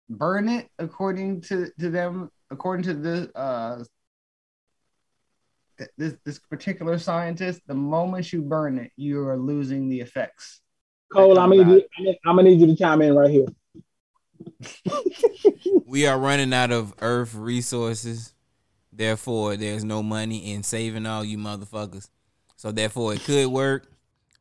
burn 0.09 0.49
it, 0.49 0.69
according 0.79 1.41
to 1.41 1.69
to 1.79 1.89
them, 1.89 2.31
according 2.51 2.83
to 2.83 2.93
the 2.93 3.31
uh 3.37 3.83
th- 5.77 5.89
this 5.97 6.15
this 6.25 6.39
particular 6.39 6.97
scientist, 6.97 7.61
the 7.67 7.75
moment 7.75 8.31
you 8.33 8.41
burn 8.41 8.77
it, 8.79 8.91
you 8.95 9.27
are 9.27 9.37
losing 9.37 9.89
the 9.89 10.01
effects. 10.01 10.61
Cole, 11.11 11.39
I'm 11.39 11.49
gonna, 11.49 11.65
need 11.65 11.83
you, 11.97 12.15
I'm 12.25 12.35
gonna 12.35 12.49
need 12.49 12.59
you 12.59 12.67
to 12.67 12.75
chime 12.75 13.01
in 13.01 13.15
right 13.15 13.31
here. 13.31 13.47
We 15.89 16.05
are 16.05 16.19
running 16.19 16.53
out 16.53 16.71
of 16.71 16.93
Earth 17.01 17.33
resources. 17.33 18.35
Therefore, 18.93 19.57
there's 19.57 19.83
no 19.83 20.03
money 20.03 20.53
in 20.53 20.61
saving 20.61 21.07
all 21.07 21.25
you 21.25 21.39
motherfuckers. 21.39 22.09
So 22.57 22.71
therefore, 22.71 23.15
it 23.15 23.23
could 23.23 23.47
work. 23.47 23.91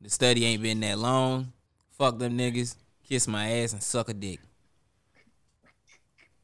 The 0.03 0.11
study 0.11 0.45
ain't 0.45 0.63
been 0.63 0.81
that 0.81 0.99
long. 0.99 1.55
Fuck 1.93 2.19
them 2.19 2.37
niggas. 2.37 2.77
Kiss 3.03 3.27
my 3.27 3.49
ass 3.49 3.73
and 3.73 3.83
suck 3.83 4.11
a 4.11 4.13
dick. 4.13 4.41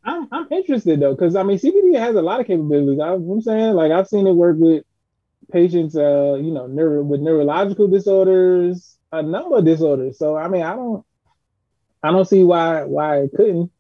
I'm 0.05 0.28
I'm 0.31 0.47
interested 0.51 1.01
though, 1.01 1.14
because 1.14 1.36
I 1.36 1.43
mean 1.43 1.59
CBD 1.59 1.98
has 1.98 2.14
a 2.16 2.22
lot 2.22 2.40
of 2.40 2.47
capabilities. 2.47 3.01
I, 3.01 3.14
I'm 3.14 3.40
saying 3.40 3.74
like 3.74 3.93
I've 3.93 4.09
seen 4.09 4.26
it 4.26 4.32
work 4.32 4.56
with 4.59 4.85
patients, 5.51 5.97
uh, 5.97 6.35
you 6.35 6.51
know, 6.51 6.66
neuro, 6.66 7.02
with 7.02 7.20
neurological 7.20 7.89
disorders, 7.89 8.97
a 9.12 9.22
number 9.22 9.59
of 9.59 9.64
disorders. 9.64 10.18
So 10.18 10.36
I 10.36 10.48
mean, 10.48 10.62
I 10.62 10.74
don't, 10.74 11.05
I 12.02 12.10
don't 12.10 12.28
see 12.28 12.43
why 12.43 12.85
why 12.85 13.18
it 13.18 13.31
couldn't 13.35 13.70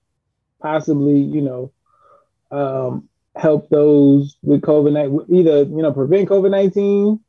possibly, 0.60 1.20
you 1.20 1.42
know, 1.42 1.72
um, 2.50 3.08
help 3.36 3.68
those 3.68 4.36
with 4.42 4.62
COVID 4.62 4.92
nineteen, 4.92 5.38
either 5.38 5.58
you 5.64 5.82
know 5.82 5.92
prevent 5.92 6.28
COVID 6.28 6.50
nineteen 6.50 7.20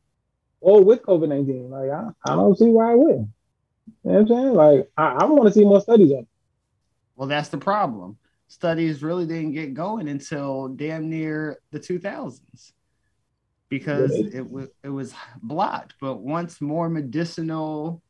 or 0.61 0.83
with 0.83 1.01
COVID 1.01 1.27
nineteen. 1.27 1.69
Like 1.69 1.89
I, 1.89 2.09
I 2.25 2.35
don't 2.35 2.57
see 2.57 2.65
why 2.65 2.93
it 2.93 2.97
wouldn't. 2.97 3.29
You 4.03 4.11
know 4.11 4.13
what 4.13 4.19
I'm 4.21 4.27
saying? 4.27 4.53
Like 4.53 4.91
I, 4.97 5.07
I 5.07 5.25
want 5.25 5.47
to 5.47 5.53
see 5.53 5.65
more 5.65 5.81
studies 5.81 6.11
on. 6.11 6.19
it. 6.19 6.27
Well, 7.15 7.27
that's 7.27 7.49
the 7.49 7.57
problem. 7.57 8.17
Studies 8.47 9.01
really 9.03 9.25
didn't 9.25 9.53
get 9.53 9.73
going 9.73 10.07
until 10.07 10.69
damn 10.69 11.09
near 11.09 11.59
the 11.71 11.79
2000s 11.79 12.71
because 13.69 14.11
Really? 14.11 14.35
it 14.35 14.49
was 14.49 14.69
it 14.83 14.89
was 14.89 15.13
blocked. 15.41 15.95
But 15.99 16.17
once 16.21 16.61
more 16.61 16.89
medicinal 16.89 18.01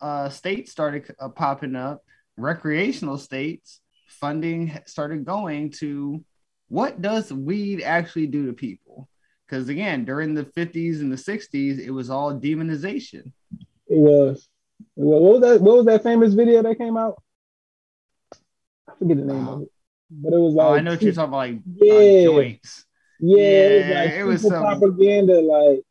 uh, 0.00 0.28
states 0.28 0.70
started 0.70 1.14
uh, 1.18 1.28
popping 1.28 1.76
up, 1.76 2.04
recreational 2.36 3.18
states, 3.18 3.80
funding 4.06 4.78
started 4.86 5.24
going 5.24 5.70
to 5.70 6.24
what 6.68 7.02
does 7.02 7.32
weed 7.32 7.82
actually 7.82 8.26
do 8.26 8.46
to 8.46 8.52
people? 8.52 9.08
Because 9.46 9.68
again, 9.68 10.04
during 10.04 10.34
the 10.34 10.44
50s 10.44 11.00
and 11.00 11.12
the 11.12 11.16
60s, 11.16 11.78
it 11.78 11.90
was 11.90 12.10
all 12.10 12.34
demonization. 12.34 13.32
It 13.86 13.98
was. 13.98 14.48
What 14.94 15.20
was 15.20 15.40
that? 15.42 15.60
What 15.60 15.76
was 15.76 15.86
that 15.86 16.02
famous 16.02 16.34
video 16.34 16.62
that 16.62 16.78
came 16.78 16.96
out? 16.96 17.22
I 18.88 18.92
forget 18.98 19.16
the 19.16 19.24
name 19.24 19.48
of 19.48 19.62
it, 19.62 19.68
but 20.10 20.32
it 20.32 20.38
was 20.38 20.54
like 20.54 20.66
oh, 20.66 20.74
I 20.74 20.80
know 20.80 20.90
what 20.92 21.02
you're 21.02 21.12
talking 21.12 21.28
about, 21.28 21.36
like 21.38 21.54
uh, 21.56 21.98
Yeah. 22.00 22.24
joints. 22.24 22.84
Yeah, 23.20 23.38
it 23.38 23.86
was 23.86 23.94
like 23.94 24.10
it 24.12 24.24
was 24.24 24.42
some- 24.42 24.62
propaganda. 24.80 25.40
Like 25.40 25.82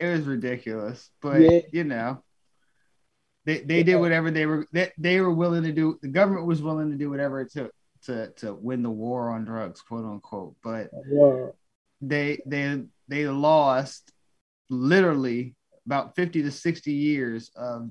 it 0.00 0.06
was 0.12 0.26
ridiculous 0.26 1.10
but 1.20 1.40
Yeah. 1.40 1.60
you 1.72 1.82
know 1.84 2.22
they, 3.44 3.58
they 3.62 3.82
did 3.82 3.96
whatever 3.96 4.30
they 4.30 4.46
were 4.46 4.64
they, 4.72 4.92
they 4.96 5.20
were 5.20 5.32
willing 5.34 5.64
to 5.64 5.72
do 5.72 5.98
the 6.02 6.06
government 6.08 6.46
was 6.46 6.62
willing 6.62 6.90
to 6.92 6.96
do 6.96 7.10
whatever 7.10 7.40
it 7.40 7.50
took 7.50 7.72
to 8.04 8.28
to 8.36 8.54
win 8.54 8.84
the 8.84 8.90
war 8.90 9.30
on 9.30 9.44
drugs 9.44 9.80
quote 9.80 10.04
unquote 10.04 10.54
but 10.62 10.90
they 12.00 12.38
they 12.46 12.84
they 13.08 13.26
lost 13.26 14.12
literally 14.70 15.56
about 15.84 16.14
50 16.14 16.42
to 16.42 16.50
60 16.52 16.92
years 16.92 17.50
of 17.56 17.90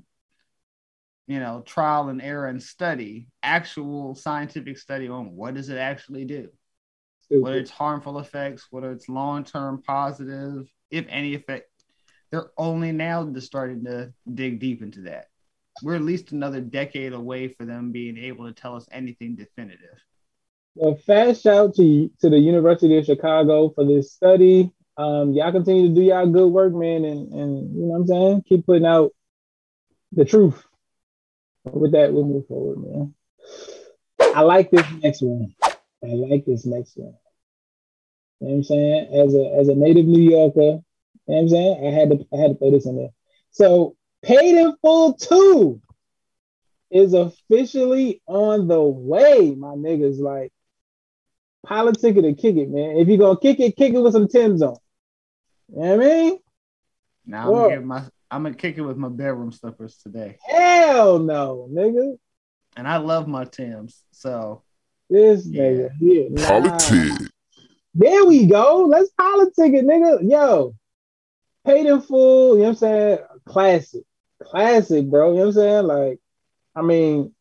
you 1.28 1.38
know 1.38 1.62
trial 1.64 2.08
and 2.08 2.20
error 2.20 2.48
and 2.48 2.60
study 2.60 3.28
actual 3.44 4.16
scientific 4.16 4.76
study 4.76 5.08
on 5.08 5.36
what 5.36 5.54
does 5.54 5.68
it 5.68 5.78
actually 5.78 6.24
do 6.24 6.50
what 7.28 7.52
are 7.52 7.58
its 7.58 7.70
harmful 7.70 8.18
effects, 8.18 8.66
what 8.70 8.84
are 8.84 8.92
its 8.92 9.08
long 9.08 9.44
term 9.44 9.82
positive, 9.82 10.66
if 10.90 11.06
any 11.08 11.34
effect. 11.34 11.70
They're 12.30 12.50
only 12.56 12.92
now 12.92 13.24
just 13.24 13.46
starting 13.46 13.84
to 13.84 14.12
dig 14.32 14.60
deep 14.60 14.82
into 14.82 15.02
that. 15.02 15.26
We're 15.82 15.94
at 15.94 16.02
least 16.02 16.32
another 16.32 16.60
decade 16.60 17.12
away 17.12 17.48
for 17.48 17.64
them 17.64 17.92
being 17.92 18.18
able 18.18 18.46
to 18.46 18.52
tell 18.52 18.76
us 18.76 18.86
anything 18.90 19.36
definitive. 19.36 19.98
Well, 20.74 20.96
fast 21.06 21.42
shout 21.42 21.74
to 21.76 22.10
to 22.20 22.30
the 22.30 22.38
University 22.38 22.96
of 22.96 23.04
Chicago 23.04 23.70
for 23.70 23.84
this 23.84 24.12
study. 24.12 24.70
Um, 24.96 25.32
y'all 25.32 25.52
continue 25.52 25.88
to 25.88 25.94
do 25.94 26.02
y'all 26.02 26.26
good 26.26 26.48
work, 26.48 26.74
man, 26.74 27.04
and 27.04 27.32
and 27.32 27.76
you 27.76 27.82
know 27.82 27.88
what 27.88 27.96
I'm 27.96 28.06
saying. 28.06 28.42
Keep 28.48 28.66
putting 28.66 28.86
out 28.86 29.12
the 30.12 30.24
truth. 30.24 30.64
With 31.72 31.92
that, 31.92 32.12
we'll 32.12 32.24
move 32.24 32.46
forward, 32.46 32.78
man. 32.78 33.14
I 34.34 34.42
like 34.42 34.70
this 34.70 34.86
next 35.02 35.22
one. 35.22 35.54
I 35.62 36.14
like 36.14 36.44
this 36.44 36.64
next 36.64 36.96
one. 36.96 37.14
You 38.40 38.46
know 38.46 38.52
what 38.52 38.56
I'm 38.56 38.64
saying? 38.64 39.14
As 39.14 39.34
a 39.34 39.60
as 39.60 39.68
a 39.68 39.74
native 39.74 40.06
New 40.06 40.22
Yorker, 40.22 40.60
you 40.60 40.66
know 40.70 40.84
what 41.24 41.40
I'm 41.40 41.48
saying? 41.48 41.86
I 41.86 41.90
had 41.90 42.10
to 42.10 42.26
I 42.32 42.36
had 42.40 42.48
to 42.48 42.54
throw 42.58 42.70
this 42.70 42.86
in 42.86 42.96
there. 42.96 43.10
So 43.50 43.96
paid 44.22 44.56
in 44.56 44.76
full 44.80 45.14
two 45.14 45.80
is 46.90 47.14
officially 47.14 48.22
on 48.26 48.68
the 48.68 48.80
way, 48.80 49.54
my 49.56 49.74
niggas. 49.74 50.18
Like 50.20 50.52
politic 51.66 52.16
it 52.16 52.22
to 52.22 52.34
kick 52.34 52.56
it, 52.56 52.70
man. 52.70 52.96
If 52.98 53.08
you're 53.08 53.18
gonna 53.18 53.40
kick 53.40 53.60
it, 53.60 53.76
kick 53.76 53.94
it 53.94 54.00
with 54.00 54.12
some 54.12 54.28
Tim's 54.28 54.62
on. 54.62 54.76
You 55.68 55.80
know 55.80 55.96
what 55.96 56.06
I 56.06 56.08
mean? 56.08 56.38
Now 57.26 57.48
I'm 57.48 57.52
Whoa. 57.52 57.80
my 57.80 58.02
I'm 58.30 58.42
gonna 58.42 58.54
kick 58.54 58.76
it 58.78 58.82
with 58.82 58.96
my 58.96 59.08
bedroom 59.08 59.52
slippers 59.52 59.96
today, 59.96 60.38
Hell 60.46 61.18
no, 61.18 61.68
nigga. 61.72 62.18
and 62.76 62.86
I 62.86 62.98
love 62.98 63.26
my 63.26 63.44
Tims. 63.44 64.02
So 64.12 64.62
This 65.10 65.46
Yeah. 65.46 65.62
nigga. 65.62 65.90
Yeah, 66.00 66.28
nah. 66.30 66.78
Politic. 66.80 67.30
There 67.94 68.24
we 68.26 68.46
go. 68.46 68.84
Let's 68.88 69.10
politic 69.10 69.72
it, 69.74 69.86
nigga. 69.86 70.28
Yo, 70.28 70.74
paid 71.64 71.86
in 71.86 72.00
full. 72.02 72.52
You 72.56 72.58
know 72.58 72.62
what 72.64 72.68
I'm 72.68 72.74
saying? 72.76 73.18
Classic, 73.46 74.02
classic, 74.42 75.06
bro. 75.08 75.30
You 75.30 75.34
know 75.34 75.40
what 75.40 75.46
I'm 75.48 75.52
saying? 75.54 75.86
Like, 75.86 76.18
I 76.76 76.82
mean, 76.82 77.34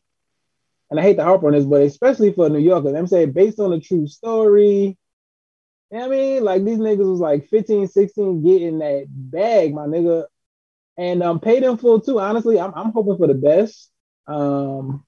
and 0.89 0.99
I 0.99 1.03
hate 1.03 1.17
to 1.17 1.23
harp 1.25 1.43
on 1.43 1.51
this, 1.51 1.65
but 1.65 1.81
especially 1.81 2.31
for 2.31 2.47
New 2.49 2.59
Yorkers, 2.59 2.87
you 2.87 2.93
know 2.93 2.99
I'm 2.99 3.07
saying 3.07 3.33
based 3.33 3.59
on 3.59 3.73
a 3.73 3.79
true 3.81 4.07
story. 4.07 4.97
You 5.91 5.97
know 5.97 5.99
what 5.99 6.05
I 6.05 6.09
mean? 6.09 6.43
Like 6.43 6.63
these 6.63 6.79
niggas 6.79 7.09
was 7.09 7.19
like 7.19 7.47
15, 7.49 7.87
16 7.87 8.43
getting 8.43 8.79
that 8.79 9.05
bag, 9.09 9.73
my 9.73 9.85
nigga. 9.85 10.25
And 10.97 11.21
um 11.21 11.39
paid 11.39 11.63
in 11.63 11.77
full 11.77 11.99
too. 12.01 12.19
Honestly, 12.19 12.59
I'm 12.59 12.73
I'm 12.75 12.91
hoping 12.91 13.17
for 13.17 13.27
the 13.27 13.33
best. 13.35 13.89
Um 14.27 15.03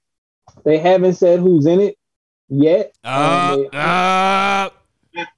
they 0.64 0.78
haven't 0.78 1.16
said 1.16 1.40
who's 1.40 1.66
in 1.66 1.80
it 1.80 1.98
yet. 2.50 2.94
Um, 3.04 3.14
Uh, 3.14 3.56
they- 3.58 3.70
uh, 3.74 4.70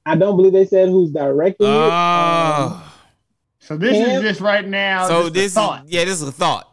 I 0.05 0.15
don't 0.15 0.35
believe 0.35 0.53
they 0.53 0.65
said 0.65 0.89
who's 0.89 1.11
directing 1.11 1.67
it. 1.67 1.73
Um, 1.73 1.91
uh. 1.91 2.81
so 3.59 3.77
this 3.77 3.97
Cam- 3.97 4.17
is 4.17 4.21
just 4.21 4.41
right 4.41 4.67
now. 4.67 5.07
So 5.07 5.21
just 5.23 5.29
a 5.29 5.33
this 5.33 5.45
is 5.45 5.53
thought. 5.53 5.83
yeah, 5.87 6.05
this 6.05 6.21
is 6.21 6.27
a 6.27 6.31
thought. 6.31 6.67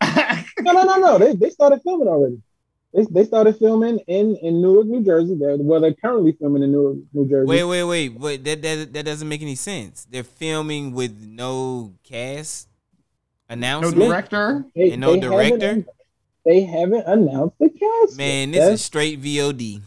no, 0.60 0.72
no, 0.72 0.84
no, 0.84 0.96
no. 0.96 1.18
They, 1.18 1.34
they 1.34 1.50
started 1.50 1.80
filming 1.82 2.08
already. 2.08 2.40
They, 2.94 3.06
they 3.10 3.24
started 3.24 3.56
filming 3.56 3.98
in, 4.06 4.36
in 4.36 4.60
Newark, 4.62 4.86
New 4.86 5.02
Jersey. 5.02 5.34
They're, 5.38 5.56
well, 5.56 5.80
they're 5.80 5.94
currently 5.94 6.32
filming 6.38 6.62
in 6.62 6.72
Newark, 6.72 6.96
New 7.12 7.28
Jersey. 7.28 7.46
Wait, 7.48 7.64
wait, 7.64 7.84
wait. 7.84 8.20
But 8.20 8.44
that, 8.44 8.62
that 8.62 8.92
that 8.92 9.04
doesn't 9.04 9.28
make 9.28 9.42
any 9.42 9.54
sense. 9.54 10.06
They're 10.08 10.22
filming 10.22 10.92
with 10.92 11.18
no 11.20 11.94
cast 12.04 12.68
no 13.50 13.90
director. 13.90 14.64
They, 14.74 14.92
and 14.92 15.00
no 15.00 15.14
they 15.14 15.20
haven't- 15.20 15.58
director? 15.60 15.84
They 16.44 16.60
haven't 16.62 17.04
announced 17.06 17.58
the 17.58 17.68
cast. 17.70 18.16
Man, 18.16 18.52
yet. 18.52 18.60
this 18.60 18.80
is 18.80 18.84
straight 18.84 19.20
VOD. 19.20 19.80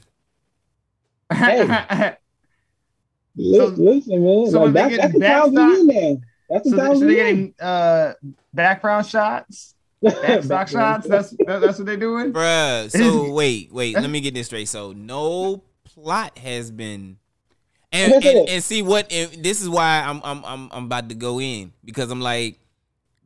Hey. 1.31 1.64
li- 3.36 3.57
so- 3.57 3.65
listen, 3.68 4.26
man. 4.26 4.48
so 4.52 4.64
like, 4.64 4.69
are 4.69 4.90
they 4.90 4.98
that's, 4.98 5.19
that's 5.19 5.49
the 5.49 5.56
getting 5.56 5.56
time 5.56 5.80
in 5.80 5.88
now. 5.88 6.22
That's 6.49 6.64
the 6.64 6.69
so, 6.72 6.76
they, 6.76 6.81
time 6.81 6.95
so 6.99 7.06
we 7.06 7.15
they're 7.15 7.27
in. 7.27 7.36
getting 7.36 7.53
uh, 7.61 8.14
background 8.53 9.06
shots, 9.06 9.76
backstock 10.03 10.68
shots. 10.68 11.07
That's 11.07 11.34
that's 11.48 11.77
what 11.77 11.86
they're 11.86 11.95
doing. 11.98 12.34
Bruh. 12.34 12.90
So 12.98 13.31
wait, 13.31 13.72
wait. 13.72 13.95
Let 13.95 14.10
me 14.10 14.19
get 14.19 14.34
this 14.34 14.48
straight. 14.48 14.68
So 14.68 14.91
no 14.94 15.64
plot 15.86 16.38
has 16.40 16.72
been. 16.72 17.18
And, 17.91 18.14
and, 18.23 18.49
and 18.49 18.64
see 18.64 18.84
what 18.84 19.11
and 19.11 19.44
this 19.44 19.61
is 19.61 19.69
why 19.69 20.03
I'm 20.06 20.22
I'm 20.23 20.45
I'm 20.45 20.69
I'm 20.72 20.84
about 20.86 21.10
to 21.10 21.15
go 21.15 21.40
in 21.40 21.73
because 21.84 22.11
I'm 22.11 22.22
like, 22.22 22.60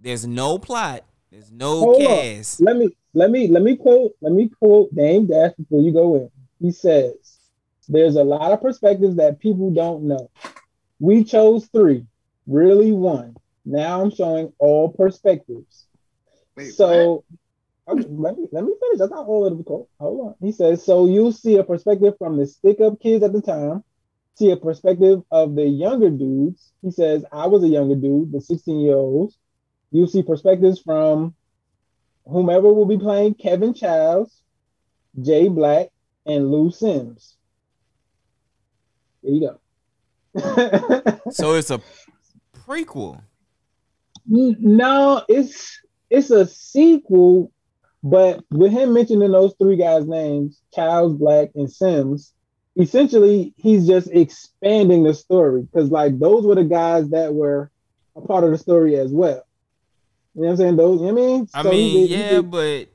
there's 0.03 0.27
no 0.27 0.59
plot, 0.59 1.03
there's 1.31 1.51
no 1.51 1.79
Hold 1.79 1.95
on. 1.95 2.01
cast. 2.01 2.61
Let 2.61 2.75
me 2.75 2.89
let 3.13 3.31
me 3.31 3.47
let 3.47 3.63
me 3.63 3.77
quote 3.77 4.11
let 4.21 4.33
me 4.33 4.49
quote 4.49 4.93
Dame 4.93 5.27
Dash 5.27 5.53
before 5.57 5.81
you 5.81 5.93
go 5.93 6.15
in. 6.15 6.29
He 6.59 6.71
says, 6.71 7.37
"There's 7.87 8.17
a 8.17 8.23
lot 8.23 8.51
of 8.51 8.61
perspectives 8.61 9.15
that 9.15 9.39
people 9.39 9.71
don't 9.71 10.03
know. 10.03 10.29
We 10.99 11.23
chose 11.23 11.67
three, 11.67 12.05
really 12.47 12.91
one. 12.91 13.35
Now 13.65 14.01
I'm 14.01 14.11
showing 14.11 14.51
all 14.59 14.89
perspectives. 14.91 15.85
Wait, 16.57 16.73
so 16.73 17.23
okay, 17.87 18.05
let 18.09 18.37
me 18.37 18.47
let 18.51 18.65
me 18.65 18.73
finish. 18.81 18.99
That's 18.99 19.11
not 19.11 19.25
all 19.25 19.45
of 19.45 19.57
the 19.57 19.63
quote. 19.63 19.87
Hold 19.99 20.27
on. 20.27 20.35
He 20.41 20.51
says, 20.51 20.85
so 20.85 21.07
you'll 21.07 21.31
see 21.31 21.57
a 21.57 21.63
perspective 21.63 22.15
from 22.17 22.37
the 22.37 22.45
stick 22.45 22.81
up 22.81 22.99
kids 22.99 23.23
at 23.23 23.31
the 23.31 23.41
time, 23.41 23.83
see 24.35 24.51
a 24.51 24.57
perspective 24.57 25.21
of 25.31 25.55
the 25.55 25.65
younger 25.65 26.09
dudes. 26.09 26.73
He 26.81 26.91
says, 26.91 27.23
I 27.31 27.47
was 27.47 27.63
a 27.63 27.69
younger 27.69 27.95
dude, 27.95 28.33
the 28.33 28.41
16 28.41 28.81
year 28.81 28.95
olds. 28.95 29.37
You'll 29.93 30.07
see 30.07 30.23
perspectives 30.23 30.81
from 30.81 31.35
whomever 32.25 32.73
will 32.73 32.87
be 32.87 32.97
playing 32.97 33.35
Kevin 33.35 33.75
Chiles, 33.75 34.41
Jay 35.21 35.47
Black, 35.47 35.89
and 36.25 36.51
Lou 36.51 36.71
Sims. 36.71 37.35
There 39.21 39.33
you 39.33 39.41
go. 39.41 39.59
So 41.31 41.53
it's 41.53 41.71
a 41.71 41.79
prequel. 42.67 43.21
no, 44.25 45.23
it's 45.29 45.79
it's 46.09 46.31
a 46.31 46.45
sequel, 46.45 47.51
but 48.03 48.43
with 48.49 48.71
him 48.71 48.93
mentioning 48.93 49.31
those 49.31 49.53
three 49.59 49.77
guys' 49.77 50.07
names, 50.07 50.59
Chiles, 50.73 51.13
Black, 51.13 51.49
and 51.55 51.71
Sims, 51.71 52.33
essentially 52.79 53.53
he's 53.57 53.87
just 53.87 54.09
expanding 54.11 55.03
the 55.03 55.13
story 55.13 55.61
because 55.61 55.91
like 55.91 56.17
those 56.19 56.45
were 56.45 56.55
the 56.55 56.63
guys 56.63 57.09
that 57.09 57.33
were 57.33 57.71
a 58.15 58.21
part 58.21 58.43
of 58.43 58.51
the 58.51 58.57
story 58.57 58.95
as 58.97 59.11
well. 59.11 59.45
You 60.35 60.41
know 60.41 60.47
what 60.47 60.51
I'm 60.51 60.57
saying? 60.57 60.75
Those, 60.77 60.99
you 61.01 61.07
know 61.07 61.13
what 61.13 61.21
I 61.21 61.25
mean? 61.25 61.47
I 61.53 61.63
So 61.63 61.69
mean, 61.69 61.93
did- 62.01 62.09
he 62.09 62.15
yeah, 62.15 62.29
did- 62.31 62.51
but 62.51 62.87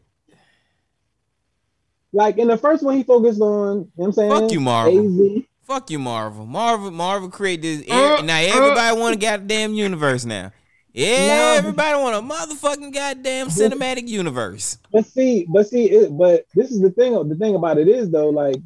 like 2.13 2.39
in 2.39 2.49
the 2.49 2.57
first 2.57 2.83
one, 2.83 2.97
he 2.97 3.03
focused 3.03 3.41
on, 3.41 3.77
you 3.79 3.83
know 3.83 3.89
what 3.95 4.07
I'm 4.07 4.13
saying? 4.13 4.31
Fuck 4.31 4.53
you, 4.53 4.61
Marvel. 4.61 5.37
AZ. 5.39 5.43
fuck 5.63 5.91
you, 5.91 5.99
Marvel. 5.99 6.47
Marvel, 6.47 6.91
Marvel 6.91 7.29
created 7.29 7.63
this. 7.87 7.91
Uh, 7.91 8.23
now 8.23 8.39
everybody 8.39 8.99
want 8.99 9.15
a 9.15 9.19
goddamn 9.19 9.75
universe 9.75 10.25
now. 10.25 10.53
Yeah, 10.93 11.55
everybody 11.59 11.97
want 12.01 12.17
a 12.17 12.21
motherfucking 12.35 12.93
goddamn 12.93 13.49
cinematic 13.49 14.09
universe. 14.09 14.79
But 14.91 15.07
see, 15.07 15.47
but 15.49 15.69
see, 15.69 15.85
it, 15.91 16.17
but 16.17 16.45
this 16.55 16.73
is 16.73 16.81
the 16.81 16.91
thing. 16.91 17.29
The 17.29 17.37
thing 17.37 17.55
about 17.55 17.79
it 17.79 17.87
is 17.89 18.11
though, 18.11 18.31
like 18.31 18.57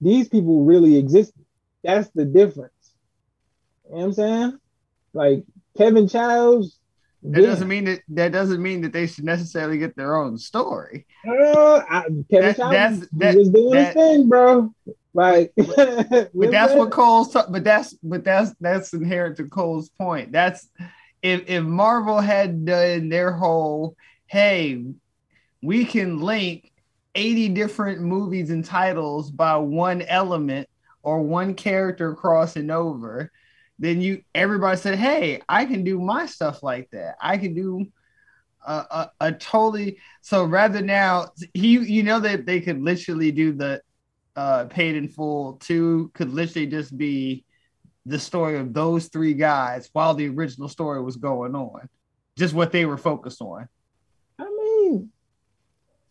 these 0.00 0.28
people 0.28 0.64
really 0.64 0.96
existed. 0.98 1.44
That's 1.84 2.08
the 2.10 2.24
difference. 2.24 2.72
You 3.86 3.92
know 3.92 3.96
what 3.98 4.04
I'm 4.04 4.12
saying? 4.12 4.58
Like 5.14 5.44
Kevin 5.78 6.08
Chiles. 6.08 6.77
That 7.30 7.42
yeah. 7.42 7.46
doesn't 7.48 7.68
mean 7.68 7.84
that 7.84 8.00
that 8.08 8.32
doesn't 8.32 8.62
mean 8.62 8.80
that 8.82 8.92
they 8.92 9.06
should 9.06 9.24
necessarily 9.24 9.76
get 9.78 9.94
their 9.96 10.16
own 10.16 10.38
story. 10.38 11.06
Uh, 11.26 11.82
I, 11.88 12.02
Kevin 12.02 12.24
That- 12.30 12.56
that's- 12.56 13.08
that- 13.12 13.34
just 13.34 13.52
doing 13.52 13.70
that- 13.74 13.86
his 13.86 13.94
thing, 13.94 14.28
bro. 14.28 14.74
Like, 15.14 15.52
But 15.56 16.30
that's 16.34 16.74
what 16.74 16.90
Cole's. 16.90 17.32
But 17.32 17.64
that's 17.64 17.92
but 18.02 18.24
that's 18.24 18.54
that's 18.60 18.92
inherent 18.94 19.36
to 19.38 19.44
Cole's 19.44 19.88
point. 19.90 20.32
That's 20.32 20.68
if 21.22 21.48
if 21.48 21.64
Marvel 21.64 22.20
had 22.20 22.64
done 22.64 23.08
their 23.08 23.32
whole 23.32 23.96
hey, 24.26 24.84
we 25.62 25.84
can 25.84 26.20
link 26.20 26.70
eighty 27.14 27.48
different 27.48 28.00
movies 28.00 28.50
and 28.50 28.64
titles 28.64 29.30
by 29.30 29.56
one 29.56 30.02
element 30.02 30.68
or 31.02 31.20
one 31.22 31.54
character 31.54 32.14
crossing 32.14 32.70
over, 32.70 33.32
then 33.78 34.00
you 34.00 34.22
everybody 34.34 34.76
said, 34.76 34.98
hey, 34.98 35.42
I 35.48 35.64
can 35.64 35.84
do 35.84 36.00
my 36.00 36.26
stuff 36.26 36.62
like 36.62 36.90
that. 36.90 37.16
I 37.20 37.38
can 37.38 37.54
do. 37.54 37.86
A, 38.66 38.72
a, 38.72 39.12
a 39.20 39.32
totally 39.32 39.98
so 40.20 40.44
rather 40.44 40.82
now 40.82 41.28
he 41.54 41.78
you 41.78 42.02
know 42.02 42.18
that 42.20 42.44
they 42.44 42.60
could 42.60 42.82
literally 42.82 43.30
do 43.30 43.52
the 43.52 43.80
uh, 44.36 44.64
paid 44.64 44.96
in 44.96 45.08
full 45.08 45.54
two 45.54 46.10
could 46.12 46.30
literally 46.34 46.66
just 46.66 46.98
be 46.98 47.44
the 48.08 48.18
story 48.18 48.58
of 48.58 48.72
those 48.72 49.08
three 49.08 49.34
guys 49.34 49.90
while 49.92 50.14
the 50.14 50.28
original 50.28 50.68
story 50.68 51.02
was 51.02 51.16
going 51.16 51.54
on, 51.54 51.88
just 52.36 52.54
what 52.54 52.72
they 52.72 52.86
were 52.86 52.96
focused 52.96 53.40
on. 53.40 53.68
I 54.38 54.44
mean, 54.44 55.10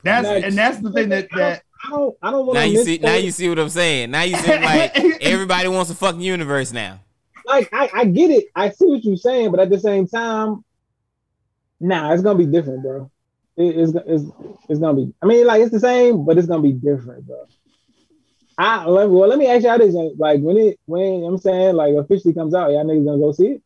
That's 0.03 0.27
Like, 0.27 0.44
and 0.44 0.57
that's 0.57 0.80
the 0.80 0.91
thing 0.91 1.10
that 1.10 1.27
that 1.35 1.64
I 1.84 1.89
don't, 1.89 2.15
I 2.22 2.31
don't 2.31 2.45
want 2.45 2.56
Now 2.56 2.65
to 2.65 2.69
you 2.69 2.84
see, 2.84 2.98
now 2.99 3.15
you 3.15 3.31
see 3.31 3.49
what 3.49 3.60
I'm 3.60 3.69
saying. 3.69 4.11
Now 4.11 4.23
you 4.23 4.35
see 4.38 4.60
like 4.60 4.95
everybody 5.22 5.68
wants 5.68 5.89
a 5.89 5.95
fucking 5.95 6.22
universe 6.22 6.72
now. 6.72 6.99
Like 7.48 7.69
I, 7.74 7.90
I 7.94 8.06
get 8.06 8.30
it. 8.32 8.45
I 8.56 8.69
see 8.69 8.86
what 8.86 9.03
you're 9.03 9.18
saying, 9.18 9.52
but 9.52 9.60
at 9.60 9.69
the 9.69 9.80
same 9.80 10.07
time, 10.07 10.64
nah, 11.80 12.14
it's 12.14 12.24
gonna 12.24 12.38
be 12.38 12.45
different, 12.45 12.84
bro. 12.84 13.10
It- 13.56 13.76
it's, 13.78 13.94
it's 14.06 14.24
it's 14.69 14.80
gonna 14.80 14.95
be. 14.95 15.14
I 15.22 15.26
mean, 15.26 15.45
like 15.48 15.61
it's 15.61 15.72
the 15.72 15.80
same, 15.80 16.26
but 16.26 16.38
it's 16.38 16.48
gonna 16.48 16.61
be 16.61 16.74
different, 16.74 17.26
bro. 17.26 17.45
I 18.57 18.86
let- 18.86 19.10
well, 19.10 19.28
let 19.30 19.40
me 19.40 19.48
ask 19.48 19.64
y'all 19.64 19.78
this: 19.78 19.95
like 20.18 20.41
when 20.41 20.57
it 20.57 20.80
when 20.86 21.24
I'm 21.24 21.38
saying 21.38 21.76
like 21.76 21.95
officially 21.95 22.34
comes 22.34 22.53
out, 22.53 22.72
y'all 22.72 22.86
niggas 22.86 23.06
gonna 23.06 23.18
go 23.19 23.32
see 23.32 23.48
it? 23.48 23.61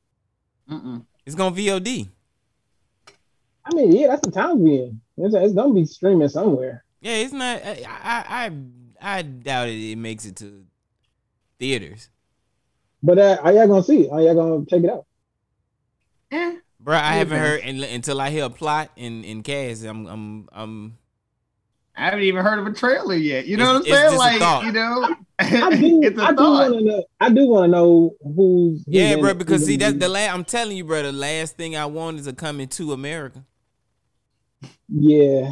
Mm-mm. 0.70 1.06
It's 1.26 1.36
gonna 1.36 1.56
VOD. 1.56 2.08
I 3.66 3.74
mean, 3.76 3.92
yeah, 3.92 4.08
that's 4.08 4.22
the 4.26 4.32
time 4.32 4.64
being. 4.64 4.76
in. 4.76 4.84
You 4.84 4.90
know 4.90 5.00
what 5.16 5.26
I'm 5.26 5.32
saying? 5.34 5.46
It's 5.46 5.54
gonna 5.56 5.74
be 5.74 5.86
streaming 5.86 6.30
somewhere. 6.30 6.84
Yeah, 7.02 7.14
it's 7.16 7.34
not. 7.34 7.62
I 7.64 7.84
I 7.86 8.46
I, 8.46 9.18
I 9.18 9.22
doubt 9.24 9.70
it. 9.70 9.92
It 9.92 9.98
makes 9.98 10.26
it 10.26 10.36
to 10.38 10.66
theaters, 11.60 12.10
But 13.04 13.18
uh, 13.18 13.38
are 13.42 13.54
y'all 13.54 13.68
gonna 13.68 13.84
see? 13.84 14.08
Are 14.10 14.22
y'all 14.22 14.36
gonna 14.36 14.66
check 14.66 14.84
it 14.84 14.90
out? 14.90 15.06
Eh. 16.32 16.56
bro. 16.80 16.96
I 16.96 17.14
haven't 17.14 17.38
Okay. 17.38 17.48
heard 17.48 17.62
and, 17.62 17.82
until 17.84 18.22
I 18.22 18.30
hear 18.30 18.46
a 18.46 18.50
plot 18.50 18.92
and 18.98 19.26
and 19.26 19.44
cast. 19.44 19.84
I'm 19.84 20.06
I'm 20.08 20.50
I'm. 20.52 20.98
I 21.96 22.06
haven't 22.06 22.22
even 22.22 22.44
heard 22.44 22.58
of 22.60 22.68
a 22.68 22.74
trailer 22.74 23.16
yet. 23.16 23.46
You 23.48 23.58
know 23.58 23.78
It's- 23.82 23.90
what 23.90 24.00
I'm 24.00 24.18
saying? 24.20 24.20
just 24.20 24.36
a 24.36 24.40
thought. 24.40 24.58
Like 24.64 24.66
you 24.66 24.72
know, 24.72 25.16
I 25.40 25.76
do. 25.76 26.02
it's 26.04 26.20
a 26.20 26.24
I 26.24 26.32
do 26.32 26.44
want 26.44 26.74
to 26.74 26.82
know. 26.82 27.04
I 27.20 27.30
do 27.30 27.48
want 27.48 27.64
to 27.66 27.72
know 27.72 28.16
who's. 28.24 28.36
who's 28.36 28.84
Yeah, 28.88 29.14
in 29.14 29.20
bro. 29.22 29.34
Because 29.34 29.66
see, 29.66 29.76
that's 29.78 29.96
it. 29.96 30.00
the 30.00 30.08
last. 30.10 30.34
I'm 30.34 30.46
telling 30.46 30.78
you, 30.78 30.84
bro. 30.86 31.04
The 31.04 31.12
last 31.12 31.58
thing 31.58 31.76
I 31.76 31.86
want 31.88 32.20
is 32.20 32.28
a 32.28 32.34
coming 32.34 32.68
to 32.70 32.94
America. 32.94 33.44
Yeah. 34.88 35.52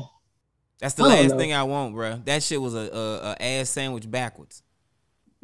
That's 0.80 0.94
the 0.94 1.04
last 1.04 1.32
know. 1.32 1.38
thing 1.38 1.52
I 1.54 1.64
want, 1.64 1.94
bro. 1.94 2.22
That 2.24 2.42
shit 2.42 2.62
was 2.62 2.74
a, 2.74 2.90
a, 2.94 3.32
a 3.32 3.44
ass 3.60 3.70
sandwich 3.70 4.10
backwards. 4.10 4.64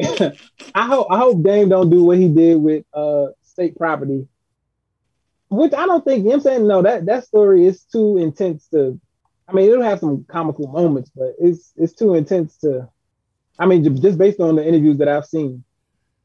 I 0.02 0.86
hope 0.88 1.08
I 1.10 1.18
hope 1.18 1.44
Dame 1.44 1.70
don't 1.70 1.90
do 1.90 2.04
what 2.04 2.18
he 2.18 2.28
did 2.30 2.56
with 2.58 2.86
uh 2.94 3.28
state 3.44 3.78
property. 3.78 4.28
which 5.50 5.74
I 5.74 5.86
don't 5.86 6.04
think 6.04 6.32
I'm 6.32 6.42
saying. 6.42 6.68
No, 6.68 6.82
that 6.82 7.06
that 7.06 7.26
story 7.26 7.66
is 7.66 7.84
too 7.84 8.18
intense 8.18 8.68
to. 8.70 9.00
I 9.48 9.54
mean, 9.54 9.70
it'll 9.70 9.84
have 9.84 10.00
some 10.00 10.26
comical 10.28 10.68
moments, 10.68 11.12
but 11.16 11.36
it's 11.40 11.72
it's 11.76 11.94
too 11.94 12.16
intense 12.16 12.58
to. 12.60 12.90
I 13.60 13.66
mean, 13.68 13.84
just 14.02 14.18
based 14.18 14.40
on 14.40 14.56
the 14.56 14.68
interviews 14.68 14.98
that 15.00 15.08
I've 15.10 15.26
seen 15.26 15.64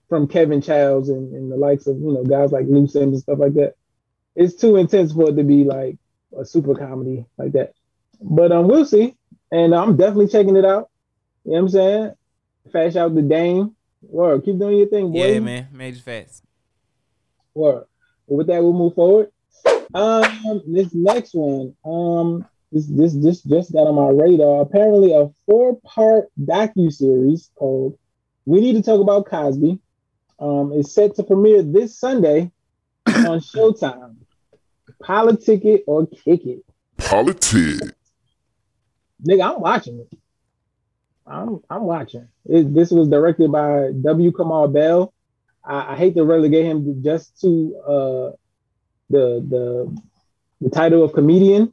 from 0.08 0.28
Kevin 0.28 0.62
Chiles 0.62 1.08
and, 1.10 1.34
and 1.34 1.52
the 1.52 1.56
likes 1.56 1.86
of 1.86 1.98
you 1.98 2.12
know 2.12 2.24
guys 2.24 2.52
like 2.52 2.66
Lou 2.68 2.86
Sims 2.88 3.14
and 3.14 3.22
stuff 3.22 3.38
like 3.38 3.54
that, 3.54 3.74
it's 4.36 4.56
too 4.56 4.76
intense 4.76 5.12
for 5.12 5.30
it 5.30 5.36
to 5.36 5.44
be 5.44 5.64
like 5.64 5.98
a 6.38 6.44
super 6.44 6.74
comedy 6.74 7.26
like 7.38 7.52
that. 7.52 7.74
But 8.20 8.52
um, 8.52 8.68
we'll 8.68 8.86
see, 8.86 9.16
and 9.52 9.74
I'm 9.74 9.96
definitely 9.96 10.28
checking 10.28 10.56
it 10.56 10.64
out. 10.64 10.90
You 11.44 11.52
know 11.52 11.58
what 11.58 11.60
I'm 11.62 11.68
saying? 11.70 12.12
Fash 12.70 12.96
out 12.96 13.14
the 13.14 13.22
Dame. 13.22 13.74
Word, 14.02 14.44
keep 14.44 14.58
doing 14.58 14.78
your 14.78 14.88
thing, 14.88 15.12
boy. 15.12 15.26
Yeah, 15.26 15.40
man. 15.40 15.68
Major 15.72 16.00
facts. 16.00 16.42
Word. 17.54 17.84
With 18.26 18.46
that, 18.46 18.62
we'll 18.62 18.72
move 18.72 18.94
forward. 18.94 19.30
Um, 19.92 20.62
this 20.68 20.94
next 20.94 21.34
one, 21.34 21.74
um, 21.84 22.46
this 22.70 22.86
this 22.86 23.12
this 23.14 23.42
just 23.42 23.72
got 23.72 23.88
on 23.88 23.96
my 23.96 24.08
radar. 24.08 24.62
Apparently, 24.62 25.12
a 25.12 25.28
four-part 25.46 26.28
docu 26.40 26.92
series 26.92 27.50
called 27.56 27.98
"We 28.46 28.60
Need 28.60 28.74
to 28.74 28.82
Talk 28.82 29.00
About 29.00 29.26
Cosby" 29.26 29.80
um, 30.38 30.72
is 30.72 30.94
set 30.94 31.16
to 31.16 31.24
premiere 31.24 31.62
this 31.62 31.98
Sunday 31.98 32.52
on 33.08 33.40
Showtime. 33.40 34.16
Politic 35.02 35.64
it 35.64 35.82
or 35.86 36.06
kick 36.06 36.46
it, 36.46 36.64
Politic. 36.98 37.80
nigga. 39.26 39.54
I'm 39.54 39.60
watching 39.60 39.98
it. 39.98 40.18
I'm 41.30 41.60
I'm 41.70 41.82
watching. 41.82 42.28
It, 42.46 42.74
this 42.74 42.90
was 42.90 43.08
directed 43.08 43.52
by 43.52 43.92
W. 44.02 44.32
Kamau 44.32 44.72
Bell. 44.72 45.12
I, 45.64 45.92
I 45.92 45.96
hate 45.96 46.14
to 46.16 46.24
relegate 46.24 46.64
him 46.66 46.84
to 46.84 46.94
just 47.02 47.40
to 47.42 47.76
uh 47.86 48.30
the 49.10 49.24
the 49.48 49.98
the 50.60 50.70
title 50.70 51.02
of 51.04 51.12
comedian. 51.12 51.72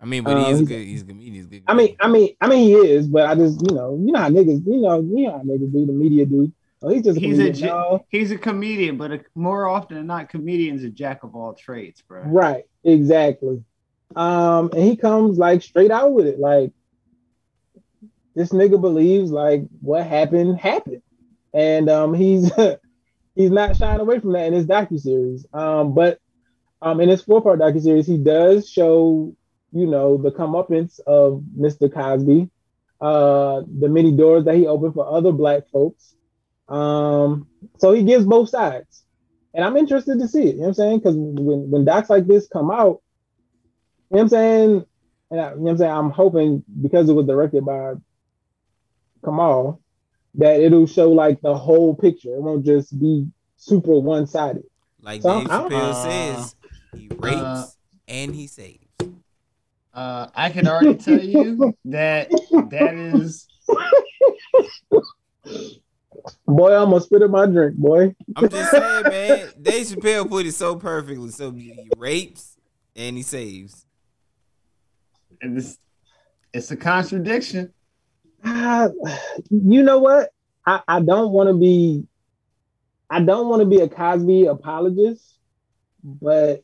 I 0.00 0.06
mean, 0.06 0.22
but 0.24 0.36
Uh, 0.36 0.44
he's 0.46 0.54
a 0.54 0.56
he's- 0.58 0.68
good. 0.68 0.84
He's 0.86 1.02
a 1.02 1.04
comedian. 1.06 1.34
He's 1.34 1.46
a 1.46 1.48
good. 1.48 1.62
I 1.66 1.74
mean, 1.74 1.96
I 2.00 2.08
mean, 2.08 2.28
I 2.40 2.48
mean, 2.48 2.64
he 2.66 2.74
is, 2.74 3.06
but 3.06 3.26
I 3.26 3.34
just, 3.34 3.60
you 3.68 3.74
know, 3.74 3.96
you 4.04 4.12
know 4.12 4.20
how 4.20 4.28
niggas, 4.28 4.66
you 4.66 4.80
know, 4.80 5.00
you 5.00 5.26
know 5.26 5.32
how 5.32 5.38
niggas 5.44 5.72
do 5.72 5.86
the 5.86 5.92
media 5.92 6.26
do. 6.26 6.52
Oh, 6.82 6.90
he's 6.90 7.04
just 7.04 7.16
a 7.16 7.20
He's 7.20 7.38
a 7.38 7.44
comedian. 7.44 7.68
ja- 7.68 7.74
No. 7.92 8.04
he's 8.10 8.30
a 8.30 8.36
comedian, 8.36 8.96
but 8.98 9.12
a, 9.12 9.20
more 9.34 9.66
often 9.68 9.96
than 9.96 10.06
not, 10.06 10.28
comedians 10.28 10.82
a 10.84 10.90
jack 10.90 11.22
of 11.24 11.34
all 11.34 11.54
trades, 11.54 12.02
bro. 12.06 12.22
right, 12.24 12.64
exactly. 12.84 13.62
Um, 14.14 14.70
and 14.74 14.82
he 14.82 14.96
comes 14.96 15.38
like 15.38 15.62
straight 15.62 15.90
out 15.90 16.12
with 16.12 16.26
it, 16.26 16.38
like 16.38 16.72
this 18.34 18.50
nigga 18.50 18.80
believes 18.80 19.30
like 19.30 19.62
what 19.80 20.06
happened 20.06 20.58
happened, 20.58 21.02
and 21.52 21.88
um, 21.88 22.14
he's 22.14 22.50
he's 23.34 23.50
not 23.50 23.76
shying 23.76 24.00
away 24.00 24.20
from 24.20 24.32
that 24.32 24.46
in 24.46 24.52
his 24.52 24.66
docu 24.66 25.00
series. 25.00 25.46
Um, 25.52 25.94
but 25.94 26.18
um, 26.82 27.00
in 27.00 27.08
his 27.08 27.22
four 27.22 27.42
part 27.42 27.60
docu 27.60 27.82
series, 27.82 28.06
he 28.06 28.18
does 28.18 28.68
show 28.68 29.34
you 29.72 29.86
know 29.86 30.16
the 30.16 30.32
comeuppance 30.32 31.00
of 31.06 31.42
Mr. 31.58 31.92
Cosby, 31.92 32.50
uh, 33.00 33.62
the 33.78 33.88
many 33.88 34.12
doors 34.12 34.44
that 34.44 34.56
he 34.56 34.66
opened 34.66 34.94
for 34.94 35.06
other 35.06 35.32
black 35.32 35.68
folks. 35.70 36.14
Um, 36.68 37.46
so 37.78 37.92
he 37.92 38.02
gives 38.02 38.24
both 38.24 38.48
sides, 38.48 39.04
and 39.52 39.64
I'm 39.64 39.76
interested 39.76 40.18
to 40.18 40.28
see 40.28 40.42
it. 40.42 40.54
You 40.56 40.60
know 40.60 40.60
what 40.60 40.68
I'm 40.68 40.74
saying? 40.74 40.98
Because 40.98 41.16
when 41.16 41.70
when 41.70 41.84
docs 41.84 42.10
like 42.10 42.26
this 42.26 42.48
come 42.48 42.70
out, 42.70 43.00
you 44.10 44.16
know 44.16 44.18
what 44.18 44.20
I'm 44.22 44.28
saying, 44.28 44.84
and 45.30 45.40
I, 45.40 45.50
you 45.50 45.56
know 45.56 45.62
what 45.62 45.70
I'm 45.70 45.78
saying, 45.78 45.92
I'm 45.92 46.10
hoping 46.10 46.64
because 46.82 47.08
it 47.08 47.14
was 47.14 47.26
directed 47.26 47.64
by 47.64 47.94
Kamau 49.24 49.78
that 50.34 50.60
it'll 50.60 50.86
show 50.86 51.10
like 51.10 51.40
the 51.40 51.56
whole 51.56 51.94
picture. 51.94 52.34
It 52.34 52.42
won't 52.42 52.64
just 52.64 52.98
be 52.98 53.26
super 53.56 53.98
one 53.98 54.26
sided. 54.26 54.64
Like 55.00 55.22
So, 55.22 55.40
Dave 55.40 55.48
Chappelle 55.48 55.90
Uh, 55.90 55.94
says, 55.94 56.56
he 56.94 57.08
rapes 57.18 57.40
uh, 57.40 57.66
and 58.08 58.34
he 58.34 58.46
saves. 58.46 58.80
Uh, 59.92 60.26
I 60.34 60.50
can 60.50 60.66
already 60.66 60.96
tell 60.96 61.22
you 61.22 61.76
that 61.84 62.30
that 62.70 62.94
is 62.94 63.46
Boy, 66.46 66.72
I 66.72 66.76
almost 66.76 67.06
spit 67.06 67.22
in 67.22 67.30
my 67.30 67.46
drink, 67.46 67.76
boy. 67.76 68.14
I'm 68.36 68.48
just 68.48 68.70
saying, 68.70 69.02
man. 69.04 69.48
Dave 69.60 69.86
Chappelle 69.86 70.28
put 70.28 70.46
it 70.46 70.52
so 70.52 70.76
perfectly. 70.76 71.30
So 71.30 71.50
he 71.52 71.90
rapes 71.96 72.56
and 72.96 73.16
he 73.16 73.22
saves. 73.22 73.86
And 75.42 75.58
it's, 75.58 75.78
it's 76.52 76.70
a 76.70 76.76
contradiction. 76.76 77.72
You 79.50 79.82
know 79.82 79.98
what? 79.98 80.30
I, 80.66 80.80
I 80.88 81.00
don't 81.00 81.32
want 81.32 81.48
to 81.48 81.54
be 81.54 82.06
I 83.10 83.20
don't 83.20 83.48
want 83.48 83.60
to 83.60 83.66
be 83.66 83.80
a 83.80 83.88
Cosby 83.88 84.46
apologist, 84.46 85.38
but 86.02 86.62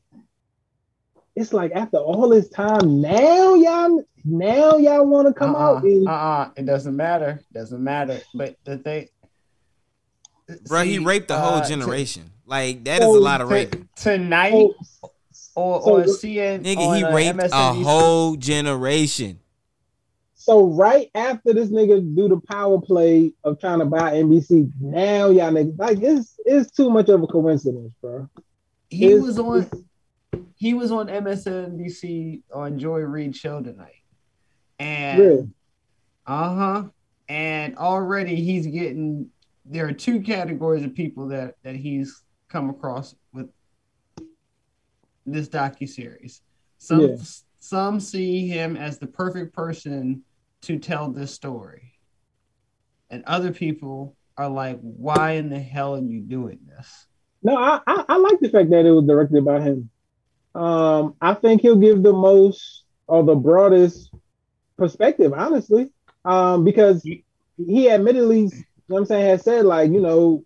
it's 1.36 1.52
like 1.52 1.72
after 1.72 1.98
all 1.98 2.28
this 2.28 2.48
time, 2.48 3.00
now 3.00 3.54
y'all 3.54 4.02
now 4.24 4.76
y'all 4.78 5.06
want 5.06 5.28
to 5.28 5.34
come 5.34 5.54
uh-uh, 5.54 5.76
out 5.76 5.82
and 5.84 6.08
uh-uh, 6.08 6.50
it 6.56 6.66
doesn't 6.66 6.96
matter. 6.96 7.40
Doesn't 7.52 7.82
matter. 7.82 8.20
But 8.34 8.56
the 8.64 8.78
thing, 8.78 9.08
Bro, 10.66 10.82
he 10.84 10.98
raped 10.98 11.28
the 11.28 11.38
whole 11.38 11.56
uh, 11.58 11.62
to- 11.62 11.68
generation. 11.68 12.30
Like 12.46 12.84
that 12.84 13.00
is 13.00 13.06
So, 13.06 13.16
a 13.16 13.20
lot 13.20 13.40
of 13.40 13.48
to- 13.48 13.54
raping. 13.54 13.88
tonight 13.96 14.52
Oh, 14.54 14.74
or 15.54 15.82
so- 15.82 15.90
or 15.90 16.00
CN 16.04 16.64
Nigga, 16.64 16.78
on, 16.78 16.96
he 16.96 17.04
uh, 17.04 17.14
raped 17.14 17.40
a 17.52 17.72
whole 17.72 18.36
generation. 18.36 19.39
So 20.40 20.68
right 20.68 21.10
after 21.14 21.52
this 21.52 21.68
nigga 21.70 22.00
do 22.16 22.26
the 22.26 22.40
power 22.48 22.80
play 22.80 23.30
of 23.44 23.60
trying 23.60 23.78
to 23.80 23.84
buy 23.84 24.12
NBC, 24.14 24.72
now 24.80 25.28
y'all 25.28 25.52
niggas 25.52 25.78
like 25.78 25.98
it's 26.00 26.34
it's 26.46 26.70
too 26.70 26.88
much 26.88 27.10
of 27.10 27.22
a 27.22 27.26
coincidence, 27.26 27.92
bro. 28.00 28.26
He 28.88 29.06
It's- 29.08 29.22
was 29.22 29.38
on 29.38 29.68
he 30.56 30.72
was 30.72 30.90
on 30.92 31.08
MSNBC 31.08 32.42
on 32.54 32.78
Joy 32.78 33.00
Reid 33.00 33.36
show 33.36 33.60
tonight. 33.62 34.02
And 34.78 35.18
Really? 35.20 35.48
uh-huh. 36.26 36.84
And 37.28 37.76
already 37.76 38.36
he's 38.36 38.66
getting 38.66 39.28
there 39.66 39.86
are 39.86 39.92
two 39.92 40.22
categories 40.22 40.84
of 40.84 40.94
people 40.94 41.28
that 41.28 41.56
that 41.64 41.76
he's 41.76 42.22
come 42.48 42.70
across 42.70 43.14
with 43.34 43.50
this 45.26 45.48
docu 45.50 45.86
series. 45.86 46.40
Some 46.78 47.00
Yeah. 47.02 47.16
some 47.58 48.00
see 48.00 48.48
him 48.48 48.74
as 48.78 48.98
the 48.98 49.06
perfect 49.06 49.54
person 49.54 50.22
to 50.62 50.78
tell 50.78 51.10
this 51.10 51.32
story. 51.32 51.94
And 53.10 53.24
other 53.26 53.52
people 53.52 54.16
are 54.36 54.48
like, 54.48 54.78
why 54.80 55.32
in 55.32 55.50
the 55.50 55.58
hell 55.58 55.96
are 55.96 56.00
you 56.00 56.20
doing 56.20 56.60
this? 56.66 57.06
No, 57.42 57.56
I, 57.56 57.80
I 57.86 58.04
I 58.08 58.16
like 58.16 58.38
the 58.40 58.50
fact 58.50 58.70
that 58.70 58.84
it 58.84 58.90
was 58.90 59.06
directed 59.06 59.44
by 59.44 59.60
him. 59.60 59.90
Um, 60.54 61.14
I 61.20 61.34
think 61.34 61.62
he'll 61.62 61.76
give 61.76 62.02
the 62.02 62.12
most 62.12 62.84
or 63.06 63.24
the 63.24 63.34
broadest 63.34 64.10
perspective, 64.76 65.32
honestly. 65.32 65.90
Um, 66.24 66.64
because 66.64 67.02
he 67.02 67.90
admittedly, 67.90 68.40
you 68.40 68.48
know 68.48 68.62
what 68.88 68.98
I'm 68.98 69.06
saying, 69.06 69.26
has 69.26 69.42
said 69.42 69.64
like, 69.64 69.90
you 69.90 70.00
know, 70.00 70.44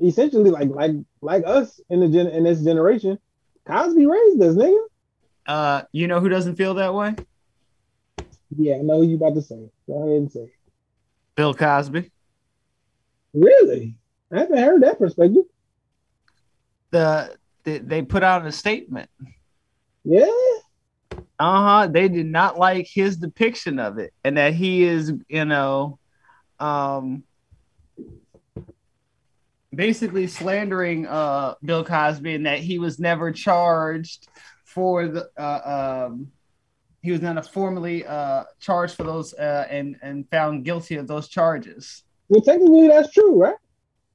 essentially 0.00 0.50
like 0.50 0.68
like 0.70 0.92
like 1.20 1.44
us 1.46 1.80
in 1.88 2.00
the 2.00 2.08
gen 2.08 2.28
in 2.28 2.44
this 2.44 2.62
generation, 2.62 3.18
Cosby 3.66 4.06
raised 4.06 4.42
us, 4.42 4.54
nigga. 4.54 4.82
Uh, 5.46 5.82
you 5.92 6.08
know 6.08 6.20
who 6.20 6.28
doesn't 6.28 6.56
feel 6.56 6.74
that 6.74 6.94
way? 6.94 7.14
Yeah, 8.56 8.76
I 8.76 8.78
know 8.78 9.02
you 9.02 9.16
about 9.16 9.34
to 9.34 9.42
say. 9.42 9.70
Go 9.86 10.02
ahead 10.02 10.16
and 10.16 10.32
say. 10.32 10.40
it. 10.40 10.52
Bill 11.34 11.54
Cosby. 11.54 12.10
Really? 13.34 13.94
I 14.32 14.40
haven't 14.40 14.58
heard 14.58 14.82
that 14.82 14.98
perspective. 14.98 15.44
The, 16.90 17.36
the 17.64 17.78
they 17.78 18.02
put 18.02 18.22
out 18.22 18.46
a 18.46 18.52
statement. 18.52 19.10
Yeah. 20.04 20.26
Uh 21.12 21.18
huh. 21.38 21.86
They 21.88 22.08
did 22.08 22.26
not 22.26 22.58
like 22.58 22.88
his 22.88 23.16
depiction 23.16 23.78
of 23.78 23.98
it, 23.98 24.12
and 24.24 24.36
that 24.36 24.54
he 24.54 24.82
is, 24.82 25.12
you 25.28 25.44
know, 25.44 25.98
um, 26.58 27.22
basically 29.72 30.26
slandering 30.26 31.06
uh 31.06 31.54
Bill 31.62 31.84
Cosby, 31.84 32.34
and 32.34 32.46
that 32.46 32.58
he 32.58 32.78
was 32.78 32.98
never 32.98 33.30
charged 33.30 34.28
for 34.64 35.06
the 35.06 35.30
uh, 35.36 36.06
um. 36.08 36.32
He 37.08 37.12
was 37.12 37.22
not 37.22 37.50
formally 37.50 38.04
uh, 38.04 38.44
charged 38.60 38.94
for 38.94 39.02
those 39.02 39.32
uh, 39.32 39.66
and 39.70 39.96
and 40.02 40.28
found 40.30 40.66
guilty 40.66 40.96
of 40.96 41.06
those 41.06 41.26
charges. 41.26 42.02
Well, 42.28 42.42
technically 42.42 42.86
that's 42.88 43.10
true, 43.14 43.34
right? 43.44 43.54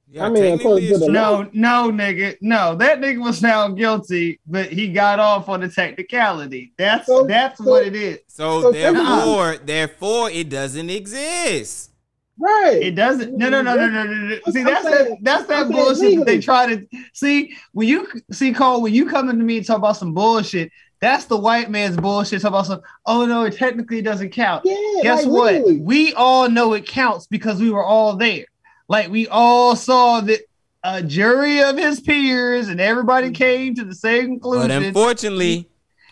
Yeah, 0.08 0.26
I 0.26 0.28
mean, 0.28 0.44
technically 0.44 0.54
according 0.64 0.86
to 0.86 0.90
it's 0.94 1.00
the 1.00 1.06
true. 1.06 1.14
law. 1.16 1.42
No, 1.52 1.90
no, 1.90 2.04
nigga, 2.04 2.36
no. 2.40 2.76
That 2.76 3.00
nigga 3.00 3.20
was 3.20 3.40
found 3.40 3.76
guilty, 3.76 4.38
but 4.46 4.66
he 4.70 4.92
got 4.92 5.18
off 5.18 5.48
on 5.48 5.62
the 5.62 5.68
technicality. 5.68 6.72
That's 6.78 7.06
So- 7.06 7.26
that's 7.26 7.58
so- 7.58 7.64
what 7.68 7.84
it 7.84 7.96
is. 7.96 8.20
So, 8.28 8.62
So 8.62 8.70
therefore, 8.70 9.56
therefore, 9.56 10.30
it 10.30 10.48
doesn't 10.50 10.88
exist. 10.88 11.90
Right. 12.38 12.80
It 12.80 12.94
doesn't. 12.94 13.36
No, 13.36 13.48
no, 13.48 13.60
no, 13.62 13.74
no, 13.74 13.88
no, 13.88 14.04
no. 14.04 14.14
no. 14.14 14.36
See, 14.52 14.60
I'm 14.60 14.66
that's 14.66 14.84
saying- 14.84 15.10
that. 15.10 15.18
That's 15.22 15.46
that 15.46 15.66
I'm 15.66 15.72
bullshit 15.72 16.18
that 16.18 16.26
they 16.26 16.38
try 16.38 16.66
to 16.76 16.86
see. 17.12 17.56
When 17.72 17.88
you 17.88 18.06
see 18.30 18.52
Cole, 18.52 18.82
when 18.82 18.94
you 18.94 19.06
come 19.06 19.30
into 19.30 19.44
me 19.44 19.56
and 19.56 19.66
talk 19.66 19.78
about 19.78 19.96
some 19.96 20.14
bullshit, 20.14 20.70
that's 21.00 21.26
the 21.26 21.36
white 21.36 21.70
man's 21.70 21.96
bullshit. 21.96 22.42
Talk 22.42 22.50
about 22.50 22.66
some. 22.66 22.82
Oh 23.06 23.26
no, 23.26 23.44
it 23.44 23.56
technically 23.56 24.02
doesn't 24.02 24.30
count. 24.30 24.62
Yeah. 24.64 24.76
Guess 25.02 25.24
like, 25.24 25.32
what? 25.32 25.52
literally. 25.54 25.80
We 25.80 26.12
all 26.14 26.48
know 26.48 26.72
it 26.74 26.86
counts 26.86 27.26
because 27.26 27.60
we 27.60 27.70
were 27.70 27.84
all 27.84 28.16
there. 28.16 28.46
Like 28.88 29.10
we 29.10 29.28
all 29.28 29.76
saw 29.76 30.20
that. 30.22 30.40
a 30.86 31.02
jury 31.02 31.62
of 31.62 31.78
his 31.78 32.00
peers, 32.00 32.68
and 32.68 32.80
everybody 32.80 33.28
mm-hmm. 33.28 33.34
came 33.34 33.74
to 33.74 33.84
the 33.84 33.94
same 33.94 34.26
conclusion. 34.26 34.68
But 34.68 34.82
unfortunately, 34.82 35.68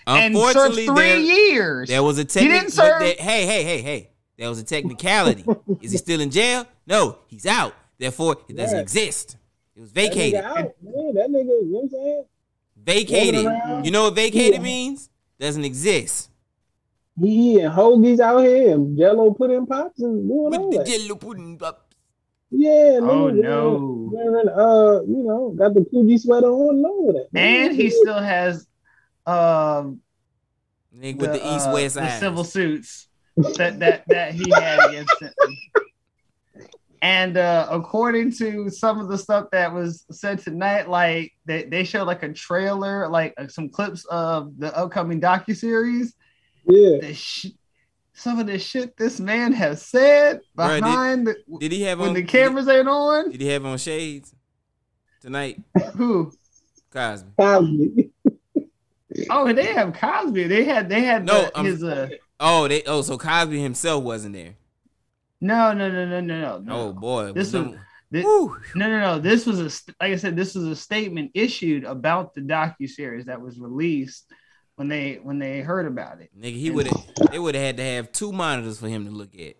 and 0.07 0.35
unfortunately, 0.35 0.87
served 0.87 0.99
three 0.99 1.09
there, 1.09 1.19
years. 1.19 1.89
there 1.89 2.03
was 2.03 2.19
a 2.19 2.23
He 2.23 2.49
didn't 2.49 2.71
serve. 2.71 3.03
hey, 3.03 3.17
hey, 3.19 3.63
hey, 3.63 3.83
hey. 3.83 4.11
There 4.39 4.49
was 4.49 4.59
a 4.59 4.65
technicality. 4.65 5.45
Is 5.81 5.93
he 5.93 5.99
still 5.99 6.21
in 6.21 6.31
jail? 6.31 6.67
No, 6.87 7.19
he's 7.27 7.47
out. 7.47 7.75
Therefore, 7.99 8.39
it 8.49 8.57
doesn't 8.57 8.77
Yeah. 8.77 8.83
exist. 8.83 9.37
It 9.77 9.81
was 9.81 9.93
That 9.93 10.01
nigga 10.01 10.15
vacated. 10.15 10.41
out, 10.45 10.57
man. 10.83 11.15
That 11.15 11.29
nigga, 11.31 11.45
you 11.45 11.69
know 11.71 11.79
what 11.79 11.83
I'm 11.83 11.89
saying? 11.91 12.25
Vacated. 12.85 13.47
You 13.85 13.91
know 13.91 14.05
what 14.05 14.15
vacated 14.15 14.55
Yeah. 14.55 14.63
means? 14.63 15.11
Doesn't 15.39 15.65
exist. 15.65 16.31
He 17.21 17.61
and 17.61 17.73
hoagies 17.73 18.21
out 18.21 18.39
here 18.41 18.73
and 18.75 18.97
Jello 18.97 19.33
put 19.33 19.51
in 19.51 19.67
pots 19.67 20.01
and 20.01 20.27
doing 20.29 20.55
all 20.55 20.71
that. 20.71 20.87
Jello 20.87 21.15
pudding 21.17 21.61
up. 21.63 21.89
Yeah, 22.51 22.99
Oh, 23.03 23.29
no. 23.31 24.11
Wearing, 24.13 24.49
uh, 24.49 25.01
you 25.07 25.23
know, 25.23 25.55
got 25.57 25.75
the 25.75 25.81
Coogi 25.81 26.19
sweater 26.21 26.49
on 26.49 26.77
and 26.77 26.87
all 26.87 27.09
of 27.11 27.15
that. 27.17 27.39
and 27.39 27.75
he 27.77 27.91
still 27.91 28.19
has 28.19 28.67
um 29.27 30.01
Nigga 30.95 31.17
with 31.19 31.33
the, 31.33 31.55
east 31.55 31.69
uh, 31.69 31.73
west 31.73 31.95
the 31.95 32.19
civil 32.19 32.45
suits 32.45 33.09
that 33.57 33.79
that 33.79 34.05
that 34.09 34.35
he 34.35 34.51
had 34.51 34.91
against 34.91 35.15
him. 35.21 35.33
And 37.03 37.37
uh, 37.37 37.67
according 37.69 38.31
to 38.39 38.71
some 38.71 39.01
of 39.01 39.09
the 39.09 39.19
stuff 39.19 39.49
that 39.51 39.75
was 39.75 40.05
said 40.13 40.39
tonight, 40.39 40.89
like 40.89 41.33
they, 41.45 41.65
they 41.65 41.83
showed 41.83 42.05
like 42.07 42.23
a 42.23 42.33
trailer, 42.33 43.09
like 43.09 43.35
uh, 43.37 43.49
some 43.49 43.69
clips 43.69 44.05
of 44.05 44.53
the 44.59 44.75
upcoming 44.77 45.21
docu 45.21 45.57
series. 45.57 46.15
Yeah, 46.65 46.99
The 47.01 47.13
sh- 47.13 47.47
some 48.15 48.39
of 48.39 48.47
the 48.47 48.57
shit 48.57 48.97
this 48.97 49.19
man 49.19 49.53
has 49.53 49.83
said 49.83 50.43
Bruh, 50.57 50.75
did- 50.77 50.81
behind 50.85 51.27
the, 51.27 51.35
Did 51.59 51.73
he 51.73 51.83
have 51.83 51.99
when 51.99 52.11
on 52.11 52.15
the 52.15 52.23
cameras 52.23 52.69
ain't 52.69 52.87
on. 52.87 53.31
Did 53.33 53.41
he 53.41 53.49
have 53.49 53.67
on 53.67 53.79
shades 53.79 54.33
tonight? 55.21 55.61
Who? 55.97 56.33
Cosby. 56.93 57.31
Cosby. 57.37 58.11
Oh, 59.29 59.53
they 59.53 59.67
have 59.73 59.93
Cosby. 59.93 60.45
They 60.47 60.63
had 60.63 60.89
they 60.89 61.01
had 61.03 61.25
No, 61.25 61.43
the- 61.47 61.57
I'm- 61.57 61.67
his 61.67 61.83
uh 61.83 62.11
Oh, 62.39 62.67
they. 62.69 62.83
Oh, 62.85 63.03
so 63.03 63.19
Cosby 63.19 63.61
himself 63.61 64.03
wasn't 64.05 64.35
there. 64.35 64.55
No 65.43 65.73
no 65.75 65.91
no 65.91 66.07
no 66.07 66.21
no 66.21 66.41
no 66.41 66.59
no. 66.59 66.73
Oh 66.75 66.93
boy, 66.95 67.33
This 67.33 67.53
was 67.53 67.67
was 67.67 67.77
this, 68.11 68.25
no 68.25 68.57
no 68.75 69.01
no. 69.01 69.19
This 69.19 69.45
was 69.47 69.59
a 69.61 69.65
like 70.01 70.13
I 70.13 70.17
said. 70.17 70.37
This 70.37 70.55
was 70.55 70.65
a 70.67 70.77
statement 70.77 71.31
issued 71.35 71.85
about 71.85 72.33
the 72.35 72.41
docu 72.41 72.89
series 72.89 73.27
that 73.27 73.41
was 73.41 73.59
released 73.59 74.31
when 74.77 74.89
they 74.89 75.15
when 75.23 75.39
they 75.39 75.61
heard 75.61 75.87
about 75.87 76.21
it. 76.21 76.31
nigga. 76.39 76.57
He 76.57 76.71
would 76.71 76.87
have. 76.87 77.31
They 77.31 77.39
would 77.39 77.55
have 77.55 77.65
had 77.65 77.77
to 77.79 77.83
have 77.85 78.13
two 78.13 78.33
monitors 78.33 78.79
for 78.79 78.89
him 78.89 79.05
to 79.07 79.11
look 79.11 79.35
at. 79.35 79.57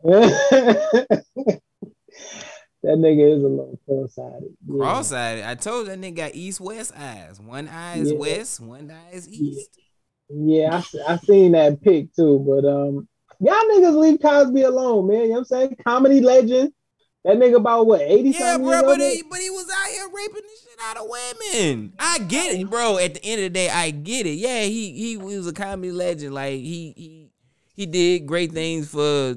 that 0.04 1.20
nigga 2.84 3.36
is 3.36 3.42
a 3.42 3.48
little 3.48 3.78
four-sided. 3.86 4.54
Yeah. 4.66 4.78
Cross-eyed. 4.78 5.42
I 5.42 5.54
told 5.56 5.86
you 5.88 5.96
that 5.96 6.00
nigga 6.00 6.16
got 6.16 6.34
east-west 6.34 6.92
eyes. 6.96 7.40
One 7.40 7.68
eye 7.68 7.96
is 7.98 8.12
Yeah. 8.12 8.18
west, 8.18 8.60
one 8.60 8.90
eye 8.90 9.10
is 9.12 9.28
east. 9.28 9.70
Yeah, 10.30 10.82
I, 11.08 11.14
I 11.14 11.16
seen 11.16 11.52
that 11.52 11.80
pic 11.82 12.14
too, 12.14 12.38
but 12.46 12.68
um, 12.68 13.08
y'all 13.40 13.54
niggas 13.54 13.98
leave 13.98 14.20
Cosby 14.20 14.62
alone, 14.62 15.08
man. 15.08 15.22
You 15.22 15.28
know 15.28 15.32
what 15.32 15.38
I'm 15.38 15.44
saying? 15.44 15.76
Comedy 15.84 16.20
legend. 16.20 16.72
That 17.24 17.36
nigga 17.36 17.56
about 17.56 17.86
what, 17.86 18.00
80 18.00 18.30
Yeah, 18.30 18.38
something 18.38 18.64
bro, 18.66 18.72
years 18.72 18.82
but 18.82 19.00
old? 19.00 19.12
he, 19.12 19.22
but 19.28 19.38
he 19.40 19.50
was 19.50 19.68
out 19.68 19.88
here 19.90 20.06
raping 20.06 20.42
the 20.42 20.56
shit 20.62 20.78
out 20.84 20.96
of 20.96 21.08
women. 21.08 21.92
I 21.98 22.18
get 22.20 22.54
it, 22.54 22.70
bro. 22.70 22.96
At 22.98 23.14
the 23.14 23.24
end 23.24 23.40
of 23.40 23.44
the 23.46 23.50
day, 23.50 23.68
I 23.68 23.90
get 23.90 24.26
it. 24.26 24.34
Yeah, 24.34 24.62
he 24.62 24.92
he 24.92 25.16
was 25.16 25.46
a 25.46 25.52
comedy 25.52 25.90
legend. 25.90 26.32
Like 26.32 26.54
he 26.54 26.94
he 26.96 27.30
he 27.74 27.86
did 27.86 28.26
great 28.26 28.52
things 28.52 28.88
for 28.88 29.34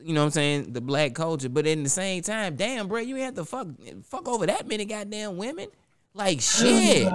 you 0.00 0.14
know 0.14 0.20
what 0.20 0.26
I'm 0.26 0.30
saying 0.30 0.72
the 0.72 0.80
black 0.80 1.14
culture. 1.14 1.48
But 1.48 1.66
in 1.66 1.82
the 1.82 1.88
same 1.88 2.22
time, 2.22 2.54
damn, 2.54 2.86
bro, 2.86 3.00
you 3.00 3.16
had 3.16 3.34
to 3.36 3.44
fuck 3.44 3.66
fuck 4.04 4.28
over 4.28 4.46
that 4.46 4.68
many 4.68 4.84
goddamn 4.84 5.36
women. 5.36 5.66
Like 6.14 6.40
shit. 6.40 7.12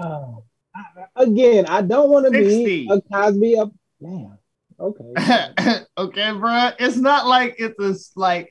Again, 1.15 1.65
I 1.67 1.81
don't 1.81 2.09
want 2.09 2.25
to 2.25 2.31
be 2.31 2.87
a 2.91 3.01
Cosby 3.01 3.57
up. 3.57 3.71
Damn. 4.01 4.37
Okay. 4.81 5.83
okay, 5.97 6.31
bro. 6.33 6.71
It's 6.79 6.97
not 6.97 7.27
like 7.27 7.55
it's 7.59 7.79
a 7.79 7.89
s- 7.89 8.11
like 8.15 8.49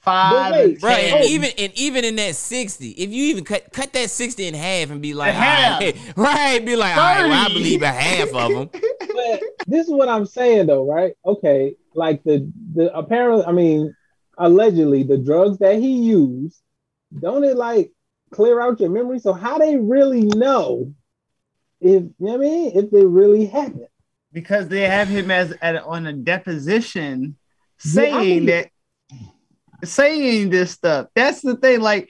five. 0.00 0.50
But 0.50 0.52
wait, 0.52 0.70
and 0.72 0.80
Bro, 0.80 0.90
and 0.90 1.24
even 1.30 1.50
and 1.58 1.72
even 1.74 2.04
in 2.04 2.16
that 2.16 2.34
sixty, 2.34 2.90
if 2.92 3.10
you 3.10 3.24
even 3.24 3.44
cut 3.44 3.70
cut 3.72 3.92
that 3.92 4.10
sixty 4.10 4.46
in 4.46 4.54
half 4.54 4.90
and 4.90 5.02
be 5.02 5.12
like, 5.12 5.34
half. 5.34 5.82
all 5.82 5.86
right, 5.86 5.96
right, 6.16 6.64
be 6.64 6.76
like, 6.76 6.96
all 6.96 7.02
right, 7.02 7.26
well, 7.26 7.46
I 7.46 7.48
believe 7.48 7.82
a 7.82 7.88
half 7.88 8.34
of 8.34 8.52
them. 8.52 8.70
but 9.12 9.42
this 9.66 9.86
is 9.86 9.92
what 9.92 10.08
I'm 10.08 10.26
saying 10.26 10.66
though, 10.66 10.90
right? 10.90 11.12
Okay, 11.26 11.74
like 11.94 12.22
the 12.24 12.50
the 12.74 12.94
apparently, 12.96 13.44
I 13.44 13.52
mean, 13.52 13.94
allegedly 14.38 15.02
the 15.02 15.18
drugs 15.18 15.58
that 15.58 15.78
he 15.78 15.98
used, 15.98 16.60
don't 17.18 17.44
it 17.44 17.56
like 17.56 17.92
clear 18.30 18.60
out 18.60 18.80
your 18.80 18.90
memory? 18.90 19.18
So 19.18 19.34
how 19.34 19.58
they 19.58 19.76
really 19.76 20.22
know 20.22 20.94
if 21.80 22.02
you 22.02 22.14
know 22.18 22.32
what 22.32 22.34
I 22.34 22.38
mean? 22.38 22.72
If 22.74 22.90
they 22.90 23.04
really 23.04 23.46
happened? 23.46 23.86
Because 24.32 24.68
they 24.68 24.82
have 24.82 25.08
him 25.08 25.30
as 25.30 25.54
at, 25.62 25.82
on 25.82 26.06
a 26.06 26.12
deposition 26.12 27.36
Yeah, 27.84 28.02
I 28.02 28.22
saying 28.22 28.46
that 28.46 28.70
saying 29.84 30.50
this 30.50 30.72
stuff. 30.72 31.08
That's 31.14 31.40
the 31.40 31.56
thing. 31.56 31.80
Like 31.80 32.08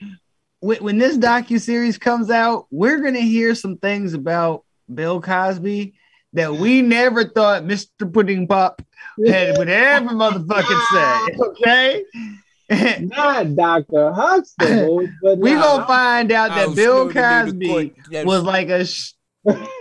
when, 0.59 0.83
when 0.83 0.97
this 0.97 1.17
docu 1.17 1.59
series 1.59 1.97
comes 1.97 2.29
out, 2.29 2.67
we're 2.71 2.99
gonna 2.99 3.19
hear 3.21 3.55
some 3.55 3.77
things 3.77 4.13
about 4.13 4.63
Bill 4.93 5.21
Cosby 5.21 5.93
that 6.33 6.53
we 6.53 6.81
never 6.81 7.25
thought 7.25 7.63
Mr. 7.63 8.11
Pudding 8.11 8.47
Pop 8.47 8.81
had 9.25 9.57
would 9.57 9.69
ever 9.69 10.09
motherfucking 10.09 10.87
say. 10.91 11.37
Okay. 11.41 12.05
Not 13.01 13.53
Dr. 13.57 14.13
Huxtable, 14.13 15.05
but 15.21 15.37
we 15.39 15.53
nah, 15.53 15.61
gonna 15.61 15.87
find 15.87 16.31
out 16.31 16.49
that 16.49 16.73
Bill 16.73 17.11
Snooty 17.11 17.19
knew 17.19 17.51
the 17.51 17.89
Cosby 17.93 18.23
was 18.25 18.43
like 18.43 18.69
a 18.69 18.85
sh- 18.85 19.11
A 19.45 19.53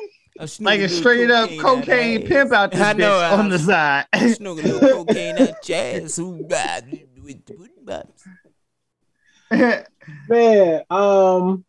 like 0.61 0.81
a 0.81 0.89
straight 0.89 1.31
up 1.31 1.49
cocaine 1.51 1.61
cocaine 1.61 2.27
pimp 2.27 2.53
out 2.53 2.73
this 2.73 2.81
I 2.81 2.93
know, 2.95 3.11
bitch 3.11 3.31
I- 3.31 3.39
on 3.39 3.49
the 3.51 3.59
side. 3.59 4.07
Snooker 4.35 4.63
do 4.63 4.81
cocaine 4.81 5.39
out 5.39 5.63
jazz. 5.63 6.17
Who 6.17 6.47
ride 6.49 7.07
with 7.23 7.45
the 7.45 7.55
pudding 7.55 7.85
pops? 7.87 8.27
Man, 10.29 10.83
um, 10.91 11.65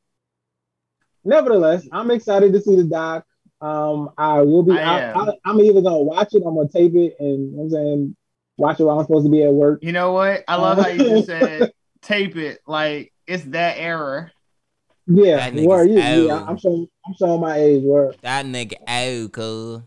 nevertheless, 1.24 1.88
I'm 1.92 2.12
excited 2.12 2.54
to 2.54 2.62
see 2.62 2.76
the 2.76 2.84
doc. 2.84 3.26
Um, 3.60 4.10
I 4.18 4.42
will 4.42 4.64
be. 4.64 4.72
I 4.74 4.82
I 4.82 5.00
am. 5.02 5.18
I, 5.18 5.34
I'm 5.46 5.60
either 5.60 5.82
gonna 5.82 6.00
watch 6.00 6.34
it. 6.34 6.44
I'm 6.46 6.56
gonna 6.56 6.70
tape 6.70 6.96
it, 6.96 7.16
and 7.20 7.52
you 7.52 7.58
know 7.58 7.58
what 7.58 7.64
I'm 7.64 7.70
saying 7.72 8.16
watch 8.58 8.80
it 8.80 8.84
while 8.84 9.00
I'm 9.00 9.06
supposed 9.06 9.26
to 9.26 9.32
be 9.32 9.44
at 9.44 9.52
work. 9.54 9.80
You 9.84 9.92
know 9.92 10.14
what? 10.14 10.44
I 10.48 10.56
love 10.56 10.78
how 10.78 10.88
you 10.88 11.04
just 11.04 11.28
said 11.28 11.72
tape 12.02 12.36
it 12.38 12.60
like 12.68 13.14
it's 13.28 13.44
that 13.46 13.78
era. 13.78 14.32
Yeah, 15.08 15.38
That 15.38 15.54
nigga's 15.54 15.66
word. 15.68 15.90
Yeah, 15.90 16.16
yeah. 16.16 16.46
I'm 16.48 16.58
showing. 16.58 16.88
I'm 17.06 17.14
showing 17.18 17.42
my 17.42 17.58
age. 17.58 17.84
Word. 17.84 18.18
That 18.22 18.46
nigga 18.46 18.76
out, 18.88 19.32
cuz. 19.32 19.82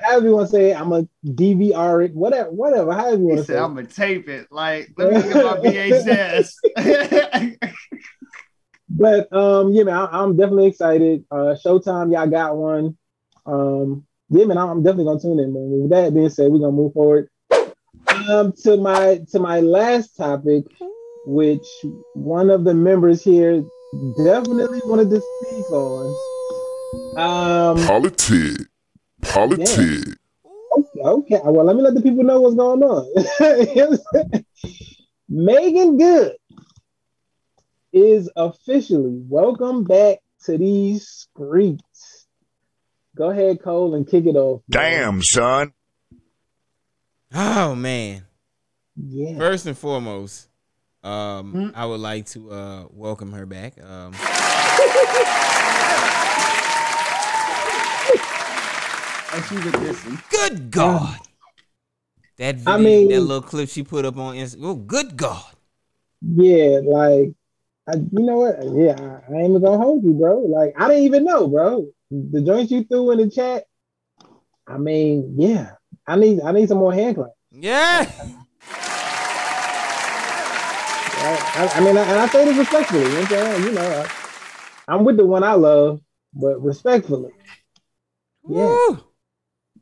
However 0.00 0.26
you 0.26 0.34
want 0.34 0.48
to 0.48 0.52
say, 0.52 0.70
it, 0.70 0.80
I'm 0.80 0.92
a 0.92 1.08
DVR 1.26 2.04
it. 2.04 2.14
Whatever. 2.14 2.50
Whatever. 2.50 2.92
However 2.92 3.16
you 3.16 3.24
want 3.24 3.40
to 3.40 3.44
say. 3.44 3.56
it. 3.56 3.60
"I'm 3.60 3.74
gonna 3.74 3.86
tape 3.86 4.28
it." 4.28 4.48
Like, 4.50 4.92
let 4.96 5.12
me 5.12 5.22
get 5.22 5.44
my 5.44 5.56
VHS. 6.76 7.56
But 8.90 9.32
um, 9.32 9.72
yeah, 9.72 9.84
man, 9.84 9.96
I, 9.96 10.06
I'm 10.06 10.36
definitely 10.36 10.66
excited. 10.66 11.24
Uh, 11.30 11.54
Showtime, 11.64 12.12
y'all 12.12 12.26
got 12.26 12.56
one. 12.56 12.96
Um, 13.44 14.06
yeah, 14.30 14.44
man, 14.46 14.58
I'm 14.58 14.82
definitely 14.82 15.04
gonna 15.04 15.20
tune 15.20 15.38
in. 15.40 15.52
Man. 15.52 15.82
With 15.82 15.90
that 15.90 16.14
being 16.14 16.30
said, 16.30 16.50
we're 16.50 16.58
gonna 16.58 16.72
move 16.72 16.94
forward. 16.94 17.28
Um, 18.30 18.52
to 18.64 18.76
my 18.76 19.20
to 19.30 19.38
my 19.38 19.60
last 19.60 20.16
topic, 20.16 20.64
which 21.26 21.66
one 22.14 22.50
of 22.50 22.64
the 22.64 22.74
members 22.74 23.22
here 23.22 23.62
definitely 24.24 24.80
wanted 24.84 25.10
to 25.10 25.20
speak 25.20 25.70
on. 25.70 26.37
Um, 27.16 27.76
Politic. 27.86 28.66
Politic. 29.22 29.68
okay, 29.68 31.00
okay, 31.04 31.40
well, 31.44 31.64
let 31.64 31.76
me 31.76 31.82
let 31.82 31.94
the 31.94 32.00
people 32.00 32.24
know 32.24 32.40
what's 32.40 32.56
going 32.56 32.82
on. 32.82 34.44
Meagan 35.28 35.98
Good 35.98 36.36
is 37.92 38.30
officially 38.36 39.20
welcome 39.28 39.84
back 39.84 40.18
to 40.44 40.56
these 40.56 41.06
streets. 41.08 42.26
Go 43.16 43.30
ahead, 43.30 43.60
Cole, 43.62 43.94
and 43.94 44.08
kick 44.08 44.24
it 44.26 44.36
off. 44.36 44.62
Damn, 44.70 45.22
son. 45.22 45.72
Oh 47.34 47.74
man. 47.74 48.24
Yeah. 48.96 49.36
First 49.36 49.66
and 49.66 49.76
foremost, 49.76 50.48
um, 51.02 51.52
Hmm? 51.52 51.68
I 51.74 51.84
would 51.84 52.00
like 52.00 52.26
to 52.26 52.50
uh 52.50 52.84
welcome 52.90 53.32
her 53.32 53.44
back. 53.44 53.74
Um 53.82 54.12
She's 59.48 59.58
a 59.58 59.70
dissing. 59.70 60.30
good 60.30 60.70
God. 60.70 61.18
That 62.38 62.56
video, 62.56 62.72
I 62.74 62.78
mean- 62.78 63.08
that 63.08 63.20
little 63.20 63.42
clip 63.42 63.68
she 63.68 63.82
put 63.82 64.04
up 64.04 64.16
on 64.16 64.36
Instagram. 64.36 64.64
Oh, 64.64 64.74
good 64.74 65.16
God. 65.16 65.44
Yeah, 66.20 66.80
like, 66.84 67.32
I, 67.86 67.94
you 67.96 68.08
know 68.12 68.38
what? 68.38 68.56
Yeah, 68.74 68.96
I, 69.00 69.32
I 69.32 69.36
ain't 69.38 69.50
even 69.50 69.62
gonna 69.62 69.78
hold 69.78 70.02
you, 70.04 70.12
bro. 70.12 70.40
Like, 70.40 70.74
I 70.76 70.88
didn't 70.88 71.04
even 71.04 71.24
know, 71.24 71.46
bro. 71.48 71.86
The 72.10 72.42
joints 72.42 72.72
you 72.72 72.84
threw 72.84 73.10
in 73.12 73.18
the 73.18 73.30
chat. 73.30 73.64
I 74.66 74.78
mean, 74.78 75.34
yeah, 75.38 75.72
I 76.06 76.16
need 76.16 76.40
I 76.40 76.52
need 76.52 76.68
some 76.68 76.78
more 76.78 76.92
hand 76.92 77.16
claps. 77.16 77.32
Yeah. 77.50 78.10
I, 81.20 81.38
I, 81.54 81.70
I 81.74 81.80
mean, 81.80 81.96
I, 81.96 82.02
and 82.02 82.18
I 82.18 82.26
say 82.28 82.44
this 82.44 82.56
respectfully. 82.56 83.02
You 83.02 83.08
know, 83.08 83.20
I'm 83.20 83.26
saying? 83.26 83.62
you 83.64 83.72
know 83.72 84.04
I, 84.88 84.92
I'm 84.94 85.04
with 85.04 85.16
the 85.16 85.26
one 85.26 85.44
I 85.44 85.52
love, 85.52 86.00
but 86.34 86.62
respectfully. 86.62 87.32
Yeah. 88.48 88.76
Woo. 88.88 89.04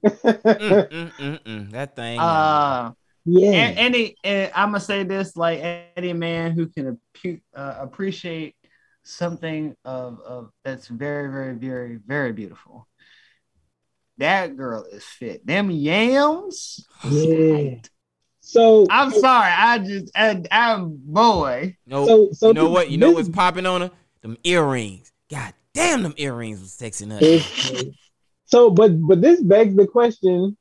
Mm, 0.04 0.88
mm, 0.90 1.12
mm, 1.16 1.42
mm. 1.44 1.70
That 1.72 1.96
thing. 1.96 2.20
Uh, 2.20 2.92
Yeah. 3.24 3.50
and, 3.50 3.78
any, 3.78 4.16
and 4.24 4.52
I'm 4.54 4.68
gonna 4.68 4.80
say 4.80 5.02
this 5.02 5.36
like 5.36 5.60
any 5.96 6.12
man 6.12 6.52
who 6.52 6.66
can 6.68 6.98
apu- 7.14 7.40
uh, 7.54 7.74
appreciate 7.80 8.54
something 9.02 9.74
of, 9.84 10.20
of 10.20 10.50
that's 10.64 10.88
very, 10.88 11.30
very, 11.30 11.54
very, 11.54 11.98
very 12.06 12.32
beautiful. 12.32 12.88
That 14.18 14.56
girl 14.56 14.84
is 14.90 15.04
fit. 15.04 15.46
Them 15.46 15.70
yams. 15.70 16.86
yeah. 17.04 17.76
So 18.40 18.86
I'm 18.88 19.10
sorry. 19.10 19.52
I 19.52 19.78
just, 19.78 20.10
I, 20.14 20.42
I'm 20.50 20.96
boy. 20.96 21.76
no, 21.86 22.06
so- 22.06 22.28
so 22.32 22.48
you 22.48 22.54
know 22.54 22.64
this- 22.64 22.72
what? 22.72 22.90
You 22.90 22.98
know 22.98 23.10
what's 23.12 23.28
popping 23.28 23.66
on 23.66 23.80
her? 23.82 23.90
Them 24.22 24.36
earrings. 24.44 25.12
God 25.30 25.52
damn, 25.74 26.02
them 26.02 26.14
earrings 26.16 26.60
was 26.60 26.70
sexing 26.70 27.10
her. 27.10 27.20
it's- 28.46 28.50
so, 28.50 28.70
but 28.70 28.92
but 29.00 29.20
this 29.20 29.40
begs 29.42 29.74
the 29.76 29.86
question: 29.86 30.56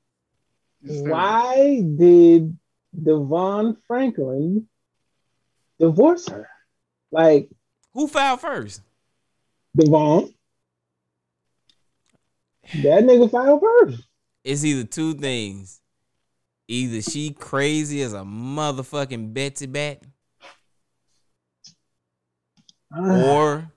Why 0.82 1.82
did 1.82 2.58
DeVon 3.00 3.78
Franklin 3.88 4.68
divorce 5.80 6.28
her? 6.30 6.48
Like 7.12 7.50
Who 7.94 8.08
filed 8.08 8.42
first? 8.42 8.82
Devon, 9.76 10.34
that 12.84 13.04
nigga 13.04 13.30
filed 13.30 13.62
first. 13.62 14.04
It's 14.44 14.64
either 14.64 14.86
two 14.86 15.14
things. 15.14 15.82
Either 16.68 17.02
she 17.02 17.32
crazy 17.32 18.02
as 18.02 18.14
a 18.14 18.22
motherfucking 18.22 19.34
Betsy 19.34 19.68
Bat, 19.68 20.02
uh, 22.96 23.26
or 23.26 23.72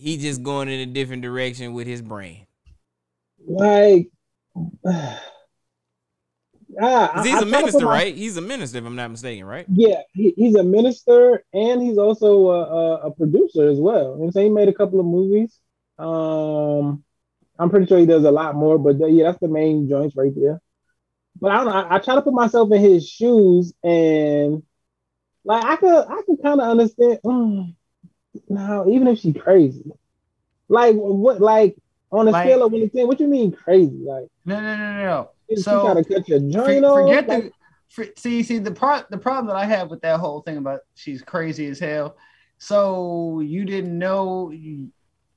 he 0.00 0.16
just 0.16 0.42
going 0.42 0.68
in 0.68 0.80
a 0.80 0.86
different 0.86 1.22
direction 1.22 1.72
with 1.74 1.86
his 1.86 2.02
brain. 2.02 2.46
like 3.46 4.08
ah, 4.86 5.20
I- 6.80 7.22
he's 7.22 7.34
I 7.34 7.40
a 7.40 7.40
try 7.40 7.40
to 7.40 7.44
put 7.44 7.50
minister, 7.50 7.84
my- 7.84 7.90
right? 7.92 8.14
He's 8.14 8.36
a 8.36 8.40
minister, 8.40 8.78
if 8.78 8.84
I'm 8.84 8.96
not 8.96 9.10
mistaken, 9.10 9.44
right? 9.44 9.66
Yeah, 9.72 10.00
he, 10.12 10.32
he's 10.36 10.54
a 10.56 10.64
minister 10.64 11.44
and 11.52 11.82
he's 11.82 11.98
also 11.98 12.48
a, 12.48 12.60
a, 12.62 12.94
a 13.06 13.10
producer 13.12 13.68
as 13.68 13.78
well. 13.78 14.16
You 14.18 14.24
know 14.24 14.30
saying 14.30 14.46
he 14.48 14.52
made 14.52 14.68
a 14.68 14.74
couple 14.74 15.00
of 15.00 15.06
movies. 15.06 15.58
Um, 15.98 17.04
I'm 17.58 17.68
pretty 17.70 17.86
sure 17.86 17.98
he 17.98 18.06
does 18.06 18.24
a 18.24 18.30
lot 18.30 18.54
more, 18.54 18.78
but 18.78 18.98
th- 18.98 19.12
yeah, 19.12 19.24
that's 19.24 19.40
the 19.40 19.48
main 19.48 19.88
joints 19.88 20.16
right 20.16 20.32
there. 20.34 20.60
But 21.40 21.52
I 21.52 21.56
don't 21.56 21.66
know. 21.66 21.72
I, 21.72 21.96
I 21.96 21.98
try 21.98 22.14
to 22.14 22.22
put 22.22 22.32
myself 22.34 22.70
in 22.72 22.80
his 22.80 23.08
shoes, 23.08 23.72
and 23.84 24.62
like 25.44 25.64
I 25.64 25.76
could, 25.76 26.04
I 26.08 26.22
could 26.26 26.42
kind 26.42 26.60
of 26.60 26.68
understand. 26.68 27.18
Mm, 27.24 27.74
now, 28.48 28.86
even 28.88 29.08
if 29.08 29.18
she's 29.18 29.36
crazy, 29.40 29.90
like 30.68 30.94
what, 30.94 31.40
like 31.40 31.76
on 32.12 32.28
a 32.28 32.30
Like- 32.30 32.46
scale 32.46 32.64
of 32.64 32.72
one 32.72 32.80
to 32.82 32.88
ten, 32.88 33.06
what 33.06 33.18
you 33.20 33.28
mean 33.28 33.52
crazy? 33.52 33.96
Like 34.04 34.28
No, 34.44 34.60
no, 34.60 34.76
no, 34.76 34.92
no, 34.92 35.02
no. 35.04 35.30
she 35.48 35.56
So 35.56 35.82
gotta 35.82 36.04
cut 36.04 36.28
your 36.28 36.40
joint 36.40 36.84
off. 36.84 36.94
forget 36.98 37.28
like- 37.28 37.44
the 37.44 37.52
for, 37.88 38.04
see 38.16 38.42
see 38.44 38.58
the 38.58 38.70
pro, 38.70 39.00
the 39.10 39.18
problem 39.18 39.48
that 39.48 39.56
I 39.56 39.64
have 39.64 39.90
with 39.90 40.00
that 40.02 40.20
whole 40.20 40.42
thing 40.42 40.58
about 40.58 40.80
she's 40.94 41.22
crazy 41.22 41.66
as 41.66 41.78
hell. 41.80 42.16
So 42.58 43.40
you 43.40 43.64
didn't 43.64 43.98
know 43.98 44.52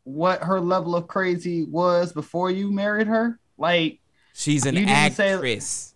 what 0.03 0.43
her 0.43 0.59
level 0.59 0.95
of 0.95 1.07
crazy 1.07 1.63
was 1.63 2.11
before 2.13 2.51
you 2.51 2.71
married 2.71 3.07
her? 3.07 3.39
Like 3.57 3.99
She's 4.35 4.65
an 4.67 4.75
You 4.75 4.85
didn't 4.85 5.13
say- 5.13 5.33
actress. 5.33 5.95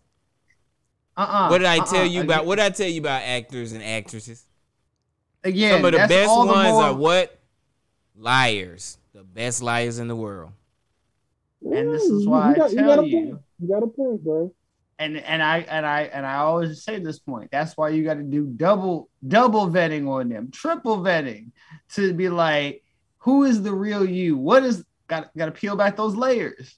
uh-uh. 1.16 1.50
what 1.50 1.58
did 1.60 1.68
I 1.68 1.78
uh-uh. 1.80 1.86
tell 1.86 2.06
you 2.06 2.22
about? 2.22 2.46
What 2.48 2.56
did 2.56 2.66
I 2.66 2.70
tell 2.70 2.88
you 2.88 3.02
about 3.02 3.22
actors 3.24 3.72
and 3.74 3.84
actresses? 3.84 4.47
Again, 5.44 5.78
Some 5.82 5.86
of 5.86 5.92
the 5.94 5.98
best 6.08 6.30
all 6.30 6.46
the 6.46 6.52
ones 6.54 6.70
more- 6.72 6.84
are 6.84 6.94
what? 6.96 7.40
Liars. 8.16 8.98
The 9.14 9.24
best 9.24 9.62
liars 9.62 10.00
in 10.00 10.08
the 10.08 10.16
world. 10.16 10.52
And 11.64 11.94
this 11.94 12.04
is 12.04 12.24
You 12.24 12.30
why 12.30 12.52
I 12.52 12.56
got- 12.56 12.72
you 12.72 12.78
got 12.78 12.96
tell 12.96 13.00
a 13.00 13.08
you. 13.08 13.18
point. 13.32 13.42
You 13.60 13.68
got 13.68 13.84
a 13.84 13.88
point, 13.88 14.24
bro. 14.24 14.54
and 15.00 15.18
and 15.18 15.44
I 15.44 15.60
and 15.60 15.86
I 15.86 16.02
and 16.04 16.26
I 16.26 16.38
always 16.38 16.84
say 16.84 17.00
this 17.00 17.20
point. 17.20 17.50
That's 17.52 17.78
why 17.78 17.90
you 17.90 18.04
got 18.04 18.16
to 18.16 18.24
do 18.24 18.46
double 18.46 19.10
double 19.28 19.68
vetting 19.68 20.08
on 20.08 20.30
them, 20.30 20.50
triple 20.52 20.98
vetting 21.00 21.52
to 21.96 22.14
be 22.14 22.30
like, 22.30 22.84
who 23.20 23.44
is 23.44 23.62
the 23.62 23.74
real 23.74 24.04
you? 24.08 24.38
What 24.38 24.64
is 24.64 24.84
got 25.08 25.36
got 25.38 25.46
to 25.48 25.52
peel 25.52 25.76
back 25.76 25.96
those 25.98 26.16
layers. 26.16 26.78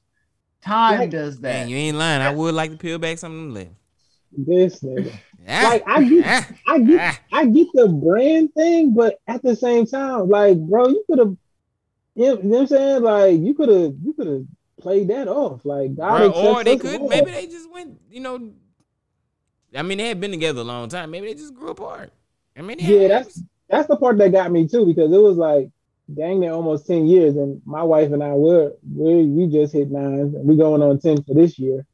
Time 0.62 1.00
Right. 1.00 1.10
does 1.10 1.40
that. 1.40 1.54
Man, 1.54 1.70
you 1.70 1.78
ain't 1.78 1.98
lying. 1.98 2.22
I 2.22 2.34
would 2.34 2.54
like 2.54 2.72
to 2.72 2.78
peel 2.78 3.00
back 3.00 3.18
some 3.18 3.32
of 3.32 3.38
them 3.40 3.54
layers. 3.54 3.74
This 4.38 4.80
nigga. 4.82 5.14
Like 5.48 5.84
I 5.88 6.04
get, 6.04 6.52
I 6.68 6.80
get. 6.80 7.20
I 7.32 7.46
get 7.46 7.68
the 7.74 7.88
brand 7.88 8.54
thing, 8.54 8.94
but 8.94 9.20
at 9.28 9.42
the 9.42 9.56
same 9.56 9.86
time, 9.86 10.30
like, 10.30 10.58
bro, 10.58 10.90
you 10.90 11.04
could 11.08 11.20
have, 11.20 11.38
you 12.16 12.26
know, 12.26 12.38
you 12.38 12.44
know 12.44 12.50
what 12.50 12.60
I'm 12.62 12.68
saying? 12.68 13.02
Like, 13.04 13.40
you 13.40 13.54
could 13.54 13.70
have, 13.70 13.94
you 14.04 14.14
could 14.14 14.28
have 14.28 14.46
played 14.80 15.08
that 15.10 15.28
off. 15.28 15.66
Like, 15.66 15.96
God 15.96 16.22
Bruh, 16.22 16.36
or 16.36 16.64
they 16.64 16.78
could 16.78 17.02
maybe 17.04 17.32
they 17.32 17.48
just 17.48 17.72
went, 17.72 18.00
you 18.12 18.20
know. 18.20 18.52
I 19.76 19.84
mean, 19.84 20.00
they 20.00 20.08
had 20.08 20.20
been 20.20 20.32
together 20.32 20.62
a 20.62 20.64
long 20.64 20.90
time. 20.90 21.12
Maybe 21.12 21.28
they 21.28 21.36
just 21.36 21.54
grew 21.54 21.70
apart. 21.70 22.12
I 22.58 22.62
mean, 22.62 22.78
Yeah, 22.80 23.08
that's 23.08 23.42
that's 23.70 23.88
the 23.88 23.96
part 23.96 24.18
that 24.18 24.32
got 24.32 24.52
me 24.52 24.68
too 24.68 24.86
because 24.86 25.12
it 25.12 25.18
was 25.18 25.38
like, 25.38 25.70
dang 26.14 26.40
near 26.40 26.52
almost 26.52 26.88
ten 26.88 27.08
years, 27.08 27.36
and 27.36 27.62
my 27.66 27.84
wife 27.84 28.12
and 28.12 28.24
I 28.24 28.34
were 28.34 28.74
we 28.96 29.26
we 29.26 29.48
just 29.48 29.74
hit 29.74 29.92
nine, 29.92 30.34
and 30.36 30.46
we 30.46 30.58
going 30.58 30.82
on 30.82 31.00
ten 31.00 31.24
for 31.24 31.34
this 31.34 31.58
year. 31.60 31.86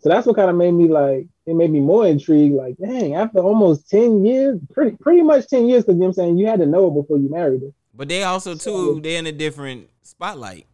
So 0.00 0.08
that's 0.10 0.26
what 0.26 0.36
kind 0.36 0.50
of 0.50 0.56
made 0.56 0.72
me 0.72 0.88
like 0.88 1.26
it 1.46 1.54
made 1.54 1.70
me 1.70 1.80
more 1.80 2.06
intrigued. 2.06 2.54
Like, 2.54 2.76
dang, 2.78 3.14
after 3.14 3.38
almost 3.38 3.88
ten 3.88 4.24
years, 4.24 4.58
pretty 4.72 4.96
pretty 4.96 5.22
much 5.22 5.46
ten 5.48 5.66
years, 5.68 5.84
because 5.84 5.94
you 5.94 6.00
know 6.00 6.06
I'm 6.06 6.12
saying 6.12 6.38
you 6.38 6.46
had 6.46 6.60
to 6.60 6.66
know 6.66 6.88
it 6.88 6.94
before 6.94 7.18
you 7.18 7.28
married 7.30 7.62
her. 7.62 7.70
But 7.94 8.08
they 8.08 8.22
also 8.24 8.54
too, 8.54 9.00
they're 9.02 9.18
in 9.18 9.26
a 9.26 9.32
different 9.32 9.88
spotlight. 10.02 10.66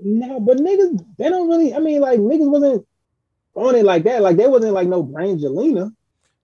No, 0.00 0.40
but 0.40 0.58
niggas, 0.58 1.04
they 1.18 1.28
don't 1.28 1.48
really. 1.48 1.74
I 1.74 1.78
mean, 1.80 2.00
like 2.00 2.20
niggas 2.20 2.48
wasn't 2.50 2.86
on 3.54 3.74
it 3.74 3.84
like 3.84 4.04
that. 4.04 4.22
Like 4.22 4.36
they 4.36 4.46
wasn't 4.46 4.72
like 4.74 4.88
no 4.88 5.02
Brangelina. 5.04 5.92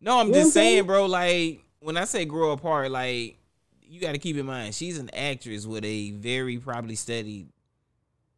No, 0.00 0.18
I'm 0.20 0.28
You 0.28 0.34
just 0.34 0.52
saying? 0.52 0.74
saying, 0.74 0.86
bro. 0.86 1.06
Like 1.06 1.64
when 1.80 1.96
I 1.96 2.04
say 2.04 2.24
grow 2.24 2.50
apart, 2.52 2.90
like 2.90 3.38
you 3.82 4.00
got 4.00 4.12
to 4.12 4.18
keep 4.18 4.36
in 4.36 4.46
mind 4.46 4.74
she's 4.74 4.98
an 4.98 5.08
actress 5.14 5.66
with 5.66 5.84
a 5.84 6.10
very 6.12 6.58
probably 6.58 6.96
studied. 6.96 7.48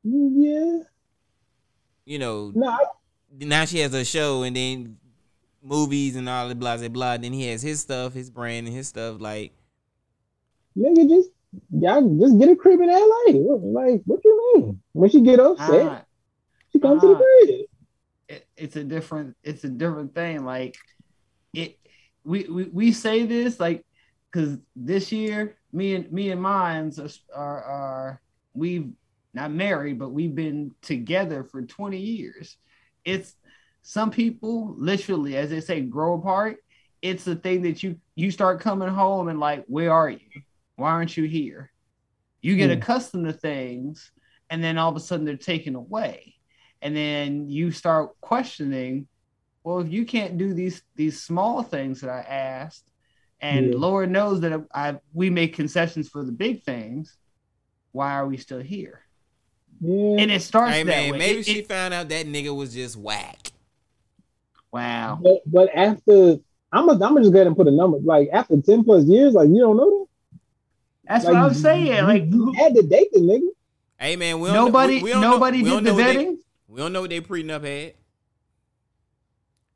Yeah. 0.05 0.81
You 2.05 2.19
know, 2.21 2.53
No, 2.55 2.69
I, 2.69 2.79
now 3.39 3.65
she 3.65 3.79
has 3.81 3.93
a 3.95 4.05
show 4.05 4.43
and 4.43 4.57
then 4.57 4.97
movies 5.63 6.17
and 6.17 6.29
all 6.29 6.49
the 6.49 6.55
blah 6.55 6.77
blah 6.77 6.89
blah. 6.89 7.17
Then 7.17 7.33
he 7.33 7.49
has 7.49 7.63
his 7.63 7.81
stuff, 7.81 8.15
his 8.15 8.31
brand 8.31 8.67
and 8.67 8.77
his 8.77 8.89
stuff. 8.89 9.21
Like 9.21 9.53
nigga, 10.77 11.09
just 11.09 11.31
y'all 11.71 12.19
just 12.19 12.39
get 12.39 12.49
a 12.51 12.57
crib 12.57 12.81
in 12.81 12.89
LA. 12.89 13.33
Like, 13.33 14.03
what 14.05 14.21
you 14.25 14.55
mean? 14.55 14.81
When 14.93 15.11
she 15.11 15.21
get 15.23 15.41
upset, 15.41 15.87
Ah, 15.87 16.03
she 16.73 16.79
come 16.79 17.01
to 17.01 17.07
the 17.09 17.15
crib. 17.17 17.67
it, 18.29 18.47
it's 18.57 18.77
a 18.77 18.85
different 18.85 19.37
it's 19.43 19.65
a 19.65 19.69
different 19.69 20.15
thing 20.15 20.45
like 20.45 20.77
it 21.55 21.79
we 22.25 22.45
we, 22.45 22.65
we 22.65 22.93
say 22.93 23.25
this 23.25 23.61
like 23.61 23.85
because 24.31 24.59
this 24.75 25.13
year 25.13 25.57
me 25.73 25.95
and 25.95 26.11
me 26.13 26.31
and 26.31 26.41
mines 26.43 26.99
are, 26.99 27.09
are 27.35 27.63
are 27.63 28.21
we've 28.55 28.91
not 29.33 29.51
married 29.53 29.99
but 29.99 30.11
we've 30.11 30.35
been 30.35 30.73
together 30.83 31.45
for 31.45 31.63
20 31.63 31.99
years 31.99 32.57
it's 33.07 33.35
some 33.83 34.11
people 34.11 34.75
literally 34.79 35.39
as 35.39 35.51
they 35.51 35.61
say 35.63 35.81
grow 35.83 36.15
apart. 36.19 36.59
It's 37.03 37.25
the 37.25 37.37
thing 37.37 37.63
that 37.63 37.83
you 37.83 37.99
you 38.17 38.31
start 38.33 38.61
coming 38.61 38.89
home 38.91 39.29
and 39.29 39.41
like 39.41 39.65
where 39.69 39.93
are 39.93 40.11
you? 40.11 40.43
Why 40.77 40.91
aren't 40.91 41.17
you 41.17 41.25
here? 41.25 41.73
You 42.43 42.57
get 42.57 42.71
Hmm. 42.71 42.79
accustomed 42.79 43.27
to 43.27 43.33
things 43.35 44.13
and 44.51 44.63
then 44.65 44.79
all 44.79 44.91
of 44.91 44.97
a 44.97 45.01
sudden 45.01 45.27
they're 45.27 45.37
taken 45.39 45.75
away. 45.77 46.35
And 46.83 46.97
then 46.97 47.49
you 47.51 47.73
start 47.73 48.11
questioning 48.21 49.09
well 49.65 49.81
if 49.81 49.93
you 49.93 50.07
can't 50.07 50.39
do 50.39 50.55
these 50.55 50.83
these 50.97 51.23
small 51.23 51.63
things 51.63 52.01
that 52.03 52.11
i 52.11 52.21
asked 52.21 52.91
and 53.41 53.73
Yeah. 53.73 53.79
lord 53.79 54.11
knows 54.11 54.41
that 54.43 54.65
I, 54.75 54.99
we 55.15 55.31
make 55.31 55.55
concessions 55.55 56.09
for 56.09 56.25
the 56.25 56.33
big 56.33 56.65
things 56.65 57.17
why 57.93 58.13
are 58.15 58.29
we 58.29 58.37
still 58.37 58.61
here 58.61 59.06
Yeah. 59.81 60.17
and 60.21 60.31
it 60.31 60.41
starts 60.43 60.73
hey 60.73 60.83
that 60.85 60.87
man, 60.89 61.13
way 61.13 61.19
maybe 61.19 61.39
It- 61.41 61.47
she 61.47 61.59
it- 61.61 61.69
found 61.69 61.93
out 61.95 62.09
that 62.09 62.27
nigga 62.27 62.55
was 62.55 62.73
just 62.75 62.97
whack. 62.97 63.51
wow 64.73 65.19
But, 65.23 65.41
but 65.47 65.69
after 65.75 66.39
I'm 66.73 66.87
gonna 66.87 66.93
I'm 67.05 67.13
gonna 67.15 67.21
just 67.23 67.33
go 67.33 67.39
ahead 67.39 67.47
and 67.47 67.57
put 67.57 67.69
a 67.69 67.71
number. 67.71 67.99
Like 67.99 68.29
after 68.33 68.61
ten 68.61 68.85
plus 68.85 69.05
years, 69.05 69.35
like 69.35 69.49
you 69.49 69.59
don't 69.61 69.77
know 69.77 69.91
that. 69.91 70.39
that's 71.09 71.25
Like, 71.25 71.35
what 71.35 71.43
i'm 71.45 71.55
saying 71.55 71.87
you- 71.87 72.03
like 72.03 72.25
you 72.27 72.53
had 72.53 72.75
to 72.75 72.83
date 72.83 73.09
the 73.13 73.21
nigga. 73.21 73.49
Hey 73.99 74.17
man, 74.17 74.41
we 74.41 74.49
don't 74.49 74.57
know- 74.57 74.65
nobody 74.67 74.97
we, 74.97 75.03
we 75.05 75.11
don't 75.11 75.21
know- 75.23 75.31
nobody 75.33 75.63
we 75.63 75.71
did 75.71 75.79
the 75.79 75.81
know 75.83 75.95
what 75.95 76.05
they- 76.05 76.15
vetting 76.17 76.37
We 76.69 76.79
don't 76.81 76.93
know 76.93 77.01
what 77.03 77.11
they 77.11 77.21
prenup 77.21 77.65
had. 77.65 77.95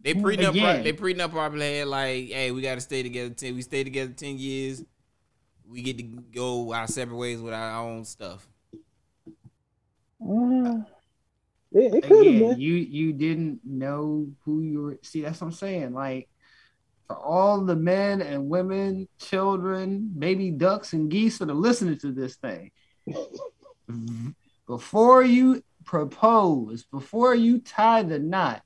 They 0.03 0.15
prenup, 0.15 0.51
Again. 0.51 0.83
they 0.83 0.93
prenup 0.95 1.31
probably 1.31 1.77
had 1.79 1.87
like, 1.89 2.29
hey, 2.31 2.51
we 2.53 2.63
got 2.63 2.77
to 2.77 2.81
stay 2.81 3.03
together. 3.03 3.35
Ten, 3.35 3.55
we 3.55 3.61
stay 3.61 3.85
together 3.85 4.13
ten 4.17 4.39
years. 4.39 4.83
We 5.69 5.83
get 5.83 5.99
to 5.99 6.03
go 6.03 6.73
our 6.73 6.87
separate 6.87 7.17
ways 7.17 7.39
with 7.41 7.53
our 7.53 7.83
own 7.83 8.05
stuff. 8.07 8.49
Uh, 10.23 10.81
it 11.73 11.95
it 11.95 12.03
could 12.05 12.27
have 12.27 12.39
been. 12.39 12.61
you 12.61 12.75
you 12.75 13.13
didn't 13.13 13.61
know 13.65 14.27
who 14.45 14.61
you 14.61 14.83
were 14.83 14.99
see 15.03 15.23
that's 15.23 15.41
what 15.41 15.47
i'm 15.47 15.53
saying 15.53 15.95
like 15.95 16.29
for 17.11 17.17
all 17.17 17.65
the 17.65 17.75
men 17.75 18.23
and 18.23 18.49
women, 18.49 19.09
children, 19.19 20.13
baby 20.17 20.53
ducks 20.53 20.93
and 20.93 21.11
geese 21.11 21.39
that 21.39 21.51
are 21.51 21.55
listening 21.55 21.99
to 21.99 22.13
this 22.13 22.37
thing. 22.37 22.71
Before 24.69 25.25
you 25.25 25.61
propose, 25.85 26.85
before 26.85 27.35
you 27.35 27.59
tie 27.59 28.05
the 28.05 28.21
knot, 28.21 28.63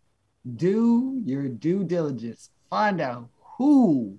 do 0.56 1.22
your 1.24 1.48
due 1.48 1.84
diligence. 1.84 2.50
Find 2.68 3.00
out 3.00 3.30
who 3.56 4.18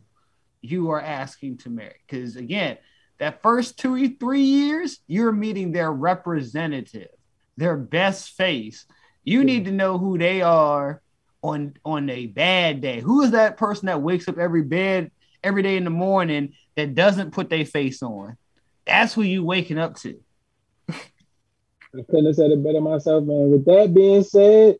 you 0.61 0.89
are 0.89 1.01
asking 1.01 1.57
to 1.59 1.69
marry. 1.69 2.01
Because 2.09 2.35
again, 2.35 2.79
that 3.19 3.43
first 3.43 3.77
two 3.77 3.93
or 3.93 4.07
three 4.07 4.41
years, 4.41 5.01
you're 5.05 5.31
meeting 5.31 5.71
their 5.71 5.91
representative, 5.91 7.09
their 7.57 7.77
best 7.77 8.31
face. 8.31 8.85
You 9.23 9.43
need 9.43 9.65
to 9.65 9.71
know 9.71 9.97
who 9.97 10.17
they 10.17 10.41
are 10.41 11.01
on 11.41 11.75
on 11.83 12.09
a 12.09 12.27
bad 12.27 12.81
day. 12.81 13.01
Who 13.01 13.21
is 13.21 13.31
that 13.31 13.57
person 13.57 13.87
that 13.87 14.01
wakes 14.01 14.27
up 14.27 14.37
every 14.37 14.63
bed 14.63 15.11
every 15.43 15.63
day 15.63 15.77
in 15.77 15.83
the 15.83 15.89
morning 15.89 16.53
that 16.75 16.95
doesn't 16.95 17.31
put 17.31 17.49
their 17.49 17.65
face 17.65 18.03
on? 18.03 18.37
That's 18.85 19.13
who 19.13 19.23
you 19.23 19.43
waking 19.43 19.79
up 19.79 19.95
to. 19.97 20.19
I 20.89 22.03
couldn't 22.09 22.25
have 22.25 22.35
said 22.35 22.51
it 22.51 22.63
better 22.63 22.81
myself, 22.81 23.23
man. 23.23 23.51
With 23.51 23.65
that 23.65 23.93
being 23.93 24.23
said, 24.23 24.75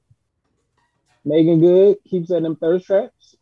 Meagan 1.23 1.59
Good 1.59 1.97
keeps 2.07 2.29
at 2.31 2.43
them 2.43 2.55
thirst 2.55 2.85
traps 2.85 3.35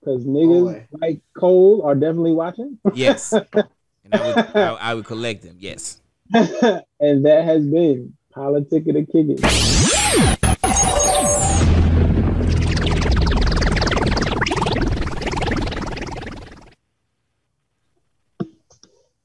because 0.00 0.24
niggas 0.24 0.64
Boy. 0.64 0.86
like 1.00 1.20
Cole 1.36 1.82
are 1.84 1.94
definitely 1.94 2.32
watching. 2.32 2.78
Yes. 2.92 3.32
and 3.52 3.64
I 4.12 4.26
would, 4.26 4.56
I, 4.56 4.68
I 4.74 4.94
would 4.94 5.04
collect 5.04 5.42
them. 5.42 5.56
Yes. 5.58 6.00
and 6.32 7.24
that 7.24 7.44
has 7.44 7.64
been 7.64 8.16
Politic 8.32 8.86
of 8.88 8.94
the 8.94 9.06
Kick 9.06 9.26
It. 9.28 10.50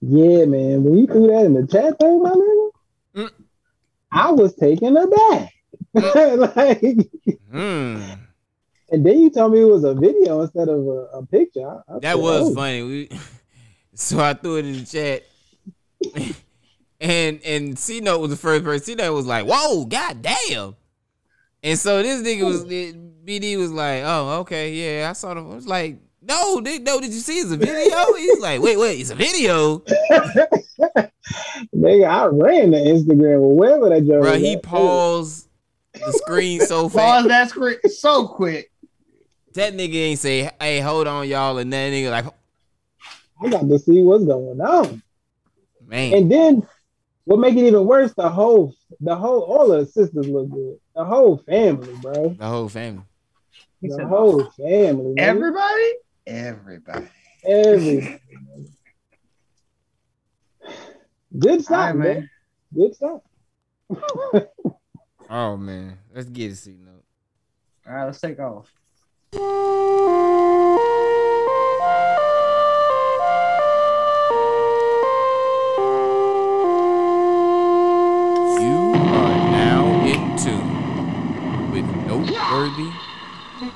Yeah, 0.01 0.45
man. 0.45 0.83
When 0.83 0.97
you 0.97 1.07
threw 1.07 1.27
that 1.27 1.45
in 1.45 1.53
the 1.53 1.67
chat 1.67 1.97
though, 1.99 2.19
my 2.19 2.29
nigga, 2.31 2.69
Mm. 3.15 3.31
I 4.11 4.31
was 4.31 4.53
taken 4.55 4.97
aback. 4.97 5.53
like, 5.93 6.81
Hmm. 7.49 8.01
and 8.91 9.05
then 9.05 9.21
you 9.21 9.29
told 9.29 9.53
me 9.53 9.61
it 9.61 9.65
was 9.65 9.85
a 9.85 9.93
video 9.93 10.41
instead 10.41 10.67
of 10.67 10.85
a, 10.85 11.07
a 11.17 11.25
picture. 11.25 11.65
I- 11.65 11.95
I 11.95 11.99
That 11.99 12.15
said, 12.15 12.21
was 12.21 12.51
oh. 12.51 12.55
funny. 12.55 12.83
We, 12.83 13.09
so 13.93 14.19
I 14.19 14.33
threw 14.33 14.57
it 14.57 14.65
in 14.65 14.73
the 14.73 14.85
chat. 14.85 16.35
and 16.99 17.41
and 17.43 17.77
C 17.77 17.99
Note 18.01 18.19
was 18.19 18.31
the 18.31 18.37
first 18.37 18.63
person. 18.63 18.83
C 18.85 18.95
Note 18.95 19.13
was 19.13 19.25
like, 19.25 19.45
"Whoa, 19.45 19.85
god 19.85 20.21
damn!" 20.21 20.75
And 21.63 21.77
so 21.79 22.01
this 22.03 22.21
nigga 22.21 22.45
was 22.45 22.63
BD 22.65 23.57
was 23.57 23.71
like, 23.71 24.03
"Oh, 24.05 24.39
okay, 24.41 24.73
yeah, 24.73 25.09
I 25.09 25.13
saw 25.13 25.33
the." 25.33 25.41
I 25.41 25.43
was 25.43 25.67
like, 25.67 25.97
"No, 26.21 26.61
did, 26.61 26.83
no, 26.83 27.01
did 27.01 27.11
you 27.13 27.19
see? 27.19 27.39
It's 27.39 27.51
a 27.51 27.57
video." 27.57 28.13
He's 28.13 28.39
like, 28.39 28.61
"Wait, 28.61 28.77
wait, 28.77 28.99
it's 28.99 29.09
a 29.09 29.15
video." 29.15 29.79
Nigga, 31.75 32.07
I 32.07 32.25
ran 32.27 32.71
to 32.71 32.77
Instagram 32.77 33.41
or 33.41 33.55
wherever 33.55 33.89
that 33.89 34.05
joke 34.05 34.21
Bro, 34.21 34.33
he 34.37 34.57
paused 34.57 35.47
the 35.93 36.11
screen 36.13 36.59
so 36.61 36.83
Pause 36.83 36.93
fast. 36.93 37.27
that 37.29 37.49
screen 37.49 37.77
so 37.87 38.27
quick. 38.27 38.71
That 39.53 39.73
nigga 39.73 39.95
ain't 39.95 40.19
say, 40.19 40.51
"Hey, 40.59 40.81
hold 40.81 41.07
on, 41.07 41.27
y'all," 41.27 41.57
and 41.57 41.71
that 41.71 41.91
nigga 41.91 42.11
like, 42.11 42.25
I 43.41 43.49
got 43.49 43.67
to 43.67 43.79
see 43.79 44.01
what's 44.01 44.25
going 44.25 44.59
on. 44.61 45.01
"Man, 45.87 46.13
And 46.13 46.31
then 46.31 46.67
what 47.25 47.39
make 47.39 47.55
it 47.55 47.65
even 47.65 47.85
worse, 47.85 48.13
the 48.13 48.29
whole 48.29 48.73
the 48.99 49.15
whole 49.15 49.41
all 49.41 49.71
of 49.71 49.85
the 49.85 49.91
sisters 49.91 50.27
look 50.27 50.49
good. 50.49 50.77
The 50.95 51.03
whole 51.05 51.37
family, 51.37 51.93
bro. 52.01 52.29
the 52.29 52.47
whole 52.47 52.69
family." 52.69 53.03
He 53.81 53.89
The 53.89 53.95
said, 53.95 54.07
whole 54.07 54.43
family. 54.57 55.13
man. 55.15 55.29
Everybody? 55.29 55.91
Everybody. 56.25 57.07
Every 57.43 58.19
good 61.37 61.63
stuff, 61.63 61.77
right, 61.77 61.95
man. 61.95 62.13
man. 62.15 62.29
Good 62.73 62.95
stuff. 62.95 63.21
Oh 65.27 65.57
man, 65.57 65.97
let's 66.13 66.29
get 66.29 66.51
a 66.51 66.55
C 66.55 66.77
Note. 66.79 67.03
All 67.87 67.93
right, 67.93 68.05
let's 68.05 68.21
take 68.21 68.37
off. 68.39 68.71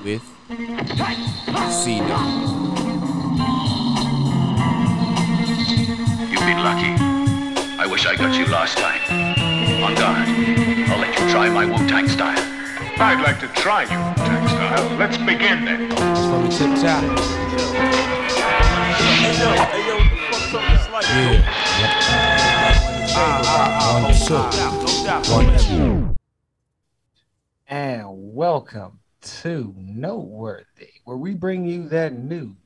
With 0.04 0.22
C 1.70 2.00
Note. 2.00 2.30
You've 6.30 6.40
been 6.40 6.62
lucky. 6.64 6.94
I 7.78 7.86
wish 7.90 8.06
I 8.06 8.16
got 8.16 8.38
you 8.38 8.46
last 8.46 8.78
time. 8.78 9.00
On 9.82 9.94
guard. 9.94 10.28
I'll 10.88 10.98
let 10.98 11.18
you 11.18 11.30
try 11.30 11.48
my 11.50 11.66
Wu-Tang 11.66 12.08
style. 12.08 12.38
I'd 12.98 13.22
like 13.22 13.40
to 13.40 13.48
try 13.60 13.82
you, 13.82 13.88
Tang 13.88 14.48
style. 14.48 14.96
Let's 14.96 15.16
begin 15.18 15.64
then. 15.64 15.90
From 15.90 16.44
the 16.44 16.50
tip 16.50 16.76
top. 16.80 17.02
One, 23.92 24.14
two. 24.26 24.44
One, 25.32 25.58
two. 25.58 26.14
And 27.68 28.04
welcome 28.08 28.99
to 29.20 29.74
Noteworthy, 29.76 30.88
where 31.04 31.16
we 31.16 31.34
bring 31.34 31.66
you 31.66 31.88
that 31.88 32.12
news 32.14 32.56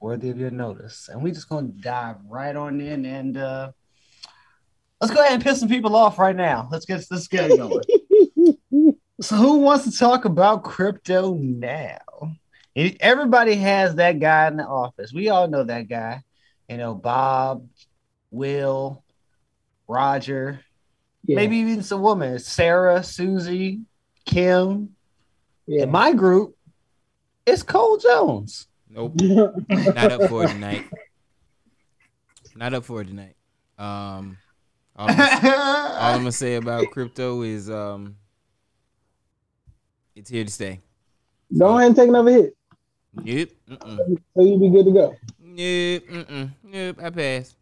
worthy 0.00 0.30
of 0.30 0.38
your 0.38 0.50
notice. 0.50 1.08
And 1.08 1.22
we're 1.22 1.34
just 1.34 1.48
going 1.48 1.72
to 1.72 1.78
dive 1.80 2.16
right 2.28 2.54
on 2.54 2.80
in 2.80 3.04
and 3.06 3.36
uh, 3.36 3.72
let's 5.00 5.12
go 5.12 5.20
ahead 5.20 5.34
and 5.34 5.42
piss 5.42 5.60
some 5.60 5.68
people 5.68 5.94
off 5.96 6.18
right 6.18 6.36
now. 6.36 6.68
Let's 6.70 6.84
get 6.84 7.04
let's 7.10 7.28
get 7.28 7.56
going. 7.56 7.84
so, 9.20 9.36
who 9.36 9.58
wants 9.58 9.84
to 9.84 9.96
talk 9.96 10.24
about 10.24 10.64
crypto 10.64 11.34
now? 11.34 11.98
Everybody 12.74 13.54
has 13.56 13.96
that 13.96 14.18
guy 14.18 14.48
in 14.48 14.56
the 14.56 14.66
office. 14.66 15.12
We 15.12 15.28
all 15.28 15.46
know 15.48 15.64
that 15.64 15.88
guy. 15.88 16.22
You 16.68 16.78
know, 16.78 16.94
Bob, 16.94 17.68
Will, 18.30 19.04
Roger, 19.86 20.60
Yeah. 21.24 21.36
maybe 21.36 21.58
even 21.58 21.82
some 21.82 22.00
woman, 22.00 22.38
Sarah, 22.38 23.02
Susie, 23.02 23.82
Kim. 24.24 24.96
Yeah. 25.66 25.84
In 25.84 25.90
my 25.90 26.12
group, 26.12 26.56
it's 27.46 27.62
Cole 27.62 27.98
Jones. 27.98 28.66
Nope, 28.88 29.14
not 29.68 30.12
up 30.12 30.28
for 30.28 30.44
it 30.44 30.48
tonight. 30.48 30.84
Not 32.54 32.74
up 32.74 32.84
for 32.84 33.00
it 33.00 33.06
tonight. 33.06 33.36
Um, 33.78 34.36
all 34.96 35.08
I'm, 35.08 35.20
all 35.44 36.14
I'm 36.14 36.18
gonna 36.20 36.32
say 36.32 36.56
about 36.56 36.90
crypto 36.90 37.42
is 37.42 37.70
um, 37.70 38.16
it's 40.14 40.28
here 40.28 40.44
to 40.44 40.50
stay. 40.50 40.80
Go 41.56 41.76
ahead 41.76 41.88
and 41.88 41.96
take 41.96 42.08
another 42.08 42.30
hit. 42.30 42.56
Yep. 43.22 43.50
Mm-mm. 43.70 44.18
So 44.34 44.42
you 44.42 44.58
be 44.58 44.70
good 44.70 44.86
to 44.86 44.92
go. 44.92 45.16
Yep. 45.42 46.02
Mm-mm. 46.06 46.50
Yep. 46.70 46.96
I 47.02 47.10
passed. 47.10 47.56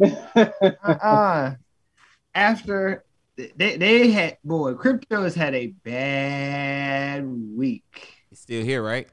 uh-uh. 0.82 1.54
After 2.34 3.04
they, 3.56 3.76
they 3.76 4.10
had 4.10 4.38
boy, 4.44 4.74
crypto 4.74 5.22
has 5.24 5.34
had 5.34 5.54
a 5.54 5.68
bad 5.68 7.24
week. 7.26 8.16
It's 8.30 8.40
still 8.40 8.64
here, 8.64 8.82
right? 8.82 9.08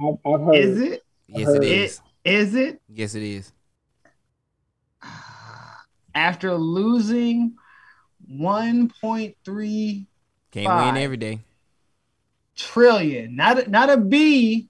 I've, 0.00 0.14
I've 0.26 0.40
heard. 0.40 0.54
Is 0.56 0.80
it? 0.80 1.02
Yes, 1.28 1.48
it 1.48 1.54
Heard. 1.54 1.64
is. 1.64 2.00
Is 2.24 2.54
it? 2.54 2.80
Yes, 2.88 3.14
it 3.14 3.22
is. 3.22 3.52
After 6.14 6.54
losing 6.54 7.54
1.3 8.30 10.06
Can't 10.50 10.84
win 10.94 11.02
every 11.02 11.16
day. 11.16 11.40
trillion, 12.56 13.36
not 13.36 13.58
a, 13.66 13.70
not 13.70 13.90
a 13.90 13.96
B, 13.96 14.68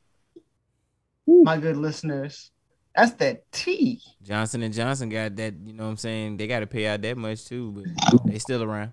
my 1.27 1.59
good 1.59 1.77
listeners. 1.77 2.51
That's 2.97 3.12
that 3.12 3.51
T. 3.52 4.01
Johnson 4.23 4.62
and 4.62 4.73
Johnson 4.73 5.10
got 5.10 5.36
that. 5.36 5.55
You 5.64 5.74
know 5.74 5.85
what 5.85 5.90
I'm 5.90 5.97
saying? 5.98 6.39
They 6.39 6.47
got 6.47 6.60
to 6.60 6.66
pay 6.66 6.86
out 6.86 7.02
that 7.02 7.16
much 7.18 7.44
too, 7.44 7.70
but 7.73 8.27
they 8.27 8.39
still 8.39 8.62
around. 8.62 8.93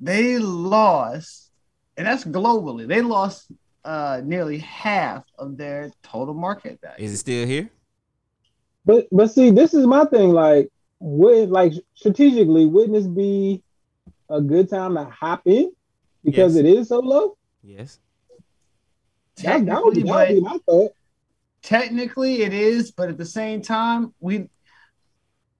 They 0.00 0.38
lost, 0.38 1.50
and 1.96 2.06
that's 2.06 2.24
globally. 2.24 2.88
They 2.88 3.00
lost 3.00 3.52
uh 3.84 4.20
nearly 4.24 4.58
half 4.58 5.24
of 5.38 5.56
their 5.56 5.90
total 6.02 6.34
market 6.34 6.80
value. 6.82 7.04
Is 7.04 7.14
it 7.14 7.18
still 7.18 7.46
here? 7.46 7.70
But 8.84 9.06
but 9.12 9.30
see, 9.30 9.50
this 9.50 9.74
is 9.74 9.86
my 9.86 10.04
thing. 10.06 10.30
Like, 10.30 10.68
would 10.98 11.50
like 11.50 11.72
strategically, 11.94 12.66
wouldn't 12.66 12.94
this 12.94 13.06
be 13.06 13.62
a 14.28 14.40
good 14.40 14.68
time 14.68 14.94
to 14.96 15.04
hop 15.04 15.42
in 15.46 15.70
because 16.24 16.56
Yes. 16.56 16.64
it 16.64 16.66
is 16.66 16.88
so 16.88 16.98
low? 16.98 17.36
Yes. 17.62 18.00
That, 19.42 19.64
that 19.66 19.84
would 19.84 19.94
be, 19.94 20.02
that 20.02 20.14
would 20.14 20.28
be 20.28 20.40
my 20.40 20.58
thought. 20.66 20.92
Technically 21.62 22.42
it 22.42 22.52
is, 22.52 22.90
but 22.92 23.08
at 23.08 23.18
the 23.18 23.24
same 23.24 23.62
time, 23.62 24.14
we 24.20 24.48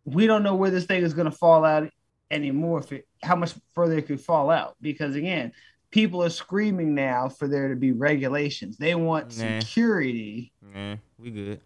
we 0.04 0.26
don't 0.26 0.42
know 0.42 0.56
where 0.56 0.70
this 0.70 0.84
thing 0.84 1.02
is 1.02 1.14
going 1.14 1.30
to 1.30 1.36
fall 1.36 1.64
out 1.64 1.88
anymore. 2.30 2.80
If 2.80 2.92
it, 2.92 3.06
how 3.22 3.36
much 3.36 3.54
further 3.74 3.98
it 3.98 4.06
could 4.06 4.20
fall 4.20 4.50
out, 4.50 4.76
because 4.80 5.14
again, 5.14 5.52
people 5.90 6.22
are 6.24 6.30
screaming 6.30 6.94
now 6.94 7.28
for 7.28 7.46
there 7.46 7.68
to 7.68 7.76
be 7.76 7.92
regulations. 7.92 8.76
They 8.76 8.94
want 8.94 9.26
Nah. 9.38 9.60
security 9.60 10.52
Nah, 10.74 10.96
we 11.18 11.30
good. 11.30 11.60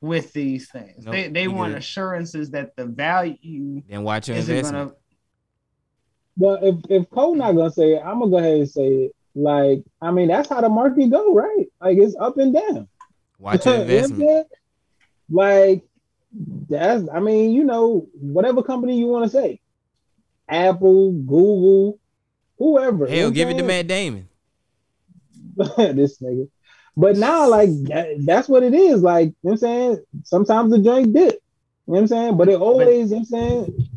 with 0.00 0.32
these 0.32 0.70
things. 0.70 1.04
Nope, 1.04 1.12
they 1.12 1.28
they 1.28 1.48
want 1.48 1.72
good. 1.74 1.78
assurances 1.78 2.50
that 2.50 2.74
the 2.76 2.86
value 2.86 3.82
Then 3.88 4.02
watch 4.02 4.28
your 4.28 4.36
isn't 4.38 4.56
investment. 4.56 4.88
gonna 4.88 4.96
But 6.36 6.64
if 6.64 6.76
if 6.90 7.10
Cole 7.10 7.36
not 7.36 7.52
gonna 7.52 7.70
say 7.70 7.94
it, 7.94 8.02
I'm 8.04 8.18
gonna 8.18 8.30
go 8.30 8.38
ahead 8.38 8.58
and 8.58 8.68
say 8.70 8.88
it. 8.88 9.12
Like, 9.36 9.82
I 10.00 10.10
mean, 10.10 10.28
that's 10.28 10.48
how 10.48 10.60
the 10.60 10.68
market 10.68 11.10
go, 11.10 11.34
right? 11.34 11.66
Like 11.80 11.98
it's 11.98 12.16
up 12.18 12.38
and 12.38 12.54
down. 12.54 12.88
Watch 13.38 13.64
your 13.66 13.74
You 13.74 13.80
know 13.80 13.84
what 13.84 13.88
I'm 13.88 13.94
investment. 13.94 14.46
Like 15.30 15.84
that's 16.68 17.08
I 17.12 17.20
mean, 17.20 17.52
you 17.52 17.64
know, 17.64 18.06
whatever 18.14 18.62
company 18.62 18.98
you 18.98 19.06
want 19.06 19.24
to 19.24 19.30
say. 19.30 19.60
Apple, 20.48 21.12
Google, 21.12 21.98
whoever. 22.58 23.06
Hell, 23.06 23.30
give 23.30 23.48
it 23.48 23.52
to 23.54 23.58
saying? 23.60 23.66
Matt 23.66 23.86
Damon. 23.86 24.28
this 25.76 26.18
nigga. 26.18 26.48
But 26.96 27.16
now, 27.16 27.48
like 27.48 27.70
that, 27.84 28.08
that's 28.24 28.48
what 28.48 28.62
it 28.62 28.74
is. 28.74 29.02
Like, 29.02 29.28
you 29.28 29.34
know 29.42 29.50
what 29.50 29.52
I'm 29.52 29.58
saying? 29.58 30.04
Sometimes 30.24 30.70
the 30.70 30.78
joint 30.78 31.12
dip. 31.12 31.32
You 31.32 31.38
know 31.38 31.40
what 31.86 31.98
I'm 32.00 32.06
saying? 32.06 32.36
But 32.36 32.48
it 32.48 32.60
always, 32.60 33.10
you 33.10 33.16
know 33.16 33.16
what 33.16 33.18
I'm 33.18 33.24
saying? 33.24 33.88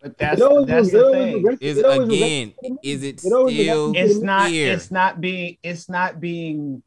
but 0.00 0.16
that's 0.18 0.40
always 0.40 0.66
that's 0.66 0.92
the 0.92 1.10
thing. 1.12 1.34
regrets- 1.34 1.62
Is 1.62 1.78
it 1.78 1.84
again, 1.86 2.54
regrets- 2.62 2.78
is 2.82 3.02
it 3.02 3.08
it 3.08 3.20
still 3.20 3.92
it's 3.94 4.18
not 4.20 4.50
here? 4.50 4.72
it's 4.72 4.90
not 4.90 5.20
being 5.20 5.56
it's 5.62 5.88
not 5.88 6.20
being 6.20 6.82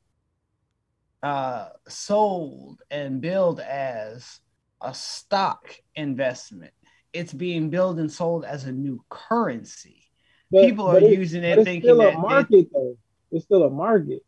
uh 1.24 1.70
sold 1.88 2.82
and 2.90 3.22
billed 3.22 3.60
as 3.60 4.40
a 4.82 4.94
stock 4.94 5.76
investment 5.96 6.74
it's 7.14 7.34
being 7.34 7.70
billed 7.70 8.00
and 8.00 8.12
sold 8.12 8.44
as 8.46 8.66
a 8.66 8.72
new 8.72 9.04
currency 9.10 10.04
But- 10.50 10.66
people 10.66 10.88
are 10.88 10.94
but 11.00 11.04
it- 11.04 11.18
using 11.20 11.44
it 11.44 11.60
it's 11.60 11.66
thinking 11.66 11.90
still 11.90 12.02
a 12.02 12.12
they- 12.12 12.18
market 12.18 12.68
though. 12.74 12.98
It's 13.34 13.46
still 13.46 13.64
a 13.64 13.70
market. 13.70 14.26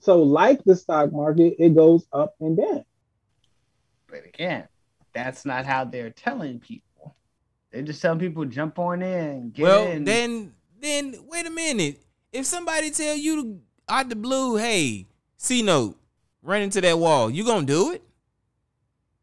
So, 0.00 0.20
like 0.20 0.64
the 0.64 0.74
stock 0.74 1.12
market, 1.12 1.54
it 1.60 1.76
goes 1.76 2.04
up 2.12 2.34
and 2.40 2.56
down. 2.56 2.84
but 4.08 4.24
again 4.26 4.66
that's 5.12 5.44
not 5.44 5.64
how 5.66 5.84
they're 5.84 6.10
telling 6.10 6.58
people 6.58 7.14
they're 7.70 7.82
just 7.82 8.02
telling 8.02 8.18
people 8.18 8.44
jump 8.46 8.78
on 8.78 9.02
in 9.02 9.50
get 9.50 9.62
well, 9.62 9.86
in 9.86 10.04
then, 10.04 10.54
then 10.80 11.14
wait 11.28 11.46
a 11.46 11.50
minute. 11.50 12.02
If 12.32 12.46
somebody 12.46 12.90
tell 12.90 13.14
you 13.14 13.42
to, 13.42 13.60
out 13.88 14.08
the 14.08 14.16
blue, 14.16 14.56
hey, 14.56 15.06
C 15.36 15.62
note, 15.62 15.96
run 16.42 16.62
into 16.62 16.80
that 16.80 16.98
wall, 16.98 17.30
you 17.30 17.44
gonna 17.44 17.66
do 17.66 17.92
it? 17.92 18.02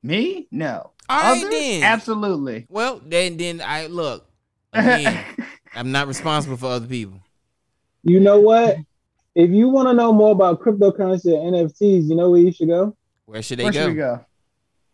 me 0.02 0.48
no 0.50 0.92
All 1.10 1.22
right 1.22 1.38
Others? 1.44 1.50
then. 1.50 1.84
absolutely 1.84 2.66
Well, 2.70 3.02
then, 3.06 3.36
then 3.38 3.62
I 3.62 3.88
look. 3.88 4.26
Again, 4.74 5.26
I'm 5.76 5.92
not 5.92 6.08
responsible 6.08 6.56
for 6.58 6.68
other 6.68 6.88
people. 6.88 7.20
You 8.04 8.20
know 8.20 8.40
what? 8.40 8.78
If 9.36 9.50
you 9.50 9.68
want 9.70 9.90
to 9.90 9.94
know 9.94 10.14
more 10.14 10.32
about 10.32 10.62
cryptocurrency 10.62 11.34
and 11.36 11.56
NFTs, 11.56 12.08
you 12.10 12.16
know 12.16 12.30
where 12.30 12.40
you 12.40 12.52
should 12.52 12.68
go? 12.68 12.96
Where 13.26 13.42
should 13.42 13.60
they 13.60 13.64
where 13.66 13.74
go? 13.74 13.80
should 13.82 13.90
we 13.90 13.96
go 13.96 14.26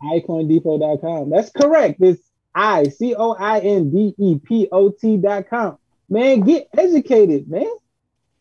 iCoinDepot.com. 0.01 1.29
That's 1.29 1.49
correct. 1.51 2.01
It's 2.01 2.21
I 2.53 2.83
C 2.85 3.15
O 3.15 3.33
I 3.33 3.59
N 3.59 3.91
D 3.91 4.13
E 4.17 4.39
P 4.39 4.67
O 4.71 4.89
T.com. 4.89 5.77
Man, 6.09 6.41
get 6.41 6.69
educated, 6.77 7.49
man. 7.49 7.69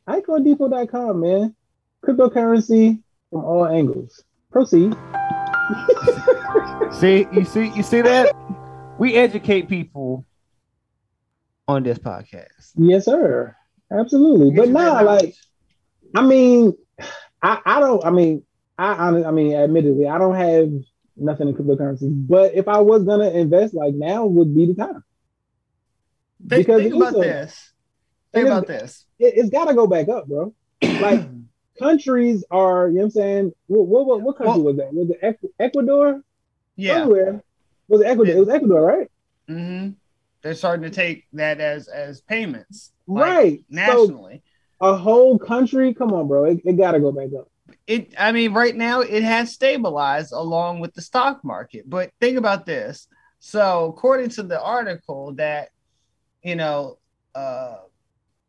iCoinDepot.com, 0.08 1.20
man. 1.20 1.54
Cryptocurrency 2.04 3.00
from 3.34 3.44
all 3.44 3.66
angles. 3.66 4.22
Proceed. 4.52 4.94
See, 6.92 7.26
you 7.32 7.44
see, 7.44 7.72
you 7.74 7.82
see 7.82 8.00
that? 8.02 8.32
We 8.98 9.14
educate 9.16 9.68
people 9.68 10.24
on 11.66 11.82
this 11.82 11.98
podcast. 11.98 12.70
Yes, 12.76 13.06
sir. 13.06 13.56
Absolutely. 13.90 14.52
But 14.52 14.68
now, 14.68 14.94
nah, 14.94 15.00
like, 15.00 15.34
I 16.14 16.22
mean, 16.22 16.74
I, 17.42 17.58
I 17.66 17.80
don't, 17.80 18.04
I 18.04 18.10
mean, 18.10 18.44
I, 18.78 18.92
I, 18.92 19.28
I 19.28 19.30
mean, 19.32 19.54
admittedly, 19.54 20.06
I 20.06 20.18
don't 20.18 20.36
have 20.36 20.70
nothing 21.16 21.48
in 21.48 21.54
cryptocurrency. 21.56 22.10
But 22.28 22.54
if 22.54 22.68
I 22.68 22.78
was 22.80 23.02
gonna 23.02 23.30
invest, 23.30 23.74
like 23.74 23.94
now 23.94 24.26
would 24.26 24.54
be 24.54 24.66
the 24.66 24.74
time. 24.74 25.02
think, 26.48 26.66
Because 26.66 26.82
think 26.82 26.94
it 26.94 26.96
about 26.96 27.14
is 27.14 27.18
a- 27.18 27.20
this 27.22 27.72
think 28.32 28.46
it 28.46 28.46
is- 28.46 28.52
about 28.52 28.66
this 28.68 29.04
It, 29.18 29.34
it's 29.36 29.50
got 29.50 29.64
to 29.64 29.74
go 29.74 29.88
back 29.88 30.08
up, 30.08 30.28
bro. 30.28 30.54
Like 30.82 31.20
countries 31.78 32.44
are, 32.50 32.88
you 32.88 32.94
know 32.94 33.00
what 33.00 33.04
I'm 33.04 33.10
saying? 33.10 33.52
What 33.66 33.86
what, 33.86 34.06
what, 34.06 34.20
what 34.22 34.38
country 34.38 34.62
was 34.62 34.76
that? 34.76 34.92
Was 34.92 35.10
it 35.10 35.52
Ecuador? 35.58 36.22
yeah 36.76 37.00
Somewhere. 37.00 37.42
Was 37.88 38.00
it 38.00 38.06
Ecuador? 38.06 38.34
It 38.34 38.38
was 38.38 38.48
Ecuador, 38.48 38.82
right? 38.82 39.10
Mm-hmm. 39.48 39.90
They're 40.42 40.54
starting 40.54 40.82
to 40.82 40.90
take 40.90 41.24
that 41.32 41.60
as 41.60 41.88
as 41.88 42.20
payments, 42.20 42.92
like, 43.06 43.24
right. 43.24 43.58
So 43.58 43.64
nationally. 43.74 44.42
a 44.80 44.96
whole 44.96 45.38
country, 45.38 45.94
come 45.94 46.12
on, 46.12 46.28
bro. 46.28 46.44
It, 46.44 46.60
it 46.64 46.76
got 46.76 46.92
to 46.92 47.00
go 47.00 47.12
back 47.12 47.28
up. 47.38 47.48
it, 47.86 48.14
I 48.18 48.32
mean, 48.32 48.52
right 48.52 48.74
now 48.76 49.00
it 49.00 49.22
has 49.22 49.52
stabilized 49.52 50.32
along 50.32 50.80
with 50.80 50.94
the 50.94 51.02
stock 51.02 51.44
market. 51.44 51.88
But 51.88 52.10
think 52.20 52.36
about 52.36 52.66
this. 52.66 53.08
So, 53.40 53.86
according 53.86 54.30
to 54.30 54.42
the 54.42 54.60
article, 54.60 55.34
that 55.34 55.70
you 56.42 56.56
know, 56.56 56.98
uh, 57.34 57.76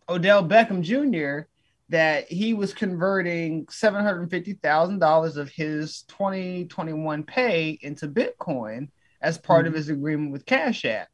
Odell 0.07 0.47
Beckham 0.47 0.81
Jr. 0.81 1.47
that 1.89 2.27
he 2.31 2.53
was 2.53 2.73
converting 2.73 3.67
seven 3.69 4.03
hundred 4.03 4.29
fifty 4.29 4.53
thousand 4.53 4.99
dollars 4.99 5.37
of 5.37 5.49
his 5.49 6.03
twenty 6.07 6.65
twenty 6.65 6.93
one 6.93 7.23
pay 7.23 7.77
into 7.81 8.07
Bitcoin 8.07 8.89
as 9.21 9.37
part 9.37 9.67
of 9.67 9.73
his 9.73 9.89
agreement 9.89 10.31
with 10.31 10.45
Cash 10.45 10.85
App. 10.85 11.07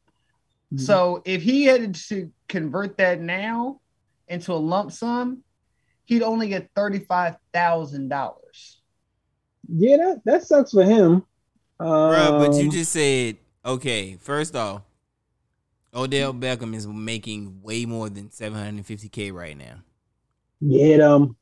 So 0.76 1.20
if 1.26 1.42
he 1.42 1.64
had 1.64 1.94
to 1.94 2.32
convert 2.48 2.96
that 2.96 3.20
now 3.20 3.80
into 4.28 4.52
a 4.52 4.54
lump 4.54 4.90
sum, 4.92 5.44
he'd 6.06 6.22
only 6.22 6.48
get 6.48 6.70
thirty-five 6.74 7.36
thousand 7.52 8.08
dollars. 8.08 8.80
Yeah, 9.68 9.98
that, 9.98 10.22
that 10.24 10.42
sucks 10.44 10.72
for 10.72 10.82
him. 10.84 11.24
Bruh, 11.78 12.38
but 12.46 12.56
you 12.56 12.64
Um, 12.64 12.70
just 12.70 12.92
said, 12.92 13.36
okay, 13.64 14.16
first 14.16 14.56
off, 14.56 14.82
Odell 15.94 16.32
Beckham 16.32 16.74
is 16.74 16.86
making 16.86 17.60
way 17.62 17.84
more 17.84 18.08
than 18.08 18.28
750K 18.30 19.32
right 19.32 19.56
now. 19.56 19.82
Get 20.68 21.00
him. 21.00 21.36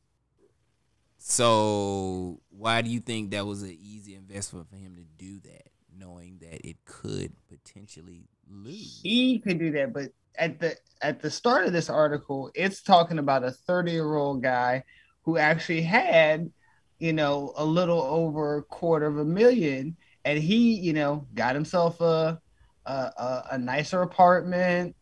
So 1.19 2.41
why 2.51 2.83
do 2.83 2.91
you 2.91 3.01
think 3.01 3.31
that 3.31 3.47
was 3.47 3.63
an 3.63 3.77
easy 3.81 4.15
investment 4.15 4.69
for 4.69 4.77
him 4.77 4.97
to 4.97 5.03
do 5.25 5.39
that, 5.41 5.69
knowing 5.97 6.39
that 6.41 6.67
it 6.67 6.77
could 6.85 7.33
potentially 7.49 8.29
lose? 8.49 9.01
He 9.03 9.39
could 9.39 9.59
do 9.59 9.71
that, 9.73 9.93
but 9.93 10.11
at 10.37 10.59
the 10.59 10.77
at 11.03 11.21
the 11.21 11.31
start 11.31 11.67
of 11.67 11.73
this 11.73 11.91
article, 11.91 12.51
it's 12.55 12.83
talking 12.83 13.19
about 13.19 13.45
a 13.45 13.51
thirty-year-old 13.51 14.43
guy 14.43 14.85
who 15.23 15.37
actually 15.37 15.83
had, 15.83 16.51
you 16.99 17.13
know, 17.13 17.53
a 17.57 17.65
little 17.65 18.01
over 18.01 18.57
a 18.57 18.63
quarter 18.63 19.07
of 19.07 19.19
a 19.19 19.25
million, 19.25 19.97
and 20.25 20.39
he, 20.39 20.75
you 20.75 20.93
know, 20.93 21.27
got 21.35 21.55
himself 21.55 22.01
a 22.01 22.41
a, 22.87 22.93
a, 22.93 23.45
a 23.53 23.59
nicer 23.59 24.03
apartment, 24.03 24.97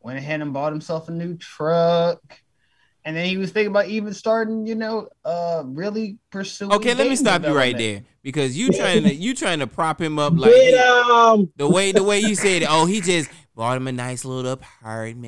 went 0.00 0.18
ahead 0.18 0.40
and 0.40 0.52
bought 0.52 0.72
himself 0.72 1.08
a 1.08 1.12
new 1.12 1.36
truck. 1.36 2.20
And 3.04 3.16
then 3.16 3.24
he 3.26 3.36
was 3.38 3.50
thinking 3.50 3.70
about 3.70 3.86
even 3.88 4.12
starting, 4.12 4.66
you 4.66 4.74
know, 4.74 5.08
uh, 5.24 5.62
really 5.64 6.18
pursuing. 6.30 6.72
Okay, 6.72 6.94
let 6.94 7.08
me 7.08 7.16
stop 7.16 7.42
you 7.44 7.54
right 7.56 7.76
there 7.76 8.02
because 8.22 8.56
you 8.58 8.70
trying 8.70 9.04
to 9.04 9.14
you 9.14 9.34
trying 9.34 9.60
to 9.60 9.66
prop 9.66 10.00
him 10.00 10.18
up 10.18 10.34
like 10.36 10.50
Get 10.52 10.74
he- 10.74 11.38
him. 11.40 11.50
the 11.56 11.68
way 11.68 11.92
the 11.92 12.02
way 12.04 12.20
you 12.20 12.34
said, 12.34 12.62
it. 12.62 12.68
oh, 12.70 12.84
he 12.84 13.00
just 13.00 13.30
bought 13.54 13.76
him 13.76 13.86
a 13.88 13.92
nice 13.92 14.24
little 14.24 14.52
apartment, 14.52 15.24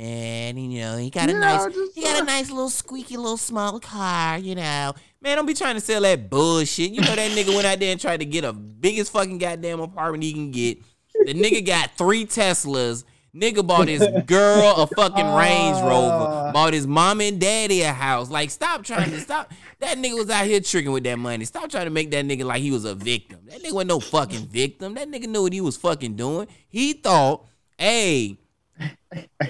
and 0.59 0.73
you 0.73 0.81
know 0.81 0.97
he 0.99 1.09
got 1.11 1.29
a 1.29 1.33
Yeah, 1.33 1.39
nice 1.39 1.75
just, 1.75 1.95
he 1.95 2.03
got 2.03 2.21
uh, 2.21 2.23
a 2.23 2.27
nice 2.27 2.51
little 2.51 2.69
squeaky 2.71 3.17
little 3.17 3.37
small 3.39 3.81
car, 3.81 4.39
you 4.39 4.55
know. 4.55 4.93
Man, 5.23 5.37
don't 5.37 5.47
be 5.47 5.55
trying 5.55 5.75
to 5.77 5.81
sell 5.81 6.03
that 6.03 6.29
bullshit. 6.29 6.91
You 6.91 7.01
know 7.01 7.15
that 7.15 7.31
nigga 7.33 7.55
went 7.55 7.67
out 7.67 7.79
there 7.79 7.93
and 7.93 8.01
tried 8.01 8.21
to 8.21 8.27
get 8.27 8.45
a 8.45 8.53
biggest 8.53 9.13
fucking 9.13 9.39
goddamn 9.39 9.81
apartment 9.81 10.25
he 10.25 10.33
can 10.33 10.51
get. 10.51 10.79
The 11.25 11.33
nigga 11.35 11.65
got 11.65 11.97
three 11.97 12.27
Teslas. 12.27 13.05
Nigga 13.35 13.67
bought 13.67 13.89
his 13.89 14.07
girl 14.27 14.75
a 14.77 14.87
fucking 14.87 15.35
Range 15.35 15.79
Rover. 15.79 16.49
Uh. 16.49 16.53
Bought 16.53 16.75
his 16.75 16.87
mom 16.87 17.23
and 17.23 17.41
daddy 17.41 17.81
a 17.81 17.91
house. 17.91 18.29
Like, 18.29 18.51
stop 18.51 18.85
trying 18.85 19.11
to 19.11 19.21
stop. 19.21 19.51
That 19.79 19.97
nigga 19.97 20.17
was 20.17 20.29
out 20.29 20.45
here 20.45 20.61
tricking 20.61 20.93
with 20.93 21.05
that 21.05 21.19
money. 21.19 21.47
Stop 21.47 21.71
trying 21.71 21.87
to 21.87 21.91
make 21.91 22.11
that 22.11 22.27
nigga 22.27 22.45
like 22.45 22.61
he 22.61 22.71
was 22.71 22.85
a 22.85 22.95
victim. 22.95 23.41
That 23.47 23.63
nigga 23.63 23.73
wasn't 23.73 23.89
no 23.89 24.01
fucking 24.01 24.49
victim. 24.49 24.95
That 24.95 25.11
nigga 25.11 25.29
knew 25.29 25.45
what 25.45 25.55
he 25.55 25.63
was 25.63 25.79
fucking 25.79 26.15
doing. 26.15 26.47
He 26.69 26.93
thought, 26.93 27.47
hey, 27.79 28.37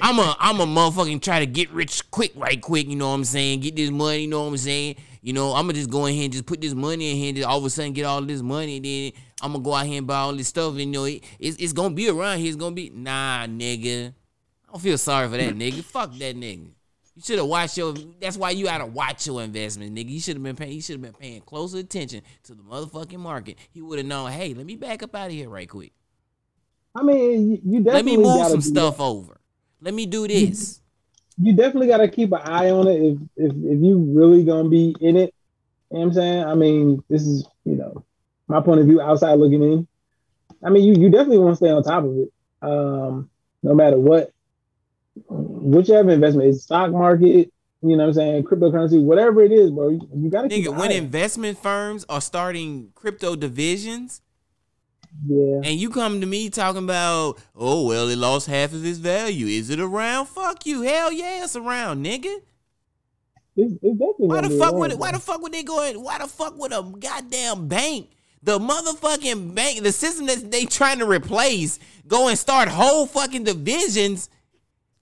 I'm 0.00 0.18
a 0.20 0.36
I'm 0.38 0.60
a 0.60 0.66
motherfucking 0.66 1.20
try 1.20 1.40
to 1.40 1.46
get 1.46 1.70
rich 1.70 2.08
quick, 2.12 2.32
right 2.36 2.60
quick, 2.60 2.86
you 2.86 2.94
know 2.96 3.08
what 3.08 3.14
I'm 3.14 3.24
saying? 3.24 3.60
Get 3.60 3.74
this 3.74 3.90
money, 3.90 4.22
you 4.22 4.28
know 4.28 4.42
what 4.42 4.50
I'm 4.50 4.56
saying? 4.58 4.96
You 5.24 5.32
know, 5.32 5.54
I'm 5.54 5.66
gonna 5.66 5.74
just 5.74 5.88
go 5.88 6.06
in 6.06 6.14
here 6.14 6.24
and 6.24 6.32
just 6.32 6.46
put 6.46 6.60
this 6.60 6.74
money 6.74 7.12
in 7.12 7.16
here 7.16 7.28
and 7.28 7.36
just 7.36 7.48
all 7.48 7.58
of 7.58 7.64
a 7.64 7.70
sudden 7.70 7.92
get 7.92 8.04
all 8.04 8.20
this 8.20 8.42
money 8.42 8.76
and 8.76 8.84
then 8.84 9.12
I'm 9.40 9.52
gonna 9.52 9.62
go 9.62 9.72
out 9.72 9.86
here 9.86 9.98
and 9.98 10.06
buy 10.06 10.16
all 10.16 10.34
this 10.34 10.48
stuff 10.48 10.72
and 10.72 10.80
you 10.80 10.86
know 10.86 11.04
it, 11.04 11.22
it's, 11.38 11.56
it's 11.58 11.72
gonna 11.72 11.94
be 11.94 12.08
around 12.08 12.38
here. 12.38 12.48
It's 12.48 12.56
gonna 12.56 12.74
be 12.74 12.90
nah 12.90 13.46
nigga. 13.46 14.08
I 14.08 14.72
don't 14.72 14.80
feel 14.80 14.98
sorry 14.98 15.28
for 15.28 15.36
that 15.36 15.54
nigga. 15.54 15.84
Fuck 15.84 16.12
that 16.14 16.36
nigga. 16.36 16.72
You 17.14 17.22
should 17.22 17.38
have 17.38 17.46
watched 17.46 17.78
your 17.78 17.94
that's 18.20 18.36
why 18.36 18.50
you 18.50 18.64
gotta 18.64 18.86
watch 18.86 19.28
your 19.28 19.42
investment, 19.42 19.94
nigga. 19.94 20.08
You 20.08 20.18
should 20.18 20.34
have 20.34 20.42
been 20.42 20.56
paying 20.56 20.72
you 20.72 20.82
should 20.82 20.94
have 20.94 21.02
been 21.02 21.12
paying 21.12 21.40
closer 21.42 21.78
attention 21.78 22.22
to 22.42 22.54
the 22.56 22.62
motherfucking 22.64 23.20
market. 23.20 23.58
He 23.70 23.80
would 23.80 23.98
have 23.98 24.06
known, 24.06 24.32
hey, 24.32 24.54
let 24.54 24.66
me 24.66 24.74
back 24.74 25.04
up 25.04 25.14
out 25.14 25.26
of 25.26 25.32
here 25.32 25.48
right 25.48 25.68
quick. 25.68 25.92
I 26.96 27.02
mean, 27.04 27.52
you, 27.52 27.60
you 27.64 27.82
Let 27.84 28.04
me 28.04 28.16
move 28.16 28.48
some 28.48 28.60
stuff 28.60 28.96
that. 28.96 29.02
over. 29.04 29.40
Let 29.80 29.94
me 29.94 30.04
do 30.04 30.26
this. 30.26 30.81
You 31.38 31.54
definitely 31.54 31.88
got 31.88 31.98
to 31.98 32.08
keep 32.08 32.32
an 32.32 32.40
eye 32.42 32.70
on 32.70 32.86
it 32.88 33.02
if 33.02 33.18
if 33.36 33.52
if 33.52 33.82
you 33.82 33.98
really 34.14 34.44
gonna 34.44 34.68
be 34.68 34.94
in 35.00 35.16
it. 35.16 35.34
You 35.90 35.98
know 35.98 36.00
what 36.00 36.06
I'm 36.06 36.12
saying? 36.14 36.44
I 36.44 36.54
mean, 36.54 37.04
this 37.08 37.22
is 37.22 37.46
you 37.64 37.76
know 37.76 38.04
my 38.48 38.60
point 38.60 38.80
of 38.80 38.86
view 38.86 39.00
outside 39.00 39.34
looking 39.34 39.62
in. 39.62 39.88
I 40.64 40.70
mean, 40.70 40.84
you 40.84 41.00
you 41.00 41.10
definitely 41.10 41.38
want 41.38 41.52
to 41.52 41.56
stay 41.56 41.70
on 41.70 41.82
top 41.82 42.04
of 42.04 42.16
it, 42.18 42.32
um, 42.62 43.30
no 43.62 43.74
matter 43.74 43.98
what, 43.98 44.32
whichever 45.28 46.10
investment 46.10 46.48
is 46.48 46.62
stock 46.62 46.90
market. 46.90 47.52
You 47.84 47.96
know 47.96 48.04
what 48.04 48.08
I'm 48.08 48.14
saying? 48.14 48.44
Cryptocurrency, 48.44 49.02
whatever 49.02 49.42
it 49.42 49.50
is, 49.50 49.72
bro. 49.72 49.88
You, 49.88 50.08
you 50.14 50.30
got 50.30 50.42
to 50.42 50.48
keep 50.48 50.66
Nigga, 50.66 50.76
when 50.76 50.92
investment 50.92 51.58
firms 51.58 52.06
are 52.08 52.20
starting 52.20 52.92
crypto 52.94 53.34
divisions, 53.34 54.20
Yeah. 55.26 55.60
and 55.64 55.78
you 55.78 55.90
come 55.90 56.20
to 56.20 56.26
me 56.26 56.50
talking 56.50 56.84
about, 56.84 57.38
oh 57.54 57.86
well, 57.86 58.08
it 58.08 58.16
lost 58.16 58.46
half 58.46 58.72
of 58.72 58.84
its 58.84 58.98
value. 58.98 59.46
Is 59.46 59.70
it 59.70 59.78
around? 59.78 60.26
Fuck 60.26 60.66
you. 60.66 60.82
Hell 60.82 61.12
yeah, 61.12 61.44
it's 61.44 61.54
around, 61.54 62.04
nigga. 62.04 62.38
It's, 63.54 63.74
it's 63.82 64.16
Why 64.18 64.40
the 64.40 64.50
fuck 64.50 64.72
around, 64.72 64.80
would 64.80 64.92
it? 64.92 64.98
Why 64.98 65.12
the 65.12 65.18
fuck 65.20 65.42
would 65.42 65.52
they 65.52 65.62
go? 65.62 65.82
in- 65.84 66.02
Why 66.02 66.18
the 66.18 66.26
fuck 66.26 66.58
would 66.58 66.72
a 66.72 66.82
goddamn 66.98 67.68
bank, 67.68 68.08
the 68.42 68.58
motherfucking 68.58 69.54
bank, 69.54 69.82
the 69.82 69.92
system 69.92 70.26
that 70.26 70.50
they 70.50 70.64
trying 70.64 70.98
to 71.00 71.06
replace, 71.06 71.78
go 72.08 72.28
and 72.28 72.38
start 72.38 72.68
whole 72.68 73.06
fucking 73.06 73.44
divisions 73.44 74.30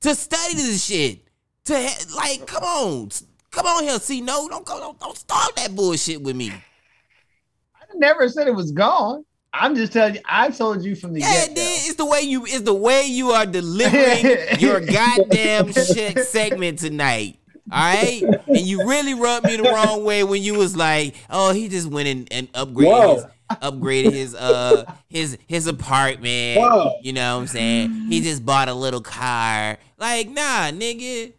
to 0.01 0.15
study 0.15 0.55
this 0.55 0.85
shit? 0.85 1.21
To 1.67 1.75
ha- 1.77 2.05
like, 2.17 2.47
come 2.47 2.65
on, 2.65 3.11
come 3.53 3.67
on 3.67 3.85
here. 3.85 3.99
See, 4.01 4.21
no, 4.21 4.49
don't 4.49 4.67
go, 4.67 4.79
don't, 4.81 4.99
don't 4.99 5.17
start 5.17 5.55
that 5.57 5.77
bullshit 5.77 6.21
with 6.21 6.35
me. 6.35 6.51
I 6.51 7.85
never 7.95 8.29
said 8.29 8.49
it 8.49 8.55
was 8.55 8.73
gone. 8.73 9.25
I'm 9.53 9.75
just 9.75 9.93
telling 9.93 10.15
you. 10.15 10.21
I 10.25 10.51
told 10.51 10.83
you 10.83 10.95
from 10.95 11.13
the 11.13 11.21
Yeah, 11.21 11.47
get 11.47 11.51
it 11.51 11.59
is. 11.59 11.89
It's 11.89 11.97
the 11.97 12.07
way 12.07 12.21
you. 12.21 12.45
It's 12.45 12.63
the 12.63 12.75
way 12.75 13.07
you 13.07 13.31
are 13.31 13.47
delivering 13.47 14.39
your 14.59 14.81
goddamn 14.81 15.73
shit 15.73 16.19
segment 16.21 16.79
tonight. 16.79 17.37
All 17.73 17.79
right, 17.79 18.23
and 18.49 18.59
you 18.59 18.89
really 18.89 19.15
rubbed 19.15 19.47
me 19.47 19.57
the 19.57 19.63
wrong 19.63 20.05
way 20.05 20.25
when 20.25 20.43
you 20.43 20.55
was 20.55 20.77
like, 20.77 21.15
"Oh, 21.29 21.53
he 21.53 21.69
just 21.69 21.89
went 21.89 22.09
in 22.09 22.27
and 22.31 22.53
upgraded 22.53 23.15
his, 23.15 23.27
upgraded 23.51 24.13
his 24.13 24.35
uh 24.35 24.93
his 25.09 25.39
his 25.47 25.67
apartment." 25.69 26.61
Whoa. 26.61 26.95
You 27.03 27.13
know 27.13 27.37
what 27.37 27.43
I'm 27.43 27.47
saying? 27.47 27.91
He 28.09 28.23
just 28.23 28.45
bought 28.45 28.69
a 28.69 28.75
little 28.75 29.01
car. 29.01 29.79
Like, 29.99 30.29
nah, 30.29 30.71
nigga. 30.73 31.33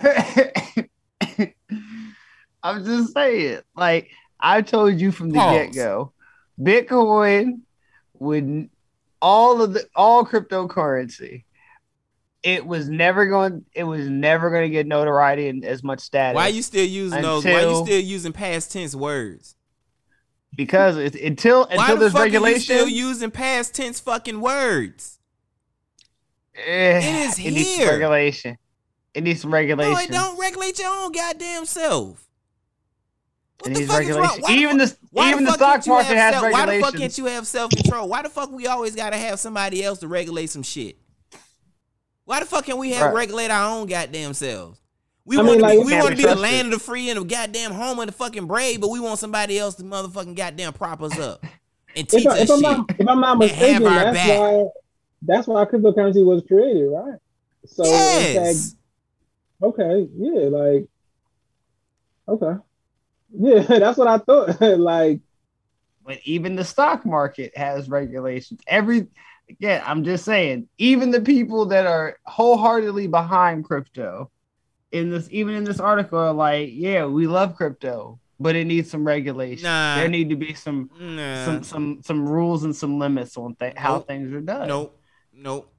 I'm 2.62 2.84
just 2.84 3.12
saying. 3.12 3.60
Like 3.76 4.10
I 4.38 4.62
told 4.62 5.00
you 5.00 5.10
from 5.10 5.30
the 5.30 5.38
get 5.38 5.74
go, 5.74 6.12
Bitcoin 6.60 7.60
would 8.18 8.68
all 9.20 9.62
of 9.62 9.72
the 9.74 9.86
all 9.94 10.24
cryptocurrency. 10.24 11.44
It 12.42 12.66
was 12.66 12.88
never 12.88 13.26
going. 13.26 13.64
It 13.74 13.84
was 13.84 14.06
never 14.08 14.50
going 14.50 14.64
to 14.64 14.68
get 14.70 14.86
notoriety 14.86 15.48
and 15.48 15.64
as 15.64 15.82
much 15.82 16.00
status. 16.00 16.34
Why 16.36 16.42
are 16.48 16.50
you 16.52 16.62
still 16.62 16.84
using 16.86 17.22
those? 17.22 17.44
Why 17.44 17.64
are 17.64 17.70
you 17.70 17.84
still 17.86 18.00
using 18.00 18.32
past 18.32 18.70
tense 18.72 18.94
words? 18.94 19.56
Because 20.54 20.96
it's 20.98 21.16
until 21.16 21.60
Why 21.66 21.76
until 21.80 21.94
the 21.96 22.00
there's 22.00 22.12
fuck 22.12 22.22
are 22.22 22.26
you 22.26 22.32
regulation. 22.34 22.60
still 22.60 22.88
using 22.88 23.30
past 23.30 23.74
tense 23.74 23.98
fucking 23.98 24.40
words? 24.40 25.18
eh, 26.54 26.98
It 26.98 27.26
is 27.28 27.38
it 27.38 27.50
needs 27.50 27.76
here. 27.76 27.90
regulation. 27.92 28.58
It 29.14 29.24
needs 29.24 29.40
some 29.40 29.52
regulation. 29.52 29.92
No, 29.92 29.98
it 29.98 30.10
don't 30.10 30.38
regulate 30.38 30.78
your 30.78 30.90
own 30.92 31.12
goddamn 31.12 31.64
self. 31.64 32.23
It 33.60 33.64
the 33.64 33.70
needs 33.70 33.86
fuck 33.90 34.02
is 34.02 34.10
wrong? 34.16 34.22
regulation. 34.22 34.42
Why 34.42 34.54
the 34.54 34.60
Even 34.60 34.78
fuck- 34.78 34.88
the 35.12 35.22
even 35.30 35.44
the 35.44 35.52
stock 35.52 35.86
market 35.86 36.16
has 36.16 36.34
self- 36.34 36.52
Why 36.52 36.66
the 36.66 36.80
fuck 36.82 36.94
can't 36.96 37.18
you 37.18 37.24
have 37.26 37.46
self 37.46 37.70
control? 37.70 38.08
Why 38.08 38.22
the 38.22 38.28
fuck 38.28 38.50
we 38.50 38.66
always 38.66 38.94
gotta 38.96 39.16
have 39.16 39.38
somebody 39.40 39.82
else 39.84 40.00
to 40.00 40.08
regulate 40.08 40.50
some 40.50 40.62
shit? 40.62 40.96
Why 42.24 42.40
the 42.40 42.46
fuck 42.46 42.64
can 42.64 42.78
we 42.78 42.90
have 42.92 43.06
Right. 43.06 43.14
regulate 43.14 43.50
our 43.50 43.78
own 43.78 43.86
goddamn 43.86 44.34
selves? 44.34 44.80
We 45.26 45.36
want 45.38 45.48
to 45.50 45.56
like, 45.58 45.78
be, 45.78 45.84
we 45.84 45.92
want 45.94 46.08
to 46.08 46.10
be 46.10 46.16
be 46.16 46.22
the 46.22 46.34
trusted. 46.34 46.38
land 46.42 46.66
of 46.68 46.72
the 46.74 46.78
free 46.84 47.08
and 47.10 47.18
the 47.20 47.24
goddamn 47.24 47.72
home 47.72 47.98
of 47.98 48.06
the 48.06 48.12
fucking 48.12 48.46
brave, 48.46 48.80
but 48.80 48.88
we 48.90 49.00
want 49.00 49.18
somebody 49.18 49.58
else 49.58 49.74
to 49.76 49.82
motherfucking 49.82 50.34
goddamn 50.36 50.72
prop 50.74 51.00
us 51.02 51.18
up 51.18 51.42
and 51.96 52.06
teach 52.08 52.26
If, 52.26 52.32
I, 52.32 52.40
us 52.40 52.40
if 52.42 52.50
I'm 52.50 52.56
shit. 52.56 52.62
not 52.62 52.90
if 52.98 53.08
I'm 53.08 53.20
not 53.20 53.38
mistaken, 53.38 53.84
that's 53.84 54.14
back. 54.16 54.38
why 54.40 54.64
that's 55.22 55.46
why 55.46 55.64
cryptocurrency 55.64 56.22
was 56.24 56.42
created, 56.46 56.88
right? 56.90 57.18
So 57.66 57.84
in 57.84 57.90
fact, 57.90 58.34
yes. 58.34 58.74
okay, 59.62 60.08
yeah, 60.14 60.48
like 60.48 60.86
okay, 62.28 62.60
yeah, 63.38 63.62
that's 63.68 63.98
what 63.98 64.08
I 64.08 64.18
thought. 64.18 64.60
like, 64.78 65.20
but 66.06 66.18
even 66.24 66.56
the 66.56 66.64
stock 66.64 67.04
market 67.06 67.56
has 67.56 67.88
regulations. 67.88 68.60
Every 68.66 69.06
again, 69.48 69.82
I'm 69.84 70.04
just 70.04 70.24
saying, 70.24 70.68
even 70.78 71.10
the 71.10 71.20
people 71.20 71.66
that 71.66 71.86
are 71.86 72.16
wholeheartedly 72.26 73.06
behind 73.08 73.64
crypto 73.64 74.30
in 74.92 75.10
this, 75.10 75.28
even 75.30 75.54
in 75.54 75.64
this 75.64 75.80
article, 75.80 76.18
are 76.18 76.32
like, 76.32 76.70
yeah, 76.72 77.04
we 77.06 77.26
love 77.26 77.56
crypto, 77.56 78.20
but 78.38 78.54
it 78.56 78.66
needs 78.66 78.90
some 78.90 79.06
regulation. 79.06 79.64
Nah. 79.64 79.96
There 79.96 80.08
need 80.08 80.30
to 80.30 80.36
be 80.36 80.54
some 80.54 80.90
Nah. 80.98 81.44
some 81.44 81.62
some 81.62 82.00
some 82.02 82.28
rules 82.28 82.64
and 82.64 82.74
some 82.74 82.98
limits 82.98 83.36
on 83.36 83.54
th- 83.56 83.74
how 83.76 83.94
Nope. 83.94 84.06
things 84.06 84.32
are 84.32 84.40
done. 84.40 84.68
Nope. 84.68 85.00
Nope. 85.32 85.70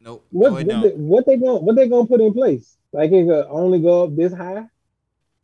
Nope. 0.00 0.24
what 0.30 0.48
No, 0.48 0.52
what, 0.54 0.60
it 0.62 0.66
they, 0.66 0.72
don't. 0.90 0.96
what 0.98 1.26
they 1.26 1.36
going 1.36 1.64
what 1.64 1.76
they 1.76 1.88
gonna 1.88 2.06
put 2.06 2.20
in 2.20 2.32
place? 2.32 2.76
Like 2.92 3.10
it 3.12 3.26
could 3.26 3.46
only 3.48 3.80
go 3.80 4.04
up 4.04 4.14
this 4.16 4.32
high? 4.32 4.66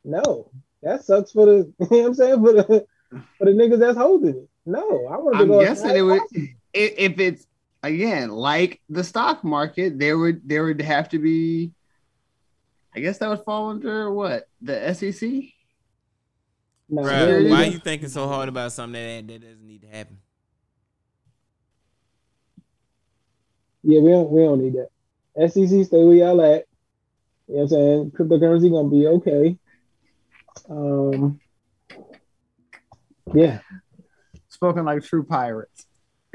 No, 0.05 0.51
that 0.83 1.05
sucks 1.05 1.33
for 1.33 1.47
the 1.47 1.73
you 1.81 1.87
know 1.91 1.99
what 1.99 2.07
I'm 2.07 2.15
saying 2.15 2.45
for 2.45 2.53
the 2.53 2.87
for 3.39 3.45
the 3.45 3.51
niggas 3.53 3.79
that's 3.79 3.99
holding 3.99 4.37
it. 4.37 4.49
No, 4.67 5.07
I 5.11 5.17
want 5.17 5.37
to 5.37 5.43
I'm 5.43 5.49
go. 5.49 5.61
as 5.61 5.81
guessing 5.81 5.97
it 5.97 6.03
would 6.03 6.23
if, 6.75 6.95
if 6.97 7.21
it's 7.21 7.47
again 7.83 8.31
like 8.31 8.81
the 8.89 9.05
stock 9.05 9.45
market, 9.45 9.99
there 9.99 10.19
would 10.19 10.47
there 10.47 10.65
would 10.65 10.81
have 10.81 11.09
to 11.11 11.19
be. 11.19 11.73
I 12.95 13.01
guess 13.01 13.19
that 13.19 13.29
would 13.29 13.45
fall 13.45 13.71
under 13.71 14.13
what 14.13 14.49
the 14.61 14.93
SEC. 14.95 15.31
Nah, 16.89 17.03
Bruh, 17.03 17.51
why 17.51 17.65
are 17.65 17.67
you 17.67 17.79
thinking 17.79 18.09
so 18.09 18.27
hard 18.27 18.49
about 18.49 18.73
something 18.73 19.27
that, 19.27 19.33
that 19.33 19.43
doesn't 19.43 19.67
need 19.67 19.83
to 19.83 19.89
happen? 19.89 20.19
Yeah, 23.83 24.01
we 24.01 24.11
don't 24.11 24.31
we 24.31 24.43
don't 24.43 24.61
need 24.63 24.75
that. 24.75 25.51
SEC 25.51 25.87
stay 25.87 26.05
where 26.05 26.17
y'all 26.17 26.41
at. 26.41 26.65
You 27.47 27.55
know 27.55 27.61
what 27.61 27.63
I'm 27.63 27.69
saying? 27.69 28.11
Cryptocurrency 28.13 28.71
gonna 28.71 28.89
be 28.89 29.07
okay. 29.07 29.59
Um 30.69 31.41
yeah. 33.35 33.61
Spoken 34.49 34.85
like 34.85 35.03
true 35.05 35.25
pirates. 35.25 35.87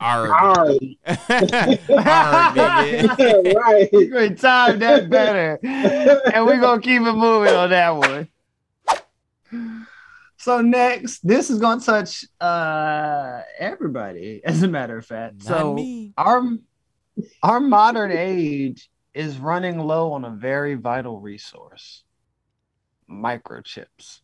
Arg. 0.00 0.30
Arg. 0.30 0.78
Arg, 1.06 1.26
nigga. 2.56 3.54
right. 3.54 3.88
We 3.92 4.08
could 4.08 4.38
time 4.38 4.78
that 4.80 5.08
better, 5.08 5.58
and 5.62 6.44
we're 6.44 6.60
gonna 6.60 6.82
keep 6.82 7.00
it 7.02 7.12
moving 7.12 7.54
on 7.54 7.70
that 7.70 7.96
one. 7.96 8.28
So 10.36 10.60
next, 10.60 11.26
this 11.26 11.48
is 11.48 11.58
gonna 11.58 11.80
touch 11.80 12.24
uh 12.40 13.40
everybody, 13.58 14.42
as 14.44 14.62
a 14.62 14.68
matter 14.68 14.98
of 14.98 15.06
fact. 15.06 15.48
Not 15.48 15.58
so 15.58 15.74
me. 15.74 16.12
our 16.18 16.42
our 17.42 17.60
modern 17.60 18.12
age 18.12 18.90
is 19.14 19.38
running 19.38 19.78
low 19.78 20.12
on 20.12 20.24
a 20.24 20.30
very 20.30 20.74
vital 20.74 21.20
resource 21.20 22.02
microchips 23.10 24.20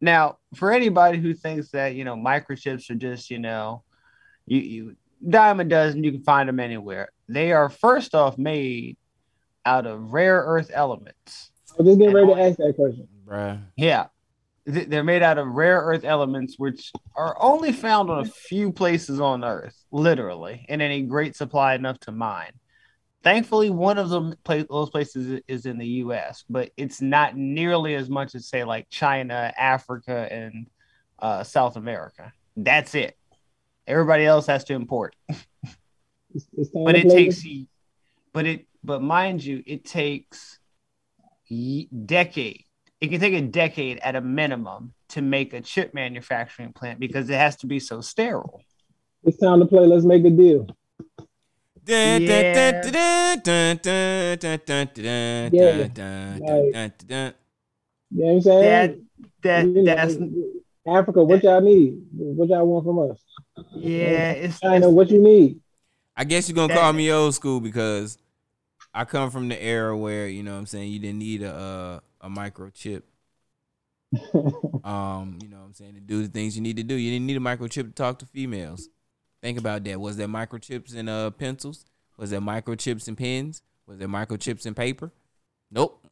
now 0.00 0.38
for 0.54 0.72
anybody 0.72 1.18
who 1.18 1.34
thinks 1.34 1.70
that 1.70 1.94
you 1.94 2.04
know 2.04 2.16
microchips 2.16 2.90
are 2.90 2.94
just 2.94 3.30
you 3.30 3.38
know 3.38 3.82
you 4.46 4.58
you 4.58 4.96
dime 5.28 5.60
a 5.60 5.64
dozen 5.64 6.04
you 6.04 6.12
can 6.12 6.22
find 6.22 6.48
them 6.48 6.60
anywhere 6.60 7.08
they 7.28 7.52
are 7.52 7.70
first 7.70 8.14
off 8.14 8.36
made 8.36 8.96
out 9.64 9.86
of 9.86 10.12
rare 10.12 10.40
earth 10.46 10.70
elements 10.74 11.50
oh, 11.72 11.76
I'm 11.78 11.86
just 11.86 11.98
getting 11.98 12.14
ready 12.14 12.26
to 12.34 12.40
ask 12.40 12.56
that 12.58 12.74
question. 12.76 13.08
Bruh. 13.26 13.62
yeah. 13.76 14.06
Th- 14.66 14.86
They're 14.86 15.04
made 15.04 15.22
out 15.22 15.38
of 15.38 15.48
rare 15.48 15.80
earth 15.80 16.04
elements, 16.04 16.58
which 16.58 16.92
are 17.16 17.36
only 17.40 17.72
found 17.72 18.10
on 18.10 18.20
a 18.20 18.24
few 18.24 18.72
places 18.72 19.20
on 19.20 19.44
Earth, 19.44 19.76
literally, 19.90 20.64
and 20.68 20.80
in 20.80 20.90
a 20.90 21.02
great 21.02 21.36
supply 21.36 21.74
enough 21.74 21.98
to 22.00 22.12
mine. 22.12 22.52
Thankfully, 23.24 23.70
one 23.70 23.96
of 23.96 24.10
them 24.10 24.34
those 24.46 24.90
places 24.90 25.40
is 25.48 25.64
in 25.64 25.78
the 25.78 25.86
U.S., 25.86 26.44
but 26.48 26.70
it's 26.76 27.00
not 27.00 27.34
nearly 27.34 27.94
as 27.94 28.10
much 28.10 28.34
as 28.34 28.46
say 28.46 28.64
like 28.64 28.90
China, 28.90 29.52
Africa, 29.56 30.28
and 30.30 30.68
uh, 31.18 31.42
South 31.42 31.76
America. 31.76 32.32
That's 32.54 32.94
it. 32.94 33.16
Everybody 33.86 34.26
else 34.26 34.46
has 34.46 34.64
to 34.64 34.74
import, 34.74 35.16
It's, 36.34 36.46
it's 36.56 36.70
but 36.74 36.96
it 36.96 37.08
takes, 37.08 37.44
but 38.32 38.44
it, 38.44 38.66
but 38.82 39.00
mind 39.00 39.42
you, 39.42 39.62
it 39.66 39.84
takes 39.84 40.58
decade. 42.04 42.64
It 43.00 43.08
can 43.08 43.20
take 43.20 43.34
a 43.34 43.40
decade 43.40 43.98
at 43.98 44.16
a 44.16 44.20
minimum 44.20 44.94
to 45.10 45.22
make 45.22 45.52
a 45.52 45.60
chip 45.60 45.94
manufacturing 45.94 46.72
plant 46.72 46.98
because 46.98 47.30
it 47.30 47.36
has 47.36 47.56
to 47.56 47.66
be 47.66 47.78
so 47.78 48.00
sterile. 48.00 48.62
It's 49.22 49.38
time 49.38 49.60
to 49.60 49.66
play. 49.66 49.86
Let's 49.86 50.04
make 50.04 50.24
a 50.24 50.30
deal. 50.30 50.66
Dun, 51.84 52.24
dun, 52.24 52.24
Yeah. 52.24 52.82
Yeah, 55.52 55.88
dun, 55.88 55.92
dun, 55.94 56.38
like- 56.40 56.72
dun, 56.72 56.92
dun. 57.06 57.34
You 58.10 58.24
know 58.24 58.26
what 58.26 58.32
I'm 58.32 58.40
saying? 58.40 58.62
That 58.62 58.98
that 59.42 59.66
You 59.66 59.82
know, 59.82 59.84
that's 59.84 60.14
Africa, 60.86 61.24
what 61.24 61.42
y'all 61.42 61.60
need? 61.60 61.98
What 62.12 62.48
y'all 62.48 62.66
want 62.66 62.84
from 62.84 62.98
us? 63.10 63.18
yeah. 63.74 64.32
It's, 64.32 64.60
China, 64.60 64.90
what 64.90 65.10
you 65.10 65.20
need? 65.22 65.60
I 66.16 66.24
guess 66.24 66.48
you're 66.48 66.54
gonna 66.54 66.68
That- 66.68 66.78
call 66.80 66.92
me 66.92 67.10
old 67.10 67.34
school 67.34 67.60
because 67.60 68.18
I 68.92 69.04
come 69.04 69.30
from 69.30 69.48
the 69.48 69.60
era 69.62 69.96
where 69.96 70.28
you 70.28 70.42
know 70.42 70.52
what 70.52 70.58
I'm 70.60 70.66
saying 70.66 70.92
you 70.92 70.98
didn't 71.00 71.18
need 71.18 71.42
a 71.42 71.52
uh, 71.52 72.00
a 72.20 72.28
microchip. 72.30 73.02
um, 74.84 75.38
you 75.42 75.48
know 75.48 75.56
what 75.58 75.64
I'm 75.66 75.74
saying 75.74 75.94
to 75.94 76.00
do 76.00 76.22
the 76.22 76.28
things 76.28 76.54
you 76.56 76.62
need 76.62 76.76
to 76.76 76.84
do. 76.84 76.94
You 76.94 77.10
didn't 77.10 77.26
need 77.26 77.36
a 77.36 77.40
microchip 77.40 77.84
to 77.86 77.90
talk 77.90 78.20
to 78.20 78.26
females. 78.26 78.88
Think 79.44 79.58
about 79.58 79.84
that. 79.84 80.00
Was 80.00 80.16
there 80.16 80.26
microchips 80.26 80.94
in 80.96 81.06
uh 81.06 81.28
pencils? 81.28 81.84
Was 82.16 82.30
there 82.30 82.40
microchips 82.40 83.08
in 83.08 83.14
pens? 83.14 83.60
Was 83.86 83.98
there 83.98 84.08
microchips 84.08 84.64
in 84.64 84.72
paper? 84.72 85.12
Nope. 85.70 86.02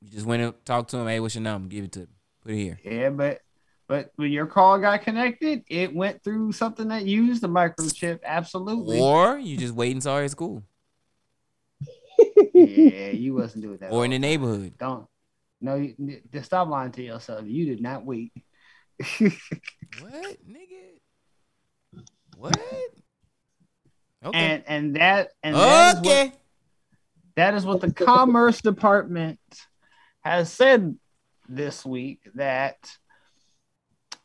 You 0.00 0.10
just 0.10 0.26
went 0.26 0.42
and 0.42 0.52
talked 0.64 0.90
to 0.90 0.96
him. 0.96 1.06
Hey, 1.06 1.20
what's 1.20 1.36
your 1.36 1.42
number? 1.42 1.68
Give 1.68 1.84
it 1.84 1.92
to 1.92 2.00
him. 2.00 2.08
Put 2.42 2.50
it 2.50 2.56
here. 2.56 2.80
Yeah, 2.82 3.10
but 3.10 3.42
but 3.86 4.10
when 4.16 4.32
your 4.32 4.46
call 4.46 4.80
got 4.80 5.02
connected, 5.02 5.62
it 5.68 5.94
went 5.94 6.24
through 6.24 6.50
something 6.50 6.88
that 6.88 7.04
used 7.04 7.40
the 7.40 7.48
microchip. 7.48 8.18
Absolutely. 8.24 8.98
Or 8.98 9.38
you 9.38 9.56
just 9.56 9.72
wait 9.72 9.92
and 9.92 10.02
saw 10.02 10.18
at 10.18 10.32
school 10.32 10.64
yeah, 12.52 13.10
you 13.10 13.32
wasn't 13.32 13.62
doing 13.62 13.78
that. 13.78 13.92
or 13.92 14.04
in 14.04 14.10
the 14.10 14.18
neighborhood. 14.18 14.76
Don't. 14.76 15.06
No, 15.60 15.76
you, 15.76 16.20
just 16.32 16.46
stop 16.46 16.66
lying 16.66 16.90
to 16.90 17.02
yourself. 17.04 17.44
You 17.46 17.64
did 17.64 17.80
not 17.80 18.04
wait. 18.04 18.32
What, 20.00 20.36
nigga? 20.46 20.95
What? 22.46 22.96
Okay. 24.24 24.38
And 24.38 24.64
and 24.66 24.96
that 24.96 25.30
and 25.42 25.54
that 25.54 25.94
is 25.94 26.00
okay. 26.00 26.28
what, 26.28 26.40
that 27.36 27.54
is 27.54 27.64
what 27.64 27.80
the 27.80 27.92
Commerce 27.92 28.60
Department 28.60 29.38
has 30.24 30.52
said 30.52 30.96
this 31.48 31.84
week 31.84 32.20
that 32.34 32.76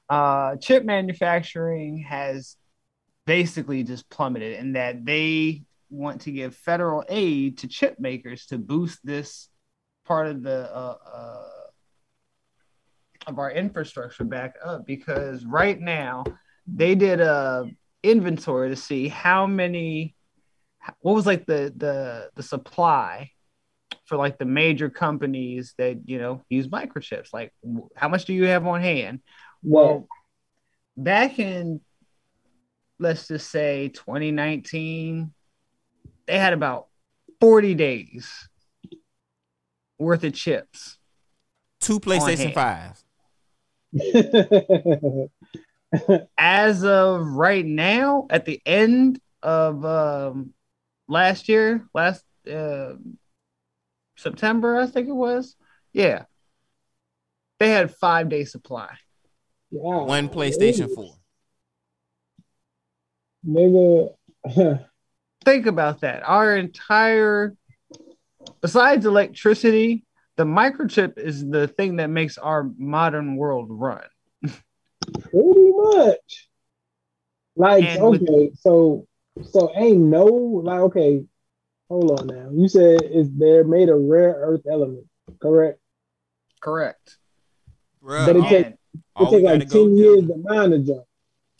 uh, 0.09 0.55
chip 0.55 0.83
manufacturing 0.83 1.99
has 1.99 2.55
basically 3.25 3.83
just 3.83 4.09
plummeted, 4.09 4.57
and 4.57 4.75
that 4.75 5.05
they 5.05 5.63
want 5.89 6.21
to 6.21 6.31
give 6.31 6.55
federal 6.55 7.03
aid 7.09 7.59
to 7.59 7.67
chip 7.67 7.99
makers 7.99 8.47
to 8.47 8.57
boost 8.57 8.99
this 9.03 9.49
part 10.05 10.27
of 10.27 10.41
the 10.41 10.73
uh, 10.73 10.95
uh, 11.13 11.47
of 13.27 13.37
our 13.37 13.51
infrastructure 13.51 14.23
back 14.23 14.55
up 14.63 14.85
because 14.85 15.45
right 15.45 15.79
now 15.79 16.23
they 16.65 16.95
did 16.95 17.19
a 17.19 17.69
inventory 18.03 18.69
to 18.69 18.75
see 18.75 19.07
how 19.07 19.45
many 19.45 20.15
what 20.99 21.13
was 21.13 21.25
like 21.25 21.45
the 21.45 21.73
the 21.75 22.29
the 22.35 22.43
supply 22.43 23.29
for 24.05 24.17
like 24.17 24.37
the 24.37 24.45
major 24.45 24.89
companies 24.89 25.73
that 25.77 25.99
you 26.05 26.17
know 26.17 26.43
use 26.49 26.67
microchips 26.67 27.33
like 27.33 27.53
how 27.95 28.07
much 28.07 28.25
do 28.25 28.33
you 28.33 28.45
have 28.45 28.65
on 28.65 28.81
hand 28.81 29.19
well 29.63 30.07
back 30.97 31.37
in 31.37 31.79
let's 32.99 33.27
just 33.27 33.49
say 33.51 33.89
2019 33.89 35.31
they 36.27 36.39
had 36.39 36.53
about 36.53 36.87
40 37.39 37.75
days 37.75 38.49
worth 39.99 40.23
of 40.23 40.33
chips 40.33 40.97
Two 41.81 41.99
PlayStation 41.99 42.53
hand. 42.53 42.95
5s. 43.93 45.29
as 46.37 46.83
of 46.83 47.27
right 47.27 47.65
now, 47.65 48.27
at 48.29 48.45
the 48.45 48.61
end 48.65 49.19
of 49.43 49.83
um, 49.85 50.53
last 51.07 51.49
year, 51.49 51.87
last 51.93 52.23
uh, 52.51 52.93
September, 54.17 54.79
I 54.79 54.87
think 54.87 55.07
it 55.07 55.13
was. 55.13 55.55
Yeah, 55.93 56.23
they 57.59 57.69
had 57.69 57.93
five 57.95 58.29
day 58.29 58.45
supply. 58.45 58.89
One 59.69 60.29
PlayStation 60.29 60.93
4. 60.93 61.13
Nigga. 63.47 64.09
Think 65.45 65.65
about 65.65 66.01
that. 66.01 66.23
Our 66.27 66.57
entire, 66.57 67.55
besides 68.61 69.05
electricity, 69.05 70.05
the 70.37 70.43
microchip 70.43 71.17
is 71.17 71.47
the 71.47 71.67
thing 71.67 71.97
that 71.97 72.09
makes 72.09 72.37
our 72.37 72.69
modern 72.77 73.35
world 73.35 73.67
run. 73.69 74.03
Pretty 75.19 75.71
much. 75.71 76.49
Like, 77.55 77.83
And 77.83 78.09
with- 78.09 78.21
okay, 78.21 78.51
so 78.55 79.07
so 79.43 79.71
ain't 79.75 79.97
no 79.97 80.25
like 80.25 80.79
okay, 80.81 81.23
hold 81.89 82.19
on 82.19 82.27
now. 82.27 82.49
You 82.53 82.67
said 82.67 83.01
is 83.03 83.31
they're 83.31 83.63
made 83.63 83.89
of 83.89 83.99
rare 84.01 84.33
earth 84.37 84.61
element, 84.69 85.07
correct? 85.41 85.79
Correct. 86.61 87.17
But 88.01 88.35
it 88.35 88.43
take 88.49 88.65
it 88.67 89.29
take 89.29 89.43
like 89.43 89.69
10 89.69 89.97
years 89.97 90.27
to 90.27 90.37
mine 90.37 90.73
a 90.73 90.79
jump. 90.79 91.03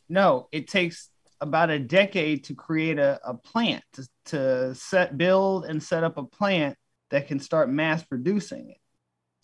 No, 0.10 0.48
it 0.52 0.68
takes 0.68 1.10
about 1.40 1.70
a 1.70 1.80
decade 1.80 2.44
to 2.46 2.54
create 2.56 3.00
a, 3.00 3.20
a 3.26 3.34
plant 3.34 3.84
to, 3.94 4.08
to 4.26 4.76
set 4.76 5.18
build 5.18 5.66
and 5.66 5.82
set 5.82 6.04
up 6.04 6.18
a 6.18 6.24
plant 6.24 6.78
that 7.10 7.28
can 7.28 7.40
start 7.40 7.70
mass 7.70 8.04
producing 8.04 8.70
it. 8.72 8.78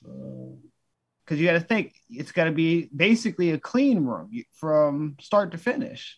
Uh, 0.06 0.56
Because 1.28 1.42
you 1.42 1.48
got 1.48 1.54
to 1.54 1.60
think 1.60 1.94
it's 2.10 2.32
got 2.32 2.46
to 2.46 2.54
be 2.54 2.90
basically 2.96 3.52
a 3.52 3.60
clean 3.60 4.06
room 4.06 4.32
from 4.54 5.18
start 5.20 5.52
to 5.52 5.58
finish. 5.58 6.18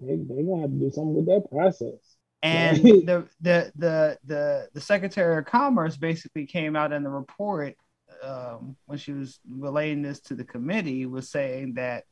They 0.00 0.14
they 0.14 0.42
gonna 0.44 0.62
have 0.62 0.70
to 0.70 0.76
do 0.76 0.90
something 0.90 1.14
with 1.14 1.26
that 1.26 1.50
process. 1.50 2.16
And 2.42 2.76
the, 2.82 3.28
the 3.40 3.72
the 3.74 4.18
the 4.24 4.68
the 4.72 4.80
Secretary 4.80 5.36
of 5.36 5.46
Commerce 5.46 5.96
basically 5.96 6.46
came 6.46 6.76
out 6.76 6.92
in 6.92 7.02
the 7.02 7.10
report 7.10 7.74
um, 8.22 8.76
when 8.86 8.98
she 8.98 9.12
was 9.12 9.40
relaying 9.48 10.02
this 10.02 10.20
to 10.20 10.34
the 10.34 10.44
committee 10.44 11.06
was 11.06 11.28
saying 11.28 11.74
that 11.74 12.04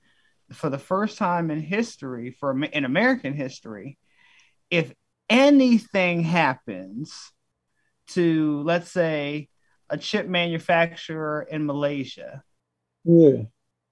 for 0.52 0.70
the 0.70 0.78
first 0.78 1.18
time 1.18 1.50
in 1.50 1.60
history, 1.60 2.36
for 2.38 2.60
in 2.64 2.84
American 2.84 3.32
history, 3.32 3.96
if 4.70 4.92
anything 5.30 6.22
happens 6.22 7.32
to 8.08 8.62
let's 8.62 8.90
say 8.90 9.48
a 9.90 9.98
chip 9.98 10.26
manufacturer 10.26 11.46
in 11.50 11.66
Malaysia, 11.66 12.42
Yeah. 13.04 13.42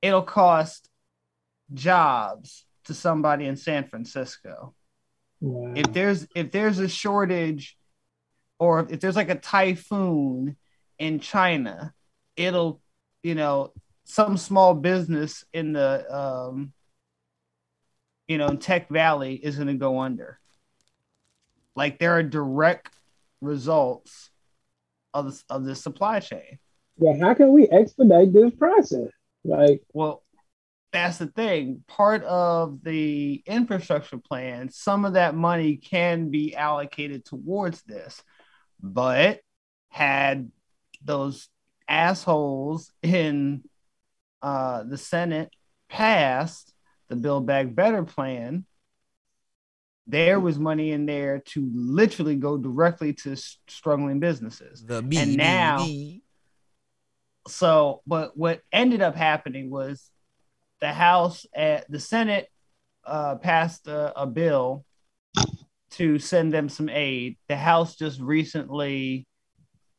it'll 0.01 0.23
cost 0.23 0.89
jobs 1.73 2.64
to 2.85 2.94
somebody 2.94 3.47
in 3.47 3.56
San 3.56 3.85
Francisco 3.89 4.74
Wow. 5.40 5.73
if 5.74 5.93
there's 5.93 6.27
if 6.36 6.51
there's 6.52 6.78
a 6.78 6.89
shortage 6.89 7.77
or 8.59 8.86
if 8.89 9.01
there's 9.01 9.16
like 9.16 9.28
a 9.31 9.35
typhoon 9.35 10.56
in 10.98 11.19
China, 11.19 11.93
it'll 12.36 12.81
you 13.24 13.35
know 13.35 13.73
some 14.05 14.36
small 14.36 14.74
business 14.74 15.44
in 15.52 15.73
the 15.73 16.06
um 16.14 16.73
you 18.28 18.39
know 18.39 18.47
in 18.48 18.59
Tech 18.59 18.89
Valley 18.89 19.35
is 19.35 19.56
going 19.56 19.66
to 19.69 19.74
go 19.74 19.98
under. 20.01 20.39
Like 21.74 21.98
there 21.98 22.12
are 22.16 22.23
direct 22.23 22.94
results 23.40 24.31
of 25.14 25.26
this, 25.26 25.44
of 25.48 25.64
the 25.64 25.74
supply 25.74 26.20
chain. 26.20 26.59
Yeah, 26.98 27.14
how 27.20 27.34
can 27.34 27.52
we 27.52 27.68
expedite 27.68 28.32
this 28.32 28.55
process? 28.55 29.09
Like, 29.44 29.82
Well, 29.93 30.22
that's 30.93 31.18
the 31.18 31.26
thing. 31.26 31.82
Part 31.89 32.22
of 32.24 32.82
the 32.82 33.43
infrastructure 33.47 34.18
plan, 34.18 34.68
some 34.70 35.05
of 35.05 35.14
that 35.14 35.34
money 35.34 35.76
can 35.76 36.30
be 36.30 36.55
allocated 36.55 37.24
towards 37.24 37.82
this, 37.82 38.22
but 38.80 39.40
had 39.89 40.51
those 41.02 41.48
assholes 41.89 42.93
in 43.02 43.62
uh, 44.43 44.82
the 44.84 44.98
Senate 44.98 45.51
passed 45.89 46.72
the 47.09 47.16
Build 47.16 47.47
Back 47.47 47.74
Better 47.74 48.02
plan, 48.05 48.64
there 50.06 50.40
was 50.40 50.58
money 50.58 50.92
in 50.92 51.06
there 51.06 51.40
to 51.46 51.70
literally 51.72 52.36
go 52.36 52.56
directly 52.58 53.12
to 53.12 53.36
struggling 53.68 54.20
businesses. 54.20 54.84
The 54.84 54.98
and 54.98 55.36
now, 55.36 55.86
so 57.46 58.02
but 58.06 58.36
what 58.36 58.60
ended 58.72 59.00
up 59.00 59.14
happening 59.14 59.70
was 59.70 60.10
the 60.80 60.92
House 60.92 61.46
at 61.54 61.90
the 61.90 62.00
Senate 62.00 62.48
uh, 63.04 63.36
passed 63.36 63.86
a, 63.86 64.20
a 64.20 64.26
bill 64.26 64.84
to 65.92 66.18
send 66.18 66.52
them 66.52 66.68
some 66.68 66.88
aid. 66.88 67.36
The 67.48 67.56
House 67.56 67.96
just 67.96 68.20
recently 68.20 69.26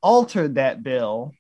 altered 0.02 0.56
that 0.56 0.84
bill, 0.84 1.32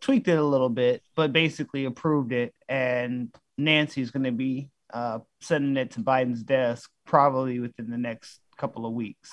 tweaked 0.00 0.28
it 0.28 0.38
a 0.38 0.44
little 0.44 0.68
bit, 0.68 1.02
but 1.16 1.32
basically 1.32 1.84
approved 1.84 2.32
it. 2.32 2.54
And 2.68 3.34
Nancy's 3.58 4.10
going 4.10 4.24
to 4.24 4.32
be 4.32 4.68
uh, 4.92 5.18
sending 5.40 5.76
it 5.76 5.92
to 5.92 6.00
Biden's 6.00 6.42
desk 6.42 6.90
probably 7.06 7.60
within 7.60 7.90
the 7.90 7.98
next 7.98 8.40
couple 8.56 8.86
of 8.86 8.92
weeks. 8.92 9.30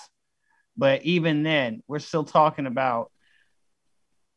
But 0.75 1.03
even 1.03 1.43
then, 1.43 1.81
we're 1.88 1.99
still 1.99 2.23
talking 2.23 2.67
about 2.67 3.11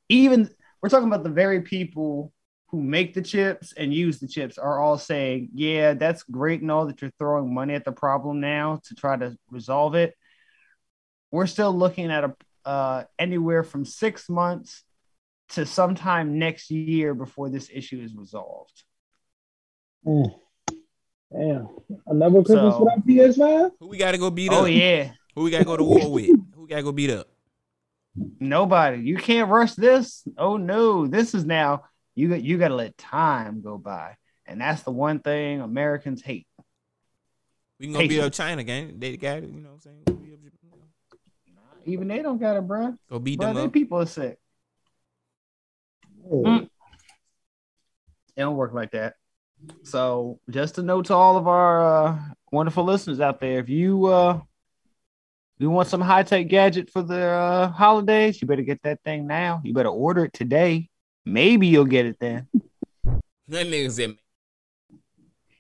even 0.09 0.51
we're 0.83 0.89
talking 0.89 1.09
about 1.09 1.25
the 1.25 1.31
very 1.31 1.61
people 1.63 2.33
who 2.69 2.83
make 2.83 3.15
the 3.15 3.23
chips 3.23 3.73
and 3.77 3.93
use 3.93 4.21
the 4.21 4.29
chips 4.29 4.57
are 4.57 4.79
all 4.79 4.97
saying, 4.97 5.51
yeah, 5.55 5.95
that's 5.95 6.23
great 6.23 6.63
and 6.63 6.71
all 6.71 6.87
that 6.87 7.03
you're 7.03 7.11
throwing 7.19 7.53
money 7.53 7.75
at 7.75 7.85
the 7.85 7.93
problem 7.93 8.41
now 8.41 8.81
to 8.85 8.95
try 8.95 9.17
to 9.17 9.37
resolve 9.51 9.95
it. 9.95 10.15
We're 11.33 11.47
still 11.47 11.73
looking 11.73 12.11
at 12.11 12.25
a 12.25 12.35
uh, 12.65 13.05
anywhere 13.19 13.65
from 13.65 13.85
six 13.85 14.29
months 14.29 14.85
to 15.51 15.67
sometime 15.67 16.39
next 16.39 16.71
year 16.71 17.15
before 17.15 17.49
this 17.49 17.71
issue 17.73 18.01
is 18.01 18.15
resolved. 18.15 18.85
mm, 20.07 20.33
damn, 21.33 21.69
another 22.07 22.43
Christmas 22.43 22.75
So- 22.75 22.81
without 22.85 23.07
PS5? 23.07 23.71
Who 23.81 23.89
we 23.89 23.97
got 23.99 24.13
to 24.13 24.19
go 24.19 24.31
beat 24.31 24.51
up? 24.51 24.63
Oh 24.63 24.65
yeah, 24.67 25.13
Who 25.35 25.45
we 25.45 25.51
got 25.51 25.59
to 25.59 25.65
go 25.65 25.77
to 25.77 25.85
war 25.85 26.11
with? 26.13 26.31
Who 26.55 26.67
gotta 26.69 26.83
go 26.83 26.93
beat 26.93 27.11
up? 27.11 27.29
Nobody. 28.41 28.99
You 29.03 29.17
can't 29.17 29.49
rush 29.51 29.75
this. 29.75 30.27
Oh 30.37 30.57
no, 30.57 31.07
this 31.07 31.35
is 31.35 31.45
now 31.45 31.85
you 32.15 32.29
got 32.29 32.43
you 32.43 32.59
got 32.59 32.69
to 32.69 32.75
let 32.75 32.99
time 32.99 33.63
go 33.63 33.79
by, 33.79 34.17
and 34.47 34.61
that's 34.61 34.83
the 34.83 34.91
one 34.91 35.21
thing 35.21 35.61
Americans 35.61 36.21
hate. 36.23 36.47
We 37.79 37.87
can 37.87 37.93
go 37.95 38.01
beat 38.01 38.09
Patience. 38.11 38.27
up 38.27 38.33
China, 38.33 38.63
gang. 38.65 38.99
They 38.99 39.17
got 39.17 39.39
it. 39.39 39.45
You 39.51 39.61
know 39.61 39.69
what 39.71 39.75
I'm 39.75 39.81
saying? 39.81 40.03
Go 40.07 40.13
beat 40.15 40.33
up- 40.35 41.87
Even 41.87 42.09
they 42.09 42.21
don't 42.21 42.39
got 42.39 42.57
it, 42.57 42.67
bruh. 42.69 42.97
Go 43.09 43.19
beat 43.19 43.39
Bruh, 43.39 43.43
them 43.47 43.55
they 43.55 43.65
up. 43.65 43.73
people 43.73 43.99
are 44.01 44.07
sick. 44.07 44.39
Oh, 46.31 46.43
Mm. 46.43 46.65
It 48.37 48.41
don't 48.43 48.57
work 48.57 48.73
like 48.75 48.91
that. 48.93 49.15
So 49.83 50.39
just 50.49 50.79
a 50.79 50.83
note 50.83 51.07
to 51.07 51.15
all 51.15 51.37
of 51.37 51.49
our 51.49 52.07
uh, 52.07 52.19
wonderful 52.53 52.85
listeners 52.85 53.21
out 53.21 53.41
there, 53.41 53.59
if 53.59 53.69
you 53.69 54.07
uh 54.07 54.41
you 55.59 55.69
want 55.69 55.89
some 55.89 56.01
high 56.01 56.23
tech 56.23 56.49
gadget 56.49 56.89
for 56.91 57.03
the 57.03 57.23
uh, 57.23 57.69
holidays, 57.69 58.41
you 58.41 58.49
better 58.49 58.63
get 58.63 58.83
that 58.83 59.03
thing 59.05 59.27
now. 59.27 59.61
You 59.63 59.75
better 59.75 59.91
order 59.91 60.25
it 60.25 60.33
today. 60.33 60.89
Maybe 61.27 61.67
you'll 61.67 61.85
get 61.85 62.07
it 62.07 62.17
then. 62.19 62.49
That 63.49 63.67
nigga 63.67 63.91
said 63.91 64.17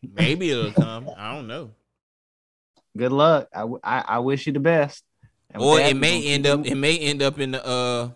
maybe 0.03 0.51
it'll 0.51 0.73
come. 0.73 1.11
I 1.17 1.35
don't 1.35 1.47
know. 1.47 1.73
Good 2.97 3.13
luck. 3.13 3.49
I, 3.55 3.61
w- 3.61 3.81
I, 3.85 4.05
I 4.09 4.19
wish 4.21 4.47
you 4.47 4.53
the 4.53 4.61
best. 4.61 5.05
And 5.51 5.63
Or 5.63 5.81
it 5.81 5.97
may 5.97 6.25
end 6.27 6.47
up 6.47 6.65
it 6.65 6.77
may 6.77 6.99
end 6.99 7.23
up 7.23 7.39
in 7.39 7.51
the 7.51 7.67
uh 7.67 8.11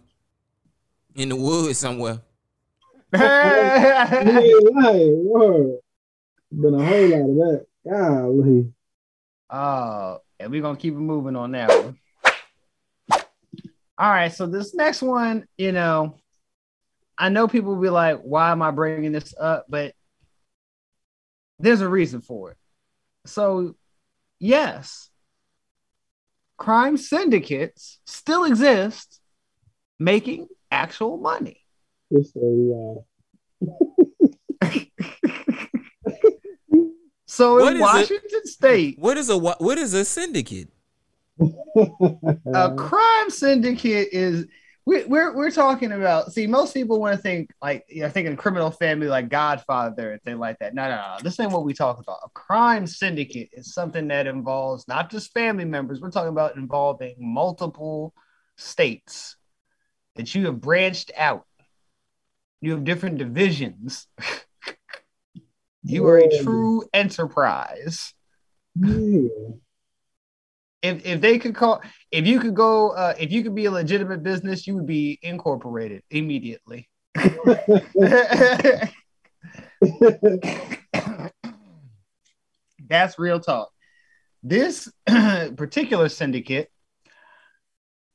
in 1.15 1.29
the 1.29 1.37
woods 1.37 1.79
somewhere. 1.79 2.21
Yeah, 3.15 4.23
right, 4.75 5.11
word. 5.11 5.79
Been 6.51 6.75
a 6.75 6.85
whole 6.85 7.09
lot 7.09 7.31
of 7.31 7.37
that. 7.37 7.67
Golly. 7.89 8.73
Oh, 9.51 10.19
and 10.41 10.51
we're 10.51 10.63
gonna 10.63 10.79
keep 10.79 10.95
it 10.95 10.99
moving 10.99 11.37
on 11.37 11.53
that 11.53 11.69
one. 11.69 11.99
All 13.97 14.11
right, 14.11 14.33
so 14.33 14.47
this 14.47 14.75
next 14.75 15.03
one, 15.03 15.47
you 15.57 15.73
know, 15.73 16.17
I 17.17 17.29
know 17.29 17.47
people 17.47 17.75
will 17.75 17.83
be 17.83 17.91
like, 17.91 18.21
"Why 18.23 18.51
am 18.51 18.63
I 18.63 18.71
bringing 18.71 19.13
this 19.13 19.35
up?" 19.39 19.67
But 19.69 19.95
there's 21.59 21.81
a 21.81 21.89
reason 21.89 22.21
for 22.21 22.53
it. 22.53 22.57
So, 23.27 23.75
yes, 24.39 25.11
crime 26.57 26.97
syndicates 26.97 28.01
still 28.05 28.45
exist, 28.45 29.21
making 29.99 30.49
actual 30.71 31.17
money. 31.17 31.64
Yes, 32.15 32.33
sir, 32.33 32.41
we 32.41 32.73
So 37.27 37.55
What 37.57 37.75
in 37.75 37.79
is 37.79 37.81
it? 37.81 37.83
Washington 37.83 38.47
State, 38.47 38.99
What 39.01 39.17
is 39.17 39.29
a 39.31 39.37
what 39.37 39.79
is 39.79 39.95
a 39.95 40.05
syndicate? 40.05 40.69
a 41.41 42.75
crime 42.77 43.31
syndicate 43.31 44.11
is 44.13 44.47
we, 44.87 45.03
we're 45.07 45.35
we're 45.35 45.51
talking 45.51 45.91
about 45.91 46.33
see 46.33 46.47
most 46.47 46.73
people 46.73 47.01
want 47.01 47.17
to 47.17 47.21
think 47.21 47.51
like 47.61 47.85
you're 47.89 48.09
thinking 48.09 48.37
criminal 48.37 48.71
family 48.71 49.09
like 49.09 49.29
godfather 49.29 50.13
and 50.13 50.23
thing 50.23 50.39
like 50.39 50.57
that 50.61 50.75
no 50.75 50.89
no 50.89 50.95
no 50.95 51.17
this 51.23 51.41
ain't 51.41 51.51
what 51.51 51.65
we 51.65 51.75
talk 51.75 51.99
about 51.99 52.19
a 52.25 52.29
crime 52.35 52.87
syndicate 52.87 53.49
is 53.53 53.75
something 53.75 54.07
that 54.07 54.29
involves 54.29 54.87
not 54.87 55.11
just 55.11 55.33
family 55.33 55.65
members 55.65 56.01
we're 56.01 56.11
talking 56.11 56.29
about 56.29 56.57
involving 56.57 57.17
multiple 57.19 58.15
states 58.57 59.35
that 60.15 60.37
you 60.37 60.47
have 60.47 60.61
branched 60.61 61.11
out 61.17 61.47
you 62.65 62.73
have 62.73 62.85
different 62.85 63.19
divisions. 63.19 64.07
You 65.87 66.07
are 66.07 66.17
a 66.17 66.43
true 66.43 66.85
enterprise. 66.95 68.15
Yeah. 68.75 69.29
if 70.83 71.05
if 71.05 71.21
they 71.21 71.39
could 71.39 71.55
call 71.55 71.83
if 72.11 72.27
you 72.27 72.41
could 72.41 72.55
go 72.55 72.89
uh, 72.91 73.13
if 73.21 73.31
you 73.31 73.43
could 73.43 73.55
be 73.55 73.67
a 73.67 73.71
legitimate 73.71 74.23
business 74.23 74.67
you 74.67 74.75
would 74.77 74.87
be 74.87 75.19
incorporated 75.21 76.03
immediately. 76.11 76.89
That's 82.89 83.19
real 83.19 83.41
talk. 83.41 83.71
This 84.43 84.91
particular 85.07 86.09
syndicate 86.09 86.71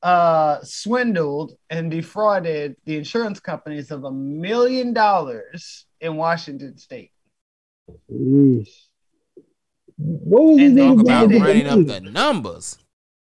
uh 0.02 0.58
swindled 0.62 1.52
and 1.68 1.90
defrauded 1.90 2.74
the 2.86 2.96
insurance 2.96 3.38
companies 3.40 3.90
of 3.90 4.04
a 4.04 4.10
million 4.10 4.92
dollars 4.94 5.84
in 6.00 6.16
washington 6.16 6.76
state. 6.78 7.10
Yeesh. 8.10 8.70
What 9.98 10.42
was 10.44 10.58
And 10.58 10.78
this 10.78 10.86
Talk 10.86 11.00
about 11.00 11.30
running 11.30 11.66
up 11.66 11.74
doing? 11.74 11.86
the 11.86 12.00
numbers. 12.00 12.78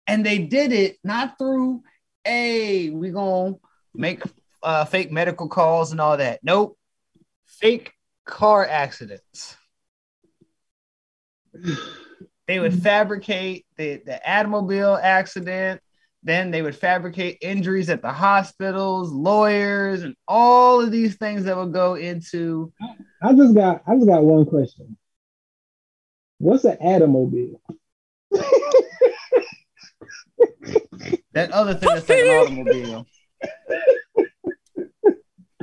and 0.06 0.24
they 0.24 0.38
did 0.38 0.72
it 0.72 0.96
not 1.04 1.36
through 1.38 1.82
hey 2.24 2.88
we 2.90 3.10
gonna 3.10 3.54
make 3.94 4.22
uh, 4.62 4.86
fake 4.86 5.12
medical 5.12 5.46
calls 5.48 5.92
and 5.92 6.00
all 6.00 6.16
that. 6.16 6.40
Nope. 6.42 6.78
Fake 7.46 7.92
car 8.24 8.66
accidents. 8.66 9.56
They 12.46 12.58
would 12.60 12.82
fabricate 12.82 13.66
the, 13.76 14.02
the 14.04 14.20
automobile 14.30 14.98
accident 15.00 15.80
then 16.24 16.50
they 16.50 16.62
would 16.62 16.74
fabricate 16.74 17.38
injuries 17.42 17.90
at 17.90 18.02
the 18.02 18.12
hospitals 18.12 19.12
lawyers 19.12 20.02
and 20.02 20.16
all 20.26 20.80
of 20.80 20.90
these 20.90 21.14
things 21.16 21.44
that 21.44 21.56
would 21.56 21.72
go 21.72 21.94
into 21.94 22.72
I 23.22 23.32
just 23.34 23.54
got 23.54 23.82
I 23.86 23.94
just 23.94 24.06
got 24.06 24.24
one 24.24 24.46
question. 24.46 24.96
What's 26.38 26.64
an 26.64 26.76
automobile? 26.80 27.60
that 31.32 31.52
other 31.52 31.74
thing 31.74 31.88
that's 31.94 32.08
like 32.08 32.18
an 32.18 32.28
automobile 32.28 33.06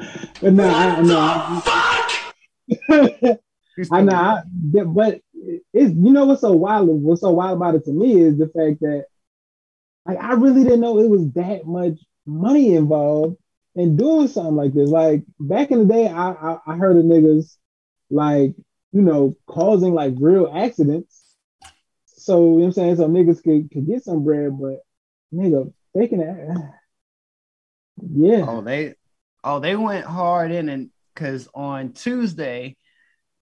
But 0.42 0.54
no, 0.54 0.68
I 0.68 1.02
no, 1.02 1.20
I, 1.20 1.62
I 3.92 4.02
know, 4.02 4.14
I, 4.14 4.42
but 4.86 5.22
it's 5.74 5.94
you 5.94 6.12
know 6.12 6.26
what's 6.26 6.42
so 6.42 6.54
wild? 6.54 6.90
What's 6.90 7.22
so 7.22 7.30
wild 7.30 7.58
about 7.58 7.76
it 7.76 7.86
to 7.86 7.92
me 7.92 8.20
is 8.20 8.40
the 8.40 8.48
fact 8.48 8.80
that 8.82 9.06
like 10.06 10.18
I 10.18 10.34
really 10.34 10.64
didn't 10.64 10.82
know 10.82 11.00
it 11.00 11.10
was 11.10 11.32
that 11.34 11.66
much 11.66 12.00
money 12.26 12.76
involved 12.76 13.38
in 13.76 13.96
doing 13.96 14.28
something 14.28 14.56
like 14.56 14.74
this. 14.74 14.90
Like 14.90 15.24
back 15.40 15.72
in 15.72 15.80
the 15.80 15.94
day, 15.94 16.08
I 16.08 16.32
I, 16.32 16.58
I 16.68 16.76
heard 16.78 16.98
of 16.98 17.06
niggas 17.06 17.56
like 18.10 18.56
you 18.92 19.02
know 19.02 19.36
causing 19.48 19.94
like 19.94 20.14
real 20.20 20.52
accidents. 20.54 21.36
So 22.06 22.38
you 22.38 22.44
know 22.44 22.56
what 22.56 22.66
I'm 22.66 22.72
saying 22.74 22.96
so 22.98 23.08
niggas 23.08 23.44
could, 23.44 23.72
could 23.72 23.88
get 23.88 24.04
some 24.04 24.24
bread, 24.24 24.60
but 24.60 24.80
nigga 25.34 25.74
faking 25.96 26.22
it. 26.22 26.58
Yeah. 28.14 28.46
Oh, 28.48 28.62
they 28.62 28.96
oh 29.44 29.60
they 29.60 29.76
went 29.76 30.06
hard 30.06 30.52
in 30.52 30.70
and 30.70 30.90
because 31.14 31.48
on 31.54 31.94
Tuesday, 31.94 32.78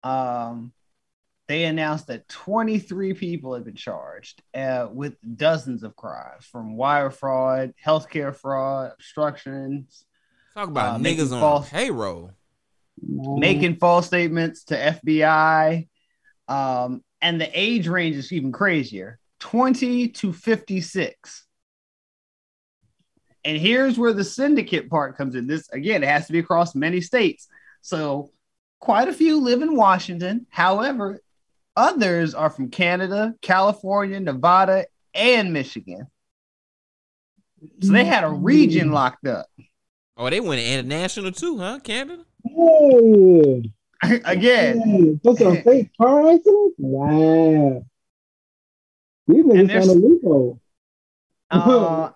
um, 0.03 0.73
they 1.49 1.63
announced 1.65 2.05
that 2.07 2.29
23 2.29 3.15
people 3.15 3.55
have 3.55 3.65
been 3.65 3.73
charged 3.75 4.43
uh, 4.53 4.87
with 4.93 5.17
dozens 5.35 5.81
of 5.81 5.95
crimes 5.95 6.45
from 6.45 6.77
wire 6.77 7.09
fraud, 7.09 7.73
healthcare 7.83 8.33
fraud, 8.35 8.91
obstructions, 8.93 10.05
Talk 10.53 10.69
about 10.69 10.95
Uh, 10.95 11.03
niggas 11.03 11.31
on 11.33 11.39
false- 11.39 11.69
payroll. 11.69 12.31
making 13.01 13.77
false 13.77 14.05
statements 14.07 14.63
to 14.65 14.75
FBI. 14.77 15.87
Um, 16.47 17.03
and 17.21 17.41
the 17.41 17.49
age 17.59 17.87
range 17.87 18.15
is 18.15 18.31
even 18.31 18.51
crazier 18.51 19.19
20 19.39 20.09
to 20.09 20.31
56. 20.33 21.45
And 23.45 23.57
here's 23.57 23.97
where 23.97 24.13
the 24.13 24.23
syndicate 24.23 24.89
part 24.89 25.17
comes 25.17 25.33
in. 25.35 25.47
This 25.47 25.67
again, 25.69 26.03
it 26.03 26.09
has 26.09 26.27
to 26.27 26.33
be 26.33 26.39
across 26.39 26.75
many 26.75 27.01
states. 27.01 27.47
So 27.81 28.31
quite 28.79 29.07
a 29.07 29.13
few 29.13 29.41
live 29.41 29.61
in 29.61 29.75
Washington. 29.75 30.45
However, 30.49 31.21
others 31.79 32.35
are 32.35 32.49
from 32.49 32.69
Canada, 32.69 33.33
California, 33.41 34.19
Nevada, 34.19 34.85
and 35.13 35.53
Michigan. 35.53 36.07
So 37.81 37.91
they 37.91 38.05
had 38.05 38.23
a 38.23 38.29
region 38.29 38.91
locked 38.91 39.25
up. 39.25 39.47
Oh, 40.17 40.29
they 40.29 40.41
went 40.41 40.61
international 40.61 41.31
too, 41.31 41.57
huh? 41.57 41.79
Canada. 41.83 42.25
Yeah. 42.43 43.61
Again, 44.25 45.19
For 45.23 45.35
some 45.37 45.61
fake 45.61 45.89
car 46.01 46.29
accidents? 46.29 46.75
Wow. 46.77 47.85
These 49.27 49.45
niggas 49.45 49.71
found 49.71 49.89
a 49.89 49.93
loophole. 49.93 50.61
Uh, 51.51 52.09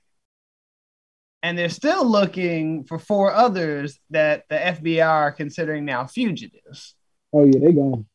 and 1.43 1.57
they're 1.57 1.69
still 1.69 2.05
looking 2.05 2.85
for 2.85 2.99
four 2.99 3.33
others 3.33 3.99
that 4.09 4.43
the 4.49 4.55
FBI 4.55 5.05
are 5.05 5.31
considering 5.31 5.85
now 5.85 6.05
fugitives. 6.05 6.95
Oh 7.33 7.45
yeah, 7.45 7.59
they 7.59 7.73
gone. 7.73 8.05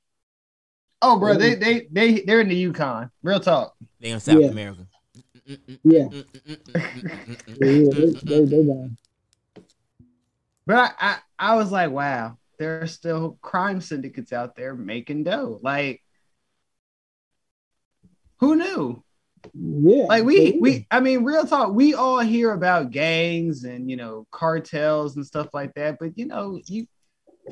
Oh, 1.00 1.18
bro, 1.18 1.36
they 1.36 1.54
they 1.54 1.86
they 1.90 2.20
they're 2.22 2.40
in 2.40 2.48
the 2.48 2.56
Yukon. 2.56 3.10
Real 3.22 3.40
talk. 3.40 3.74
They 4.00 4.10
in 4.10 4.20
South 4.20 4.40
Yeah. 4.40 4.48
America. 4.48 4.86
Yeah. 5.84 6.04
Mm, 6.04 6.24
mm, 6.24 6.42
mm, 6.46 7.18
yeah, 7.46 7.70
yeah 7.70 7.92
they, 7.94 8.44
they, 8.44 8.44
they 8.44 8.64
gone. 8.64 8.96
But 10.66 10.76
I, 10.76 10.90
I 10.98 11.18
I 11.38 11.54
was 11.56 11.70
like, 11.70 11.90
wow, 11.90 12.36
there 12.58 12.82
are 12.82 12.86
still 12.86 13.38
crime 13.40 13.80
syndicates 13.80 14.32
out 14.32 14.56
there 14.56 14.74
making 14.74 15.24
dough. 15.24 15.60
Like, 15.62 16.02
who 18.40 18.56
knew? 18.56 19.02
Yeah. 19.54 20.04
Like 20.04 20.24
we 20.24 20.52
yeah. 20.52 20.60
we 20.60 20.86
I 20.90 21.00
mean 21.00 21.24
real 21.24 21.46
talk, 21.46 21.72
we 21.72 21.94
all 21.94 22.18
hear 22.20 22.52
about 22.52 22.90
gangs 22.90 23.64
and 23.64 23.88
you 23.88 23.96
know 23.96 24.26
cartels 24.30 25.16
and 25.16 25.24
stuff 25.24 25.48
like 25.54 25.74
that, 25.74 25.98
but 26.00 26.18
you 26.18 26.26
know, 26.26 26.60
you 26.66 26.86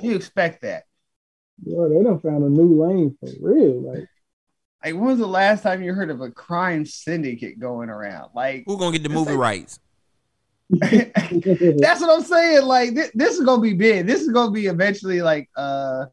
you 0.03 0.17
expect 0.17 0.63
that. 0.63 0.85
Boy, 1.59 1.89
they 1.89 2.03
done 2.05 2.21
found 2.21 2.45
a 2.45 2.49
new 2.51 2.83
lane 2.83 3.17
for 3.21 3.31
real. 3.41 3.81
Like 3.83 4.07
Like 4.85 4.95
when 4.95 5.05
was 5.05 5.19
the 5.19 5.27
last 5.27 5.63
time 5.63 5.83
you 5.83 5.95
heard 5.95 6.11
of 6.11 6.21
a 6.21 6.31
crime 6.31 6.85
syndicate 6.87 7.59
going 7.59 7.89
around? 7.89 8.31
Like 8.35 8.65
Who 8.67 8.77
gonna 8.79 8.93
get 8.93 9.03
the 9.03 9.09
movie 9.09 9.33
like- 9.33 9.39
rights? 9.41 9.81
That's 10.71 12.01
what 12.01 12.11
I'm 12.19 12.25
saying. 12.25 12.65
Like 12.67 12.91
thi- 12.95 13.11
this 13.15 13.39
is 13.39 13.45
gonna 13.45 13.63
be 13.63 13.75
big. 13.75 14.07
This 14.07 14.21
is 14.23 14.29
gonna 14.29 14.51
be 14.51 14.67
eventually 14.67 15.23
like 15.23 15.49
uh 15.57 16.07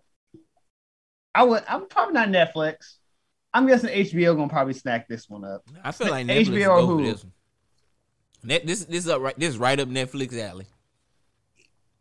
I 1.36 1.44
would 1.44 1.64
I'm 1.68 1.88
probably 1.88 2.14
not 2.14 2.30
Netflix. 2.30 2.98
I'm 3.54 3.68
guessing 3.68 3.90
HBO 3.90 4.36
gonna 4.36 4.50
probably 4.50 4.74
snack 4.74 5.08
this 5.08 5.30
one 5.30 5.44
up. 5.44 5.64
I 5.84 5.92
feel 5.92 6.10
like 6.10 6.26
Netflix 6.28 6.48
HBO 6.48 6.54
HBO 6.58 6.70
or 6.70 6.82
go 6.82 6.88
Hulu. 6.88 7.12
this 7.12 7.24
one. 7.24 7.34
Net, 8.46 8.68
this 8.68 8.86
this 8.86 9.06
is 9.06 9.10
up 9.10 9.22
right. 9.22 9.38
This 9.40 9.50
is 9.50 9.58
right 9.58 9.80
up 9.80 9.88
Netflix 9.90 10.38
alley. 10.40 10.66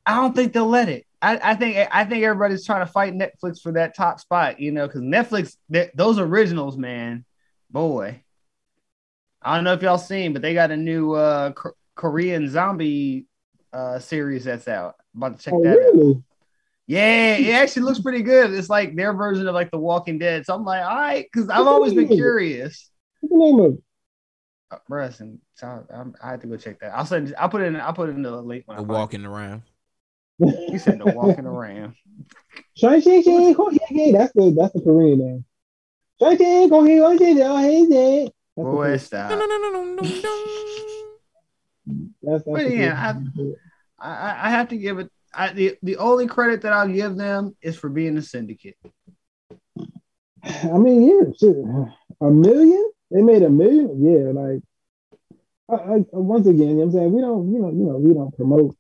I 0.05 0.17
don't 0.17 0.35
think 0.35 0.53
they'll 0.53 0.67
let 0.67 0.89
it. 0.89 1.07
I, 1.21 1.53
I 1.53 1.55
think 1.55 1.89
I 1.93 2.05
think 2.05 2.25
everybody's 2.25 2.67
trying 2.67 2.85
to 2.85 2.91
fight 2.93 3.15
Netflix 3.15 3.61
for 3.61 3.73
that 3.73 3.95
top 3.95 4.21
spot, 4.21 4.59
you 4.59 4.73
know, 4.73 4.87
because 4.87 5.03
Netflix 5.03 5.57
th- 5.73 5.93
those 5.95 6.19
originals, 6.19 6.77
man, 6.77 7.25
boy. 7.71 8.23
I 9.41 9.57
don't 9.57 9.65
know 9.65 9.73
if 9.73 9.83
y'all 9.83 9.99
seen, 9.99 10.33
but 10.33 10.43
they 10.43 10.55
got 10.55 10.71
a 10.71 10.77
new 10.77 11.13
uh 11.13 11.53
K- 11.53 11.71
Korean 11.95 12.49
zombie 12.49 13.27
uh 13.73 13.99
series 14.01 14.45
that's 14.45 14.67
out. 14.67 14.97
about 15.17 15.39
to 15.39 15.45
check 15.45 15.55
oh 15.55 15.63
that 15.63 15.79
out. 15.79 16.23
Yeah, 16.87 17.37
it 17.37 17.55
actually 17.55 17.83
looks 17.83 18.01
pretty 18.01 18.23
good. 18.23 18.53
It's 18.53 18.69
like 18.69 18.97
their 18.97 19.13
version 19.15 19.47
of 19.47 19.55
like 19.55 19.71
The 19.71 19.79
Walking 19.79 20.19
Dead. 20.19 20.45
So 20.45 20.55
I'm 20.55 20.65
like, 20.65 20.85
all 20.85 20.97
right, 20.97 21.25
because 21.33 21.49
I've 21.49 21.67
always 21.67 21.95
been 21.95 22.09
curious. 22.09 22.91
What's 23.21 23.33
the 23.33 23.39
name 23.39 23.61
of 23.61 23.75
it? 23.75 23.83
Uh, 24.73 24.79
bruh, 24.91 25.21
and 25.21 25.39
so 25.55 25.87
I'm, 25.95 26.15
I 26.23 26.33
have 26.33 26.41
to 26.41 26.49
go 26.49 26.57
check 26.57 26.81
that. 26.81 26.93
I'll 26.95 27.07
send. 27.07 27.35
I'll 27.39 27.49
put 27.49 27.63
it 27.63 27.67
in. 27.67 27.77
I'll 27.77 27.93
put 27.93 28.09
it 28.09 28.17
in 28.17 28.23
the 28.23 28.41
link. 28.41 28.65
When 28.67 28.77
I 28.77 28.81
The 28.81 28.87
find 28.87 28.99
walking 28.99 29.25
around. 29.25 29.63
It. 30.49 30.73
You 30.73 30.79
said 30.79 30.99
the 30.99 31.07
walking 31.07 31.47
around. 31.47 31.95
Shang 32.77 33.03
Chi 33.03 33.23
Chi, 33.23 33.53
go 33.53 33.69
ahead, 33.69 34.15
that's 34.15 34.33
the 34.35 34.55
that's 34.57 34.73
the 34.73 34.81
Korean 34.81 35.19
name. 35.19 35.45
Shang 36.21 36.37
Chi, 36.37 36.69
go 36.69 36.85
ahead, 36.85 36.99
go 36.99 37.13
ahead, 37.13 37.37
go 37.37 37.57
ahead, 37.57 37.87
yeah. 37.89 38.25
That's 38.25 38.35
the 38.57 38.63
Boy, 38.65 38.97
stop. 38.99 39.31
That's, 42.23 42.45
that's 42.45 42.45
But 42.47 42.71
yeah, 42.71 43.15
I, 43.99 44.09
I 44.09 44.47
I 44.47 44.51
have 44.51 44.69
to 44.69 44.77
give 44.77 44.99
it. 44.99 45.11
I, 45.35 45.53
the 45.53 45.77
the 45.83 45.97
only 45.97 46.27
credit 46.27 46.63
that 46.63 46.73
I'll 46.73 46.89
give 46.89 47.17
them 47.17 47.57
is 47.63 47.77
for 47.77 47.89
being 47.89 48.17
a 48.19 48.23
syndicate. 48.23 48.77
I 50.45 50.77
mean, 50.79 51.09
yeah, 51.09 51.33
shit. 51.39 51.57
A 52.21 52.31
million? 52.31 52.91
They 53.11 53.23
made 53.23 53.43
a 53.43 53.51
million? 53.51 54.03
Yeah, 54.03 54.33
like 54.33 54.63
I, 55.71 55.95
I, 55.95 56.05
once 56.13 56.47
again, 56.47 56.59
you 56.59 56.67
know 56.67 56.75
what 56.75 56.85
I'm 56.85 56.93
saying 56.93 57.13
we 57.13 57.21
don't, 57.21 57.53
you 57.53 57.59
know, 57.59 57.71
you 57.71 57.85
know, 57.85 57.97
we 57.97 58.15
don't 58.15 58.35
promote 58.37 58.77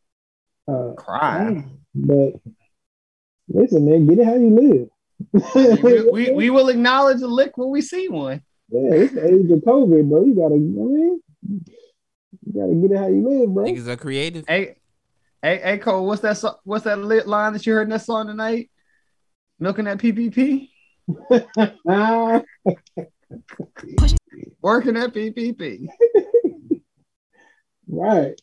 uh 0.69 0.93
Crime. 0.97 1.81
but 1.95 2.35
listen, 3.49 3.85
man, 3.89 4.07
get 4.07 4.19
it 4.19 4.25
how 4.25 4.35
you 4.35 4.51
live. 4.51 4.89
we, 5.83 6.11
we 6.11 6.31
we 6.35 6.51
will 6.51 6.69
acknowledge 6.69 7.21
a 7.23 7.27
lick 7.27 7.57
when 7.57 7.71
we 7.71 7.81
see 7.81 8.09
one. 8.09 8.43
Yeah, 8.71 8.95
it's 8.95 9.15
the 9.15 9.27
age 9.27 9.51
of 9.51 9.59
COVID, 9.61 10.09
bro. 10.09 10.25
You 10.25 10.35
gotta, 10.35 10.55
you 10.55 10.61
know 10.61 10.83
what 10.83 10.91
I 10.91 10.95
mean? 10.95 11.21
You 12.47 12.53
gotta 12.55 12.75
get 12.75 12.91
it 12.93 12.99
how 12.99 13.09
you 13.09 13.29
live, 13.29 13.53
bro. 13.53 13.65
Niggas 13.65 13.87
are 13.89 13.97
creative. 13.97 14.47
Hey, 14.49 14.77
hey, 15.43 15.61
hey, 15.63 15.79
Cole, 15.79 16.07
what's 16.07 16.23
that? 16.23 16.39
So, 16.39 16.59
what's 16.65 16.85
that 16.85 16.99
lit 16.99 17.29
line 17.29 17.53
that 17.53 17.67
you 17.67 17.75
heard 17.75 17.83
in 17.83 17.91
that 17.91 18.03
song 18.03 18.29
tonight? 18.29 18.71
Milking 19.59 19.85
that 19.85 19.99
PPP, 19.99 20.71
working 24.61 24.95
that 24.95 25.13
PPP. 25.13 25.87
right. 27.89 28.41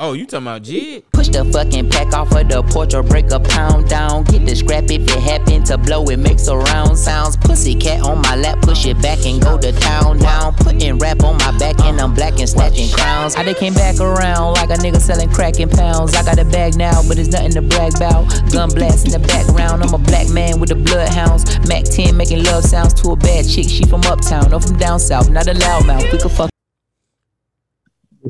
Oh, 0.00 0.12
you 0.12 0.26
talking 0.26 0.46
about 0.46 0.62
Jid? 0.62 1.02
Push 1.10 1.30
the 1.30 1.44
fucking 1.44 1.90
pack 1.90 2.14
off 2.14 2.30
of 2.30 2.48
the 2.48 2.62
porch 2.62 2.94
or 2.94 3.02
break 3.02 3.32
a 3.32 3.40
pound 3.40 3.88
down. 3.88 4.22
Get 4.22 4.46
the 4.46 4.54
scrap 4.54 4.84
if 4.84 5.02
it 5.02 5.10
happen 5.18 5.64
to 5.64 5.76
blow, 5.76 6.04
it 6.04 6.20
makes 6.20 6.46
a 6.46 6.56
round 6.56 6.96
sounds. 6.96 7.36
Pussy 7.36 7.74
cat 7.74 8.02
on 8.02 8.22
my 8.22 8.36
lap, 8.36 8.62
push 8.62 8.86
it 8.86 9.02
back 9.02 9.26
and 9.26 9.42
go 9.42 9.58
to 9.58 9.72
town 9.72 10.18
down. 10.18 10.54
Putting 10.54 10.98
rap 10.98 11.24
on 11.24 11.36
my 11.38 11.50
back 11.58 11.80
and 11.80 12.00
I'm 12.00 12.14
black 12.14 12.38
and 12.38 12.48
snatching 12.48 12.88
crowns. 12.90 13.34
I 13.34 13.42
they 13.42 13.54
came 13.54 13.74
back 13.74 13.98
around 13.98 14.54
like 14.54 14.70
a 14.70 14.74
nigga 14.74 15.00
selling 15.00 15.30
crack 15.30 15.58
in 15.58 15.68
pounds. 15.68 16.14
I 16.14 16.22
got 16.22 16.38
a 16.38 16.44
bag 16.44 16.76
now, 16.76 17.02
but 17.08 17.18
it's 17.18 17.30
nothing 17.30 17.58
to 17.58 17.62
brag 17.62 17.96
about. 17.96 18.30
Gun 18.52 18.70
blast 18.70 19.04
in 19.06 19.10
the 19.10 19.26
background, 19.26 19.82
I'm 19.82 19.92
a 19.92 19.98
black 19.98 20.30
man 20.30 20.60
with 20.60 20.68
the 20.68 20.76
bloodhounds. 20.76 21.58
Mac 21.66 21.82
10 21.82 22.16
making 22.16 22.44
love 22.44 22.62
sounds 22.62 22.94
to 23.02 23.10
a 23.10 23.16
bad 23.16 23.48
chick. 23.48 23.68
She 23.68 23.82
from 23.82 24.02
uptown 24.02 24.54
or 24.54 24.60
from 24.60 24.78
down 24.78 25.00
south, 25.00 25.28
not 25.28 25.48
a 25.48 25.54
loudmouth. 25.54 26.12
We 26.12 26.18
could 26.20 26.30
fuck. 26.30 26.50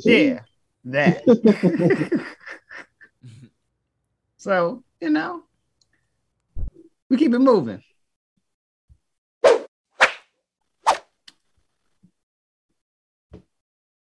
Yeah, 0.03 0.41
that. 0.93 1.25
so 4.37 4.83
you 5.01 5.11
know, 5.11 5.43
we 7.09 7.17
keep 7.17 7.33
it 7.33 7.39
moving. 7.39 7.83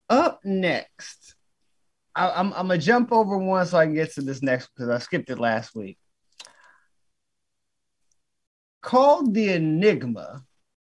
Up 0.08 0.40
next, 0.44 1.36
I, 2.14 2.30
I'm 2.30 2.52
I'm 2.52 2.68
gonna 2.68 2.78
jump 2.78 3.12
over 3.12 3.38
one 3.38 3.64
so 3.66 3.78
I 3.78 3.86
can 3.86 3.94
get 3.94 4.12
to 4.14 4.22
this 4.22 4.42
next 4.42 4.68
because 4.74 4.90
I 4.90 4.98
skipped 4.98 5.30
it 5.30 5.38
last 5.38 5.74
week. 5.74 5.98
Called 8.82 9.32
the 9.32 9.52
Enigma. 9.52 10.42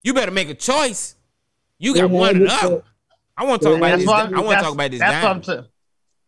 You 0.03 0.15
better 0.15 0.33
make 0.33 0.49
a 0.49 0.55
choice. 0.55 1.15
You 1.79 1.95
got 1.95 2.11
one 2.11 2.37
or 2.37 2.39
this, 2.41 2.61
the 2.61 2.67
other. 2.67 2.83
I 3.37 3.45
want 3.45 3.63
to 3.63 3.69
talk 3.69 3.77
about 3.77 3.99
this. 3.99 4.09
I 4.09 4.13
want 4.13 4.31
to 4.31 4.65
talk 4.65 4.75
about 4.75 4.91
this. 4.91 5.01
That's 5.01 5.25
what 5.25 5.31
I'm. 5.31 5.41
diamond. 5.41 5.69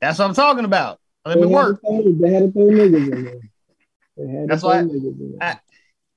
T- 0.05 0.09
that's 0.09 0.19
what 0.19 0.29
I'm 0.29 0.35
talking 0.35 0.65
about. 0.65 1.01
Let 1.27 1.39
me 1.39 1.45
They 1.47 1.49
had 1.53 1.55
work. 1.55 1.81
to 1.81 1.87
throw- 1.87 2.13
They 2.21 2.33
had 2.33 2.43
to 2.43 2.53
throw 2.53 2.63
niggas 2.67 3.13
in 3.13 3.25
there. 3.25 3.41
They 4.17 4.29
had 4.33 4.49
That's 4.49 4.63
why- 4.63 4.83
niggas 4.83 5.21
in 5.21 5.37
there. 5.39 5.43
I- 5.43 5.61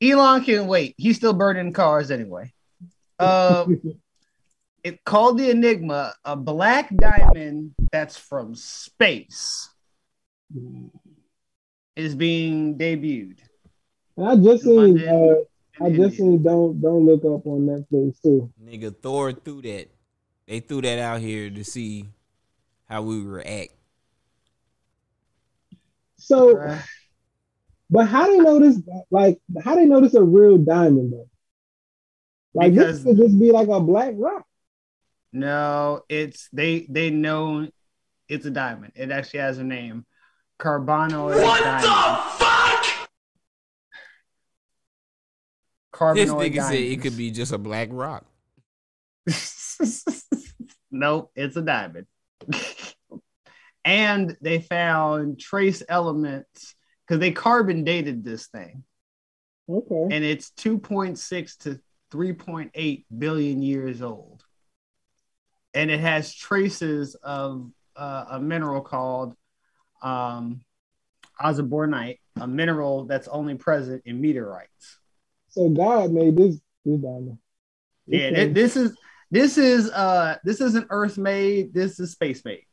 Elon 0.05 0.43
can 0.43 0.67
wait. 0.67 0.93
He's 0.97 1.15
still 1.17 1.33
burning 1.33 1.73
cars 1.73 2.11
anyway. 2.11 2.53
Uh, 3.19 3.65
it 4.83 5.03
called 5.03 5.37
the 5.39 5.49
Enigma, 5.49 6.13
a 6.23 6.35
black 6.35 6.95
diamond 6.95 7.73
that's 7.91 8.15
from 8.17 8.53
space, 8.53 9.69
is 11.95 12.13
being 12.15 12.77
debuted. 12.77 13.39
And 14.17 14.27
I 14.27 14.35
just 14.35 14.63
seen. 14.63 14.99
Uh, 15.07 15.35
I 15.79 15.89
just 15.89 15.99
India. 15.99 16.11
seen. 16.11 16.43
Don't 16.43 16.79
don't 16.81 17.05
look 17.05 17.21
up 17.25 17.45
on 17.47 17.61
Netflix 17.67 18.21
too. 18.21 18.51
Nigga, 18.63 18.95
Thor 19.01 19.31
threw 19.31 19.61
that. 19.63 19.87
They 20.47 20.59
threw 20.59 20.81
that 20.81 20.99
out 20.99 21.21
here 21.21 21.49
to 21.49 21.63
see 21.63 22.05
how 22.85 23.01
we 23.01 23.19
react. 23.21 23.73
So, 26.27 26.55
Bruh. 26.55 26.83
but 27.89 28.05
how 28.07 28.25
do 28.25 28.33
they 28.33 28.39
know 28.39 28.59
this? 28.59 28.81
Like, 29.09 29.39
how 29.63 29.75
do 29.75 29.81
they 29.81 29.87
know 29.87 30.01
this 30.01 30.13
a 30.13 30.21
real 30.21 30.57
diamond 30.57 31.13
though? 31.13 31.29
Like 32.53 32.73
Because- 32.73 33.01
this 33.01 33.15
could 33.15 33.23
just 33.25 33.39
be 33.39 33.51
like 33.51 33.69
a 33.69 33.79
black 33.79 34.13
rock. 34.17 34.45
No, 35.31 36.01
it's 36.09 36.49
they 36.51 36.85
they 36.89 37.11
know 37.11 37.69
it's 38.27 38.45
a 38.45 38.51
diamond. 38.51 38.91
It 38.95 39.09
actually 39.09 39.39
has 39.39 39.57
a 39.57 39.63
name, 39.63 40.05
carbonado 40.59 41.33
diamond. 41.33 41.83
The 41.83 42.43
fuck? 42.43 43.09
Carbonado 45.93 46.15
This 46.15 46.31
nigga 46.31 46.61
said 46.67 46.75
it 46.75 47.01
could 47.01 47.15
be 47.15 47.31
just 47.31 47.53
a 47.53 47.57
black 47.57 47.87
rock. 47.91 48.25
nope, 50.91 51.31
it's 51.35 51.55
a 51.55 51.61
diamond. 51.61 52.07
and 53.87 54.35
they 54.41 54.59
found 54.59 55.39
trace 55.39 55.81
elements 55.87 56.75
because 57.05 57.21
they 57.21 57.31
carbon 57.31 57.85
dated 57.85 58.21
this 58.21 58.47
thing, 58.47 58.83
Okay. 59.69 60.13
and 60.13 60.25
it's 60.25 60.51
2.6 60.51 61.57
to 61.59 61.79
3.8 62.11 63.05
billion 63.17 63.61
years 63.61 64.01
old. 64.01 64.43
And 65.73 65.89
it 65.89 66.01
has 66.01 66.33
traces 66.33 67.15
of 67.15 67.71
uh, 67.95 68.25
a 68.31 68.39
mineral 68.41 68.81
called 68.81 69.35
um, 70.01 70.61
osbornite, 71.39 72.19
a 72.41 72.47
mineral 72.47 73.05
that's 73.05 73.29
only 73.29 73.55
present 73.55 74.03
in 74.05 74.19
meteorites. 74.19 74.99
So 75.47 75.69
God 75.69 76.11
made 76.11 76.35
this 76.35 76.59
this 76.85 76.99
diamond. 76.99 77.37
Yeah, 78.05 78.45
this 78.47 78.75
is 78.75 78.97
this 79.31 79.57
is 79.57 79.89
uh 79.91 80.37
this 80.43 80.61
isn't 80.61 80.87
Earth 80.89 81.17
made. 81.17 81.73
This 81.73 81.99
is 81.99 82.11
space 82.11 82.43
made. 82.45 82.66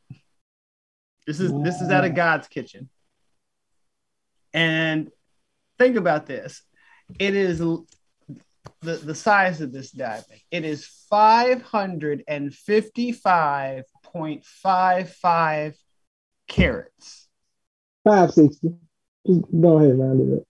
This 1.25 1.39
is 1.39 1.51
this 1.63 1.81
is 1.81 1.89
out 1.89 2.05
of 2.05 2.15
God's 2.15 2.47
kitchen. 2.47 2.89
And 4.53 5.09
think 5.79 5.95
about 5.95 6.25
this. 6.25 6.61
It 7.19 7.35
is 7.35 7.59
the 7.59 7.85
the 8.81 9.15
size 9.15 9.61
of 9.61 9.71
this 9.71 9.91
diamond. 9.91 10.25
It 10.51 10.65
is 10.65 10.85
five 11.09 11.61
hundred 11.61 12.23
and 12.27 12.53
fifty 12.53 13.11
five 13.11 13.83
point 14.03 14.45
five 14.45 15.11
five 15.13 15.75
carats. 16.47 17.27
Five 18.03 18.31
sixty. 18.31 18.73
Just 19.25 19.41
go 19.59 19.79
ahead, 19.79 19.97
round 19.97 20.21
it 20.21 20.37
up. 20.37 20.43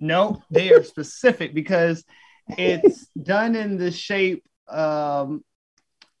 No, 0.00 0.42
they 0.50 0.72
are 0.72 0.82
specific 0.82 1.54
because 1.54 2.04
it's 2.48 3.06
done 3.22 3.54
in 3.54 3.76
the 3.76 3.90
shape 3.90 4.44
um, 4.68 5.44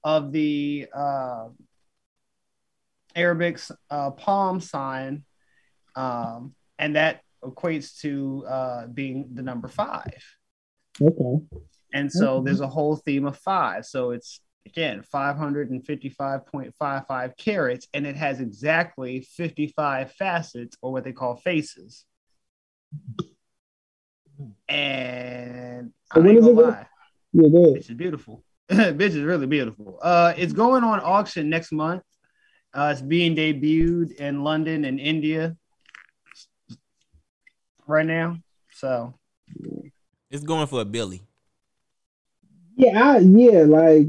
of 0.02 0.32
the 0.32 0.86
uh, 0.94 1.48
Arabic 3.14 3.60
uh, 3.90 4.10
palm 4.12 4.60
sign, 4.60 5.24
um, 5.94 6.54
and 6.78 6.96
that 6.96 7.20
equates 7.42 7.98
to 8.00 8.44
uh, 8.46 8.86
being 8.86 9.28
the 9.34 9.42
number 9.42 9.68
five. 9.68 10.22
Okay. 11.00 11.38
And 11.92 12.10
so 12.12 12.36
Okay. 12.36 12.44
there's 12.46 12.60
a 12.60 12.68
whole 12.68 12.96
theme 12.96 13.26
of 13.26 13.36
five. 13.38 13.84
So 13.86 14.10
it's 14.10 14.40
again 14.66 15.02
555.55 15.12 17.36
carats, 17.36 17.86
and 17.94 18.06
it 18.06 18.16
has 18.16 18.40
exactly 18.40 19.20
55 19.20 20.12
facets, 20.12 20.76
or 20.82 20.92
what 20.92 21.04
they 21.04 21.12
call 21.12 21.36
faces. 21.36 22.04
And 24.68 25.92
So 26.12 26.22
I 26.22 26.26
ain't 26.26 26.40
gonna 26.40 26.52
lie, 26.52 26.86
Yeah, 27.32 27.48
go 27.48 27.74
bitch 27.74 27.90
is 27.90 27.96
beautiful. 27.96 28.44
bitch 28.70 29.10
is 29.10 29.22
really 29.22 29.46
beautiful. 29.46 29.98
Uh, 30.02 30.32
it's 30.36 30.52
going 30.52 30.84
on 30.84 31.00
auction 31.00 31.48
next 31.50 31.72
month. 31.72 32.02
Uh, 32.74 32.90
it's 32.92 33.00
being 33.00 33.36
debuted 33.36 34.16
in 34.16 34.42
London 34.42 34.84
and 34.84 34.98
India 34.98 35.56
right 37.86 38.06
now. 38.06 38.38
So 38.72 39.14
It's 40.30 40.44
going 40.44 40.66
for 40.66 40.80
a 40.80 40.84
Billy. 40.84 41.22
Yeah, 42.76 43.12
I, 43.12 43.18
yeah, 43.18 43.62
like 43.62 44.08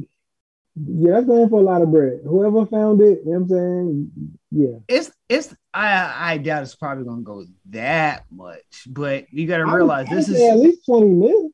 yeah, 0.76 1.14
that's 1.14 1.28
going 1.28 1.48
for 1.50 1.60
a 1.60 1.64
lot 1.64 1.82
of 1.82 1.92
bread. 1.92 2.22
Whoever 2.26 2.66
found 2.66 3.00
it, 3.02 3.20
you 3.24 3.32
know 3.32 3.40
what 3.40 3.44
I'm 3.44 3.50
saying? 3.50 4.12
Yeah. 4.52 4.78
it's 4.88 5.12
it's 5.30 5.56
I 5.74 6.32
I 6.34 6.38
doubt 6.38 6.64
it's 6.64 6.76
probably 6.76 7.06
gonna 7.06 7.22
go 7.22 7.46
that 7.70 8.24
much, 8.32 8.88
but 8.88 9.32
you 9.32 9.48
got 9.48 9.58
to 9.58 9.66
realize 9.66 10.08
this 10.10 10.28
is 10.28 10.42
at 10.42 10.58
least 10.58 10.86
20 10.86 11.08
mil. 11.08 11.50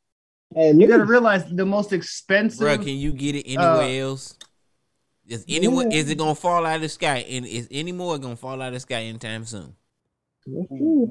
At 0.56 0.76
you 0.76 0.88
got 0.88 0.98
to 0.98 1.06
realize 1.06 1.46
the 1.46 1.66
most 1.66 1.94
expensive. 1.94 2.68
Bruh, 2.68 2.78
can 2.78 2.96
you 2.96 3.14
get 3.14 3.36
it 3.36 3.58
uh, 3.58 3.62
anywhere 3.62 4.02
else? 4.04 4.38
Is 5.27 5.45
anyone 5.48 5.91
Yeah. 5.91 5.98
is 5.98 6.10
it 6.10 6.18
gonna 6.18 6.35
fall 6.35 6.65
out 6.65 6.76
of 6.76 6.81
the 6.81 6.89
sky? 6.89 7.19
And 7.19 7.45
is 7.45 7.68
any 7.72 7.91
more 7.91 8.18
gonna 8.18 8.35
fall 8.35 8.61
out 8.61 8.68
of 8.69 8.73
the 8.73 8.80
sky 8.80 9.03
anytime 9.03 9.45
soon? 9.45 9.76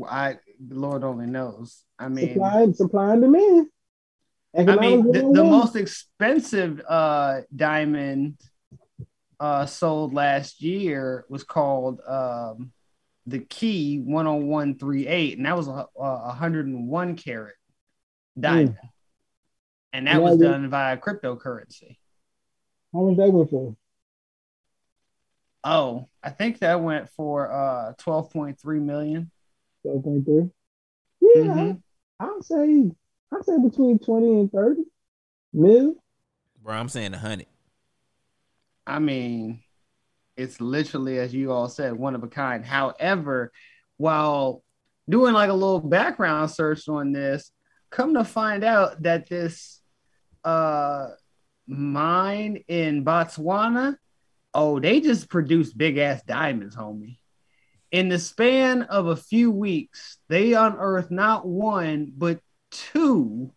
I 0.08 0.38
the 0.58 0.74
Lord 0.74 1.04
only 1.04 1.26
knows. 1.26 1.84
I 1.98 2.08
mean, 2.08 2.34
Supply, 2.34 2.72
supply 2.72 3.12
and 3.12 3.22
demand. 3.22 3.66
I 4.56 4.76
mean, 4.76 5.12
the, 5.12 5.30
the 5.32 5.44
most 5.44 5.76
expensive 5.76 6.82
uh, 6.88 7.42
diamond 7.54 8.36
uh, 9.38 9.64
sold 9.66 10.12
last 10.12 10.60
year 10.60 11.24
was 11.28 11.44
called 11.44 12.00
um, 12.06 12.72
the 13.26 13.38
Key 13.38 13.98
10138, 13.98 15.36
and 15.36 15.46
that 15.46 15.56
was 15.56 15.68
a, 15.68 15.86
a 15.96 16.26
101 16.26 17.16
carat 17.16 17.54
diamond. 18.38 18.76
And 19.92 20.06
that 20.08 20.14
Yeah, 20.14 20.18
was 20.18 20.38
done 20.38 20.68
via 20.68 20.96
cryptocurrency. 20.96 21.96
How 22.92 23.02
much 23.02 23.16
that 23.18 23.30
went 23.32 23.50
for? 23.50 23.76
Oh, 25.62 26.08
I 26.22 26.30
think 26.30 26.60
that 26.60 26.80
went 26.82 27.10
for 27.10 27.50
uh 27.50 27.92
12.3 28.00 28.80
million. 28.82 29.30
12.3. 29.86 30.50
Yeah, 31.20 31.30
Mhm. 31.42 31.82
I'll 32.18 32.42
say 32.42 32.90
I'll 33.32 33.42
say 33.42 33.58
between 33.58 33.98
20 33.98 34.40
and 34.40 34.52
30 34.52 34.82
mil. 35.52 35.94
Bro, 36.62 36.74
I'm 36.74 36.88
saying 36.88 37.14
a 37.14 37.18
hundred. 37.18 37.46
I 38.86 38.98
mean, 38.98 39.62
it's 40.36 40.60
literally, 40.60 41.18
as 41.18 41.32
you 41.34 41.52
all 41.52 41.68
said, 41.68 41.92
one 41.94 42.14
of 42.14 42.22
a 42.24 42.28
kind. 42.28 42.64
However, 42.64 43.52
while 43.98 44.62
doing 45.08 45.32
like 45.34 45.50
a 45.50 45.54
little 45.54 45.80
background 45.80 46.50
search 46.50 46.88
on 46.88 47.12
this, 47.12 47.50
come 47.90 48.14
to 48.14 48.24
find 48.24 48.64
out 48.64 49.02
that 49.02 49.28
this 49.28 49.80
uh 50.44 51.08
mine 51.66 52.64
in 52.68 53.04
Botswana, 53.04 53.96
oh, 54.54 54.80
they 54.80 55.00
just 55.00 55.28
produced 55.28 55.76
big 55.76 55.98
ass 55.98 56.22
diamonds, 56.22 56.76
homie. 56.76 57.18
In 57.90 58.08
the 58.08 58.18
span 58.18 58.82
of 58.82 59.06
a 59.06 59.16
few 59.16 59.50
weeks, 59.50 60.18
they 60.28 60.52
unearthed 60.52 61.10
not 61.10 61.46
one, 61.46 62.12
but 62.16 62.40
two 62.70 63.52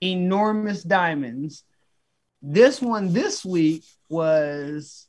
enormous 0.00 0.82
diamonds 0.82 1.64
this 2.46 2.82
one 2.82 3.14
this 3.14 3.42
week 3.42 3.84
was 4.10 5.06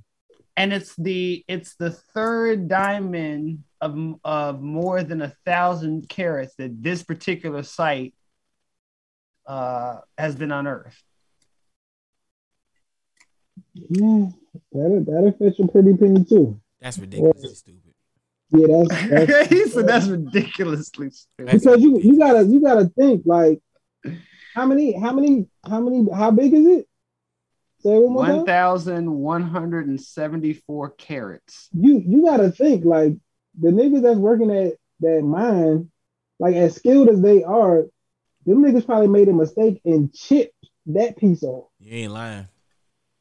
And 0.56 0.72
it's 0.72 0.96
the 0.96 1.44
it's 1.48 1.76
the 1.76 1.90
third 1.90 2.68
diamond 2.68 3.64
of, 3.82 3.98
of 4.24 4.62
more 4.62 5.04
than 5.04 5.22
a 5.22 5.34
thousand 5.46 6.08
carats 6.08 6.54
that 6.58 6.82
this 6.82 7.04
particular 7.04 7.64
site 7.64 8.14
uh, 9.48 9.98
has 10.18 10.36
been 10.36 10.52
unearthed. 10.52 11.04
Yeah, 13.74 14.28
that'll 14.72 15.04
that'll 15.04 15.32
fetch 15.34 15.60
a 15.60 15.68
pretty 15.68 15.98
penny 15.98 16.24
too. 16.24 16.60
That's 16.80 17.00
ridiculously 17.00 17.56
stupid. 17.56 17.94
Yeah, 18.52 18.84
that's, 18.88 19.28
that's 19.28 19.50
he 19.50 19.68
said 19.68 19.88
that's 19.88 20.08
ridiculously 20.08 21.10
stupid. 21.10 21.52
because 21.52 21.82
you 21.82 22.00
you 22.00 22.18
gotta 22.18 22.46
you 22.46 22.62
gotta 22.62 22.86
think 22.98 23.24
like 23.26 23.60
how 24.54 24.66
many 24.66 24.98
how 25.00 25.12
many 25.12 25.48
how 25.68 25.80
many 25.80 26.06
how 26.14 26.32
big 26.32 26.54
is 26.54 26.66
it? 26.66 26.88
Say 27.84 27.96
it 27.96 28.02
one 28.02 28.16
1,174 28.46 30.90
carats. 30.92 31.70
You 31.74 32.02
you 32.06 32.24
gotta 32.24 32.52
think 32.52 32.86
like 32.86 33.14
the 33.60 33.70
niggas 33.70 34.02
that's 34.02 34.18
working 34.18 34.52
at 34.52 34.74
that 35.02 35.22
mine, 35.22 35.92
like 36.40 36.56
as 36.56 36.76
skilled 36.76 37.10
as 37.10 37.22
they 37.22 37.44
are, 37.44 37.84
them 38.46 38.64
niggas 38.64 38.86
probably 38.86 39.08
made 39.08 39.28
a 39.28 39.34
mistake 39.34 39.82
and 39.84 40.14
chipped 40.14 40.56
that 40.88 41.18
piece 41.18 41.44
off. 41.44 41.68
You 41.80 41.98
ain't 42.04 42.14
lying. 42.14 42.48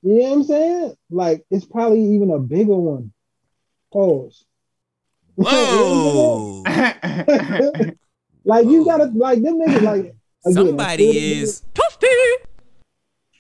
You 0.03 0.19
know 0.19 0.25
what 0.29 0.33
I'm 0.33 0.45
saying? 0.45 0.95
Like 1.11 1.45
it's 1.51 1.65
probably 1.65 2.15
even 2.15 2.31
a 2.31 2.39
bigger 2.39 2.77
one. 2.77 3.13
Pause. 3.93 4.45
Whoa! 5.35 6.63
like 8.45 8.67
you 8.67 8.85
gotta 8.85 9.05
like 9.15 9.43
them 9.43 9.59
niggas 9.59 9.83
like 9.83 10.15
again, 10.45 10.55
Somebody 10.55 11.09
as 11.09 11.11
skilled 11.11 11.17
as 11.17 11.23
is 11.23 11.63
niggas- 11.75 11.92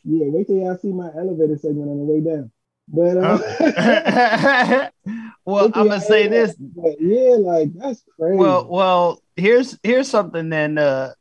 Yeah, 0.04 0.26
wait 0.28 0.46
till 0.46 0.56
y'all 0.56 0.78
see 0.78 0.92
my 0.92 1.10
elevator 1.16 1.56
segment 1.56 1.88
on 1.88 1.98
the 1.98 2.04
way 2.04 2.20
down. 2.20 2.50
But 2.88 3.16
uh, 3.16 4.90
well, 5.44 5.66
I'm 5.66 5.88
gonna 5.88 6.00
say 6.00 6.26
this. 6.28 6.54
But 6.56 7.00
yeah, 7.00 7.36
like 7.38 7.72
that's 7.74 8.02
crazy. 8.18 8.36
Well, 8.36 8.66
well, 8.68 9.22
here's 9.36 9.78
here's 9.82 10.08
something 10.08 10.48
then 10.48 10.78
uh, 10.78 11.12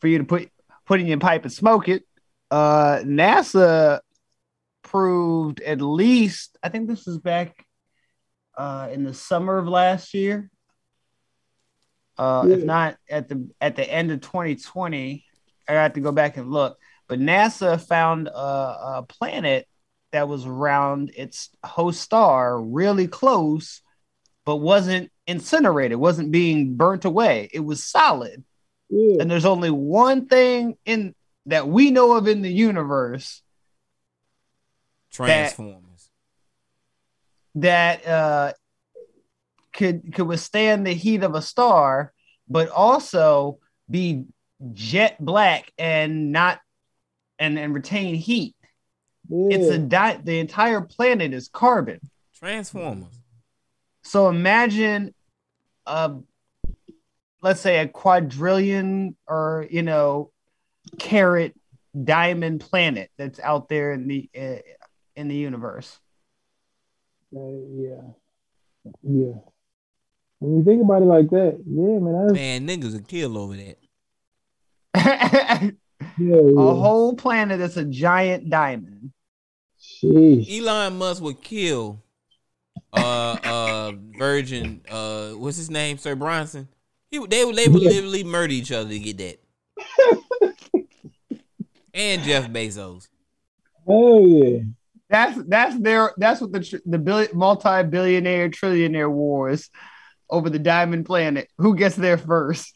for 0.00 0.08
you 0.08 0.18
to 0.18 0.24
put 0.24 0.50
put 0.86 1.00
in 1.00 1.06
your 1.06 1.18
pipe 1.18 1.42
and 1.42 1.52
smoke 1.52 1.88
it. 1.88 2.04
Uh, 2.50 3.00
NASA 3.04 4.00
proved 4.82 5.60
at 5.60 5.80
least 5.80 6.56
I 6.62 6.68
think 6.68 6.88
this 6.88 7.06
is 7.06 7.18
back 7.18 7.64
uh, 8.56 8.88
in 8.92 9.04
the 9.04 9.14
summer 9.14 9.58
of 9.58 9.66
last 9.66 10.14
year. 10.14 10.50
Uh, 12.18 12.46
If 12.48 12.64
not 12.64 12.96
at 13.08 13.28
the 13.28 13.48
at 13.60 13.76
the 13.76 13.90
end 13.90 14.10
of 14.10 14.20
2020, 14.20 15.24
I 15.68 15.72
got 15.72 15.94
to 15.94 16.00
go 16.00 16.12
back 16.12 16.36
and 16.36 16.50
look. 16.50 16.78
But 17.10 17.18
NASA 17.18 17.80
found 17.80 18.28
a, 18.28 18.30
a 19.00 19.04
planet 19.08 19.66
that 20.12 20.28
was 20.28 20.46
around 20.46 21.10
its 21.16 21.50
host 21.64 22.00
star, 22.00 22.62
really 22.62 23.08
close, 23.08 23.82
but 24.44 24.58
wasn't 24.58 25.10
incinerated, 25.26 25.98
wasn't 25.98 26.30
being 26.30 26.76
burnt 26.76 27.04
away. 27.04 27.50
It 27.52 27.60
was 27.60 27.82
solid. 27.82 28.44
Yeah. 28.88 29.16
And 29.20 29.28
there's 29.28 29.44
only 29.44 29.70
one 29.70 30.28
thing 30.28 30.76
in 30.86 31.16
that 31.46 31.66
we 31.66 31.90
know 31.90 32.16
of 32.16 32.28
in 32.28 32.42
the 32.42 32.52
universe 32.52 33.42
Transformers. 35.10 36.10
that 37.56 38.06
uh, 38.06 38.52
could 39.72 40.14
could 40.14 40.28
withstand 40.28 40.86
the 40.86 40.94
heat 40.94 41.24
of 41.24 41.34
a 41.34 41.42
star, 41.42 42.12
but 42.48 42.68
also 42.68 43.58
be 43.90 44.26
jet 44.74 45.16
black 45.18 45.72
and 45.76 46.30
not 46.30 46.60
and 47.40 47.58
and 47.58 47.74
retain 47.74 48.14
heat. 48.14 48.54
It's 49.32 49.68
a 49.70 49.78
di- 49.78 50.20
the 50.22 50.38
entire 50.38 50.80
planet 50.80 51.32
is 51.32 51.48
carbon. 51.48 52.00
Transformers. 52.34 53.18
So 54.02 54.28
imagine 54.28 55.14
a 55.86 56.16
let's 57.42 57.60
say 57.60 57.78
a 57.78 57.88
quadrillion 57.88 59.16
or 59.26 59.66
you 59.70 59.82
know 59.82 60.30
carat 60.98 61.54
diamond 62.04 62.60
planet 62.60 63.10
that's 63.16 63.40
out 63.40 63.68
there 63.68 63.92
in 63.92 64.06
the 64.06 64.28
uh, 64.38 64.58
in 65.16 65.28
the 65.28 65.36
universe. 65.36 65.98
Uh, 67.34 67.40
yeah, 67.76 68.02
yeah. 69.02 69.34
When 70.40 70.56
you 70.56 70.64
think 70.64 70.82
about 70.82 71.02
it 71.02 71.06
like 71.06 71.30
that, 71.30 71.62
yeah, 71.66 71.98
man, 71.98 72.26
that's 72.26 72.34
Man, 72.34 72.66
niggas 72.66 72.92
will 72.94 73.00
kill 73.00 73.38
over 73.38 73.56
that. 74.94 75.74
a 76.20 76.24
yeah, 76.24 76.36
yeah. 76.36 76.54
whole 76.54 77.14
planet 77.14 77.58
that's 77.58 77.76
a 77.76 77.84
giant 77.84 78.50
diamond. 78.50 79.12
Sheesh. 79.80 80.60
Elon 80.60 80.98
Musk 80.98 81.22
would 81.22 81.42
kill 81.42 82.02
uh 82.92 83.36
uh 83.44 83.92
Virgin 84.18 84.80
uh 84.90 85.30
what's 85.30 85.56
his 85.56 85.70
name, 85.70 85.98
Sir 85.98 86.14
Branson? 86.14 86.68
He, 87.10 87.18
they 87.26 87.44
would 87.44 87.56
they 87.56 87.68
would 87.68 87.82
literally 87.82 88.24
murder 88.24 88.52
each 88.52 88.72
other 88.72 88.88
to 88.88 88.98
get 88.98 89.18
that. 89.18 89.40
and 91.94 92.22
Jeff 92.22 92.48
Bezos. 92.48 93.08
Oh 93.86 94.26
yeah. 94.26 94.60
That's 95.08 95.38
that's 95.48 95.78
their 95.80 96.12
that's 96.18 96.40
what 96.40 96.52
the 96.52 96.80
the 96.86 96.98
billion, 96.98 97.36
multi-billionaire 97.36 98.50
trillionaire 98.50 99.10
wars 99.10 99.68
over 100.28 100.48
the 100.48 100.60
diamond 100.60 101.06
planet. 101.06 101.48
Who 101.58 101.74
gets 101.74 101.96
there 101.96 102.18
first? 102.18 102.72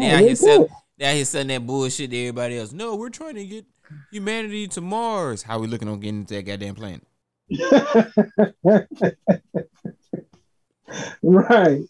They 0.00 0.10
out 0.10 0.20
here 0.20 0.34
selling, 0.34 0.68
they 0.68 0.74
out 1.02 1.14
he's 1.14 1.28
selling 1.28 1.48
that 1.48 1.66
bullshit 1.66 2.10
to 2.10 2.18
everybody 2.18 2.58
else. 2.58 2.72
No, 2.72 2.96
we're 2.96 3.10
trying 3.10 3.34
to 3.36 3.44
get 3.44 3.64
humanity 4.10 4.68
to 4.68 4.80
Mars. 4.80 5.42
How 5.42 5.58
we 5.58 5.66
looking 5.66 5.88
on 5.88 6.00
getting 6.00 6.24
to 6.26 6.34
that 6.34 6.42
goddamn 6.42 6.74
planet? 6.74 7.02
right. 11.22 11.80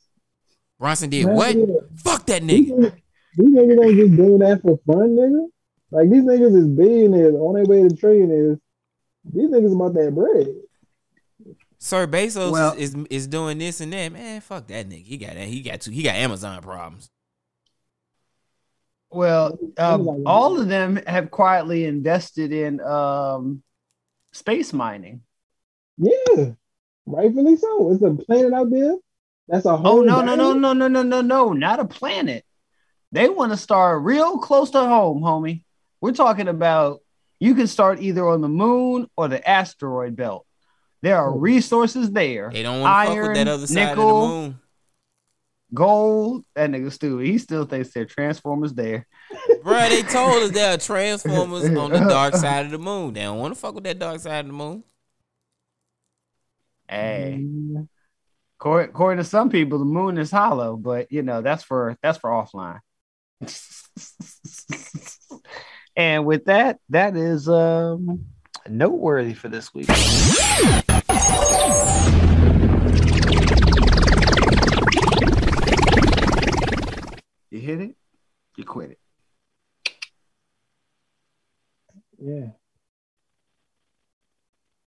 Branson 0.79 1.11
did 1.11 1.27
Man, 1.27 1.35
what? 1.35 1.57
yeah. 1.57 1.65
Fuck 1.97 2.27
that 2.27 2.43
nigga. 2.43 2.93
These 3.37 3.49
niggas 3.49 3.85
ain't 3.85 3.99
just 3.99 4.17
doing 4.17 4.39
that 4.39 4.63
for 4.63 4.79
fun, 4.87 5.17
nigga. 5.17 5.47
Like 5.91 6.11
these 6.11 6.23
niggas 6.23 6.57
is 6.57 6.67
billionaires 6.67 7.35
on 7.35 7.55
their 7.55 7.65
way 7.65 7.83
to 7.89 7.95
trillionaires. 7.95 8.61
These 9.25 9.51
niggas 9.51 9.75
about 9.75 9.95
that 9.95 10.15
bread. 10.15 10.49
Sir 11.79 12.07
Bezos 12.07 12.53
Well- 12.53 12.75
is, 12.75 12.95
is 12.95 13.07
is 13.11 13.27
doing 13.27 13.59
this 13.59 13.81
and 13.81 13.93
that. 13.93 14.13
Man, 14.13 14.41
fuck 14.41 14.67
that 14.69 14.89
nigga. 14.89 15.05
He 15.05 15.17
got 15.17 15.35
that. 15.35 15.49
He 15.49 15.63
got 15.63 15.81
two. 15.81 15.91
He 15.91 16.03
got 16.03 16.17
Amazon 16.17 16.61
problems. 16.63 17.11
Well, 19.11 19.59
um, 19.79 20.25
all 20.27 20.61
of 20.61 20.69
them 20.69 21.01
have 21.07 21.31
quietly 21.31 21.85
invested 21.87 22.53
in 22.53 22.81
um, 22.81 23.63
space 24.33 24.73
mining. 24.73 25.23
Yeah, 25.97 26.51
rightfully 27.07 27.57
so. 27.57 27.93
It's 27.93 28.03
a 28.03 28.15
planet 28.25 28.53
out 28.53 28.71
there. 28.71 28.97
That's 29.49 29.65
a 29.65 29.77
whole. 29.77 29.87
Oh 29.87 29.97
whole. 29.97 30.05
no 30.05 30.21
no 30.23 30.35
no 30.37 30.53
no 30.53 30.73
no 30.73 30.89
no 30.89 31.03
no 31.03 31.21
no! 31.23 31.53
Not 31.53 31.81
a 31.81 31.87
planet. 31.87 32.45
They 33.11 33.29
want 33.29 33.53
to 33.53 33.57
start 33.57 34.03
real 34.03 34.39
close 34.39 34.71
to 34.71 34.81
home, 34.81 35.23
homie. 35.23 35.63
We're 36.01 36.13
talking 36.13 36.49
about 36.49 37.01
you 37.41 37.55
can 37.55 37.67
start 37.67 38.01
either 38.01 38.27
on 38.29 38.43
the 38.43 38.49
moon 38.49 39.09
or 39.17 39.29
the 39.29 39.49
asteroid 39.49 40.17
belt. 40.17 40.47
There 41.01 41.17
are 41.17 41.37
resources 41.37 42.11
there. 42.11 42.51
They 42.53 42.63
don't 42.63 42.81
want 42.81 43.09
to 43.09 43.15
fuck 43.15 43.23
with 43.23 43.37
that 43.37 43.49
Iron, 43.49 43.49
other 43.49 43.67
side 43.67 43.89
nickel, 43.91 44.25
of 44.25 44.31
the 44.31 44.37
moon. 44.37 44.59
Gold. 45.75 46.45
That 46.55 46.71
nigga 46.71 46.91
stupid. 46.91 47.27
he 47.27 47.39
still 47.39 47.65
thinks 47.65 47.93
there 47.93 48.05
are 48.05 48.07
transformers 48.07 48.73
there. 48.73 49.07
Bruh, 49.63 49.89
they 49.91 50.03
told 50.03 50.43
us 50.43 50.51
there 50.51 50.75
are 50.75 50.79
transformers 50.79 51.65
on 51.77 51.91
the 51.91 52.01
dark 52.01 52.35
side 52.35 52.67
of 52.67 52.73
the 52.73 52.79
moon. 52.79 53.15
They 53.15 53.23
don't 53.23 53.39
want 53.39 53.55
to 53.55 53.61
fuck 53.61 53.75
with 53.75 53.85
that 53.85 53.99
dark 53.99 54.21
side 54.21 54.41
of 54.41 54.47
the 54.47 54.53
moon. 54.53 54.83
Hey, 56.89 57.47
according, 58.59 58.91
according 58.91 59.19
to 59.19 59.29
some 59.29 59.51
people, 59.51 59.79
the 59.79 59.85
moon 59.85 60.17
is 60.17 60.31
hollow, 60.31 60.77
but 60.77 61.13
you 61.13 61.23
know 61.23 61.43
that's 61.43 61.63
for 61.63 61.99
that's 62.03 62.17
for 62.17 62.31
offline. 62.31 62.81
and 65.97 66.25
with 66.25 66.47
that, 66.47 66.79
that 66.89 67.15
is 67.15 67.47
um 67.47 68.25
noteworthy 68.67 69.35
for 69.35 69.49
this 69.49 69.75
week. 69.75 69.89
Hit 77.69 77.83
it, 77.83 77.95
you 78.57 78.65
quit 78.65 78.93
it. 78.93 78.99
Yeah. 82.19 82.49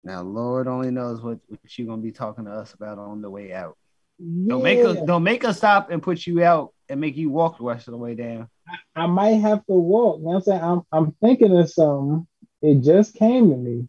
Now, 0.04 0.22
Lord 0.22 0.68
only 0.68 0.92
knows 0.92 1.22
what, 1.22 1.40
what 1.48 1.78
you're 1.78 1.88
gonna 1.88 2.02
be 2.02 2.12
talking 2.12 2.45
to 2.45 2.52
us 2.52 2.74
about 2.74 3.00
on 3.00 3.22
the 3.22 3.30
way 3.30 3.54
out. 3.54 3.78
Don't 4.20 4.62
make 4.62 4.84
us 4.84 4.98
don't 5.06 5.24
make 5.24 5.45
us 5.45 5.58
stop 5.58 5.90
and 5.90 6.04
put 6.04 6.28
you 6.28 6.44
out 6.44 6.74
and 6.90 7.00
make 7.00 7.16
you 7.16 7.30
walk 7.30 7.58
the 7.58 7.64
rest 7.64 7.88
of 7.88 7.94
the 7.94 7.98
way 7.98 8.14
down. 8.14 8.50
I 8.95 9.08
might 9.08 9.40
have 9.42 9.66
to 9.68 9.74
walk. 9.74 10.20
You 10.20 10.26
know 10.26 10.36
I'm 10.36 10.42
saying? 10.42 10.62
I'm 10.62 10.82
I'm 10.92 11.12
thinking 11.22 11.58
of 11.58 11.70
something. 11.70 12.28
It 12.62 12.82
just 12.82 13.16
came 13.16 13.50
to 13.52 13.56
me. 13.56 13.88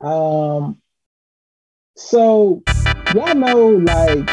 Um 0.00 0.80
so 1.96 2.62
y'all 3.14 3.34
know 3.34 3.68
like 3.68 4.28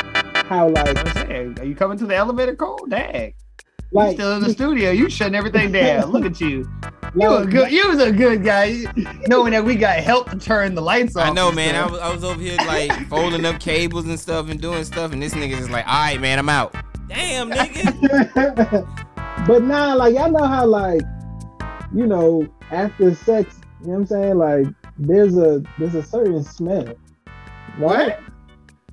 how 0.45 0.69
like 0.69 1.15
Hey, 1.35 1.53
are 1.59 1.65
you 1.65 1.75
coming 1.75 1.97
to 1.97 2.05
the 2.05 2.15
elevator 2.15 2.55
code? 2.55 2.89
Dang. 2.89 3.33
Like- 3.91 4.11
you 4.11 4.14
still 4.14 4.38
in 4.38 4.43
the 4.43 4.51
studio. 4.51 4.91
You 4.91 5.09
shutting 5.09 5.35
everything 5.35 5.69
down. 5.73 6.11
Look 6.11 6.23
at 6.23 6.39
you. 6.39 6.65
You 7.14 7.30
Like- 7.30 7.47
a 7.47 7.51
good 7.51 7.72
you 7.72 7.89
was 7.89 8.01
a 8.01 8.09
good 8.09 8.41
guy. 8.41 8.83
Knowing 9.27 9.51
that 9.51 9.65
we 9.65 9.75
got 9.75 9.99
help 9.99 10.30
to 10.31 10.38
turn 10.38 10.75
the 10.75 10.81
lights 10.81 11.17
off. 11.17 11.27
I 11.27 11.33
know, 11.33 11.51
man. 11.51 11.75
I 11.75 11.85
was, 11.88 11.99
I 11.99 12.14
was 12.14 12.23
over 12.23 12.39
here 12.41 12.55
like 12.65 12.89
folding 13.09 13.45
up 13.45 13.59
cables 13.59 14.05
and 14.05 14.17
stuff 14.17 14.49
and 14.49 14.61
doing 14.61 14.85
stuff, 14.85 15.11
and 15.11 15.22
this 15.22 15.33
nigga 15.33 15.59
is 15.59 15.69
like, 15.69 15.85
"All 15.88 15.93
right, 15.93 16.19
man, 16.22 16.39
I'm 16.39 16.47
out." 16.47 16.73
Damn, 17.09 17.51
nigga. 17.51 18.85
but 19.45 19.61
now 19.64 19.97
like 19.97 20.15
y'all 20.15 20.31
know 20.31 20.45
how 20.45 20.65
like 20.65 21.01
you 21.93 22.05
know 22.07 22.47
after 22.72 23.14
sex, 23.14 23.59
you 23.81 23.88
know 23.88 23.93
what 23.93 23.99
I'm 23.99 24.05
saying? 24.07 24.38
Like 24.38 24.67
there's 24.97 25.38
a 25.38 25.61
there's 25.80 25.95
a 25.95 26.03
certain 26.03 26.43
smell. 26.45 26.95
Right? 27.77 28.17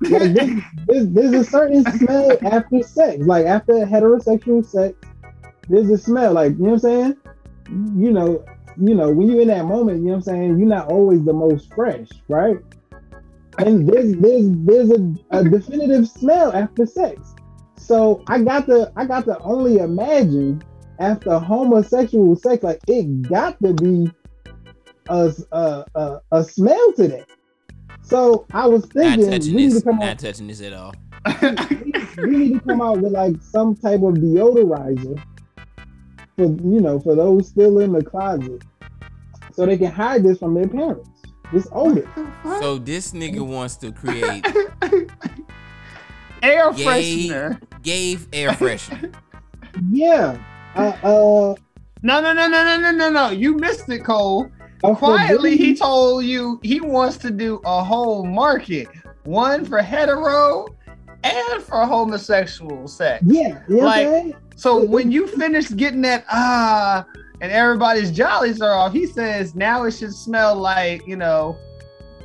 Like 0.09 0.63
there's, 0.87 1.33
a 1.33 1.43
certain 1.43 1.83
smell 1.97 2.37
after 2.43 2.81
sex. 2.83 3.23
Like 3.25 3.45
after 3.45 3.73
heterosexual 3.73 4.65
sex, 4.65 4.95
there's 5.69 5.89
a 5.89 5.97
smell. 5.97 6.33
Like, 6.33 6.53
you 6.53 6.59
know 6.59 6.71
what 6.71 6.73
I'm 6.73 6.79
saying? 6.79 7.17
You 7.67 8.11
know, 8.11 8.45
you 8.81 8.95
know, 8.95 9.11
when 9.11 9.29
you're 9.29 9.41
in 9.41 9.47
that 9.49 9.65
moment, 9.65 9.99
you 9.99 10.07
know 10.07 10.11
what 10.13 10.27
I'm 10.27 10.35
saying, 10.35 10.59
you're 10.59 10.67
not 10.67 10.91
always 10.91 11.23
the 11.23 11.33
most 11.33 11.73
fresh, 11.73 12.07
right? 12.27 12.57
And 13.59 13.87
there's 13.87 14.15
there's 14.15 14.49
there's 14.49 14.91
a, 14.91 15.13
a 15.29 15.43
definitive 15.43 16.07
smell 16.07 16.53
after 16.53 16.85
sex. 16.85 17.35
So 17.77 18.23
I 18.27 18.41
got 18.41 18.65
to 18.67 18.91
I 18.95 19.05
got 19.05 19.25
to 19.25 19.37
only 19.39 19.77
imagine 19.77 20.63
after 20.99 21.37
homosexual 21.37 22.35
sex, 22.35 22.63
like 22.63 22.79
it 22.87 23.21
got 23.23 23.61
to 23.61 23.73
be 23.73 24.11
a 25.09 25.33
a, 25.51 25.85
a, 25.95 26.21
a 26.31 26.43
smell 26.43 26.93
to 26.93 27.07
that. 27.09 27.29
So 28.03 28.45
I 28.53 28.67
was 28.67 28.83
Not 28.83 28.93
thinking 28.93 29.31
touching 29.31 29.55
we 29.55 29.61
need 29.63 29.67
to 29.69 29.73
this. 29.75 29.83
come 29.83 29.99
Not 29.99 30.09
out 30.09 30.19
touching 30.19 30.47
this 30.47 30.61
at 30.61 30.73
all. 30.73 30.93
we 32.17 32.29
need 32.37 32.53
to 32.53 32.59
come 32.67 32.81
out 32.81 32.99
with 32.99 33.11
like 33.13 33.35
some 33.41 33.75
type 33.75 34.01
of 34.01 34.15
deodorizer 34.15 35.21
for 36.35 36.43
you 36.45 36.81
know 36.81 36.99
for 36.99 37.15
those 37.15 37.47
still 37.47 37.79
in 37.79 37.93
the 37.93 38.03
closet, 38.03 38.61
so 39.53 39.65
they 39.65 39.77
can 39.77 39.91
hide 39.91 40.23
this 40.23 40.37
from 40.39 40.53
their 40.53 40.67
parents. 40.67 41.09
This 41.53 41.67
odor. 41.71 42.07
So 42.59 42.77
this 42.79 43.11
nigga 43.11 43.39
wants 43.45 43.77
to 43.77 43.91
create 43.91 44.45
air 46.41 46.73
gay, 46.73 46.83
freshener. 47.29 47.61
gay 47.83 48.17
air 48.33 48.49
freshener. 48.51 49.13
Yeah. 49.91 50.37
Uh. 50.75 50.89
uh 51.03 51.55
No, 52.01 52.21
no, 52.21 52.33
no, 52.33 52.47
no, 52.47 52.63
no, 52.63 52.77
no, 52.79 52.91
no, 52.91 53.09
no. 53.09 53.29
You 53.29 53.55
missed 53.55 53.87
it, 53.89 54.03
Cole. 54.03 54.49
Quietly, 54.83 55.55
he 55.57 55.75
told 55.75 56.25
you 56.25 56.59
he 56.63 56.81
wants 56.81 57.17
to 57.17 57.31
do 57.31 57.61
a 57.65 57.83
whole 57.83 58.25
market, 58.25 58.87
one 59.23 59.63
for 59.65 59.81
hetero 59.81 60.67
and 61.23 61.63
for 61.63 61.85
homosexual 61.85 62.87
sex. 62.87 63.23
Yeah. 63.25 63.59
You 63.69 63.77
know 63.77 63.83
what 63.83 63.97
I'm 63.97 64.03
like, 64.05 64.07
saying? 64.07 64.35
so 64.57 64.83
when 64.83 65.11
you 65.11 65.27
finish 65.27 65.69
getting 65.69 66.01
that 66.01 66.25
ah, 66.29 67.05
and 67.41 67.51
everybody's 67.51 68.11
jollies 68.11 68.61
are 68.61 68.73
off, 68.73 68.91
he 68.93 69.05
says 69.05 69.55
now 69.55 69.83
it 69.83 69.91
should 69.91 70.13
smell 70.13 70.55
like 70.55 71.07
you 71.07 71.15
know 71.15 71.57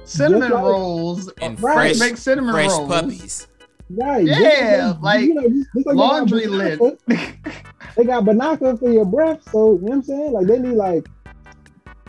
cinnamon 0.05 0.51
like- 0.51 0.63
rolls 0.65 1.31
And 1.41 1.61
Right. 1.63 1.97
fresh, 1.97 1.99
Make 2.01 2.17
cinnamon 2.17 2.55
fresh 2.55 2.71
rolls. 2.71 2.89
puppies. 2.89 3.47
Right. 3.91 4.27
just 4.27 4.41
Yeah, 4.41 4.95
like 5.01 5.21
you 5.23 5.35
know, 5.35 5.49
just- 5.49 5.69
just 5.75 5.87
like 5.87 5.97
laundry 5.97 6.47
lid. 6.47 6.79
Binaca- 6.81 7.35
They 7.97 8.05
got 8.05 8.25
Binaca 8.25 8.79
for 8.79 8.91
your 8.93 9.05
breath, 9.05 9.41
so 9.51 9.73
you 9.75 9.79
know 9.81 9.87
what 9.89 9.93
I'm 9.95 10.03
saying? 10.03 10.33
Like 10.33 10.47
they 10.47 10.59
need 10.59 10.75
like, 10.77 11.07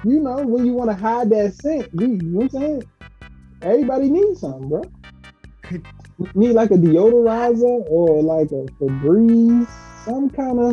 you 0.04 0.20
know, 0.20 0.38
when 0.38 0.66
you 0.66 0.74
want 0.74 0.90
to 0.90 0.96
hide 0.96 1.30
that 1.32 1.54
scent, 1.56 1.90
you, 1.94 2.08
you 2.08 2.18
know 2.22 2.40
what 2.40 2.44
I'm 2.44 2.50
saying? 2.62 2.84
Everybody 3.62 4.10
needs 4.10 4.40
something, 4.42 4.70
bro. 4.70 4.82
Need 6.34 6.54
like 6.54 6.72
a 6.72 6.76
deodorizer 6.76 7.84
or 7.90 8.22
like 8.22 8.48
a 8.52 8.66
Febreze, 8.82 9.68
some 10.06 10.30
kind 10.30 10.60
of, 10.60 10.72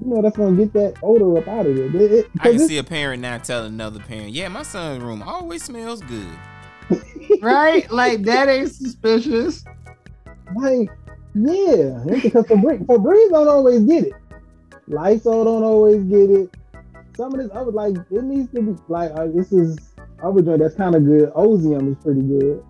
you 0.00 0.06
know, 0.14 0.22
that's 0.22 0.36
gonna 0.36 0.56
get 0.56 0.72
that 0.74 0.94
odor 1.02 1.38
up 1.38 1.48
out 1.48 1.66
of 1.66 1.74
there. 1.76 1.86
It- 1.86 2.12
it- 2.12 2.30
I 2.40 2.48
can 2.50 2.58
'cause 2.58 2.66
see 2.66 2.78
a 2.78 2.84
parent 2.84 3.22
now 3.22 3.38
telling 3.38 3.72
another 3.74 4.00
parent, 4.00 4.30
"Yeah, 4.32 4.48
my 4.48 4.62
son's 4.62 5.02
room 5.02 5.22
always 5.22 5.62
smells 5.64 6.00
good." 6.02 6.26
right? 7.42 7.90
Like 7.90 8.22
that 8.24 8.48
ain't 8.48 8.70
suspicious. 8.70 9.64
Like, 10.56 10.90
yeah, 11.34 12.02
it's 12.06 12.22
because 12.24 12.44
Febreze, 12.46 12.84
Febreze 12.86 13.30
don't 13.30 13.48
always 13.48 13.80
get 13.84 14.04
it. 14.04 14.12
Lysol 14.88 15.44
don't 15.44 15.62
always 15.62 16.02
get 16.04 16.30
it. 16.30 16.54
Some 17.16 17.34
of 17.34 17.40
this 17.40 17.50
I 17.52 17.60
other 17.60 17.72
like 17.72 17.96
it 18.10 18.24
needs 18.24 18.50
to 18.52 18.62
be 18.62 18.74
like 18.88 19.10
uh, 19.12 19.26
this 19.34 19.52
is 19.52 19.78
other 20.22 20.42
joint 20.42 20.60
that's 20.60 20.74
kind 20.74 20.94
of 20.94 21.04
good. 21.04 21.30
Ozium 21.34 21.90
is 21.90 22.02
pretty 22.02 22.22
good. 22.22 22.64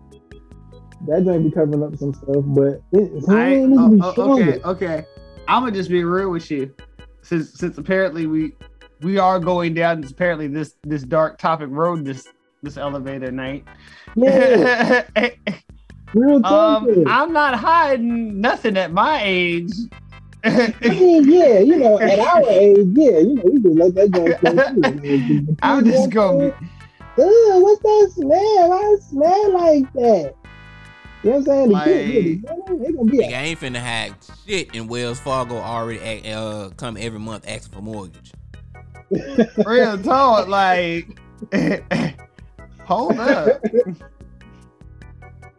That 1.06 1.24
joint 1.24 1.44
be 1.44 1.50
covering 1.50 1.82
up 1.82 1.96
some 1.96 2.14
stuff, 2.14 2.44
but 2.46 2.82
it, 2.92 3.28
I, 3.28 3.48
it 3.48 3.68
needs 3.68 3.82
to 3.82 3.90
be 3.90 4.00
oh, 4.02 4.14
oh, 4.16 4.40
okay, 4.40 4.60
okay. 4.62 5.06
I'm 5.48 5.62
gonna 5.62 5.72
just 5.72 5.90
be 5.90 6.04
real 6.04 6.30
with 6.30 6.50
you, 6.50 6.74
since 7.22 7.54
since 7.54 7.78
apparently 7.78 8.26
we 8.26 8.54
we 9.00 9.18
are 9.18 9.38
going 9.38 9.74
down 9.74 10.00
this 10.00 10.10
apparently 10.10 10.48
this 10.48 10.74
this 10.82 11.02
dark 11.02 11.38
topic 11.38 11.68
road 11.70 12.04
this 12.04 12.28
this 12.62 12.76
elevator 12.76 13.30
night. 13.30 13.64
Yeah. 14.16 15.04
Real. 16.14 16.44
Um, 16.44 17.04
I'm 17.06 17.32
not 17.32 17.54
hiding 17.54 18.38
nothing 18.38 18.76
at 18.76 18.92
my 18.92 19.22
age. 19.24 19.72
I 20.44 20.74
mean, 20.82 21.30
yeah, 21.30 21.58
you 21.60 21.76
know, 21.76 22.00
at 22.00 22.18
our 22.18 22.42
age, 22.48 22.86
yeah, 22.94 23.18
you 23.18 23.34
know, 23.36 23.42
we 23.44 23.60
can 23.62 23.76
let 23.76 23.94
that 23.94 24.10
joint 24.10 24.38
flow 24.40 24.52
too. 24.52 25.46
Like, 25.46 25.56
I'm 25.62 25.84
just 25.84 26.10
gonna 26.10 26.48
be. 26.50 26.66
What's 27.16 27.82
that 27.82 28.12
smell? 28.14 28.68
Why 28.68 28.94
it 28.96 29.02
smell 29.02 29.52
like 29.52 29.92
that? 29.92 30.34
You 31.22 31.30
know 31.30 31.36
what 31.36 31.36
I'm 31.36 31.44
saying? 31.44 31.68
The 31.68 31.84
kids, 31.84 32.44
Like- 32.44 32.58
really, 32.68 32.84
they 32.84 32.92
gonna 32.92 33.10
be 33.10 33.18
Nigga, 33.18 33.34
I 33.34 33.42
ain't 33.42 33.60
finna 33.60 33.76
have 33.76 34.16
shit 34.46 34.74
in 34.74 34.88
Wells 34.88 35.20
Fargo 35.20 35.56
already 35.56 36.00
act, 36.00 36.26
uh, 36.26 36.70
come 36.76 36.96
every 36.96 37.20
month 37.20 37.44
asking 37.46 37.72
for 37.72 37.80
mortgage. 37.82 38.32
Real 39.64 39.98
talk, 40.02 40.48
like, 40.48 41.06
hold 42.84 43.20
up. 43.20 43.62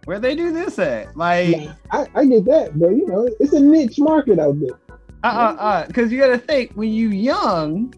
Where 0.05 0.19
they 0.19 0.35
do 0.35 0.51
this 0.51 0.79
at? 0.79 1.15
Like, 1.15 1.69
I, 1.91 2.07
I 2.13 2.25
get 2.25 2.45
that, 2.45 2.77
but 2.79 2.89
you 2.89 3.07
know, 3.07 3.29
it's 3.39 3.53
a 3.53 3.59
niche 3.59 3.99
market 3.99 4.37
out 4.39 4.59
there. 4.59 4.77
uh, 5.23 5.27
uh, 5.27 5.55
uh, 5.59 5.87
because 5.87 6.11
you 6.11 6.19
gotta 6.19 6.37
think 6.37 6.71
when 6.73 6.89
you 6.91 7.09
young, 7.09 7.93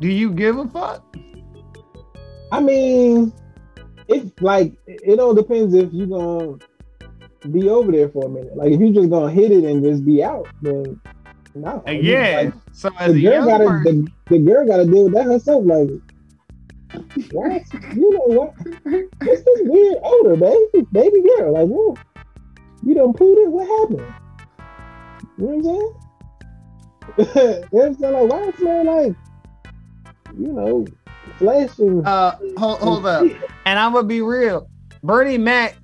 do 0.00 0.08
you 0.08 0.30
give 0.32 0.56
a 0.58 0.68
fuck? 0.68 1.04
I 2.52 2.60
mean, 2.60 3.32
it 4.08 4.40
like 4.40 4.74
it 4.86 5.18
all 5.18 5.34
depends 5.34 5.74
if 5.74 5.92
you're 5.92 6.06
gonna 6.06 6.58
be 7.50 7.68
over 7.68 7.90
there 7.90 8.08
for 8.08 8.26
a 8.26 8.28
minute. 8.28 8.56
Like 8.56 8.72
if 8.72 8.80
you're 8.80 8.92
just 8.92 9.10
gonna 9.10 9.32
hit 9.32 9.50
it 9.50 9.64
and 9.64 9.82
just 9.82 10.04
be 10.04 10.22
out, 10.22 10.46
then 10.60 11.00
no. 11.54 11.82
Again, 11.86 12.46
Like, 12.46 12.54
so 12.72 12.90
as 13.00 13.10
a 13.10 13.14
the 13.14 13.22
girl 13.22 13.32
young 13.32 13.46
gotta 13.48 13.64
person, 13.64 14.04
the, 14.28 14.38
the 14.38 14.44
girl 14.44 14.66
gotta 14.66 14.84
deal 14.84 15.04
with 15.04 15.14
that 15.14 15.24
herself. 15.24 15.64
Like, 15.64 15.88
what? 17.32 17.62
You 17.94 18.10
know 18.10 18.26
what? 18.26 18.54
What's 18.84 19.42
this 19.42 19.60
weird 19.62 19.96
odor, 20.02 20.36
baby? 20.36 20.86
Baby 20.92 21.22
girl, 21.36 21.52
like 21.52 21.66
what? 21.66 21.98
You 22.84 22.94
done 22.94 23.12
pooed 23.12 23.44
it? 23.44 23.50
What 23.50 23.66
happened? 23.80 24.14
You 25.38 25.46
know 25.46 25.56
what 25.56 25.56
I'm 25.56 25.64
saying? 25.64 25.94
you 27.34 27.42
know 27.44 27.66
what 27.70 27.86
I'm 27.86 27.94
saying? 27.94 28.12
Like, 28.12 28.30
why 28.30 28.48
it 28.48 28.56
smell 28.56 28.84
like, 28.84 29.16
you 30.38 30.52
know, 30.52 30.86
flesh 31.38 31.78
and 31.78 32.06
uh, 32.06 32.36
hold, 32.56 32.80
hold 32.80 33.06
up, 33.06 33.26
and 33.66 33.78
I'm 33.78 33.92
gonna 33.92 34.06
be 34.06 34.20
real. 34.20 34.68
Bernie 35.02 35.38
Mac 35.38 35.76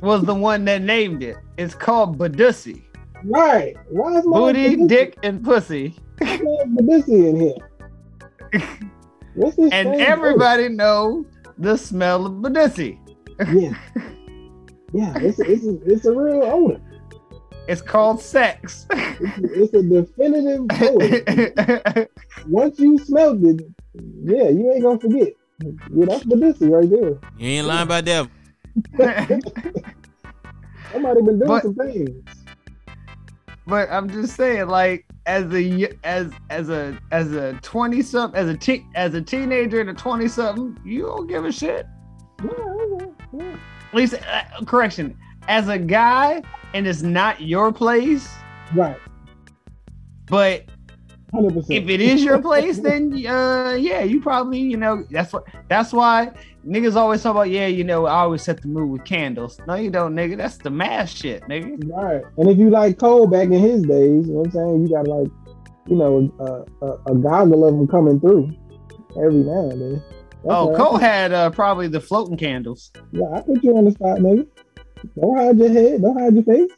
was 0.00 0.22
the 0.24 0.34
one 0.34 0.64
that 0.66 0.82
named 0.82 1.22
it. 1.22 1.36
It's 1.56 1.74
called 1.74 2.18
Badussy. 2.18 2.82
Right. 3.24 3.76
Why 3.88 4.18
is 4.18 4.26
my 4.26 4.38
Booty, 4.38 4.86
dick, 4.86 5.18
and 5.22 5.44
pussy. 5.44 5.94
Badussy 6.20 7.28
in 7.28 7.40
here? 7.40 8.70
What's 9.34 9.56
this? 9.56 9.70
And 9.72 9.88
strange 9.88 10.02
everybody 10.08 10.68
know 10.68 11.24
the 11.58 11.76
smell 11.76 12.26
of 12.26 12.32
Badussy. 12.34 12.98
Yeah. 13.52 13.74
Yeah, 14.92 15.14
it's 15.18 15.38
a, 15.38 15.44
it's 15.48 15.64
a, 15.64 15.78
it's 15.84 16.04
a 16.04 16.12
real 16.12 16.42
odor. 16.42 16.80
It's 17.68 17.80
called 17.80 18.20
sex. 18.20 18.88
It's 18.90 19.72
a 19.72 19.82
definitive 19.84 20.66
odor. 20.82 22.08
Once 22.48 22.80
you 22.80 22.98
smelled 22.98 23.44
it, 23.44 23.60
yeah, 24.24 24.48
you 24.48 24.72
ain't 24.72 24.82
gonna 24.82 24.98
forget. 24.98 25.28
Yeah, 25.94 26.06
that's 26.06 26.24
Badussy 26.24 26.68
right 26.68 26.90
there. 26.90 27.10
You 27.38 27.48
ain't 27.58 27.68
lying 27.68 27.84
about 27.84 28.04
that. 28.06 28.28
Somebody 30.92 31.22
been 31.22 31.38
doing 31.38 31.46
But- 31.46 31.62
some 31.62 31.74
things. 31.76 32.10
but 33.68 33.88
I'm 33.92 34.10
just 34.10 34.34
saying, 34.36 34.66
like, 34.66 35.06
as 35.30 35.54
a 35.54 35.88
as 36.02 36.32
as 36.50 36.68
a 36.70 36.98
as 37.12 37.32
a 37.32 37.52
twenty 37.62 38.02
something 38.02 38.36
as 38.38 38.48
a 38.48 38.56
teen 38.56 38.90
as 38.96 39.14
a 39.14 39.22
teenager 39.22 39.80
and 39.80 39.90
a 39.90 39.94
twenty 39.94 40.26
something, 40.26 40.76
you 40.84 41.02
don't 41.06 41.28
give 41.28 41.44
a 41.44 41.52
shit. 41.52 41.86
At 42.42 43.94
least, 43.94 44.14
uh, 44.14 44.64
correction. 44.66 45.16
As 45.46 45.68
a 45.68 45.78
guy, 45.78 46.42
and 46.74 46.86
it's 46.86 47.02
not 47.02 47.40
your 47.40 47.72
place, 47.72 48.28
Right. 48.74 48.98
but 50.26 50.64
Hundred 51.32 51.54
percent. 51.54 51.70
if 51.84 51.88
it 51.88 52.00
is 52.00 52.24
your 52.24 52.40
place, 52.42 52.78
then 52.78 53.12
uh 53.26 53.76
yeah, 53.78 54.02
you 54.02 54.20
probably 54.20 54.58
you 54.58 54.76
know 54.76 55.04
that's 55.10 55.32
what 55.32 55.46
that's 55.68 55.92
why 55.92 56.32
niggas 56.66 56.96
always 56.96 57.22
talk 57.22 57.32
about 57.32 57.50
yeah 57.50 57.66
you 57.66 57.84
know 57.84 58.06
I 58.06 58.20
always 58.20 58.42
set 58.42 58.62
the 58.62 58.68
mood 58.68 58.90
with 58.90 59.04
candles. 59.04 59.60
No, 59.66 59.74
you 59.74 59.90
don't, 59.90 60.14
nigga. 60.14 60.36
That's 60.36 60.56
the 60.58 60.70
mass 60.70 61.10
shit, 61.12 61.42
nigga. 61.44 61.82
Right. 61.92 62.22
And 62.36 62.48
if 62.48 62.58
you 62.58 62.70
like 62.70 62.98
Cole 62.98 63.26
back 63.26 63.44
in 63.44 63.52
his 63.52 63.82
days, 63.82 64.26
you 64.26 64.32
know 64.34 64.40
what 64.40 64.46
I'm 64.46 64.52
saying? 64.52 64.82
You 64.82 64.88
got 64.88 65.06
like, 65.06 65.28
you 65.86 65.96
know, 65.96 66.32
a, 66.40 66.84
a, 66.86 67.12
a 67.12 67.14
goggle 67.16 67.64
of 67.64 67.76
them 67.76 67.86
coming 67.86 68.18
through 68.20 68.50
every 69.16 69.34
now 69.44 69.70
and 69.70 69.80
then. 69.80 69.92
That's 70.42 70.44
Oh. 70.46 70.74
Cole 70.74 70.96
had 70.96 71.32
uh, 71.32 71.50
probably 71.50 71.86
the 71.86 72.00
floating 72.00 72.36
candles. 72.36 72.90
Yeah, 73.12 73.26
I 73.34 73.42
put 73.42 73.62
you 73.62 73.76
on 73.76 73.84
the 73.84 73.90
spot, 73.92 74.18
nigga. 74.18 74.46
Don't 75.18 75.36
hide 75.36 75.58
your 75.58 75.70
head. 75.70 76.02
Don't 76.02 76.18
hide 76.18 76.34
your 76.34 76.44
face. 76.44 76.70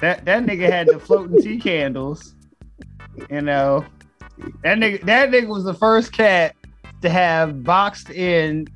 That 0.00 0.24
that 0.26 0.44
nigga 0.44 0.70
had 0.70 0.86
the 0.88 0.98
floating 0.98 1.40
tea 1.42 1.58
candles. 1.58 2.34
You 3.30 3.40
know, 3.42 3.84
that 4.62 4.78
nigga 4.78 5.02
that 5.04 5.30
nigga 5.30 5.48
was 5.48 5.64
the 5.64 5.74
first 5.74 6.12
cat 6.12 6.54
to 7.02 7.08
have 7.10 7.62
boxed 7.64 8.10
in 8.10 8.66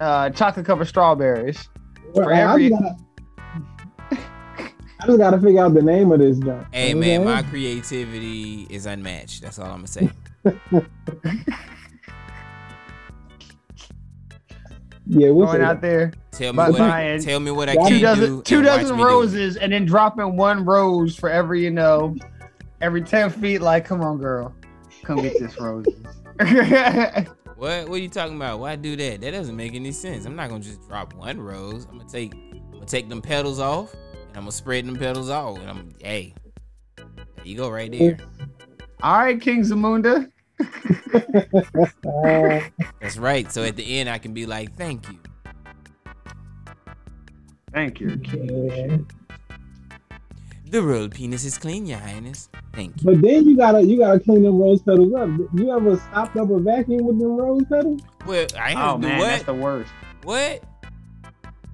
uh, 0.00 0.30
chocolate 0.30 0.66
covered 0.66 0.86
strawberries 0.86 1.68
for 2.14 2.32
I, 2.32 2.40
every. 2.40 2.68
just 2.70 2.82
gotta, 2.82 2.96
I 5.00 5.06
just 5.06 5.18
gotta 5.18 5.38
figure 5.40 5.62
out 5.64 5.74
the 5.74 5.82
name 5.82 6.12
of 6.12 6.18
this 6.20 6.38
junk. 6.38 6.66
Hey 6.72 6.90
You 6.90 6.96
man, 6.96 7.24
my 7.24 7.42
creativity 7.42 8.66
is 8.70 8.86
unmatched. 8.86 9.42
That's 9.42 9.58
all 9.58 9.66
I'm 9.66 9.84
gonna 9.84 9.86
say. 9.86 10.10
Yeah, 15.06 15.30
we'll 15.30 15.46
going 15.46 15.58
say 15.58 15.64
out 15.64 15.80
that. 15.82 15.86
there. 15.86 16.12
Tell 16.32 16.52
me 16.54 16.64
bu- 16.64 16.72
what 16.72 16.80
I, 16.80 17.18
tell 17.18 17.38
me 17.40 17.50
what 17.50 17.68
I 17.68 17.74
two 17.74 17.80
can't 17.82 18.02
dozen, 18.02 18.24
do. 18.24 18.42
two 18.42 18.62
dozen 18.62 18.96
me 18.96 19.02
do 19.02 19.06
roses, 19.06 19.56
and 19.58 19.72
then 19.72 19.84
dropping 19.84 20.36
one 20.36 20.64
rose 20.64 21.14
for 21.14 21.28
every 21.28 21.62
you 21.62 21.70
know, 21.70 22.16
every 22.84 23.02
ten 23.02 23.30
feet. 23.30 23.60
Like, 23.60 23.84
come 23.84 24.02
on, 24.02 24.18
girl, 24.18 24.54
come 25.02 25.22
get 25.22 25.38
this 25.38 25.58
roses. 25.58 25.94
What? 27.56 27.88
What 27.88 27.96
are 27.96 28.02
you 28.02 28.08
talking 28.08 28.36
about? 28.36 28.58
Why 28.58 28.74
do 28.74 28.96
that? 28.96 29.20
That 29.20 29.30
doesn't 29.30 29.54
make 29.54 29.74
any 29.74 29.92
sense. 29.92 30.26
I'm 30.26 30.34
not 30.34 30.48
gonna 30.48 30.62
just 30.62 30.86
drop 30.88 31.14
one 31.14 31.40
rose. 31.40 31.84
I'm 31.84 31.98
gonna 31.98 32.10
take, 32.10 32.34
I'm 32.34 32.72
gonna 32.72 32.84
take 32.84 33.08
them 33.08 33.22
petals 33.22 33.60
off, 33.60 33.94
and 33.94 34.36
I'm 34.36 34.42
gonna 34.42 34.52
spread 34.52 34.86
them 34.86 34.96
petals 34.96 35.30
off. 35.30 35.60
And 35.60 35.70
I'm, 35.70 35.94
hey, 36.00 36.34
there 36.96 37.06
you 37.44 37.56
go, 37.56 37.70
right 37.70 37.90
there. 37.90 38.18
All 39.02 39.18
right, 39.18 39.40
King 39.40 39.62
Zamunda. 39.62 40.30
That's 43.00 43.16
right. 43.16 43.50
So 43.52 43.62
at 43.62 43.76
the 43.76 44.00
end, 44.00 44.10
I 44.10 44.18
can 44.18 44.34
be 44.34 44.46
like, 44.46 44.76
thank 44.76 45.08
you. 45.08 45.18
Thank 47.72 48.00
you, 48.00 48.18
King. 48.18 48.68
yeah. 48.68 48.96
The 50.74 50.82
royal 50.82 51.08
penis 51.08 51.44
is 51.44 51.56
clean, 51.56 51.86
Your 51.86 51.98
Highness. 52.00 52.48
Thank 52.72 53.00
you. 53.00 53.04
But 53.12 53.22
then 53.22 53.46
you 53.48 53.56
gotta 53.56 53.80
you 53.80 53.96
gotta 53.96 54.18
clean 54.18 54.42
them 54.42 54.58
rose 54.58 54.82
petals 54.82 55.14
up. 55.14 55.28
You 55.54 55.70
ever 55.70 55.96
stopped 55.96 56.36
up 56.36 56.50
a 56.50 56.58
vacuum 56.58 57.04
with 57.04 57.20
them 57.20 57.36
rose 57.36 57.62
petals? 57.70 58.00
Well, 58.26 58.44
I 58.58 58.70
ain't 58.70 58.78
Oh 58.80 58.82
have 58.82 58.96
to 58.96 59.02
do 59.02 59.06
man, 59.08 59.18
what? 59.20 59.26
that's 59.28 59.44
the 59.44 59.54
worst. 59.54 59.92
What? 60.24 60.64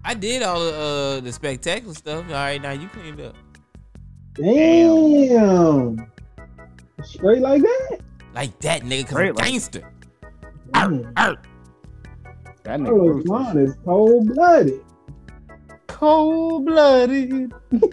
I 0.05 0.13
did 0.13 0.43
all 0.43 0.61
the 0.63 0.75
uh, 0.75 1.21
the 1.21 1.33
spectacular 1.33 1.95
stuff. 1.95 2.27
All 2.27 2.33
right, 2.35 2.61
now 2.61 2.73
you 2.73 2.89
cleaned 2.89 3.23
up. 3.23 3.37
Damn. 4.35 6.07
Straight 7.03 7.41
like 7.41 7.63
that? 7.63 7.99
Like 8.35 8.59
that, 8.61 8.83
nigga, 8.83 9.05
cause 9.07 9.15
Great, 9.15 9.29
I'm 9.31 9.35
like- 9.37 9.45
gangster. 9.47 9.93
Mm. 10.73 11.13
Arr. 11.17 11.37
That 12.65 12.81
nigga 12.81 12.87
Carlos 12.87 13.17
ruthless. 13.17 13.27
Juan 13.31 13.59
is 13.59 13.75
cold 13.83 14.27
blooded. 14.35 14.81
cold 15.87 16.67
blooded. 16.67 17.53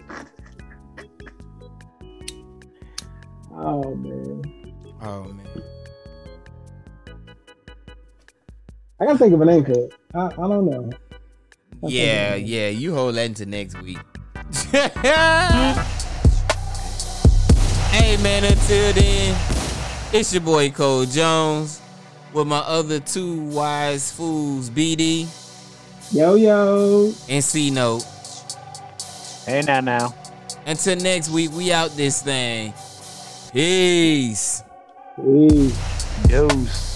Oh 3.60 3.96
man. 3.96 4.44
Oh 5.02 5.24
man. 5.24 5.64
I 9.00 9.06
gotta 9.06 9.18
think 9.18 9.34
of 9.34 9.42
a 9.42 9.46
name. 9.46 9.66
I, 10.14 10.26
I 10.26 10.30
don't 10.30 10.70
know. 10.70 10.92
Yeah, 11.82 12.36
yeah. 12.36 12.70
You 12.70 12.94
hold 12.94 13.16
that 13.16 13.26
into 13.26 13.48
next 13.48 13.82
week. 13.82 13.98
hey 14.72 14.86
man, 18.22 18.44
until 18.44 18.94
then, 18.94 19.36
it's 20.14 20.32
your 20.34 20.42
boy 20.42 20.70
Cole 20.70 21.06
Jones 21.06 21.82
with 22.34 22.46
my 22.46 22.60
other 22.60 23.00
two 23.00 23.42
wise 23.46 24.12
fools, 24.12 24.70
BD 24.70 25.28
Yo 26.12 26.36
yo. 26.36 27.12
and 27.28 27.44
C 27.44 27.72
Note. 27.72 28.06
Hey 29.46 29.62
now 29.66 29.80
now. 29.80 30.14
Until 30.68 30.96
next 30.98 31.30
week, 31.30 31.52
we 31.54 31.72
out 31.72 31.90
this 31.92 32.22
thing. 32.22 32.74
Eis. 33.60 34.64
Eis. 35.18 35.74
Deus. 36.28 36.87